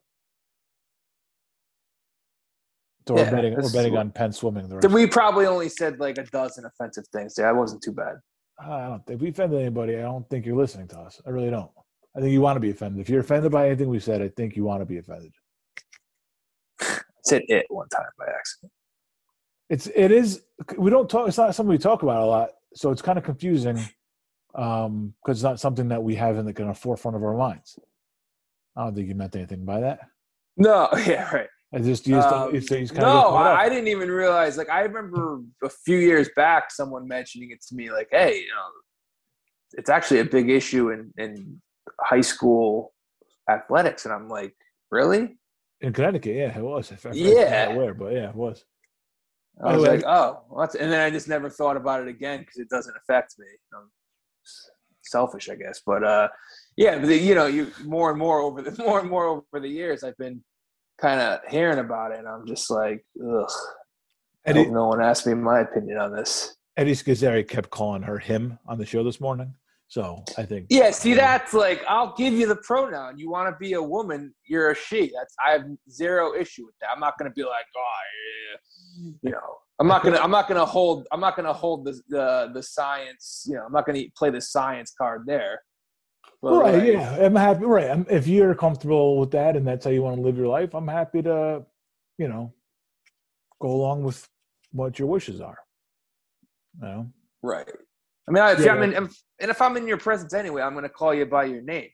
So 3.08 3.16
Yeah, 3.18 3.24
we're 3.24 3.32
betting 3.38 3.54
we're 3.56 3.72
betting 3.72 3.98
on 3.98 4.12
Penn 4.12 4.32
swimming. 4.32 4.70
We 4.92 5.08
probably 5.08 5.46
only 5.46 5.70
said 5.70 6.00
like 6.00 6.18
a 6.18 6.24
dozen 6.26 6.66
offensive 6.66 7.06
things. 7.12 7.36
Yeah, 7.38 7.46
that 7.46 7.56
wasn't 7.56 7.82
too 7.82 7.92
bad. 7.92 8.16
I 8.60 8.88
don't. 8.88 9.04
If 9.10 9.22
we 9.22 9.30
offended 9.30 9.60
anybody, 9.62 9.98
I 9.98 10.02
don't 10.02 10.30
think 10.30 10.46
you're 10.46 10.58
listening 10.58 10.88
to 10.90 11.00
us. 11.00 11.22
I 11.26 11.30
really 11.30 11.50
don't. 11.50 11.72
I 12.16 12.20
think 12.20 12.32
you 12.34 12.42
want 12.42 12.58
to 12.58 12.60
be 12.60 12.70
offended. 12.72 13.00
If 13.02 13.10
you're 13.10 13.22
offended 13.22 13.52
by 13.52 13.68
anything 13.68 13.88
we 13.90 14.00
said, 14.00 14.22
I 14.22 14.30
think 14.30 14.56
you 14.56 14.64
want 14.64 14.82
to 14.82 14.86
be 14.86 14.98
offended. 14.98 15.32
Said 17.30 17.44
it 17.48 17.66
one 17.70 17.88
time 17.90 18.06
by 18.18 18.26
accident. 18.26 18.72
It's 19.70 19.88
it 19.88 20.12
is. 20.12 20.42
We 20.78 20.90
don't 20.90 21.10
talk. 21.10 21.28
It's 21.28 21.38
not 21.38 21.54
something 21.56 21.70
we 21.70 21.78
talk 21.78 22.04
about 22.04 22.24
a 22.24 22.26
lot, 22.26 22.50
so 22.74 22.92
it's 22.92 23.02
kind 23.02 23.18
of 23.18 23.24
confusing 23.24 23.80
um 24.56 25.14
because 25.22 25.38
it's 25.38 25.44
not 25.44 25.60
something 25.60 25.90
that 25.90 26.02
we 26.02 26.16
have 26.16 26.38
in 26.38 26.46
the 26.46 26.54
kind 26.54 26.72
of 26.72 26.78
forefront 26.78 27.16
of 27.16 27.24
our 27.24 27.38
minds. 27.38 27.78
I 28.76 28.86
don't 28.86 28.96
think 28.96 29.08
you 29.08 29.16
meant 29.16 29.36
anything 29.36 29.66
by 29.66 29.82
that. 29.82 30.00
No, 30.58 30.90
yeah, 31.06 31.30
right. 31.34 31.48
I 31.74 31.80
just 31.80 32.08
you 32.08 32.16
just, 32.16 32.34
Um, 32.34 32.54
you 32.54 32.62
kind 32.62 33.02
no, 33.02 33.28
of 33.28 33.34
I, 33.36 33.66
I 33.66 33.70
didn't 33.70 33.90
even 33.90 34.10
realize. 34.10 34.58
Like, 34.58 34.70
I 34.70 34.82
remember 34.82 35.42
a 35.64 35.70
few 35.70 35.98
years 35.98 36.30
back, 36.36 36.72
someone 36.72 37.08
mentioning 37.08 37.52
it 37.52 37.62
to 37.68 37.76
me, 37.76 37.92
like, 37.92 38.08
"Hey, 38.12 38.40
you 38.40 38.48
know, 38.48 38.66
it's 39.74 39.90
actually 39.90 40.20
a 40.22 40.26
big 40.26 40.50
issue 40.50 40.90
in 40.90 41.14
in 41.18 41.62
high 42.02 42.22
school 42.22 42.94
athletics," 43.50 44.06
and 44.06 44.14
I'm 44.14 44.30
like, 44.30 44.56
"Really?" 44.90 45.39
In 45.82 45.94
Connecticut. 45.94 46.36
Yeah, 46.36 46.58
it 46.58 46.62
was. 46.62 46.92
I- 46.92 47.12
Yeah. 47.14 47.76
where, 47.76 47.94
but 47.94 48.14
yeah, 48.14 48.30
it 48.30 48.36
was. 48.36 48.66
I 49.62 49.76
was 49.76 49.86
like, 49.86 50.04
"Oh," 50.06 50.44
well, 50.50 50.70
and 50.80 50.92
then 50.92 51.02
I 51.02 51.10
just 51.10 51.28
never 51.28 51.50
thought 51.50 51.76
about 51.76 52.02
it 52.02 52.08
again 52.08 52.40
because 52.40 52.58
it 52.58 52.70
doesn't 52.70 52.96
affect 52.96 53.36
me. 53.38 53.46
I'm 53.74 53.90
selfish, 55.04 55.50
I 55.50 55.56
guess, 55.56 55.82
but 55.86 56.04
uh, 56.04 56.30
yeah, 56.78 56.98
but 56.98 57.08
the, 57.08 57.18
you 57.18 57.36
know, 57.36 57.48
you 57.48 57.72
more 57.84 58.10
and 58.10 58.18
more 58.18 58.40
over 58.40 58.62
the 58.62 58.72
more 58.84 59.00
and 59.02 59.10
more 59.10 59.26
over 59.26 59.60
the 59.60 59.68
years, 59.68 60.04
I've 60.04 60.18
been 60.18 60.44
kind 61.00 61.20
of 61.20 61.40
hearing 61.50 61.80
about 61.80 62.12
it, 62.12 62.20
and 62.20 62.28
I'm 62.28 62.46
just 62.48 62.70
like, 62.70 63.06
ugh. 63.22 63.50
I 64.48 64.52
Eddie, 64.52 64.66
no 64.70 64.88
one 64.88 65.02
asked 65.02 65.28
me 65.28 65.34
my 65.34 65.60
opinion 65.60 65.98
on 65.98 66.16
this. 66.16 66.56
Eddie 66.78 66.94
Scozzare 66.94 67.46
kept 67.46 67.70
calling 67.70 68.04
her 68.04 68.18
him 68.20 68.58
on 68.66 68.78
the 68.78 68.86
show 68.86 69.04
this 69.04 69.20
morning. 69.20 69.54
So 69.90 70.24
I 70.38 70.44
think 70.46 70.68
Yeah, 70.70 70.92
see, 70.92 71.16
that's 71.16 71.54
like 71.54 71.84
I'll 71.88 72.14
give 72.16 72.34
you 72.34 72.48
the 72.48 72.58
pronoun. 72.58 73.18
You 73.18 73.30
want 73.32 73.50
to 73.50 73.58
be 73.60 73.74
a 73.74 73.82
woman, 73.82 74.34
you're 74.46 74.70
a 74.70 74.76
she. 74.76 75.12
That's 75.16 75.36
I 75.44 75.52
have 75.54 75.64
zero 75.90 76.36
issue 76.36 76.66
with 76.66 76.76
that. 76.80 76.90
I'm 76.94 77.00
not 77.00 77.18
gonna 77.18 77.32
be 77.32 77.42
like, 77.44 77.66
oh, 77.76 79.02
yeah. 79.02 79.12
you 79.24 79.32
know, 79.32 79.58
I'm 79.80 79.88
not 79.88 80.04
gonna, 80.04 80.20
I'm 80.20 80.30
not 80.30 80.48
gonna 80.48 80.66
hold, 80.66 81.08
I'm 81.12 81.20
not 81.20 81.36
gonna 81.36 81.54
hold 81.54 81.86
the 81.86 82.00
the 82.08 82.52
the 82.54 82.62
science. 82.62 83.46
You 83.50 83.56
know, 83.56 83.66
I'm 83.66 83.72
not 83.72 83.88
gonna 83.88 84.04
play 84.16 84.30
the 84.30 84.42
science 84.42 84.94
card 84.96 85.24
there. 85.26 85.60
But 86.40 86.60
right. 86.60 86.76
like, 86.76 86.84
Yeah, 86.84 87.26
I'm 87.26 87.36
happy. 87.36 87.66
Right. 87.66 87.90
I'm, 87.90 88.06
if 88.12 88.28
you're 88.28 88.54
comfortable 88.54 89.20
with 89.20 89.32
that 89.32 89.56
and 89.56 89.68
that's 89.68 89.86
how 89.86 89.92
you 89.92 90.04
want 90.04 90.18
to 90.18 90.22
live 90.22 90.38
your 90.38 90.48
life, 90.48 90.76
I'm 90.76 90.88
happy 90.88 91.24
to, 91.24 91.66
you 92.20 92.28
know, 92.28 92.54
go 93.60 93.70
along 93.70 94.04
with 94.04 94.28
what 94.72 95.00
your 95.00 95.08
wishes 95.08 95.42
are. 95.42 95.58
You 96.76 96.88
know. 96.88 97.10
right. 97.42 97.68
I 98.30 98.32
mean, 98.32 98.44
if 98.60 98.66
Yeah, 98.66 98.74
I'm 98.74 98.84
in, 98.84 98.94
and 98.94 99.52
if 99.52 99.62
I'm 99.62 99.76
in 99.78 99.88
your 99.88 99.98
presence 99.98 100.34
anyway, 100.34 100.62
I'm 100.62 100.74
gonna 100.76 100.88
call 100.90 101.14
you 101.14 101.26
by 101.26 101.46
your 101.46 101.62
name. 101.62 101.90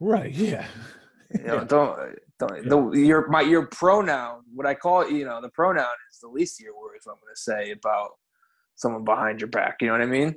Right. 0.00 0.32
Yeah. 0.32 0.66
You 1.34 1.44
know, 1.44 1.54
Yeah. 1.56 1.64
don't 1.64 2.18
don't 2.38 2.68
the, 2.92 2.98
your 3.00 3.28
my 3.28 3.42
your 3.42 3.66
pronoun. 3.66 4.42
What 4.54 4.66
I 4.66 4.74
call 4.74 5.02
it, 5.02 5.10
you 5.12 5.24
know, 5.26 5.40
the 5.42 5.50
pronoun 5.50 5.86
is 6.10 6.18
the 6.20 6.28
least 6.28 6.58
of 6.60 6.64
your 6.64 6.78
worries. 6.78 7.02
What 7.04 7.12
I'm 7.14 7.18
going 7.20 7.34
to 7.34 7.40
say 7.40 7.70
about 7.72 8.12
someone 8.76 9.04
behind 9.04 9.40
your 9.40 9.48
back. 9.48 9.76
You 9.82 9.88
know 9.88 9.92
what 9.94 10.02
I 10.02 10.06
mean? 10.06 10.36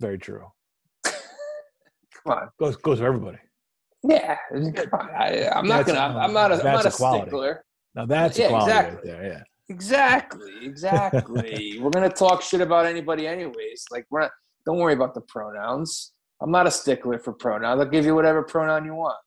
Very 0.00 0.18
true. 0.18 0.46
Come 1.04 1.12
on. 2.26 2.48
Goes 2.58 2.76
goes 2.76 2.98
for 3.00 3.06
everybody. 3.06 3.38
Yeah. 4.04 4.38
I, 4.54 5.50
I'm 5.54 5.66
not 5.68 5.84
gonna. 5.86 5.98
I'm 6.00 6.32
not 6.32 6.50
a. 6.52 6.54
I'm 6.54 6.60
that's 6.62 6.64
not 6.64 6.84
a 6.86 6.88
equality. 6.88 7.22
stickler. 7.24 7.64
Now 7.94 8.06
that's 8.06 8.38
Yeah, 8.38 8.56
exactly. 8.56 8.94
right 8.96 9.04
there. 9.04 9.26
Yeah. 9.26 9.42
Exactly. 9.68 10.52
Exactly. 10.62 11.78
we're 11.82 11.90
gonna 11.90 12.08
talk 12.08 12.42
shit 12.42 12.60
about 12.60 12.86
anybody, 12.86 13.26
anyways. 13.26 13.84
Like 13.90 14.06
we're 14.10 14.20
not. 14.22 14.30
Don't 14.66 14.78
worry 14.78 14.94
about 14.94 15.14
the 15.14 15.20
pronouns. 15.22 16.12
I'm 16.42 16.50
not 16.50 16.66
a 16.66 16.70
stickler 16.70 17.18
for 17.18 17.32
pronouns. 17.32 17.80
I'll 17.80 17.86
give 17.88 18.04
you 18.04 18.14
whatever 18.14 18.42
pronoun 18.42 18.84
you 18.84 18.94
want. 18.94 19.18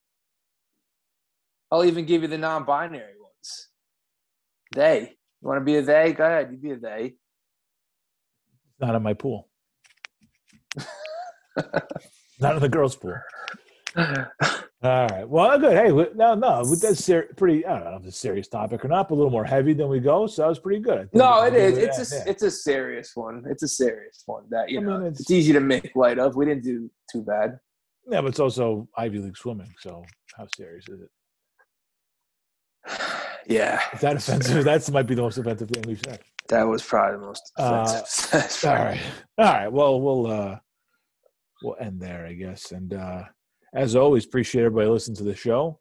I'll 1.72 1.86
even 1.86 2.06
give 2.06 2.22
you 2.22 2.28
the 2.28 2.38
non-binary 2.38 3.14
ones. 3.20 3.70
They. 4.74 5.18
You 5.42 5.48
want 5.48 5.60
to 5.60 5.66
be 5.66 5.78
a 5.78 5.82
they? 5.82 6.14
Go 6.14 6.26
ahead. 6.26 6.50
You 6.52 6.58
be 6.58 6.72
a 6.72 6.78
they. 6.78 7.14
Not 8.80 8.96
in 8.96 9.04
my 9.04 9.14
pool. 9.14 9.50
Not 12.40 12.56
in 12.56 12.62
the 12.62 12.70
girls' 12.70 12.96
pool. 12.96 13.18
All 14.84 15.08
right. 15.10 15.30
Well, 15.30 15.60
good. 15.60 15.78
Hey, 15.78 15.90
no, 16.16 16.34
no, 16.34 16.62
with 16.68 16.82
that 16.82 16.98
ser- 16.98 17.30
pretty. 17.38 17.64
I 17.66 17.76
don't 17.80 17.92
know 17.92 17.98
if 17.98 18.06
it's 18.06 18.16
a 18.18 18.20
serious 18.20 18.48
topic 18.48 18.84
or 18.84 18.88
not, 18.88 19.10
but 19.10 19.16
a 19.16 19.18
little 19.18 19.30
more 19.32 19.46
heavy 19.46 19.74
than 19.74 19.90
we 19.90 20.00
go. 20.00 20.26
So 20.26 20.42
that 20.42 20.48
was 20.48 20.58
pretty 20.58 20.82
good. 20.82 21.08
No, 21.14 21.44
it 21.44 21.54
is. 21.54 21.78
It's 21.78 22.12
a. 22.12 22.16
yeah. 22.16 22.24
It's 22.26 22.42
a 22.42 22.50
serious 22.50 23.12
one. 23.16 23.44
It's 23.48 23.62
a 23.62 23.68
serious 23.68 24.24
one 24.26 24.46
that 24.50 24.70
you 24.70 24.80
I 24.80 24.84
know. 24.84 24.98
mean, 24.98 25.08
it's, 25.08 25.20
it's- 25.22 25.32
easy 25.38 25.54
to 25.54 25.60
make 25.60 25.96
light 25.96 26.18
of. 26.18 26.36
We 26.36 26.46
didn't 26.46 26.64
do 26.64 26.90
too 27.12 27.22
bad. 27.22 27.60
Yeah, 28.10 28.22
but 28.22 28.30
it's 28.30 28.40
also 28.40 28.88
Ivy 28.98 29.20
League 29.20 29.38
swimming. 29.38 29.72
So 29.80 30.04
how 30.36 30.48
serious 30.56 30.86
is 30.90 31.02
it? 31.02 31.10
Yeah, 33.48 33.82
Is 33.94 34.02
that 34.02 34.16
offensive? 34.18 34.64
That 34.66 34.90
might 34.92 35.08
be 35.08 35.16
the 35.16 35.24
most 35.24 35.38
offensive 35.40 35.68
thing 35.70 35.84
we've 35.88 36.00
said. 36.06 36.20
that 36.50 36.62
was 36.64 36.84
probably 36.84 37.18
the 37.20 37.26
most 37.26 37.52
Uh. 37.58 38.02
All 38.68 38.76
right. 38.76 39.00
All 39.40 39.46
right. 39.46 39.68
Well, 39.72 40.00
we'll 40.00 40.28
uh 40.28 40.60
we'll 41.64 41.76
end 41.80 42.00
there, 42.00 42.26
I 42.28 42.34
guess. 42.34 42.72
And 42.72 42.94
uh 42.94 43.24
As 43.74 43.96
always, 43.96 44.26
appreciate 44.26 44.64
everybody 44.64 44.90
listening 44.90 45.18
to 45.18 45.24
the 45.24 45.36
show. 45.36 45.80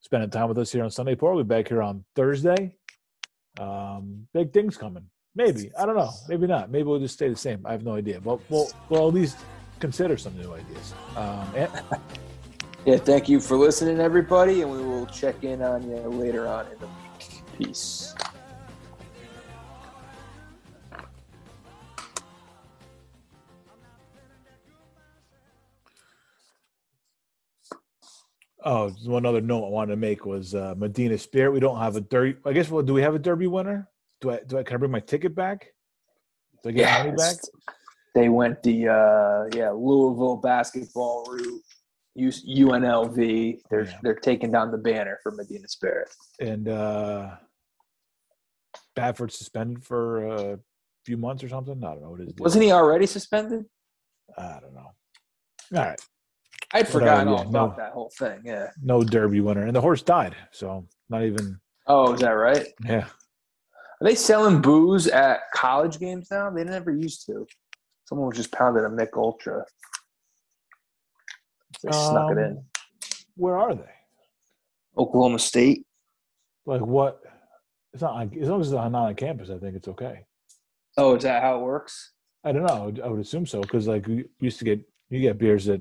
Spending 0.00 0.30
time 0.30 0.48
with 0.48 0.58
us 0.58 0.72
here 0.72 0.82
on 0.82 0.90
Sunday 0.90 1.14
Port. 1.14 1.34
We'll 1.34 1.44
be 1.44 1.48
back 1.48 1.68
here 1.68 1.82
on 1.82 2.04
Thursday. 2.16 2.74
Um, 3.58 4.26
big 4.32 4.52
things 4.52 4.78
coming. 4.78 5.04
Maybe. 5.34 5.70
I 5.78 5.84
don't 5.84 5.96
know. 5.96 6.10
Maybe 6.28 6.46
not. 6.46 6.70
Maybe 6.70 6.84
we'll 6.84 6.98
just 6.98 7.14
stay 7.14 7.28
the 7.28 7.36
same. 7.36 7.64
I 7.66 7.72
have 7.72 7.84
no 7.84 7.94
idea. 7.94 8.20
But 8.20 8.40
we'll, 8.50 8.68
we'll 8.88 9.08
at 9.08 9.14
least 9.14 9.36
consider 9.78 10.16
some 10.16 10.36
new 10.38 10.52
ideas. 10.54 10.94
Um, 11.16 11.46
and, 11.54 11.70
Yeah, 12.86 12.96
thank 12.96 13.28
you 13.28 13.40
for 13.40 13.58
listening, 13.58 14.00
everybody, 14.00 14.62
and 14.62 14.70
we 14.70 14.78
will 14.78 15.04
check 15.04 15.44
in 15.44 15.60
on 15.60 15.82
you 15.82 15.96
later 15.96 16.46
on 16.48 16.66
in 16.66 16.78
the 16.78 16.86
week. 16.86 17.42
Peace. 17.58 18.14
Oh, 28.64 28.90
one 29.04 29.24
other 29.24 29.40
note 29.40 29.66
I 29.66 29.70
wanted 29.70 29.92
to 29.92 29.96
make 29.96 30.26
was 30.26 30.54
uh, 30.54 30.74
Medina 30.76 31.16
Spirit. 31.16 31.52
We 31.52 31.60
don't 31.60 31.78
have 31.78 31.96
a 31.96 32.00
derby. 32.00 32.36
I 32.44 32.52
guess. 32.52 32.68
Well, 32.70 32.82
do 32.82 32.92
we 32.92 33.02
have 33.02 33.14
a 33.14 33.18
derby 33.18 33.46
winner? 33.46 33.88
Do 34.20 34.30
I? 34.30 34.40
Do 34.46 34.58
I? 34.58 34.62
Can 34.62 34.74
I 34.74 34.78
bring 34.78 34.90
my 34.90 35.00
ticket 35.00 35.34
back? 35.34 35.68
Do 36.62 36.68
I 36.68 36.72
get 36.72 37.04
money 37.04 37.16
back? 37.16 37.36
They 38.14 38.28
went 38.28 38.62
the 38.62 38.88
uh, 38.88 39.56
yeah 39.56 39.70
Louisville 39.70 40.36
basketball 40.36 41.24
route. 41.30 41.62
Use 42.16 42.44
UNLV. 42.44 43.60
They're 43.70 43.84
Yeah. 43.84 43.98
they're 44.02 44.14
taking 44.16 44.50
down 44.50 44.70
the 44.72 44.78
banner 44.78 45.18
for 45.22 45.32
Medina 45.32 45.68
Spirit. 45.68 46.08
And 46.40 46.68
uh, 46.68 47.36
Baffert 48.96 49.30
suspended 49.32 49.84
for 49.84 50.26
a 50.26 50.58
few 51.06 51.16
months 51.16 51.42
or 51.44 51.48
something. 51.48 51.82
I 51.82 51.94
don't 51.94 52.02
know 52.02 52.10
what 52.10 52.20
his 52.20 52.32
deal 52.32 52.42
Wasn't 52.44 52.64
he 52.64 52.72
already 52.72 53.06
suspended? 53.06 53.64
I 54.36 54.58
don't 54.60 54.74
know. 54.74 54.90
All 55.78 55.84
right. 55.84 56.00
I'd 56.72 56.86
Whatever, 56.86 56.98
forgotten 56.98 57.28
all 57.28 57.42
yeah, 57.42 57.48
about 57.48 57.76
no. 57.76 57.82
that 57.82 57.92
whole 57.92 58.12
thing. 58.16 58.40
Yeah. 58.44 58.68
No 58.82 59.02
derby 59.02 59.40
winner, 59.40 59.66
and 59.66 59.74
the 59.74 59.80
horse 59.80 60.02
died. 60.02 60.36
So 60.52 60.86
not 61.08 61.24
even. 61.24 61.58
Oh, 61.86 62.12
is 62.12 62.20
that 62.20 62.30
right? 62.30 62.66
Yeah. 62.84 63.06
Are 64.00 64.04
they 64.08 64.14
selling 64.14 64.62
booze 64.62 65.08
at 65.08 65.40
college 65.52 65.98
games 65.98 66.28
now? 66.30 66.48
They 66.50 66.64
never 66.64 66.92
used 66.92 67.26
to. 67.26 67.46
Someone 68.04 68.28
was 68.28 68.36
just 68.36 68.52
pounding 68.52 68.84
a 68.84 68.88
Mich 68.88 69.10
Ultra. 69.16 69.64
They 71.82 71.92
snuck 71.92 72.32
it 72.32 72.38
in. 72.38 72.58
Um, 72.58 72.64
Where 73.36 73.58
are 73.58 73.74
they? 73.74 73.90
Oklahoma 74.96 75.38
State. 75.38 75.86
Like 76.66 76.80
what? 76.80 77.20
It's 77.92 78.02
not 78.02 78.12
on, 78.12 78.32
as 78.40 78.48
long 78.48 78.60
as 78.60 78.68
it's 78.68 78.74
not 78.74 78.94
on 78.94 79.14
campus. 79.16 79.50
I 79.50 79.58
think 79.58 79.76
it's 79.76 79.88
okay. 79.88 80.20
Oh, 80.96 81.16
is 81.16 81.24
that 81.24 81.42
how 81.42 81.58
it 81.58 81.62
works? 81.62 82.12
I 82.44 82.52
don't 82.52 82.62
know. 82.62 82.74
I 82.74 82.84
would, 82.86 83.00
I 83.00 83.08
would 83.08 83.20
assume 83.20 83.46
so 83.46 83.60
because 83.60 83.88
like 83.88 84.06
we 84.06 84.24
used 84.40 84.58
to 84.60 84.64
get 84.64 84.80
you 85.08 85.20
get 85.20 85.38
beers 85.38 85.68
at 85.68 85.80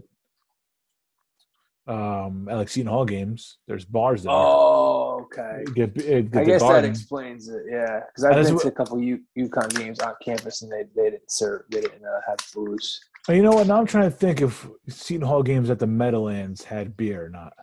um 1.89 2.47
at 2.49 2.55
like 2.55 2.69
Seton 2.69 2.91
Hall 2.91 3.03
games. 3.05 3.57
There's 3.67 3.83
bars 3.83 4.23
there. 4.23 4.31
Oh, 4.31 5.25
okay. 5.25 5.63
Get, 5.73 5.89
uh, 5.97 6.21
get 6.21 6.41
I 6.41 6.43
guess 6.45 6.61
that 6.61 6.85
explains 6.85 7.49
it. 7.49 7.63
Yeah, 7.69 8.01
because 8.07 8.23
I've 8.25 8.37
And 8.37 8.47
been 8.47 8.59
to 8.59 8.67
a 8.67 8.71
couple 8.71 9.01
U- 9.01 9.23
UConn 9.37 9.75
games 9.75 9.99
on 9.99 10.13
campus, 10.23 10.61
and 10.61 10.71
they, 10.71 10.83
they 10.95 11.09
didn't 11.09 11.31
serve, 11.31 11.63
they 11.69 11.81
didn't 11.81 12.05
uh, 12.05 12.21
have 12.27 12.37
booze. 12.53 13.01
You 13.27 13.41
know 13.41 13.51
what? 13.51 13.67
Now 13.67 13.77
I'm 13.79 13.85
trying 13.85 14.09
to 14.09 14.15
think 14.15 14.41
if 14.41 14.67
Seton 14.87 15.27
Hall 15.27 15.43
games 15.43 15.69
at 15.69 15.79
the 15.79 15.87
Meadowlands 15.87 16.63
had 16.63 16.95
beer 16.95 17.25
or 17.25 17.29
not. 17.29 17.53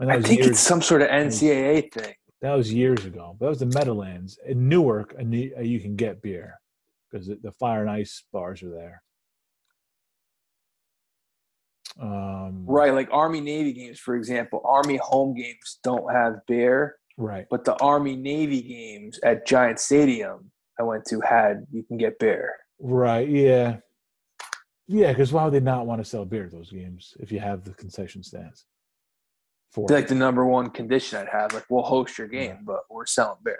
I 0.00 0.20
think 0.20 0.38
years, 0.40 0.50
it's 0.50 0.60
some 0.60 0.82
sort 0.82 1.02
of 1.02 1.08
NCAA 1.08 1.92
thing. 1.92 2.14
that 2.40 2.54
was 2.54 2.72
years 2.72 3.04
ago. 3.04 3.36
But 3.38 3.46
that 3.46 3.50
was 3.50 3.58
the 3.60 3.66
Meadowlands 3.66 4.38
in 4.46 4.68
Newark. 4.68 5.14
And 5.18 5.32
you, 5.32 5.54
you 5.60 5.78
can 5.80 5.94
get 5.94 6.22
beer 6.22 6.58
because 7.10 7.26
the, 7.28 7.38
the 7.40 7.52
Fire 7.52 7.82
and 7.82 7.90
Ice 7.90 8.24
bars 8.32 8.62
are 8.62 8.70
there. 8.70 9.02
Um, 12.00 12.64
Right, 12.66 12.92
like 12.94 13.08
Army 13.12 13.40
Navy 13.40 13.72
games, 13.72 13.98
for 13.98 14.16
example. 14.16 14.60
Army 14.64 14.96
home 14.96 15.34
games 15.34 15.78
don't 15.84 16.10
have 16.12 16.44
beer, 16.46 16.96
Right. 17.16 17.46
but 17.50 17.64
the 17.64 17.74
Army 17.80 18.16
Navy 18.16 18.62
games 18.62 19.18
at 19.22 19.46
Giant 19.46 19.78
Stadium 19.78 20.50
I 20.80 20.84
went 20.84 21.04
to 21.06 21.20
had 21.20 21.66
you 21.70 21.82
can 21.84 21.98
get 21.98 22.18
beer. 22.18 22.54
Right. 22.80 23.28
Yeah. 23.28 23.76
Yeah. 24.88 25.12
Because 25.12 25.32
why 25.32 25.44
would 25.44 25.52
they 25.52 25.60
not 25.60 25.86
want 25.86 26.02
to 26.02 26.04
sell 26.08 26.24
beer 26.24 26.44
at 26.46 26.50
those 26.50 26.70
games 26.72 27.14
if 27.20 27.30
you 27.30 27.38
have 27.40 27.62
the 27.64 27.74
concession 27.74 28.22
stands? 28.22 28.64
For 29.70 29.86
Like 29.88 30.08
the 30.08 30.14
number 30.14 30.44
one 30.46 30.70
condition 30.70 31.18
I'd 31.18 31.28
have, 31.28 31.52
like 31.52 31.64
we'll 31.70 31.82
host 31.82 32.16
your 32.18 32.26
game, 32.26 32.58
but 32.64 32.80
we're 32.90 33.06
selling 33.06 33.38
beer. 33.44 33.58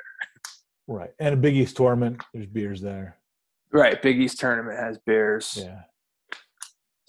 right. 0.89 1.11
And 1.19 1.35
a 1.35 1.37
Big 1.37 1.55
East 1.57 1.77
tournament, 1.77 2.23
there's 2.33 2.47
beers 2.47 2.81
there. 2.81 3.19
Right, 3.73 4.01
Big 4.03 4.19
East 4.21 4.39
tournament 4.41 4.79
has 4.79 4.99
beers. 5.07 5.59
Yeah. 5.63 5.83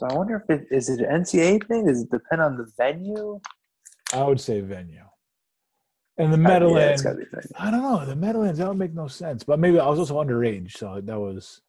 So 0.04 0.10
I 0.10 0.18
wonder 0.18 0.36
if 0.36 0.50
it 0.50 0.68
is 0.70 0.90
it 0.90 1.00
an 1.00 1.22
NCAA 1.22 1.66
thing? 1.66 1.86
Does 1.86 2.02
it 2.02 2.12
depend 2.12 2.42
on 2.42 2.58
the 2.58 2.70
venue? 2.78 3.40
I 4.12 4.26
would 4.26 4.42
say 4.42 4.60
venue. 4.60 5.06
And 6.18 6.34
the 6.34 6.38
yeah, 6.38 6.44
Meadowlands, 6.44 6.92
it's 6.94 7.02
gotta 7.04 7.20
be 7.20 7.26
venue. 7.32 7.48
I 7.58 7.72
don't 7.72 7.82
know. 7.82 8.06
The 8.06 8.16
Meadowlands, 8.16 8.60
that 8.60 8.68
would 8.68 8.78
make 8.78 8.94
no 8.94 9.08
sense. 9.08 9.46
But 9.46 9.60
maybe 9.60 9.80
I 9.80 9.88
was 9.88 10.00
also 10.00 10.22
underage, 10.22 10.74
so 10.74 11.00
that 11.02 11.18
was 11.18 11.62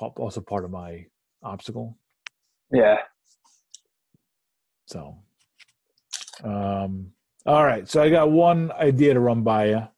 also 0.00 0.40
part 0.40 0.64
of 0.64 0.72
my 0.72 1.06
obstacle. 1.44 1.96
Yeah. 2.72 2.98
So, 4.86 5.16
um, 6.42 7.12
all 7.46 7.64
right. 7.64 7.88
So 7.88 8.02
I 8.02 8.10
got 8.10 8.32
one 8.32 8.72
idea 8.72 9.14
to 9.14 9.20
run 9.20 9.42
by 9.42 9.66
you. 9.66 9.88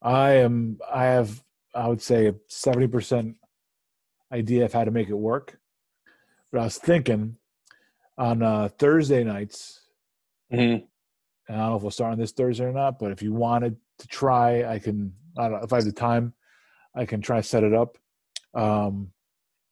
I 0.00 0.30
am. 0.36 0.78
I 0.90 1.04
have. 1.04 1.44
I 1.74 1.86
would 1.86 2.00
say 2.00 2.28
a 2.28 2.34
seventy 2.48 2.86
percent 2.86 3.36
idea 4.32 4.64
of 4.64 4.72
how 4.72 4.84
to 4.84 4.90
make 4.90 5.10
it 5.10 5.14
work. 5.14 5.58
But 6.52 6.60
I 6.60 6.64
was 6.64 6.78
thinking 6.78 7.36
on 8.18 8.42
uh, 8.42 8.68
Thursday 8.78 9.24
nights. 9.24 9.80
Mm-hmm. 10.52 10.62
and 10.72 10.86
I 11.48 11.54
don't 11.56 11.70
know 11.70 11.76
if 11.76 11.82
we'll 11.82 11.90
start 11.90 12.12
on 12.12 12.18
this 12.18 12.30
Thursday 12.30 12.64
or 12.64 12.72
not, 12.72 13.00
but 13.00 13.10
if 13.10 13.20
you 13.20 13.32
wanted 13.32 13.76
to 13.98 14.06
try, 14.06 14.64
I 14.64 14.78
can. 14.78 15.12
I 15.36 15.42
don't 15.48 15.52
know 15.52 15.64
if 15.64 15.72
I 15.72 15.76
have 15.76 15.84
the 15.84 15.92
time, 15.92 16.32
I 16.94 17.04
can 17.04 17.20
try 17.20 17.38
to 17.38 17.42
set 17.42 17.64
it 17.64 17.74
up. 17.74 17.98
Um, 18.54 19.10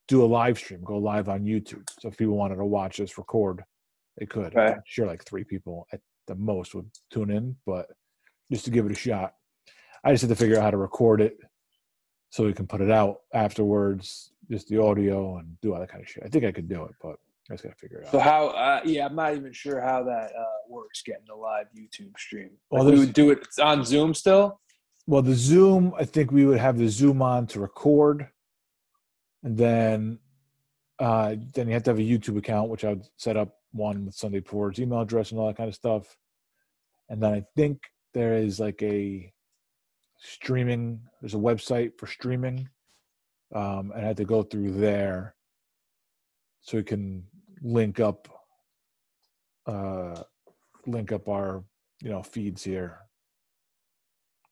do 0.08 0.22
a 0.22 0.26
live 0.26 0.58
stream, 0.58 0.82
go 0.84 0.98
live 0.98 1.28
on 1.28 1.44
YouTube. 1.44 1.88
So 2.00 2.08
if 2.08 2.18
people 2.18 2.36
wanted 2.36 2.56
to 2.56 2.64
watch 2.66 3.00
us 3.00 3.16
record, 3.16 3.64
they 4.18 4.26
could. 4.26 4.54
Right. 4.54 4.74
I'm 4.74 4.82
sure 4.84 5.06
like 5.06 5.24
three 5.24 5.44
people 5.44 5.86
at 5.92 6.00
the 6.26 6.34
most 6.34 6.74
would 6.74 6.90
tune 7.10 7.30
in, 7.30 7.56
but 7.64 7.86
just 8.52 8.66
to 8.66 8.70
give 8.70 8.84
it 8.86 8.92
a 8.92 8.96
shot. 8.96 9.34
I 10.04 10.12
just 10.12 10.22
had 10.22 10.28
to 10.28 10.36
figure 10.36 10.58
out 10.58 10.64
how 10.64 10.70
to 10.70 10.76
record 10.76 11.22
it 11.22 11.38
so 12.28 12.44
we 12.44 12.52
can 12.52 12.66
put 12.66 12.82
it 12.82 12.90
out 12.90 13.20
afterwards, 13.32 14.32
just 14.50 14.68
the 14.68 14.80
audio 14.80 15.38
and 15.38 15.60
do 15.60 15.74
all 15.74 15.80
that 15.80 15.88
kind 15.88 16.02
of 16.02 16.08
shit. 16.08 16.22
I 16.24 16.28
think 16.28 16.44
I 16.44 16.52
could 16.52 16.68
do 16.68 16.84
it, 16.84 16.94
but 17.02 17.16
I 17.50 17.54
just 17.54 17.64
gotta 17.64 17.76
figure 17.76 17.98
it 17.98 18.06
out. 18.06 18.12
So 18.12 18.18
how? 18.18 18.48
Uh, 18.48 18.80
yeah, 18.84 19.06
I'm 19.06 19.14
not 19.14 19.34
even 19.34 19.52
sure 19.52 19.80
how 19.80 20.02
that 20.04 20.32
uh, 20.38 20.44
works. 20.68 21.02
Getting 21.02 21.28
a 21.30 21.36
live 21.36 21.66
YouTube 21.76 22.16
stream. 22.18 22.50
Well, 22.70 22.84
Like, 22.84 22.94
we 22.94 23.00
would 23.00 23.12
do 23.12 23.30
it 23.30 23.46
on 23.60 23.84
Zoom 23.84 24.14
still. 24.14 24.60
Well, 25.06 25.22
the 25.22 25.34
Zoom, 25.34 25.92
I 25.98 26.04
think 26.04 26.32
we 26.32 26.46
would 26.46 26.58
have 26.58 26.78
the 26.78 26.88
Zoom 26.88 27.20
on 27.20 27.46
to 27.48 27.60
record, 27.60 28.28
and 29.42 29.56
then 29.56 30.18
uh, 30.98 31.36
then 31.54 31.66
you 31.68 31.74
have 31.74 31.82
to 31.84 31.90
have 31.90 31.98
a 31.98 32.02
YouTube 32.02 32.38
account, 32.38 32.70
which 32.70 32.84
I 32.84 32.90
would 32.90 33.04
set 33.16 33.36
up 33.36 33.56
one 33.72 34.06
with 34.06 34.14
Sunday 34.14 34.40
Port's 34.40 34.78
email 34.78 35.00
address 35.00 35.30
and 35.30 35.40
all 35.40 35.48
that 35.48 35.56
kind 35.56 35.68
of 35.68 35.74
stuff. 35.74 36.16
And 37.08 37.22
then 37.22 37.32
I 37.32 37.44
think 37.56 37.82
there 38.14 38.34
is 38.34 38.60
like 38.60 38.82
a 38.82 39.32
streaming. 40.18 41.00
There's 41.20 41.34
a 41.34 41.38
website 41.38 41.98
for 41.98 42.06
streaming, 42.06 42.68
um, 43.54 43.92
and 43.94 44.04
I 44.04 44.08
had 44.08 44.16
to 44.18 44.24
go 44.24 44.42
through 44.42 44.72
there 44.72 45.34
so 46.60 46.78
we 46.78 46.82
can 46.82 47.24
link 47.62 48.00
up, 48.00 48.28
uh, 49.66 50.22
link 50.86 51.12
up 51.12 51.28
our 51.28 51.64
you 52.02 52.10
know 52.10 52.22
feeds 52.22 52.62
here 52.62 52.98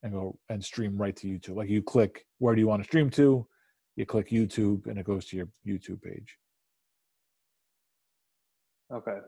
and 0.02 0.12
go 0.12 0.38
and 0.48 0.64
stream 0.64 0.96
right 0.96 1.14
to 1.16 1.26
YouTube. 1.26 1.56
Like 1.56 1.68
you 1.68 1.82
click 1.82 2.26
where 2.38 2.54
do 2.54 2.60
you 2.60 2.66
want 2.66 2.82
to 2.82 2.88
stream 2.88 3.10
to, 3.10 3.46
you 3.96 4.06
click 4.06 4.30
YouTube 4.30 4.86
and 4.86 4.98
it 4.98 5.06
goes 5.06 5.26
to 5.26 5.36
your 5.36 5.48
YouTube 5.66 6.02
page. 6.02 6.36
Okay. 8.92 9.18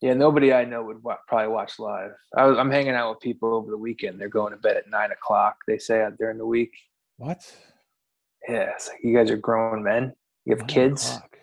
Yeah, 0.00 0.14
nobody 0.14 0.52
I 0.52 0.64
know 0.64 0.82
would 0.82 1.02
wa- 1.02 1.18
probably 1.28 1.48
watch 1.48 1.78
live. 1.78 2.12
I 2.34 2.46
was, 2.46 2.56
I'm 2.56 2.70
hanging 2.70 2.94
out 2.94 3.10
with 3.10 3.20
people 3.20 3.54
over 3.54 3.70
the 3.70 3.76
weekend. 3.76 4.18
They're 4.18 4.28
going 4.28 4.52
to 4.52 4.58
bed 4.58 4.76
at 4.76 4.88
nine 4.88 5.10
o'clock. 5.10 5.56
They 5.66 5.78
say 5.78 6.06
during 6.18 6.38
the 6.38 6.46
week. 6.46 6.72
What? 7.18 7.44
Yeah, 8.48 8.72
it's 8.74 8.88
like 8.88 8.98
you 9.02 9.16
guys 9.16 9.30
are 9.30 9.36
grown 9.36 9.82
men. 9.82 10.12
You 10.44 10.56
have 10.56 10.66
kids. 10.66 11.08
o'clock. 11.08 11.38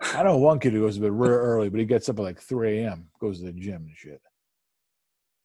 I 0.00 0.22
know 0.22 0.36
one 0.36 0.60
kid 0.60 0.72
who 0.72 0.80
goes 0.80 0.94
to 0.94 1.00
bed 1.00 1.12
real 1.12 1.32
early, 1.32 1.68
but 1.68 1.80
he 1.80 1.86
gets 1.86 2.08
up 2.08 2.18
at 2.18 2.22
like 2.22 2.40
3 2.40 2.78
a.m., 2.78 3.08
goes 3.20 3.40
to 3.40 3.46
the 3.46 3.52
gym 3.52 3.86
and 3.86 3.96
shit. 3.96 4.20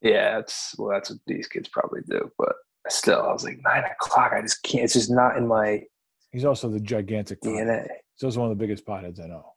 Yeah, 0.02 0.36
that's 0.36 0.76
well, 0.78 0.90
that's 0.92 1.10
what 1.10 1.20
these 1.26 1.48
kids 1.48 1.70
probably 1.70 2.02
do. 2.08 2.30
But 2.38 2.54
still, 2.90 3.22
I 3.22 3.32
was 3.32 3.44
like 3.44 3.60
nine 3.64 3.84
o'clock. 3.86 4.34
I 4.34 4.42
just 4.42 4.62
can't. 4.62 4.84
It's 4.84 4.94
just 4.94 5.10
not 5.10 5.38
in 5.38 5.48
my 5.48 5.84
He's 6.32 6.46
also 6.46 6.68
the 6.68 6.80
gigantic 6.80 7.42
pothead. 7.42 7.68
DNA. 7.68 7.88
He's 8.16 8.24
also 8.24 8.42
one 8.42 8.52
of 8.52 8.58
the 8.58 8.62
biggest 8.62 8.86
potheads 8.86 9.24
I 9.24 9.28
know. 9.28 9.54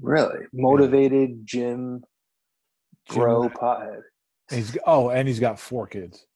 Really 0.00 0.46
motivated 0.52 1.46
gym 1.46 2.02
bro 3.08 3.48
pothead. 3.48 4.00
and 4.50 4.58
he's 4.58 4.76
oh, 4.86 5.10
and 5.10 5.28
he's 5.28 5.40
got 5.40 5.60
four 5.60 5.86
kids. 5.86 6.26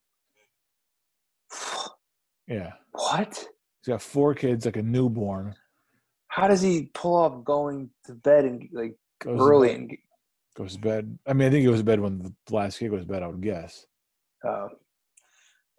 Yeah, 2.51 2.73
What? 2.93 3.29
he's 3.39 3.89
got 3.93 4.03
four 4.03 4.35
kids, 4.35 4.67
like 4.67 4.77
a 4.77 4.83
newborn, 4.83 5.55
How 6.29 6.49
does 6.49 6.61
he 6.61 6.91
pull 6.93 7.15
off 7.17 7.45
going 7.45 7.91
to 8.07 8.15
bed 8.15 8.45
and 8.45 8.69
like 8.73 8.97
Goes 9.21 9.41
early 9.41 9.69
bed, 9.69 9.77
and 9.79 9.99
goes 10.57 10.75
to 10.75 10.81
bed. 10.81 11.19
I 11.27 11.33
mean, 11.33 11.47
I 11.49 11.51
think 11.51 11.61
he 11.61 11.67
goes 11.67 11.79
to 11.79 11.85
bed 11.85 12.01
when 12.01 12.19
the 12.23 12.33
last 12.51 12.79
kid 12.79 12.91
goes 12.91 13.03
to 13.03 13.07
bed. 13.07 13.23
I 13.23 13.29
would 13.29 13.41
guess. 13.41 13.87
uh, 14.47 14.69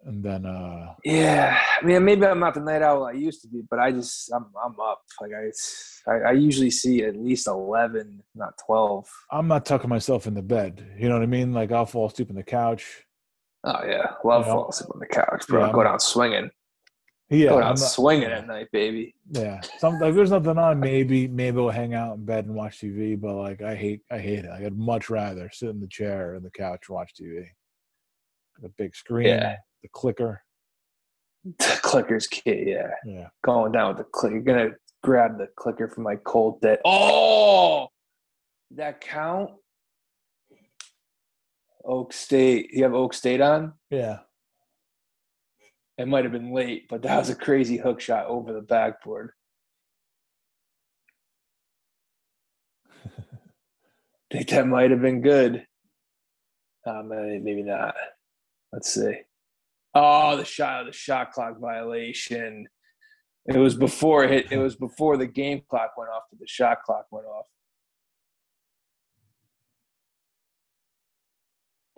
And 0.04 0.24
then, 0.24 0.46
uh 0.46 0.94
yeah? 1.04 1.60
I 1.80 1.84
mean, 1.84 2.04
maybe 2.04 2.24
I'm 2.26 2.40
not 2.40 2.54
the 2.54 2.60
night 2.60 2.82
owl 2.82 3.04
I 3.04 3.12
used 3.12 3.42
to 3.42 3.48
be, 3.48 3.62
but 3.68 3.78
I 3.78 3.92
just 3.92 4.32
I'm 4.32 4.46
I'm 4.64 4.78
up. 4.80 5.02
Like 5.20 5.32
I 5.32 6.10
I, 6.10 6.30
I 6.30 6.32
usually 6.32 6.70
see 6.70 7.02
at 7.04 7.16
least 7.16 7.46
eleven, 7.48 8.22
not 8.34 8.54
twelve. 8.64 9.06
I'm 9.30 9.46
not 9.48 9.66
tucking 9.66 9.90
myself 9.90 10.26
in 10.26 10.34
the 10.34 10.42
bed. 10.42 10.72
You 10.98 11.08
know 11.08 11.16
what 11.16 11.22
I 11.22 11.26
mean? 11.26 11.52
Like 11.52 11.70
I'll 11.70 11.86
fall 11.86 12.06
asleep 12.08 12.30
on 12.30 12.36
the 12.36 12.42
couch. 12.42 13.04
Oh 13.64 13.84
yeah, 13.86 14.14
love 14.24 14.46
Yeah. 14.46 14.52
falling 14.54 14.70
asleep 14.70 14.90
on 14.94 15.00
the 15.00 15.06
couch, 15.06 15.46
bro. 15.48 15.66
Yeah, 15.66 15.72
Go 15.72 15.82
down 15.84 16.00
swinging. 16.00 16.50
Yeah, 17.32 17.48
Go 17.50 17.56
I'm 17.56 17.68
not- 17.70 17.78
swinging 17.78 18.30
at 18.30 18.46
night, 18.46 18.68
baby. 18.72 19.14
Yeah, 19.30 19.60
some 19.78 19.98
like 19.98 20.14
there's 20.14 20.30
nothing 20.30 20.58
on. 20.58 20.78
Maybe 20.80 21.26
maybe 21.28 21.56
we'll 21.56 21.70
hang 21.70 21.94
out 21.94 22.16
in 22.16 22.24
bed 22.24 22.44
and 22.46 22.54
watch 22.54 22.78
TV. 22.80 23.18
But 23.20 23.34
like 23.36 23.62
I 23.62 23.74
hate 23.74 24.02
I 24.10 24.18
hate 24.18 24.44
it. 24.44 24.50
Like, 24.50 24.62
I'd 24.64 24.76
much 24.76 25.08
rather 25.10 25.48
sit 25.52 25.70
in 25.70 25.80
the 25.80 25.86
chair 25.88 26.34
or 26.34 26.40
the 26.40 26.50
couch 26.50 26.84
and 26.88 26.94
watch 26.94 27.12
TV. 27.20 27.46
The 28.60 28.68
big 28.76 28.94
screen, 28.94 29.26
Yeah. 29.28 29.56
the 29.82 29.88
clicker. 29.92 30.42
The 31.58 31.80
clicker's 31.82 32.28
key, 32.28 32.64
yeah. 32.68 32.90
Yeah, 33.04 33.28
Going 33.42 33.72
down 33.72 33.88
with 33.88 33.96
the 33.98 34.04
clicker. 34.04 34.34
You're 34.36 34.44
gonna 34.44 34.70
grab 35.02 35.38
the 35.38 35.48
clicker 35.56 35.88
from 35.88 36.04
my 36.04 36.14
cold 36.16 36.60
dead. 36.60 36.78
Oh, 36.84 37.88
that 38.72 39.00
count. 39.00 39.50
Oak 41.84 42.12
State. 42.12 42.70
You 42.72 42.84
have 42.84 42.94
Oak 42.94 43.12
State 43.14 43.40
on. 43.40 43.72
yeah. 43.90 44.18
It 45.98 46.08
might 46.08 46.24
have 46.24 46.32
been 46.32 46.52
late, 46.52 46.88
but 46.88 47.02
that 47.02 47.18
was 47.18 47.30
a 47.30 47.34
crazy 47.34 47.76
hook 47.76 48.00
shot 48.00 48.26
over 48.26 48.52
the 48.52 48.62
backboard. 48.62 49.32
I 53.06 53.10
think 54.32 54.48
that 54.48 54.66
might 54.66 54.90
have 54.90 55.02
been 55.02 55.20
good. 55.20 55.66
Uh, 56.86 57.02
maybe, 57.02 57.38
maybe 57.38 57.62
not. 57.62 57.94
Let's 58.72 58.92
see. 58.92 59.20
Oh, 59.94 60.36
the 60.36 60.44
shot, 60.44 60.86
the 60.86 60.92
shot 60.92 61.32
clock 61.32 61.60
violation. 61.60 62.66
It 63.46 63.58
was 63.58 63.74
before 63.74 64.24
it. 64.24 64.50
It 64.50 64.58
was 64.58 64.76
before 64.76 65.16
the 65.16 65.26
game 65.26 65.62
clock 65.68 65.92
went 65.96 66.10
off, 66.10 66.22
but 66.30 66.40
the 66.40 66.46
shot 66.46 66.82
clock 66.84 67.06
went 67.10 67.26
off. 67.26 67.46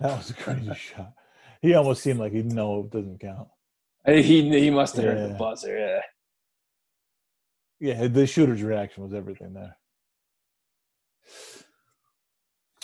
That 0.01 0.17
was 0.17 0.31
a 0.31 0.35
crazy 0.35 0.75
shot. 0.75 1.13
He 1.63 1.75
almost 1.75 2.03
seemed 2.03 2.19
like 2.19 2.33
he 2.33 2.43
know 2.43 2.81
it 2.81 2.91
doesn't 2.91 3.21
count. 3.21 3.49
He 4.07 4.49
he 4.61 4.71
must 4.71 4.97
have 4.97 5.05
heard 5.07 5.31
the 5.31 5.35
buzzer. 5.35 5.79
Yeah. 5.79 6.01
Yeah, 7.81 8.07
the 8.07 8.27
shooter's 8.27 8.63
reaction 8.63 9.03
was 9.03 9.15
everything 9.15 9.55
there. 9.55 9.77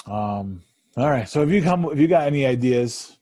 Um. 0.06 0.62
All 0.96 1.10
right. 1.10 1.28
So 1.28 1.42
if 1.42 1.50
you 1.50 1.62
come, 1.62 1.84
if 1.86 1.98
you 1.98 2.08
got 2.08 2.26
any 2.26 2.44
ideas, 2.46 3.16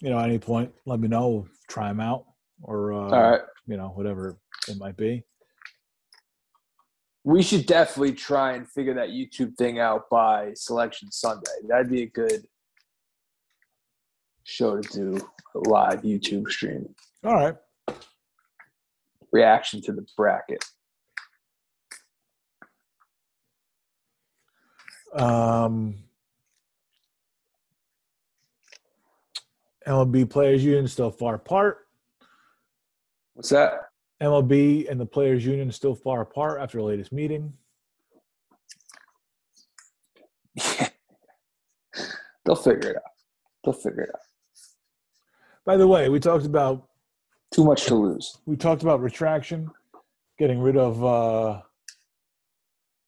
you 0.00 0.10
know, 0.10 0.18
at 0.18 0.28
any 0.28 0.38
point, 0.38 0.72
let 0.86 0.98
me 0.98 1.08
know. 1.08 1.28
We'll 1.28 1.48
try 1.68 1.88
them 1.88 2.00
out, 2.00 2.24
or 2.62 2.92
uh, 2.92 2.96
All 2.96 3.30
right. 3.30 3.40
you 3.66 3.76
know, 3.76 3.88
whatever 3.88 4.38
it 4.68 4.78
might 4.78 4.96
be. 4.96 5.24
We 7.22 7.42
should 7.42 7.66
definitely 7.66 8.14
try 8.14 8.54
and 8.54 8.66
figure 8.66 8.94
that 8.94 9.10
YouTube 9.10 9.54
thing 9.56 9.78
out 9.78 10.08
by 10.10 10.52
Selection 10.54 11.12
Sunday. 11.12 11.50
That'd 11.68 11.90
be 11.90 12.02
a 12.02 12.06
good 12.06 12.46
show 14.44 14.80
to 14.80 14.88
do 14.90 15.28
a 15.54 15.68
live 15.68 16.00
YouTube 16.00 16.48
stream. 16.48 16.88
All 17.24 17.34
right. 17.34 17.56
Reaction 19.32 19.82
to 19.82 19.92
the 19.92 20.06
bracket. 20.16 20.64
Um. 25.14 25.96
MLB 29.86 30.28
Players 30.28 30.62
Union 30.64 30.86
still 30.86 31.10
far 31.10 31.34
apart. 31.34 31.86
What's 33.34 33.48
that? 33.48 33.90
MLB 34.22 34.90
and 34.90 35.00
the 35.00 35.06
Players 35.06 35.44
Union 35.44 35.72
still 35.72 35.94
far 35.94 36.20
apart 36.20 36.60
after 36.60 36.78
the 36.78 36.84
latest 36.84 37.10
meeting. 37.12 37.54
They'll 42.44 42.54
figure 42.56 42.90
it 42.90 42.96
out. 42.96 43.02
They'll 43.64 43.72
figure 43.72 44.02
it 44.02 44.10
out. 44.14 44.20
By 45.64 45.76
the 45.76 45.86
way, 45.88 46.08
we 46.08 46.20
talked 46.20 46.44
about 46.44 46.89
Too 47.52 47.64
much 47.64 47.86
to 47.86 47.94
lose. 47.96 48.38
we 48.46 48.56
talked 48.56 48.82
about 48.82 49.00
retraction, 49.00 49.70
getting 50.38 50.60
rid 50.60 50.76
of 50.76 51.04
uh 51.04 51.60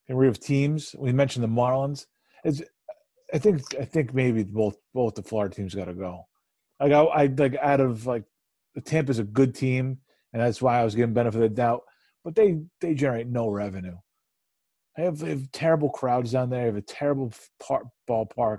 getting 0.06 0.18
rid 0.18 0.28
of 0.28 0.40
teams. 0.40 0.94
We 0.98 1.12
mentioned 1.12 1.44
the 1.44 1.48
Marlins. 1.48 2.06
It's 2.44 2.62
I 3.32 3.38
think 3.38 3.62
I 3.80 3.84
think 3.84 4.14
maybe 4.14 4.42
both 4.42 4.76
both 4.92 5.14
the 5.14 5.22
Florida 5.22 5.54
teams 5.54 5.74
got 5.74 5.86
to 5.86 5.94
go. 5.94 6.26
Like 6.80 6.92
I, 6.92 7.02
I 7.02 7.26
like 7.26 7.56
out 7.62 7.80
of 7.80 8.06
like 8.06 8.24
the 8.74 8.80
Tampa's 8.80 9.18
a 9.18 9.24
good 9.24 9.54
team, 9.54 9.98
and 10.32 10.42
that's 10.42 10.60
why 10.60 10.80
I 10.80 10.84
was 10.84 10.94
giving 10.94 11.14
benefit 11.14 11.42
of 11.42 11.50
the 11.50 11.54
doubt. 11.54 11.82
But 12.24 12.34
they 12.34 12.58
they 12.80 12.94
generate 12.94 13.28
no 13.28 13.48
revenue. 13.48 13.96
They 14.96 15.04
have, 15.04 15.18
they 15.18 15.30
have 15.30 15.50
terrible 15.52 15.88
crowds 15.88 16.32
down 16.32 16.50
there. 16.50 16.60
They 16.60 16.66
have 16.66 16.76
a 16.76 16.82
terrible 16.82 17.32
par- 17.60 17.84
ballpark. 18.08 18.58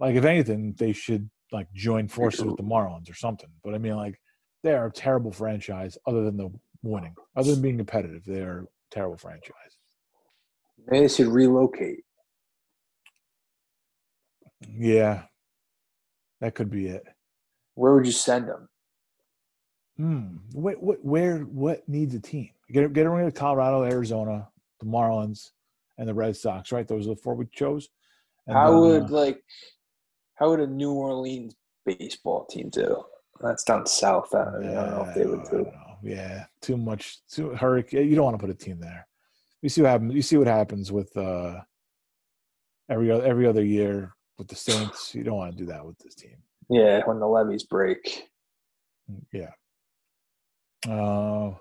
Like 0.00 0.14
if 0.14 0.24
anything, 0.24 0.74
they 0.78 0.92
should 0.92 1.28
like 1.52 1.70
join 1.74 2.08
forces 2.08 2.44
with 2.44 2.56
the 2.56 2.62
Marlins 2.62 3.10
or 3.10 3.14
something. 3.14 3.50
But 3.62 3.74
I 3.74 3.78
mean, 3.78 3.96
like 3.96 4.18
they 4.64 4.74
are 4.74 4.86
a 4.86 4.90
terrible 4.90 5.30
franchise. 5.30 5.96
Other 6.06 6.24
than 6.24 6.36
the 6.36 6.50
winning, 6.82 7.14
other 7.36 7.52
than 7.52 7.62
being 7.62 7.76
competitive, 7.76 8.24
they 8.24 8.40
are 8.40 8.60
a 8.60 8.66
terrible 8.90 9.18
franchise. 9.18 9.52
Maybe 10.86 11.06
they 11.06 11.14
should 11.14 11.28
relocate. 11.28 12.00
Yeah, 14.68 15.22
that 16.40 16.54
could 16.54 16.70
be 16.70 16.86
it. 16.86 17.04
Where 17.74 17.94
would 17.94 18.06
you 18.06 18.12
send 18.12 18.48
them? 18.48 18.68
Hmm. 19.98 20.36
What, 20.52 20.82
what, 20.82 21.04
where, 21.04 21.40
what 21.40 21.86
needs 21.88 22.14
a 22.14 22.20
team? 22.20 22.50
Get 22.72 22.92
get 22.94 23.02
rid 23.02 23.26
of 23.26 23.34
Colorado, 23.34 23.84
Arizona, 23.84 24.48
the 24.80 24.86
Marlins, 24.86 25.50
and 25.98 26.08
the 26.08 26.14
Red 26.14 26.36
Sox. 26.36 26.72
Right, 26.72 26.88
those 26.88 27.06
are 27.06 27.10
the 27.10 27.16
four 27.16 27.34
we 27.34 27.46
chose. 27.52 27.90
And 28.46 28.56
How 28.56 28.70
then, 28.70 28.80
would 28.80 29.10
uh, 29.10 29.14
like 29.14 29.42
how 30.36 30.48
would 30.48 30.60
a 30.60 30.66
New 30.66 30.92
Orleans 30.92 31.54
baseball 31.84 32.46
team 32.46 32.70
do? 32.70 33.04
That's 33.40 33.64
down 33.64 33.86
south. 33.86 34.34
I 34.34 34.44
don't, 34.44 34.64
I 34.64 34.74
don't 34.74 34.90
know 34.90 35.06
if 35.08 35.14
they 35.14 35.26
would 35.26 35.44
do. 35.50 35.70
Yeah, 36.02 36.44
too 36.60 36.76
much. 36.76 37.18
Too 37.28 37.50
hurricane. 37.50 38.08
You 38.08 38.14
don't 38.14 38.24
want 38.24 38.38
to 38.38 38.46
put 38.46 38.50
a 38.50 38.54
team 38.54 38.78
there. 38.80 39.06
You 39.62 39.68
see 39.68 39.82
what 39.82 39.90
happens. 39.90 40.14
You 40.14 40.22
see 40.22 40.36
what 40.36 40.46
happens 40.46 40.92
with 40.92 41.16
uh, 41.16 41.60
every 42.90 43.10
other 43.10 43.24
every 43.24 43.46
other 43.46 43.64
year 43.64 44.14
with 44.38 44.48
the 44.48 44.56
Saints. 44.56 45.14
You 45.14 45.24
don't 45.24 45.36
want 45.36 45.52
to 45.52 45.58
do 45.58 45.66
that 45.66 45.84
with 45.84 45.98
this 45.98 46.14
team. 46.14 46.36
Yeah, 46.68 47.02
when 47.04 47.20
the 47.20 47.26
levees 47.26 47.64
break. 47.64 48.28
Yeah. 49.32 49.50
Uh, 50.88 51.54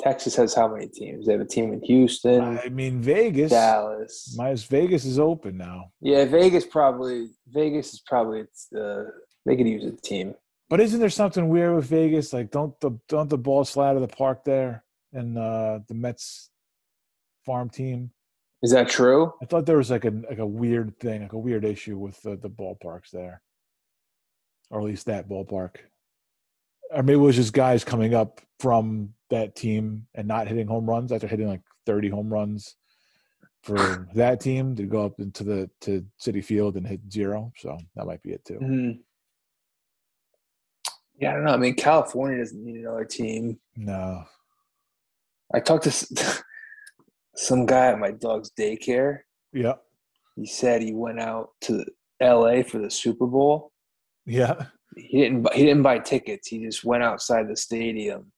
Texas 0.00 0.34
has 0.36 0.54
how 0.54 0.68
many 0.68 0.88
teams? 0.88 1.26
They 1.26 1.32
have 1.32 1.40
a 1.40 1.46
team 1.46 1.72
in 1.72 1.80
Houston, 1.82 2.58
I 2.58 2.68
mean, 2.68 3.00
Vegas. 3.00 3.50
Dallas. 3.50 4.34
Minus 4.36 4.64
Vegas 4.64 5.04
is 5.04 5.18
open 5.18 5.56
now. 5.56 5.92
Yeah, 6.00 6.24
Vegas 6.24 6.66
probably. 6.66 7.28
Vegas 7.48 7.94
is 7.94 8.00
probably. 8.00 8.40
It's 8.40 8.72
uh, 8.72 9.04
they 9.44 9.56
could 9.56 9.68
use 9.68 9.84
a 9.84 9.92
team. 9.92 10.34
But 10.68 10.80
isn't 10.80 11.00
there 11.00 11.10
something 11.10 11.48
weird 11.48 11.74
with 11.74 11.86
Vegas? 11.86 12.32
Like, 12.32 12.50
don't 12.50 12.78
the 12.80 12.98
don't 13.08 13.28
the 13.28 13.38
ball 13.38 13.64
slide 13.64 13.90
out 13.90 13.96
of 13.96 14.02
the 14.02 14.16
park 14.16 14.44
there 14.44 14.84
and 15.12 15.36
uh, 15.36 15.80
the 15.86 15.94
Mets 15.94 16.50
farm 17.44 17.68
team? 17.68 18.10
Is 18.62 18.70
that 18.70 18.88
true? 18.88 19.34
I 19.42 19.46
thought 19.46 19.66
there 19.66 19.76
was 19.76 19.90
like 19.90 20.04
a 20.04 20.12
like 20.28 20.38
a 20.38 20.46
weird 20.46 20.98
thing, 20.98 21.22
like 21.22 21.32
a 21.32 21.38
weird 21.38 21.64
issue 21.64 21.98
with 21.98 22.20
the, 22.22 22.36
the 22.36 22.48
ballparks 22.48 23.10
there, 23.10 23.42
or 24.70 24.80
at 24.80 24.86
least 24.86 25.06
that 25.06 25.28
ballpark. 25.28 25.76
Or 26.90 27.02
maybe 27.02 27.14
it 27.18 27.22
was 27.22 27.36
just 27.36 27.52
guys 27.52 27.84
coming 27.84 28.14
up 28.14 28.40
from 28.60 29.14
that 29.30 29.56
team 29.56 30.06
and 30.14 30.28
not 30.28 30.46
hitting 30.46 30.68
home 30.68 30.88
runs 30.88 31.10
after 31.10 31.26
hitting 31.26 31.48
like 31.48 31.62
thirty 31.84 32.08
home 32.08 32.32
runs 32.32 32.76
for 33.62 34.08
that 34.14 34.40
team 34.40 34.76
to 34.76 34.84
go 34.84 35.04
up 35.04 35.18
into 35.18 35.44
the 35.44 35.68
to 35.82 36.04
Citi 36.20 36.42
Field 36.44 36.76
and 36.76 36.86
hit 36.86 37.00
zero. 37.10 37.52
So 37.58 37.76
that 37.96 38.06
might 38.06 38.22
be 38.22 38.30
it 38.32 38.44
too. 38.44 38.58
Mhm. 38.62 39.00
Yeah, 41.22 41.30
I 41.30 41.34
don't 41.34 41.44
know. 41.44 41.52
I 41.52 41.56
mean, 41.56 41.74
California 41.76 42.38
doesn't 42.38 42.64
need 42.64 42.80
another 42.80 43.04
team. 43.04 43.58
No, 43.76 44.24
I 45.54 45.60
talked 45.60 45.84
to 45.84 46.42
some 47.36 47.64
guy 47.64 47.86
at 47.86 47.98
my 48.00 48.10
dog's 48.10 48.50
daycare. 48.58 49.20
yeah, 49.52 49.74
He 50.36 50.46
said 50.46 50.82
he 50.82 50.92
went 50.92 51.20
out 51.20 51.50
to 51.62 51.84
L.A. 52.20 52.64
for 52.64 52.78
the 52.78 52.90
Super 52.90 53.26
Bowl. 53.26 53.70
yeah. 54.26 54.66
He 54.94 55.22
didn't. 55.22 55.50
He 55.54 55.64
didn't 55.64 55.82
buy 55.84 56.00
tickets. 56.00 56.48
He 56.48 56.58
just 56.62 56.84
went 56.84 57.02
outside 57.02 57.48
the 57.48 57.56
stadium, 57.56 58.30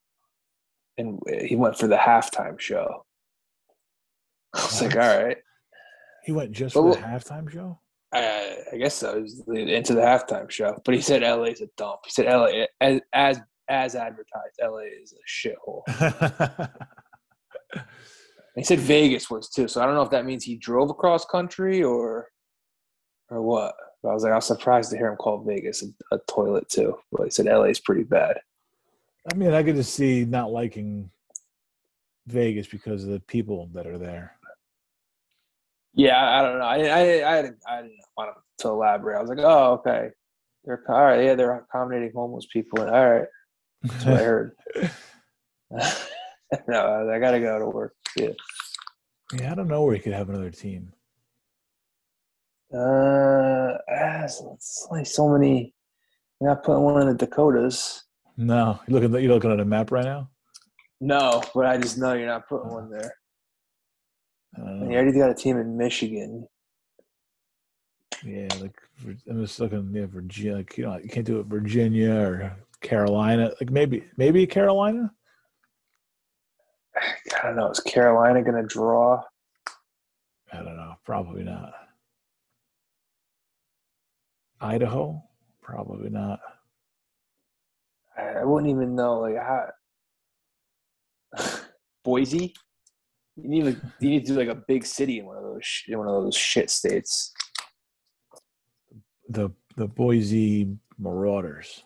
and 0.96 1.18
uh, 1.28 1.42
he 1.42 1.56
went 1.56 1.76
for 1.76 1.88
the 1.88 1.96
halftime 1.96 2.60
show. 2.60 3.04
I 4.54 4.62
was 4.62 4.80
like, 4.80 4.94
all 4.94 5.24
right. 5.24 5.38
He 6.22 6.30
went 6.30 6.52
just 6.52 6.76
But 6.76 6.82
for 6.82 6.94
the 6.94 7.00
halftime 7.02 7.50
show. 7.50 7.80
I, 8.14 8.56
I 8.72 8.76
guess 8.76 8.94
so. 8.94 9.24
Into 9.48 9.94
the 9.94 10.00
halftime 10.00 10.50
show, 10.50 10.80
but 10.84 10.94
he 10.94 11.00
said 11.00 11.22
LA 11.22 11.44
is 11.44 11.60
a 11.60 11.68
dump. 11.76 12.00
He 12.04 12.10
said 12.10 12.26
LA 12.26 12.66
as 12.80 13.00
as 13.12 13.40
as 13.68 13.94
advertised, 13.94 14.60
LA 14.62 14.82
is 15.02 15.14
a 15.14 15.48
shithole. 15.48 16.68
He 18.54 18.62
said 18.62 18.78
Vegas 18.78 19.28
was 19.28 19.48
too, 19.48 19.66
so 19.66 19.82
I 19.82 19.86
don't 19.86 19.94
know 19.94 20.02
if 20.02 20.10
that 20.10 20.26
means 20.26 20.44
he 20.44 20.56
drove 20.56 20.90
across 20.90 21.24
country 21.24 21.82
or 21.82 22.28
or 23.30 23.42
what. 23.42 23.74
But 24.02 24.10
I 24.10 24.14
was 24.14 24.22
like, 24.22 24.32
I 24.32 24.36
was 24.36 24.46
surprised 24.46 24.90
to 24.90 24.96
hear 24.96 25.08
him 25.08 25.16
call 25.16 25.42
Vegas 25.42 25.82
a, 25.82 26.14
a 26.14 26.18
toilet 26.28 26.68
too. 26.68 26.96
But 27.10 27.24
he 27.24 27.30
said 27.30 27.46
LA 27.46 27.64
is 27.64 27.80
pretty 27.80 28.04
bad. 28.04 28.38
I 29.32 29.34
mean, 29.34 29.52
I 29.52 29.62
could 29.62 29.76
just 29.76 29.94
see 29.94 30.24
not 30.24 30.52
liking 30.52 31.10
Vegas 32.26 32.66
because 32.66 33.02
of 33.04 33.10
the 33.10 33.20
people 33.20 33.70
that 33.72 33.86
are 33.86 33.98
there. 33.98 34.36
Yeah, 35.94 36.38
I, 36.38 36.42
don't 36.42 36.58
know. 36.58 36.64
I, 36.64 36.76
I, 36.76 37.38
I, 37.38 37.42
didn't, 37.42 37.58
I 37.68 37.82
didn't 37.82 37.98
want 38.16 38.36
to 38.58 38.68
elaborate. 38.68 39.16
I 39.16 39.20
was 39.20 39.30
like, 39.30 39.38
oh, 39.40 39.74
okay. 39.74 40.10
They're 40.64 40.82
all 40.88 41.04
right. 41.04 41.24
Yeah, 41.24 41.34
they're 41.34 41.56
accommodating 41.56 42.12
homeless 42.14 42.46
people. 42.46 42.80
All 42.80 43.10
right, 43.10 43.28
that's 43.82 44.04
what 44.04 44.14
I 44.14 44.22
heard. 44.22 44.56
no, 46.68 47.10
I 47.10 47.18
gotta 47.18 47.40
go 47.40 47.58
to 47.58 47.66
work. 47.66 47.94
Yeah. 48.16 48.30
Yeah, 49.32 49.52
I 49.52 49.54
don't 49.54 49.68
know 49.68 49.82
where 49.82 49.94
he 49.94 50.00
could 50.00 50.12
have 50.12 50.28
another 50.28 50.50
team. 50.50 50.92
Uh, 52.72 53.76
it's 53.88 54.86
like 54.90 55.06
so 55.06 55.28
many. 55.28 55.74
You're 56.40 56.50
not 56.50 56.64
putting 56.64 56.82
one 56.82 57.02
in 57.02 57.08
the 57.08 57.26
Dakotas. 57.26 58.04
No, 58.36 58.80
you 58.86 58.94
looking. 58.94 59.12
You 59.22 59.28
looking 59.28 59.52
at 59.52 59.60
a 59.60 59.64
map 59.64 59.92
right 59.92 60.04
now? 60.04 60.30
No, 61.00 61.42
but 61.54 61.66
I 61.66 61.76
just 61.76 61.98
know 61.98 62.14
you're 62.14 62.26
not 62.26 62.48
putting 62.48 62.70
one 62.70 62.90
there. 62.90 63.14
Uh, 64.58 64.64
and 64.64 64.90
you 64.90 64.96
already 64.96 65.18
got 65.18 65.30
a 65.30 65.34
team 65.34 65.58
in 65.58 65.76
Michigan. 65.76 66.46
Yeah, 68.24 68.48
like 68.60 68.80
I'm 69.28 69.42
just 69.42 69.60
looking. 69.60 69.90
Yeah, 69.92 70.06
Virginia. 70.06 70.56
Like 70.56 70.78
you 70.78 70.84
know, 70.84 70.98
you 70.98 71.08
can't 71.08 71.26
do 71.26 71.40
it 71.40 71.46
Virginia 71.46 72.14
or 72.14 72.56
Carolina. 72.80 73.52
Like 73.60 73.70
maybe, 73.70 74.04
maybe 74.16 74.46
Carolina. 74.46 75.12
I 76.96 77.42
don't 77.42 77.56
know. 77.56 77.70
Is 77.70 77.80
Carolina 77.80 78.42
going 78.42 78.62
to 78.62 78.66
draw? 78.66 79.22
I 80.52 80.58
don't 80.58 80.76
know. 80.76 80.94
Probably 81.04 81.42
not. 81.42 81.72
Idaho? 84.60 85.22
Probably 85.60 86.08
not. 86.08 86.40
I 88.16 88.44
wouldn't 88.44 88.70
even 88.70 88.94
know. 88.94 89.20
Like 89.20 89.36
how. 89.36 89.70
Boise. 92.04 92.54
You 93.36 93.48
need 93.48 93.64
like 93.64 93.76
you 94.00 94.10
need 94.10 94.26
to 94.26 94.32
do 94.32 94.38
like 94.38 94.48
a 94.48 94.62
big 94.68 94.86
city 94.86 95.18
in 95.18 95.26
one 95.26 95.36
of 95.36 95.42
those 95.42 95.82
in 95.88 95.98
one 95.98 96.08
of 96.08 96.22
those 96.22 96.36
shit 96.36 96.70
states. 96.70 97.32
The 99.28 99.50
the 99.76 99.88
Boise 99.88 100.76
Marauders. 100.98 101.84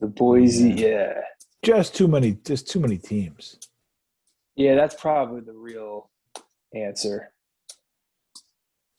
The 0.00 0.08
Boise, 0.08 0.70
yeah. 0.70 0.86
yeah. 0.86 1.20
Just 1.62 1.94
too 1.94 2.08
many 2.08 2.38
just 2.44 2.68
too 2.68 2.80
many 2.80 2.98
teams. 2.98 3.58
Yeah, 4.56 4.74
that's 4.74 4.94
probably 5.00 5.40
the 5.40 5.52
real 5.52 6.10
answer. 6.74 7.32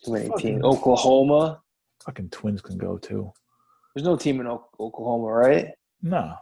Too 0.06 0.14
many 0.14 0.30
fucking, 0.30 0.54
teams. 0.54 0.64
Oklahoma. 0.64 1.62
Fucking 2.06 2.30
Twins 2.30 2.62
can 2.62 2.78
go 2.78 2.98
too. 2.98 3.32
There's 3.94 4.06
no 4.06 4.16
team 4.16 4.40
in 4.40 4.48
Oklahoma, 4.48 5.26
right? 5.26 5.72
No. 6.02 6.36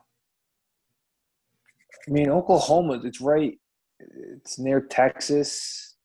I 2.08 2.12
mean, 2.12 2.30
Oklahoma, 2.30 3.02
it's 3.04 3.22
right, 3.22 3.58
it's 4.00 4.60
near 4.60 4.82
Texas. 4.82 5.96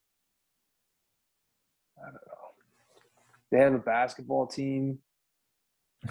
I 1.97 2.05
don't 2.05 2.13
know. 2.13 3.51
They 3.51 3.59
have 3.59 3.73
a 3.73 3.79
basketball 3.79 4.47
team. 4.47 4.99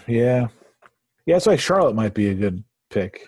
Yeah. 0.06 0.48
Yeah, 1.26 1.36
it's 1.36 1.46
like 1.46 1.60
Charlotte 1.60 1.94
might 1.94 2.14
be 2.14 2.28
a 2.28 2.34
good 2.34 2.62
pick. 2.90 3.26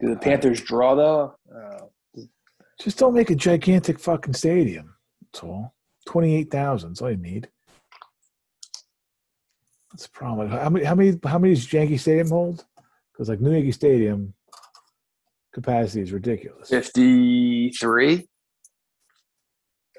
Do 0.00 0.10
the 0.10 0.16
Panthers 0.16 0.60
draw, 0.60 0.94
though? 0.94 1.36
Uh, 1.54 2.22
Just 2.80 2.98
don't 2.98 3.14
make 3.14 3.30
a 3.30 3.36
gigantic 3.36 4.00
fucking 4.00 4.34
stadium. 4.34 4.94
That's 5.32 5.44
all. 5.44 5.74
28,000 6.06 6.90
That's 6.90 7.02
all 7.02 7.10
you 7.10 7.16
need. 7.16 7.48
That's 9.92 10.06
a 10.06 10.10
problem. 10.10 10.48
How 10.48 10.68
many, 10.70 10.84
how 10.84 10.94
many, 10.94 11.18
how 11.24 11.38
many 11.38 11.54
does 11.54 11.72
Yankee 11.72 11.98
Stadium 11.98 12.30
hold? 12.30 12.64
Because 13.12 13.28
like 13.28 13.40
New 13.40 13.52
Yankee 13.52 13.72
Stadium 13.72 14.34
capacity 15.52 16.00
is 16.02 16.12
ridiculous. 16.12 16.68
Fifty 16.68 17.70
three. 17.70 18.28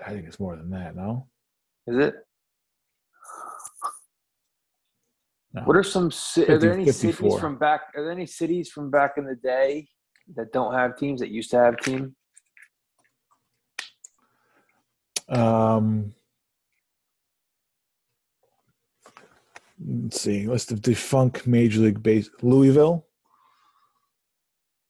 I 0.05 0.09
think 0.09 0.27
it's 0.27 0.39
more 0.39 0.55
than 0.55 0.69
that. 0.71 0.95
No, 0.95 1.27
is 1.87 1.97
it? 1.97 2.15
No. 5.53 5.61
What 5.61 5.77
are 5.77 5.83
some? 5.83 6.09
50, 6.09 6.51
are 6.51 6.57
there 6.57 6.73
any 6.73 6.85
54. 6.85 7.13
cities 7.13 7.39
from 7.39 7.57
back? 7.57 7.81
Are 7.95 8.03
there 8.03 8.11
any 8.11 8.25
cities 8.25 8.69
from 8.69 8.89
back 8.89 9.13
in 9.17 9.25
the 9.25 9.35
day 9.35 9.87
that 10.35 10.51
don't 10.51 10.73
have 10.73 10.97
teams 10.97 11.19
that 11.21 11.29
used 11.29 11.51
to 11.51 11.57
have 11.57 11.77
teams? 11.77 12.11
Um, 15.29 16.13
let's 19.85 20.21
see. 20.21 20.47
What's 20.47 20.65
the 20.65 20.75
defunct 20.75 21.47
Major 21.47 21.81
League 21.81 22.03
Base? 22.03 22.29
Louisville. 22.41 23.05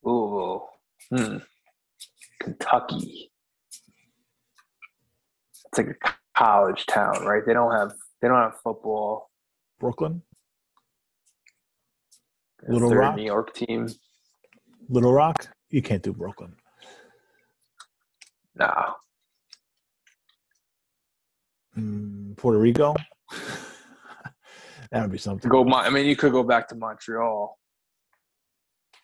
Louisville. 0.03 0.69
Hmm. 1.09 1.37
Kentucky. 2.41 3.31
It's 5.65 5.77
like 5.77 5.87
a 5.87 6.13
college 6.35 6.85
town, 6.85 7.25
right? 7.25 7.43
They 7.45 7.53
don't 7.53 7.71
have 7.71 7.93
they 8.21 8.27
don't 8.27 8.37
have 8.37 8.59
football. 8.63 9.29
Brooklyn. 9.79 10.21
Little 12.67 12.93
Rock. 12.93 13.15
New 13.15 13.23
York 13.23 13.53
team. 13.53 13.89
Little 14.89 15.13
Rock. 15.13 15.47
You 15.69 15.81
can't 15.81 16.03
do 16.03 16.13
Brooklyn. 16.13 16.55
No. 18.55 18.95
Mm, 21.77 22.37
Puerto 22.37 22.59
Rico. 22.59 22.93
That 24.93 25.01
would 25.01 25.11
be 25.11 25.17
something. 25.17 25.49
Go. 25.49 25.67
I 25.73 25.89
mean, 25.89 26.05
you 26.05 26.15
could 26.15 26.31
go 26.31 26.43
back 26.43 26.67
to 26.67 26.75
Montreal. 26.75 27.57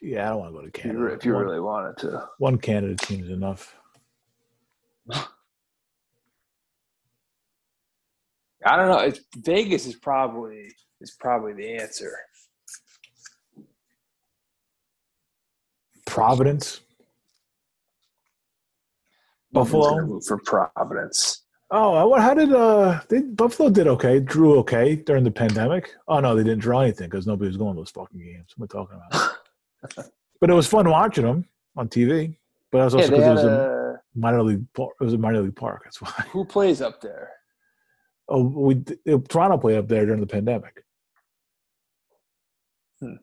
Yeah, 0.02 0.28
I 0.28 0.30
don't 0.30 0.40
want 0.40 0.54
to 0.54 0.60
go 0.60 0.66
to 0.66 0.72
Canada. 0.72 1.06
If 1.08 1.26
you, 1.26 1.34
one, 1.34 1.44
really 1.44 1.60
wanted 1.60 1.98
to. 1.98 2.30
One 2.38 2.60
Canada 2.60 2.96
team 2.96 3.24
is 3.24 3.32
enough. 3.32 3.76
I 5.12 5.26
don't 8.76 8.90
know. 8.90 9.00
It's 9.00 9.22
Vegas 9.38 9.88
is 9.88 9.96
probably 9.96 10.68
is 11.02 11.18
probably 11.20 11.54
the 11.54 11.78
answer. 11.78 12.12
Providence. 16.06 16.82
Buffalo 19.52 20.20
for 20.20 20.38
Providence. 20.46 21.46
Oh, 21.72 22.20
how 22.20 22.34
did 22.34 22.52
uh? 22.52 23.00
They, 23.10 23.22
Buffalo 23.22 23.70
did 23.70 23.88
okay, 23.88 24.20
drew 24.20 24.58
okay 24.60 24.96
during 24.96 25.24
the 25.24 25.32
pandemic. 25.32 25.92
Oh 26.08 26.20
no, 26.20 26.36
they 26.36 26.44
didn't 26.44 26.62
draw 26.62 26.82
anything 26.82 27.10
because 27.10 27.28
nobody 27.28 27.48
was 27.48 27.58
going 27.58 27.76
to 27.76 27.82
those 27.82 27.92
fucking 27.92 28.20
games. 28.20 28.54
What 28.58 28.74
am 28.74 28.80
I 28.80 28.82
talking 28.82 29.02
about? 29.12 30.10
but 30.42 30.50
it 30.50 30.54
was 30.54 30.66
fun 30.66 30.90
watching 30.90 31.26
them 31.26 31.46
on 31.76 31.88
TV. 31.88 32.36
But 32.72 32.86
was 32.86 32.96
also 32.96 33.10
because 33.10 33.22
yeah, 33.22 33.30
it 33.30 33.34
was 33.36 33.44
a, 33.44 33.48
a 33.48 34.20
minor 34.20 34.42
league. 34.42 34.66
It 34.78 34.90
was 35.00 35.14
a 35.14 35.18
minor 35.18 35.42
league 35.42 35.56
park. 35.56 35.82
That's 35.84 36.02
why. 36.02 36.12
Who 36.32 36.44
plays 36.44 36.82
up 36.82 37.02
there? 37.02 37.32
Oh, 38.28 38.44
we 38.44 38.84
Toronto 39.28 39.58
played 39.58 39.78
up 39.78 39.88
there 39.88 40.06
during 40.06 40.22
the 40.22 40.28
pandemic. 40.28 40.84
Hmm. 43.00 43.16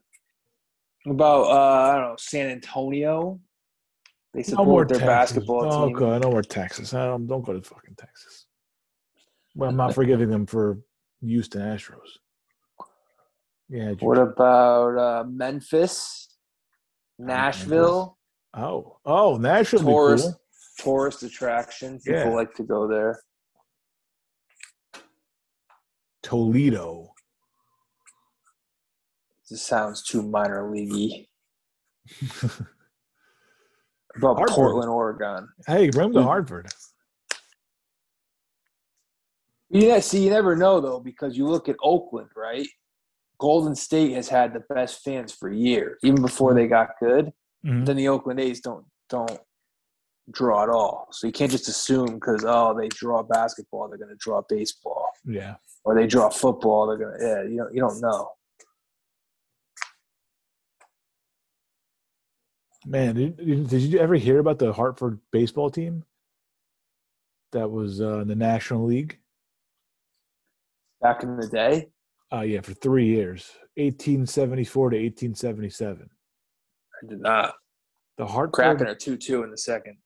About 1.11 1.43
uh, 1.43 1.91
I 1.91 1.95
don't 1.97 2.11
know 2.11 2.17
San 2.17 2.51
Antonio. 2.51 3.41
They 4.37 4.43
support 4.43 4.91
no 4.91 4.99
their 4.99 5.07
Texas. 5.07 5.07
basketball 5.07 5.65
oh, 5.65 5.87
team. 5.87 5.97
Okay, 5.97 6.19
no 6.19 6.31
more 6.31 6.43
Texas. 6.43 6.93
I 6.93 7.07
don't, 7.07 7.09
wear 7.09 7.17
Texas. 7.17 7.29
don't 7.29 7.45
go 7.47 7.53
to 7.55 7.63
fucking 7.63 7.95
Texas. 7.97 8.45
Well, 9.55 9.71
I'm 9.71 9.77
not 9.77 9.95
forgiving 9.95 10.29
them 10.29 10.45
for 10.45 10.79
Houston 11.23 11.63
Astros. 11.63 12.19
Yeah. 13.71 13.93
What 14.01 14.19
about 14.19 14.99
uh, 14.99 15.25
Memphis, 15.27 16.37
Nashville? 17.19 18.19
Oh, 18.53 18.99
oh, 19.07 19.39
Nashville. 19.39 19.81
Tourist, 19.81 20.25
cool. 20.83 20.95
tourist 20.95 21.23
attraction. 21.23 21.99
People 22.05 22.21
yeah. 22.21 22.29
like 22.29 22.53
to 22.57 22.63
go 22.63 22.87
there. 22.87 23.19
Toledo. 26.23 27.15
This 29.49 29.63
sounds 29.63 30.03
too 30.03 30.21
minor 30.21 30.71
leaguey. 30.71 31.27
about 34.17 34.37
Hartford. 34.37 34.57
Portland, 34.57 34.91
Oregon. 34.91 35.49
Hey, 35.67 35.91
bring 35.91 36.13
to 36.13 36.23
Hartford. 36.23 36.69
Yeah, 39.71 39.99
see, 40.01 40.25
you 40.25 40.31
never 40.31 40.57
know 40.57 40.81
though 40.81 41.01
because 41.01 41.37
you 41.37 41.47
look 41.47 41.69
at 41.69 41.77
Oakland, 41.83 42.29
right? 42.37 42.67
Golden 43.39 43.75
State 43.75 44.13
has 44.13 44.29
had 44.29 44.55
the 44.55 44.63
best 44.73 45.03
fans 45.03 45.33
for 45.33 45.51
years, 45.51 45.99
even 46.03 46.23
before 46.23 46.55
they 46.55 46.67
got 46.67 46.91
good. 47.01 47.33
Mm-hmm. 47.65 47.85
Then 47.85 47.97
the 47.97 48.09
Oakland 48.09 48.41
A's 48.41 48.61
don't 48.61 48.85
don't 49.11 49.39
draw 50.31 50.63
at 50.63 50.69
all. 50.69 51.09
So 51.11 51.27
you 51.27 51.33
can't 51.33 51.51
just 51.51 51.69
assume 51.69 52.15
because 52.15 52.45
oh 52.47 52.75
they 52.79 52.89
draw 52.89 53.23
basketball, 53.23 53.89
they're 53.89 53.99
going 53.99 54.11
to 54.11 54.17
draw 54.17 54.43
baseball. 54.49 55.11
Yeah. 55.25 55.57
Or 55.85 55.95
they 55.95 56.07
draw 56.07 56.31
football, 56.31 56.87
they're 56.87 56.99
going 56.99 57.19
to 57.19 57.27
yeah. 57.27 57.43
You 57.43 57.57
don't 57.59 57.75
you 57.75 57.81
don't 57.81 58.01
know. 58.01 58.31
Man, 62.89 63.17
did, 63.17 63.37
did 63.69 63.83
you 63.83 63.99
ever 63.99 64.15
hear 64.15 64.39
about 64.39 64.61
the 64.61 64.73
Hartford 64.73 65.19
baseball 65.33 65.71
team 65.71 66.05
that 67.51 67.69
was 67.69 68.01
uh, 68.01 68.21
in 68.21 68.29
the 68.29 68.37
National 68.37 68.85
League? 68.85 69.19
Back 71.03 71.25
in 71.25 71.37
the 71.37 71.49
day? 71.49 71.89
Uh, 72.33 72.43
yeah, 72.43 72.61
for 72.61 72.75
three 72.75 73.07
years, 73.07 73.51
1874 73.75 74.91
to 74.91 74.97
1877. 74.97 76.09
I 77.03 77.07
did 77.09 77.21
not. 77.21 77.55
The 78.19 78.27
Hartford 78.27 78.53
Kraken 78.53 78.87
are 78.87 78.95
2 78.95 79.17
2 79.17 79.43
in 79.43 79.51
the 79.51 79.59
second. 79.59 79.97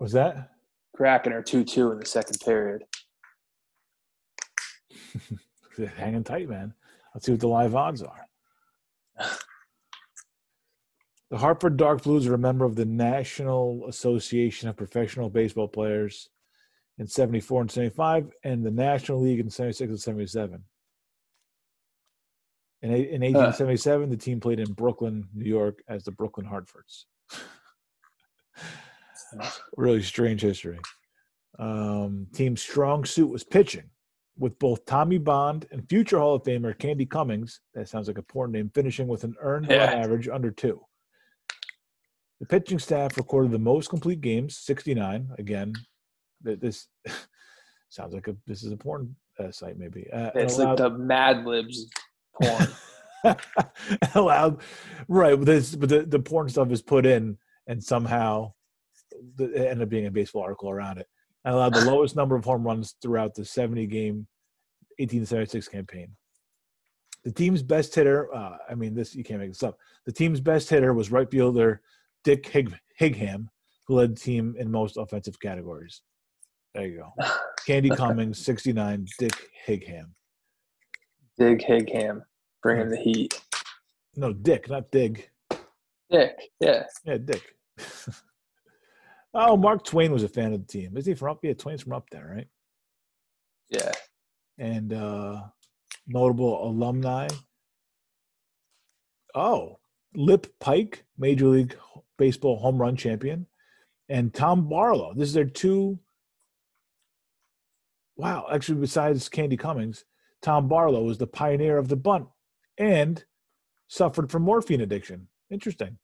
was 0.00 0.12
that? 0.12 0.52
Kraken 0.94 1.34
are 1.34 1.42
2 1.42 1.62
2 1.62 1.92
in 1.92 1.98
the 1.98 2.06
second 2.06 2.38
period. 2.42 2.84
Hanging 5.96 6.24
tight, 6.24 6.48
man. 6.48 6.72
Let's 7.14 7.26
see 7.26 7.32
what 7.32 7.40
the 7.40 7.48
live 7.48 7.74
odds 7.74 8.02
are. 8.02 8.26
The 11.30 11.38
Hartford 11.38 11.76
Dark 11.76 12.04
Blues 12.04 12.26
are 12.26 12.34
a 12.34 12.38
member 12.38 12.64
of 12.64 12.76
the 12.76 12.84
National 12.84 13.84
Association 13.88 14.68
of 14.68 14.76
Professional 14.76 15.28
Baseball 15.28 15.66
Players 15.66 16.28
in 16.98 17.06
74 17.08 17.62
and 17.62 17.70
75 17.70 18.30
and 18.44 18.64
the 18.64 18.70
National 18.70 19.20
League 19.20 19.40
in 19.40 19.50
76 19.50 19.90
and 19.90 20.00
77. 20.00 20.62
In, 22.82 22.90
in 22.90 23.22
1877, 23.22 24.10
the 24.10 24.16
team 24.16 24.38
played 24.38 24.60
in 24.60 24.72
Brooklyn, 24.72 25.28
New 25.34 25.48
York 25.48 25.82
as 25.88 26.04
the 26.04 26.12
Brooklyn 26.12 26.46
Hartfords. 26.46 27.06
really 29.76 30.02
strange 30.02 30.42
history. 30.42 30.78
Um, 31.58 32.28
team's 32.34 32.62
strong 32.62 33.04
suit 33.04 33.28
was 33.28 33.42
pitching, 33.42 33.90
with 34.38 34.58
both 34.60 34.84
Tommy 34.84 35.18
Bond 35.18 35.66
and 35.72 35.88
future 35.88 36.18
Hall 36.18 36.34
of 36.34 36.44
Famer 36.44 36.78
Candy 36.78 37.06
Cummings. 37.06 37.60
That 37.74 37.88
sounds 37.88 38.06
like 38.06 38.18
a 38.18 38.22
poor 38.22 38.46
name. 38.46 38.70
Finishing 38.74 39.08
with 39.08 39.24
an 39.24 39.34
earned 39.40 39.68
run 39.68 39.78
average 39.80 40.28
under 40.28 40.50
two. 40.50 40.85
The 42.40 42.46
pitching 42.46 42.78
staff 42.78 43.16
recorded 43.16 43.52
the 43.52 43.58
most 43.58 43.88
complete 43.88 44.20
games, 44.20 44.58
69. 44.58 45.30
Again, 45.38 45.72
this 46.42 46.86
sounds 47.88 48.14
like 48.14 48.28
a 48.28 48.36
this 48.46 48.62
is 48.62 48.72
a 48.72 48.76
porn 48.76 49.16
uh, 49.38 49.50
site, 49.50 49.78
maybe. 49.78 50.06
Uh, 50.12 50.30
It's 50.34 50.58
like 50.58 50.76
the 50.76 50.90
Mad 50.90 51.46
Libs 51.46 51.88
porn. 52.40 52.68
allowed 54.14 54.60
right 55.08 55.36
but 55.36 55.46
this 55.46 55.74
but 55.74 55.88
the, 55.88 56.02
the 56.02 56.18
porn 56.18 56.48
stuff 56.48 56.70
is 56.70 56.82
put 56.82 57.06
in 57.06 57.36
and 57.66 57.82
somehow 57.82 58.52
it 59.38 59.56
ended 59.56 59.82
up 59.82 59.88
being 59.88 60.06
a 60.06 60.10
baseball 60.10 60.42
article 60.42 60.70
around 60.70 60.98
it 60.98 61.06
and 61.44 61.54
allowed 61.54 61.74
the 61.74 61.84
lowest 61.90 62.16
number 62.16 62.36
of 62.36 62.44
home 62.44 62.62
runs 62.62 62.94
throughout 63.02 63.34
the 63.34 63.44
70 63.44 63.86
game 63.86 64.26
1876 64.98 65.68
campaign 65.68 66.08
the 67.24 67.32
team's 67.32 67.62
best 67.62 67.94
hitter 67.94 68.32
uh, 68.34 68.56
i 68.68 68.74
mean 68.74 68.94
this 68.94 69.14
you 69.14 69.24
can't 69.24 69.40
make 69.40 69.50
this 69.50 69.62
up 69.62 69.76
the 70.04 70.12
team's 70.12 70.40
best 70.40 70.68
hitter 70.70 70.94
was 70.94 71.10
right 71.10 71.30
fielder 71.30 71.80
dick 72.26 72.46
Hig- 72.48 72.74
higham 72.98 73.48
who 73.86 73.94
led 73.94 74.16
the 74.16 74.20
team 74.20 74.54
in 74.58 74.70
most 74.70 74.96
offensive 74.96 75.38
categories 75.40 76.02
there 76.74 76.86
you 76.86 76.98
go 76.98 77.24
candy 77.66 77.88
cummings 77.88 78.44
69 78.44 79.06
dick 79.18 79.32
higham 79.66 80.14
Dig 81.38 81.62
Higham, 81.64 82.24
Bring 82.62 82.78
bringing 82.78 82.88
the 82.90 82.96
heat. 82.96 83.40
no 84.16 84.32
dick 84.32 84.68
not 84.68 84.90
dig 84.90 85.28
Dick, 86.10 86.50
yeah. 86.60 86.84
Yeah, 87.04 87.18
Dick. 87.18 87.42
oh, 89.34 89.56
Mark 89.56 89.84
Twain 89.84 90.12
was 90.12 90.22
a 90.22 90.28
fan 90.28 90.52
of 90.52 90.60
the 90.60 90.66
team. 90.66 90.96
Is 90.96 91.06
he 91.06 91.14
from 91.14 91.30
up? 91.32 91.40
Yeah, 91.42 91.54
Twain's 91.54 91.82
from 91.82 91.94
up 91.94 92.08
there, 92.10 92.32
right? 92.36 92.46
Yeah. 93.70 93.92
And 94.58 94.92
uh 94.92 95.42
notable 96.06 96.64
alumni. 96.68 97.26
Oh, 99.34 99.78
Lip 100.14 100.46
Pike, 100.60 101.04
Major 101.18 101.48
League 101.48 101.76
Baseball 102.18 102.58
home 102.58 102.80
run 102.80 102.96
champion, 102.96 103.46
and 104.08 104.32
Tom 104.32 104.68
Barlow. 104.68 105.12
This 105.14 105.28
is 105.28 105.34
their 105.34 105.44
two. 105.44 105.98
Wow, 108.16 108.46
actually, 108.50 108.80
besides 108.80 109.28
Candy 109.28 109.56
Cummings, 109.56 110.04
Tom 110.40 110.68
Barlow 110.68 111.02
was 111.02 111.18
the 111.18 111.26
pioneer 111.26 111.76
of 111.76 111.88
the 111.88 111.96
bunt 111.96 112.26
and 112.78 113.22
suffered 113.88 114.30
from 114.30 114.42
morphine 114.42 114.80
addiction. 114.80 115.28
Interesting. 115.50 115.98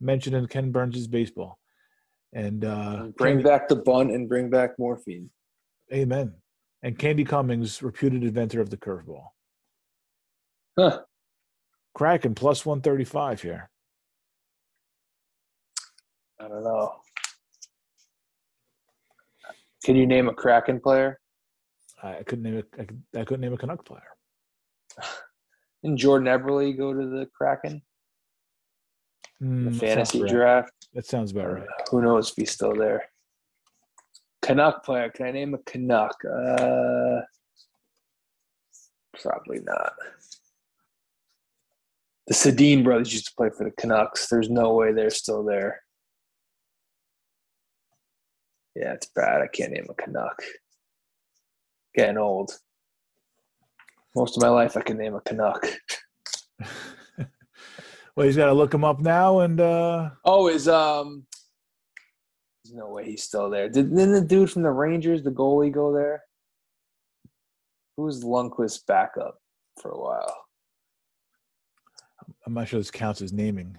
Mentioned 0.00 0.34
in 0.34 0.46
Ken 0.48 0.72
Burns' 0.72 1.06
baseball. 1.06 1.58
And 2.32 2.64
uh, 2.64 3.08
Bring 3.16 3.34
Candy- 3.36 3.44
back 3.44 3.68
the 3.68 3.76
bunt 3.76 4.10
and 4.10 4.28
bring 4.28 4.50
back 4.50 4.70
morphine. 4.78 5.30
Amen. 5.92 6.34
And 6.82 6.98
Candy 6.98 7.24
Cummings, 7.24 7.80
reputed 7.82 8.24
inventor 8.24 8.60
of 8.60 8.70
the 8.70 8.76
curveball. 8.76 9.26
Huh. 10.76 11.00
Kraken 11.94 12.34
plus 12.34 12.66
135 12.66 13.42
here. 13.42 13.70
I 16.42 16.48
don't 16.48 16.64
know. 16.64 16.94
Can 19.84 19.96
you 19.96 20.06
name 20.06 20.28
a 20.28 20.34
Kraken 20.34 20.80
player? 20.80 21.18
I 22.02 22.22
couldn't 22.24 22.42
name 22.44 22.56
a, 22.56 22.80
I, 22.80 22.84
could, 22.84 23.02
I 23.14 23.24
couldn't 23.24 23.42
name 23.42 23.52
a 23.52 23.58
Canuck 23.58 23.84
player. 23.84 24.02
Didn't 25.82 25.98
Jordan 25.98 26.28
Eberle 26.28 26.76
go 26.76 26.92
to 26.92 27.06
the 27.06 27.26
Kraken? 27.36 27.82
Mm, 29.42 29.64
The 29.64 29.70
that 29.70 29.80
fantasy 29.80 30.22
right. 30.22 30.30
draft? 30.30 30.72
That 30.94 31.06
sounds 31.06 31.30
about 31.32 31.52
right. 31.52 31.68
Who 31.90 32.02
knows 32.02 32.30
if 32.30 32.36
he's 32.36 32.50
still 32.50 32.74
there? 32.74 33.04
Canuck 34.42 34.84
player. 34.84 35.10
Can 35.10 35.26
I 35.26 35.30
name 35.30 35.54
a 35.54 35.58
Canuck? 35.58 36.16
Uh, 36.24 37.20
probably 39.20 39.60
not. 39.60 39.92
The 42.26 42.34
Sedin 42.34 42.82
brothers 42.84 43.12
used 43.12 43.26
to 43.26 43.34
play 43.36 43.50
for 43.56 43.64
the 43.64 43.72
Canucks. 43.72 44.28
There's 44.28 44.50
no 44.50 44.74
way 44.74 44.92
they're 44.92 45.10
still 45.10 45.44
there. 45.44 45.81
Yeah, 48.74 48.92
it's 48.92 49.08
bad. 49.14 49.42
I 49.42 49.46
can't 49.48 49.72
name 49.72 49.86
a 49.90 49.94
Canuck. 49.94 50.42
Getting 51.94 52.16
old. 52.18 52.52
Most 54.16 54.36
of 54.36 54.42
my 54.42 54.48
life, 54.48 54.76
I 54.76 54.82
can 54.82 54.96
name 54.96 55.14
a 55.14 55.20
Canuck. 55.20 55.66
well, 58.16 58.26
he's 58.26 58.36
got 58.36 58.46
to 58.46 58.52
look 58.52 58.72
him 58.72 58.84
up 58.84 59.00
now. 59.00 59.40
And 59.40 59.60
uh, 59.60 60.10
Oh, 60.24 60.48
is 60.48 60.68
um? 60.68 61.26
There's 62.64 62.76
no 62.76 62.88
way 62.88 63.04
he's 63.04 63.24
still 63.24 63.50
there. 63.50 63.68
Did, 63.68 63.94
didn't 63.94 64.12
the 64.12 64.20
dude 64.20 64.50
from 64.50 64.62
the 64.62 64.70
Rangers, 64.70 65.22
the 65.22 65.30
goalie, 65.30 65.72
go 65.72 65.92
there? 65.92 66.22
Who 67.96 68.04
was 68.04 68.24
Lundqvist's 68.24 68.84
backup 68.86 69.38
for 69.80 69.90
a 69.90 70.00
while? 70.00 70.36
I'm 72.46 72.54
not 72.54 72.68
sure 72.68 72.80
this 72.80 72.90
counts 72.90 73.20
as 73.20 73.32
naming 73.32 73.76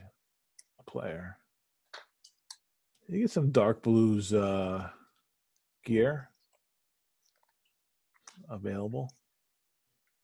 a 0.80 0.84
player. 0.90 1.38
You 3.14 3.19
get 3.19 3.30
some 3.30 3.52
dark 3.52 3.84
blues 3.84 4.34
uh, 4.34 4.90
gear 5.85 6.31
available. 8.49 9.14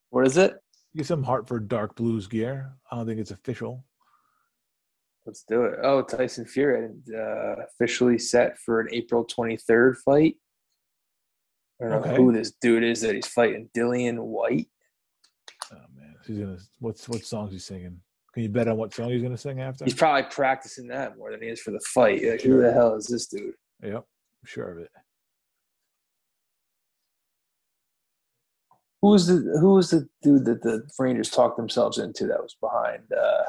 What 0.09 0.25
is 0.25 0.37
it? 0.37 0.53
You 0.93 0.97
get 0.97 1.05
some 1.05 1.21
Hartford 1.21 1.67
dark 1.67 1.95
blues 1.95 2.25
gear. 2.25 2.71
I 2.91 2.95
don't 2.95 3.05
think 3.05 3.19
it's 3.19 3.29
official. 3.29 3.85
Let's 5.23 5.43
do 5.47 5.65
it. 5.65 5.77
Oh, 5.83 6.01
Tyson 6.01 6.45
Fury 6.45 6.89
uh, 7.15 7.61
officially 7.67 8.17
set 8.17 8.57
for 8.57 8.79
an 8.79 8.87
April 8.91 9.23
23rd 9.23 9.97
fight. 9.97 10.37
I 11.79 11.89
don't 11.89 12.07
know 12.07 12.15
who 12.15 12.33
this 12.33 12.53
dude 12.59 12.83
is 12.83 13.01
that 13.01 13.13
he's 13.13 13.27
fighting. 13.27 13.69
Dillian 13.77 14.17
Whyte. 14.17 14.67
Oh 15.71 15.77
man, 15.95 16.15
he's 16.25 16.39
gonna. 16.39 16.57
What's 16.79 17.07
what 17.07 17.23
songs 17.23 17.51
he's 17.51 17.65
singing? 17.65 18.01
Can 18.33 18.43
you 18.43 18.49
bet 18.49 18.67
on 18.67 18.77
what 18.77 18.93
song 18.93 19.09
he's 19.09 19.23
gonna 19.23 19.37
sing 19.37 19.59
after? 19.59 19.85
He's 19.85 19.93
probably 19.93 20.29
practicing 20.29 20.87
that 20.87 21.17
more 21.17 21.31
than 21.31 21.41
he 21.41 21.47
is 21.49 21.59
for 21.59 21.71
the 21.71 21.79
fight. 21.79 22.23
Like, 22.23 22.41
who 22.41 22.61
the 22.61 22.71
hell 22.71 22.95
is 22.95 23.07
this 23.07 23.27
dude? 23.27 23.53
Yep, 23.83 23.95
I'm 23.95 24.45
sure 24.45 24.71
of 24.71 24.77
it. 24.79 24.91
Who 29.01 29.09
was 29.09 29.27
the 29.27 29.57
Who 29.59 29.73
was 29.73 29.89
the 29.89 30.07
dude 30.21 30.45
that 30.45 30.61
the 30.61 30.87
Rangers 30.99 31.29
talked 31.29 31.57
themselves 31.57 31.97
into 31.97 32.27
that 32.27 32.41
was 32.41 32.55
behind 32.59 33.03
uh, 33.11 33.43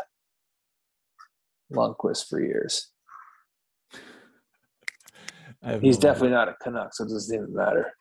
Lundqvist 1.73 2.28
for 2.28 2.40
years? 2.40 2.90
He's 5.62 5.73
no 5.73 5.77
idea. 5.77 5.93
definitely 5.94 6.31
not 6.31 6.48
a 6.48 6.55
Canuck, 6.62 6.94
so 6.94 7.05
it 7.05 7.09
doesn't 7.09 7.35
even 7.35 7.55
matter. 7.55 7.93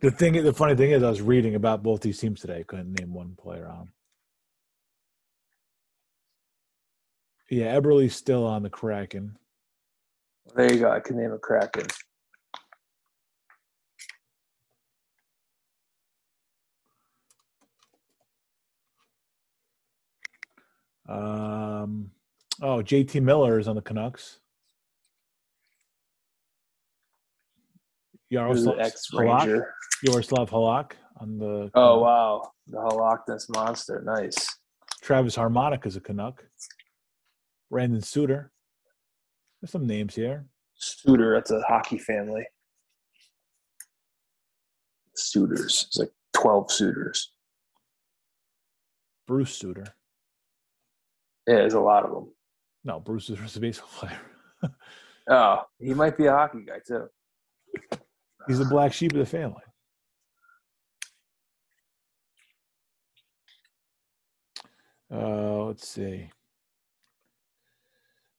The 0.00 0.10
thing. 0.10 0.42
The 0.44 0.52
funny 0.54 0.76
thing 0.76 0.92
is, 0.92 1.02
I 1.02 1.10
was 1.10 1.22
reading 1.22 1.54
about 1.56 1.82
both 1.82 2.00
these 2.02 2.18
teams 2.18 2.40
today. 2.40 2.64
Couldn't 2.66 2.98
name 3.00 3.14
one 3.14 3.36
player 3.36 3.68
on. 3.68 3.80
'em. 3.82 3.92
Yeah, 7.50 7.78
Eberle's 7.78 8.14
still 8.14 8.46
on 8.46 8.62
the 8.62 8.70
Kraken. 8.70 9.38
There 10.54 10.72
you 10.72 10.80
go. 10.80 10.90
I 10.90 11.00
can 11.00 11.16
name 11.18 11.32
a 11.32 11.38
Kraken. 11.38 11.86
Um, 21.08 22.12
oh, 22.62 22.82
JT 22.82 23.22
Miller 23.22 23.58
is 23.58 23.68
on 23.68 23.76
the 23.76 23.82
Canucks. 23.82 24.39
Yaroslav 28.30 28.76
Halak, 29.12 29.64
Yaroslav 30.04 30.50
Halak 30.50 30.92
on 31.18 31.38
the. 31.38 31.70
Oh 31.74 31.98
wow, 31.98 32.52
the 32.66 32.78
Halakness 32.78 33.50
monster. 33.50 34.00
Nice. 34.04 34.48
Travis 35.02 35.36
Hamonic 35.36 35.86
is 35.86 35.96
a 35.96 36.00
Canuck. 36.00 36.44
Brandon 37.70 38.00
Sutter. 38.00 38.52
There's 39.60 39.70
some 39.70 39.86
names 39.86 40.14
here. 40.14 40.46
Sutter, 40.74 41.34
that's 41.34 41.50
a 41.50 41.60
hockey 41.62 41.98
family. 41.98 42.46
Suitors. 45.14 45.84
It's 45.88 45.98
like 45.98 46.10
12 46.32 46.72
suitors. 46.72 47.32
Bruce 49.26 49.56
Sutter. 49.56 49.86
Yeah, 51.46 51.56
there's 51.56 51.74
a 51.74 51.80
lot 51.80 52.04
of 52.04 52.10
them. 52.10 52.32
No, 52.84 53.00
Bruce 53.00 53.28
is 53.28 53.56
a 53.56 53.60
baseball 53.60 53.88
player. 53.98 54.20
oh, 55.30 55.62
he 55.78 55.94
might 55.94 56.16
be 56.16 56.26
a 56.26 56.32
hockey 56.32 56.64
guy 56.66 56.78
too. 56.86 57.08
He's 58.46 58.58
the 58.58 58.64
black 58.64 58.92
sheep 58.92 59.12
of 59.12 59.18
the 59.18 59.26
family. 59.26 59.62
Uh, 65.12 65.64
let's 65.64 65.88
see. 65.88 66.30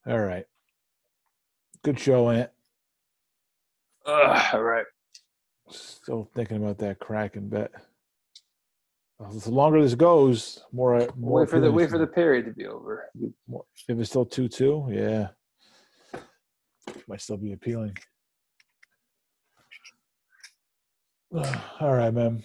All 0.06 0.18
right. 0.18 0.46
Good 1.82 1.98
show, 1.98 2.30
Ant. 2.30 2.50
Uh, 4.06 4.50
all 4.52 4.62
right. 4.62 4.86
Still 5.70 6.28
thinking 6.34 6.56
about 6.56 6.78
that 6.78 6.98
Kraken 6.98 7.48
bet. 7.48 7.70
The 9.20 9.50
longer 9.50 9.80
this 9.80 9.94
goes, 9.94 10.64
more. 10.72 11.08
more 11.16 11.40
wait 11.40 11.50
for 11.50 11.60
the 11.60 11.70
wait 11.70 11.90
for 11.90 11.98
the 11.98 12.06
period 12.08 12.44
to 12.46 12.52
be 12.52 12.66
over. 12.66 13.04
More, 13.46 13.64
if 13.88 13.98
it's 13.98 14.10
still 14.10 14.26
two 14.26 14.48
two, 14.48 14.88
yeah, 14.90 15.28
might 17.06 17.20
still 17.20 17.36
be 17.36 17.52
appealing. 17.52 17.96
All 21.80 21.94
right, 21.94 22.12
man. 22.12 22.42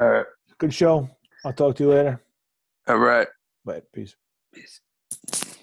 All 0.00 0.08
right. 0.08 0.26
Good 0.58 0.72
show. 0.72 1.08
I'll 1.44 1.52
talk 1.52 1.76
to 1.76 1.84
you 1.84 1.90
later. 1.90 2.22
All 2.88 2.96
right. 2.96 3.28
Bye. 3.64 3.82
Peace. 3.92 4.16
Peace. 4.52 4.80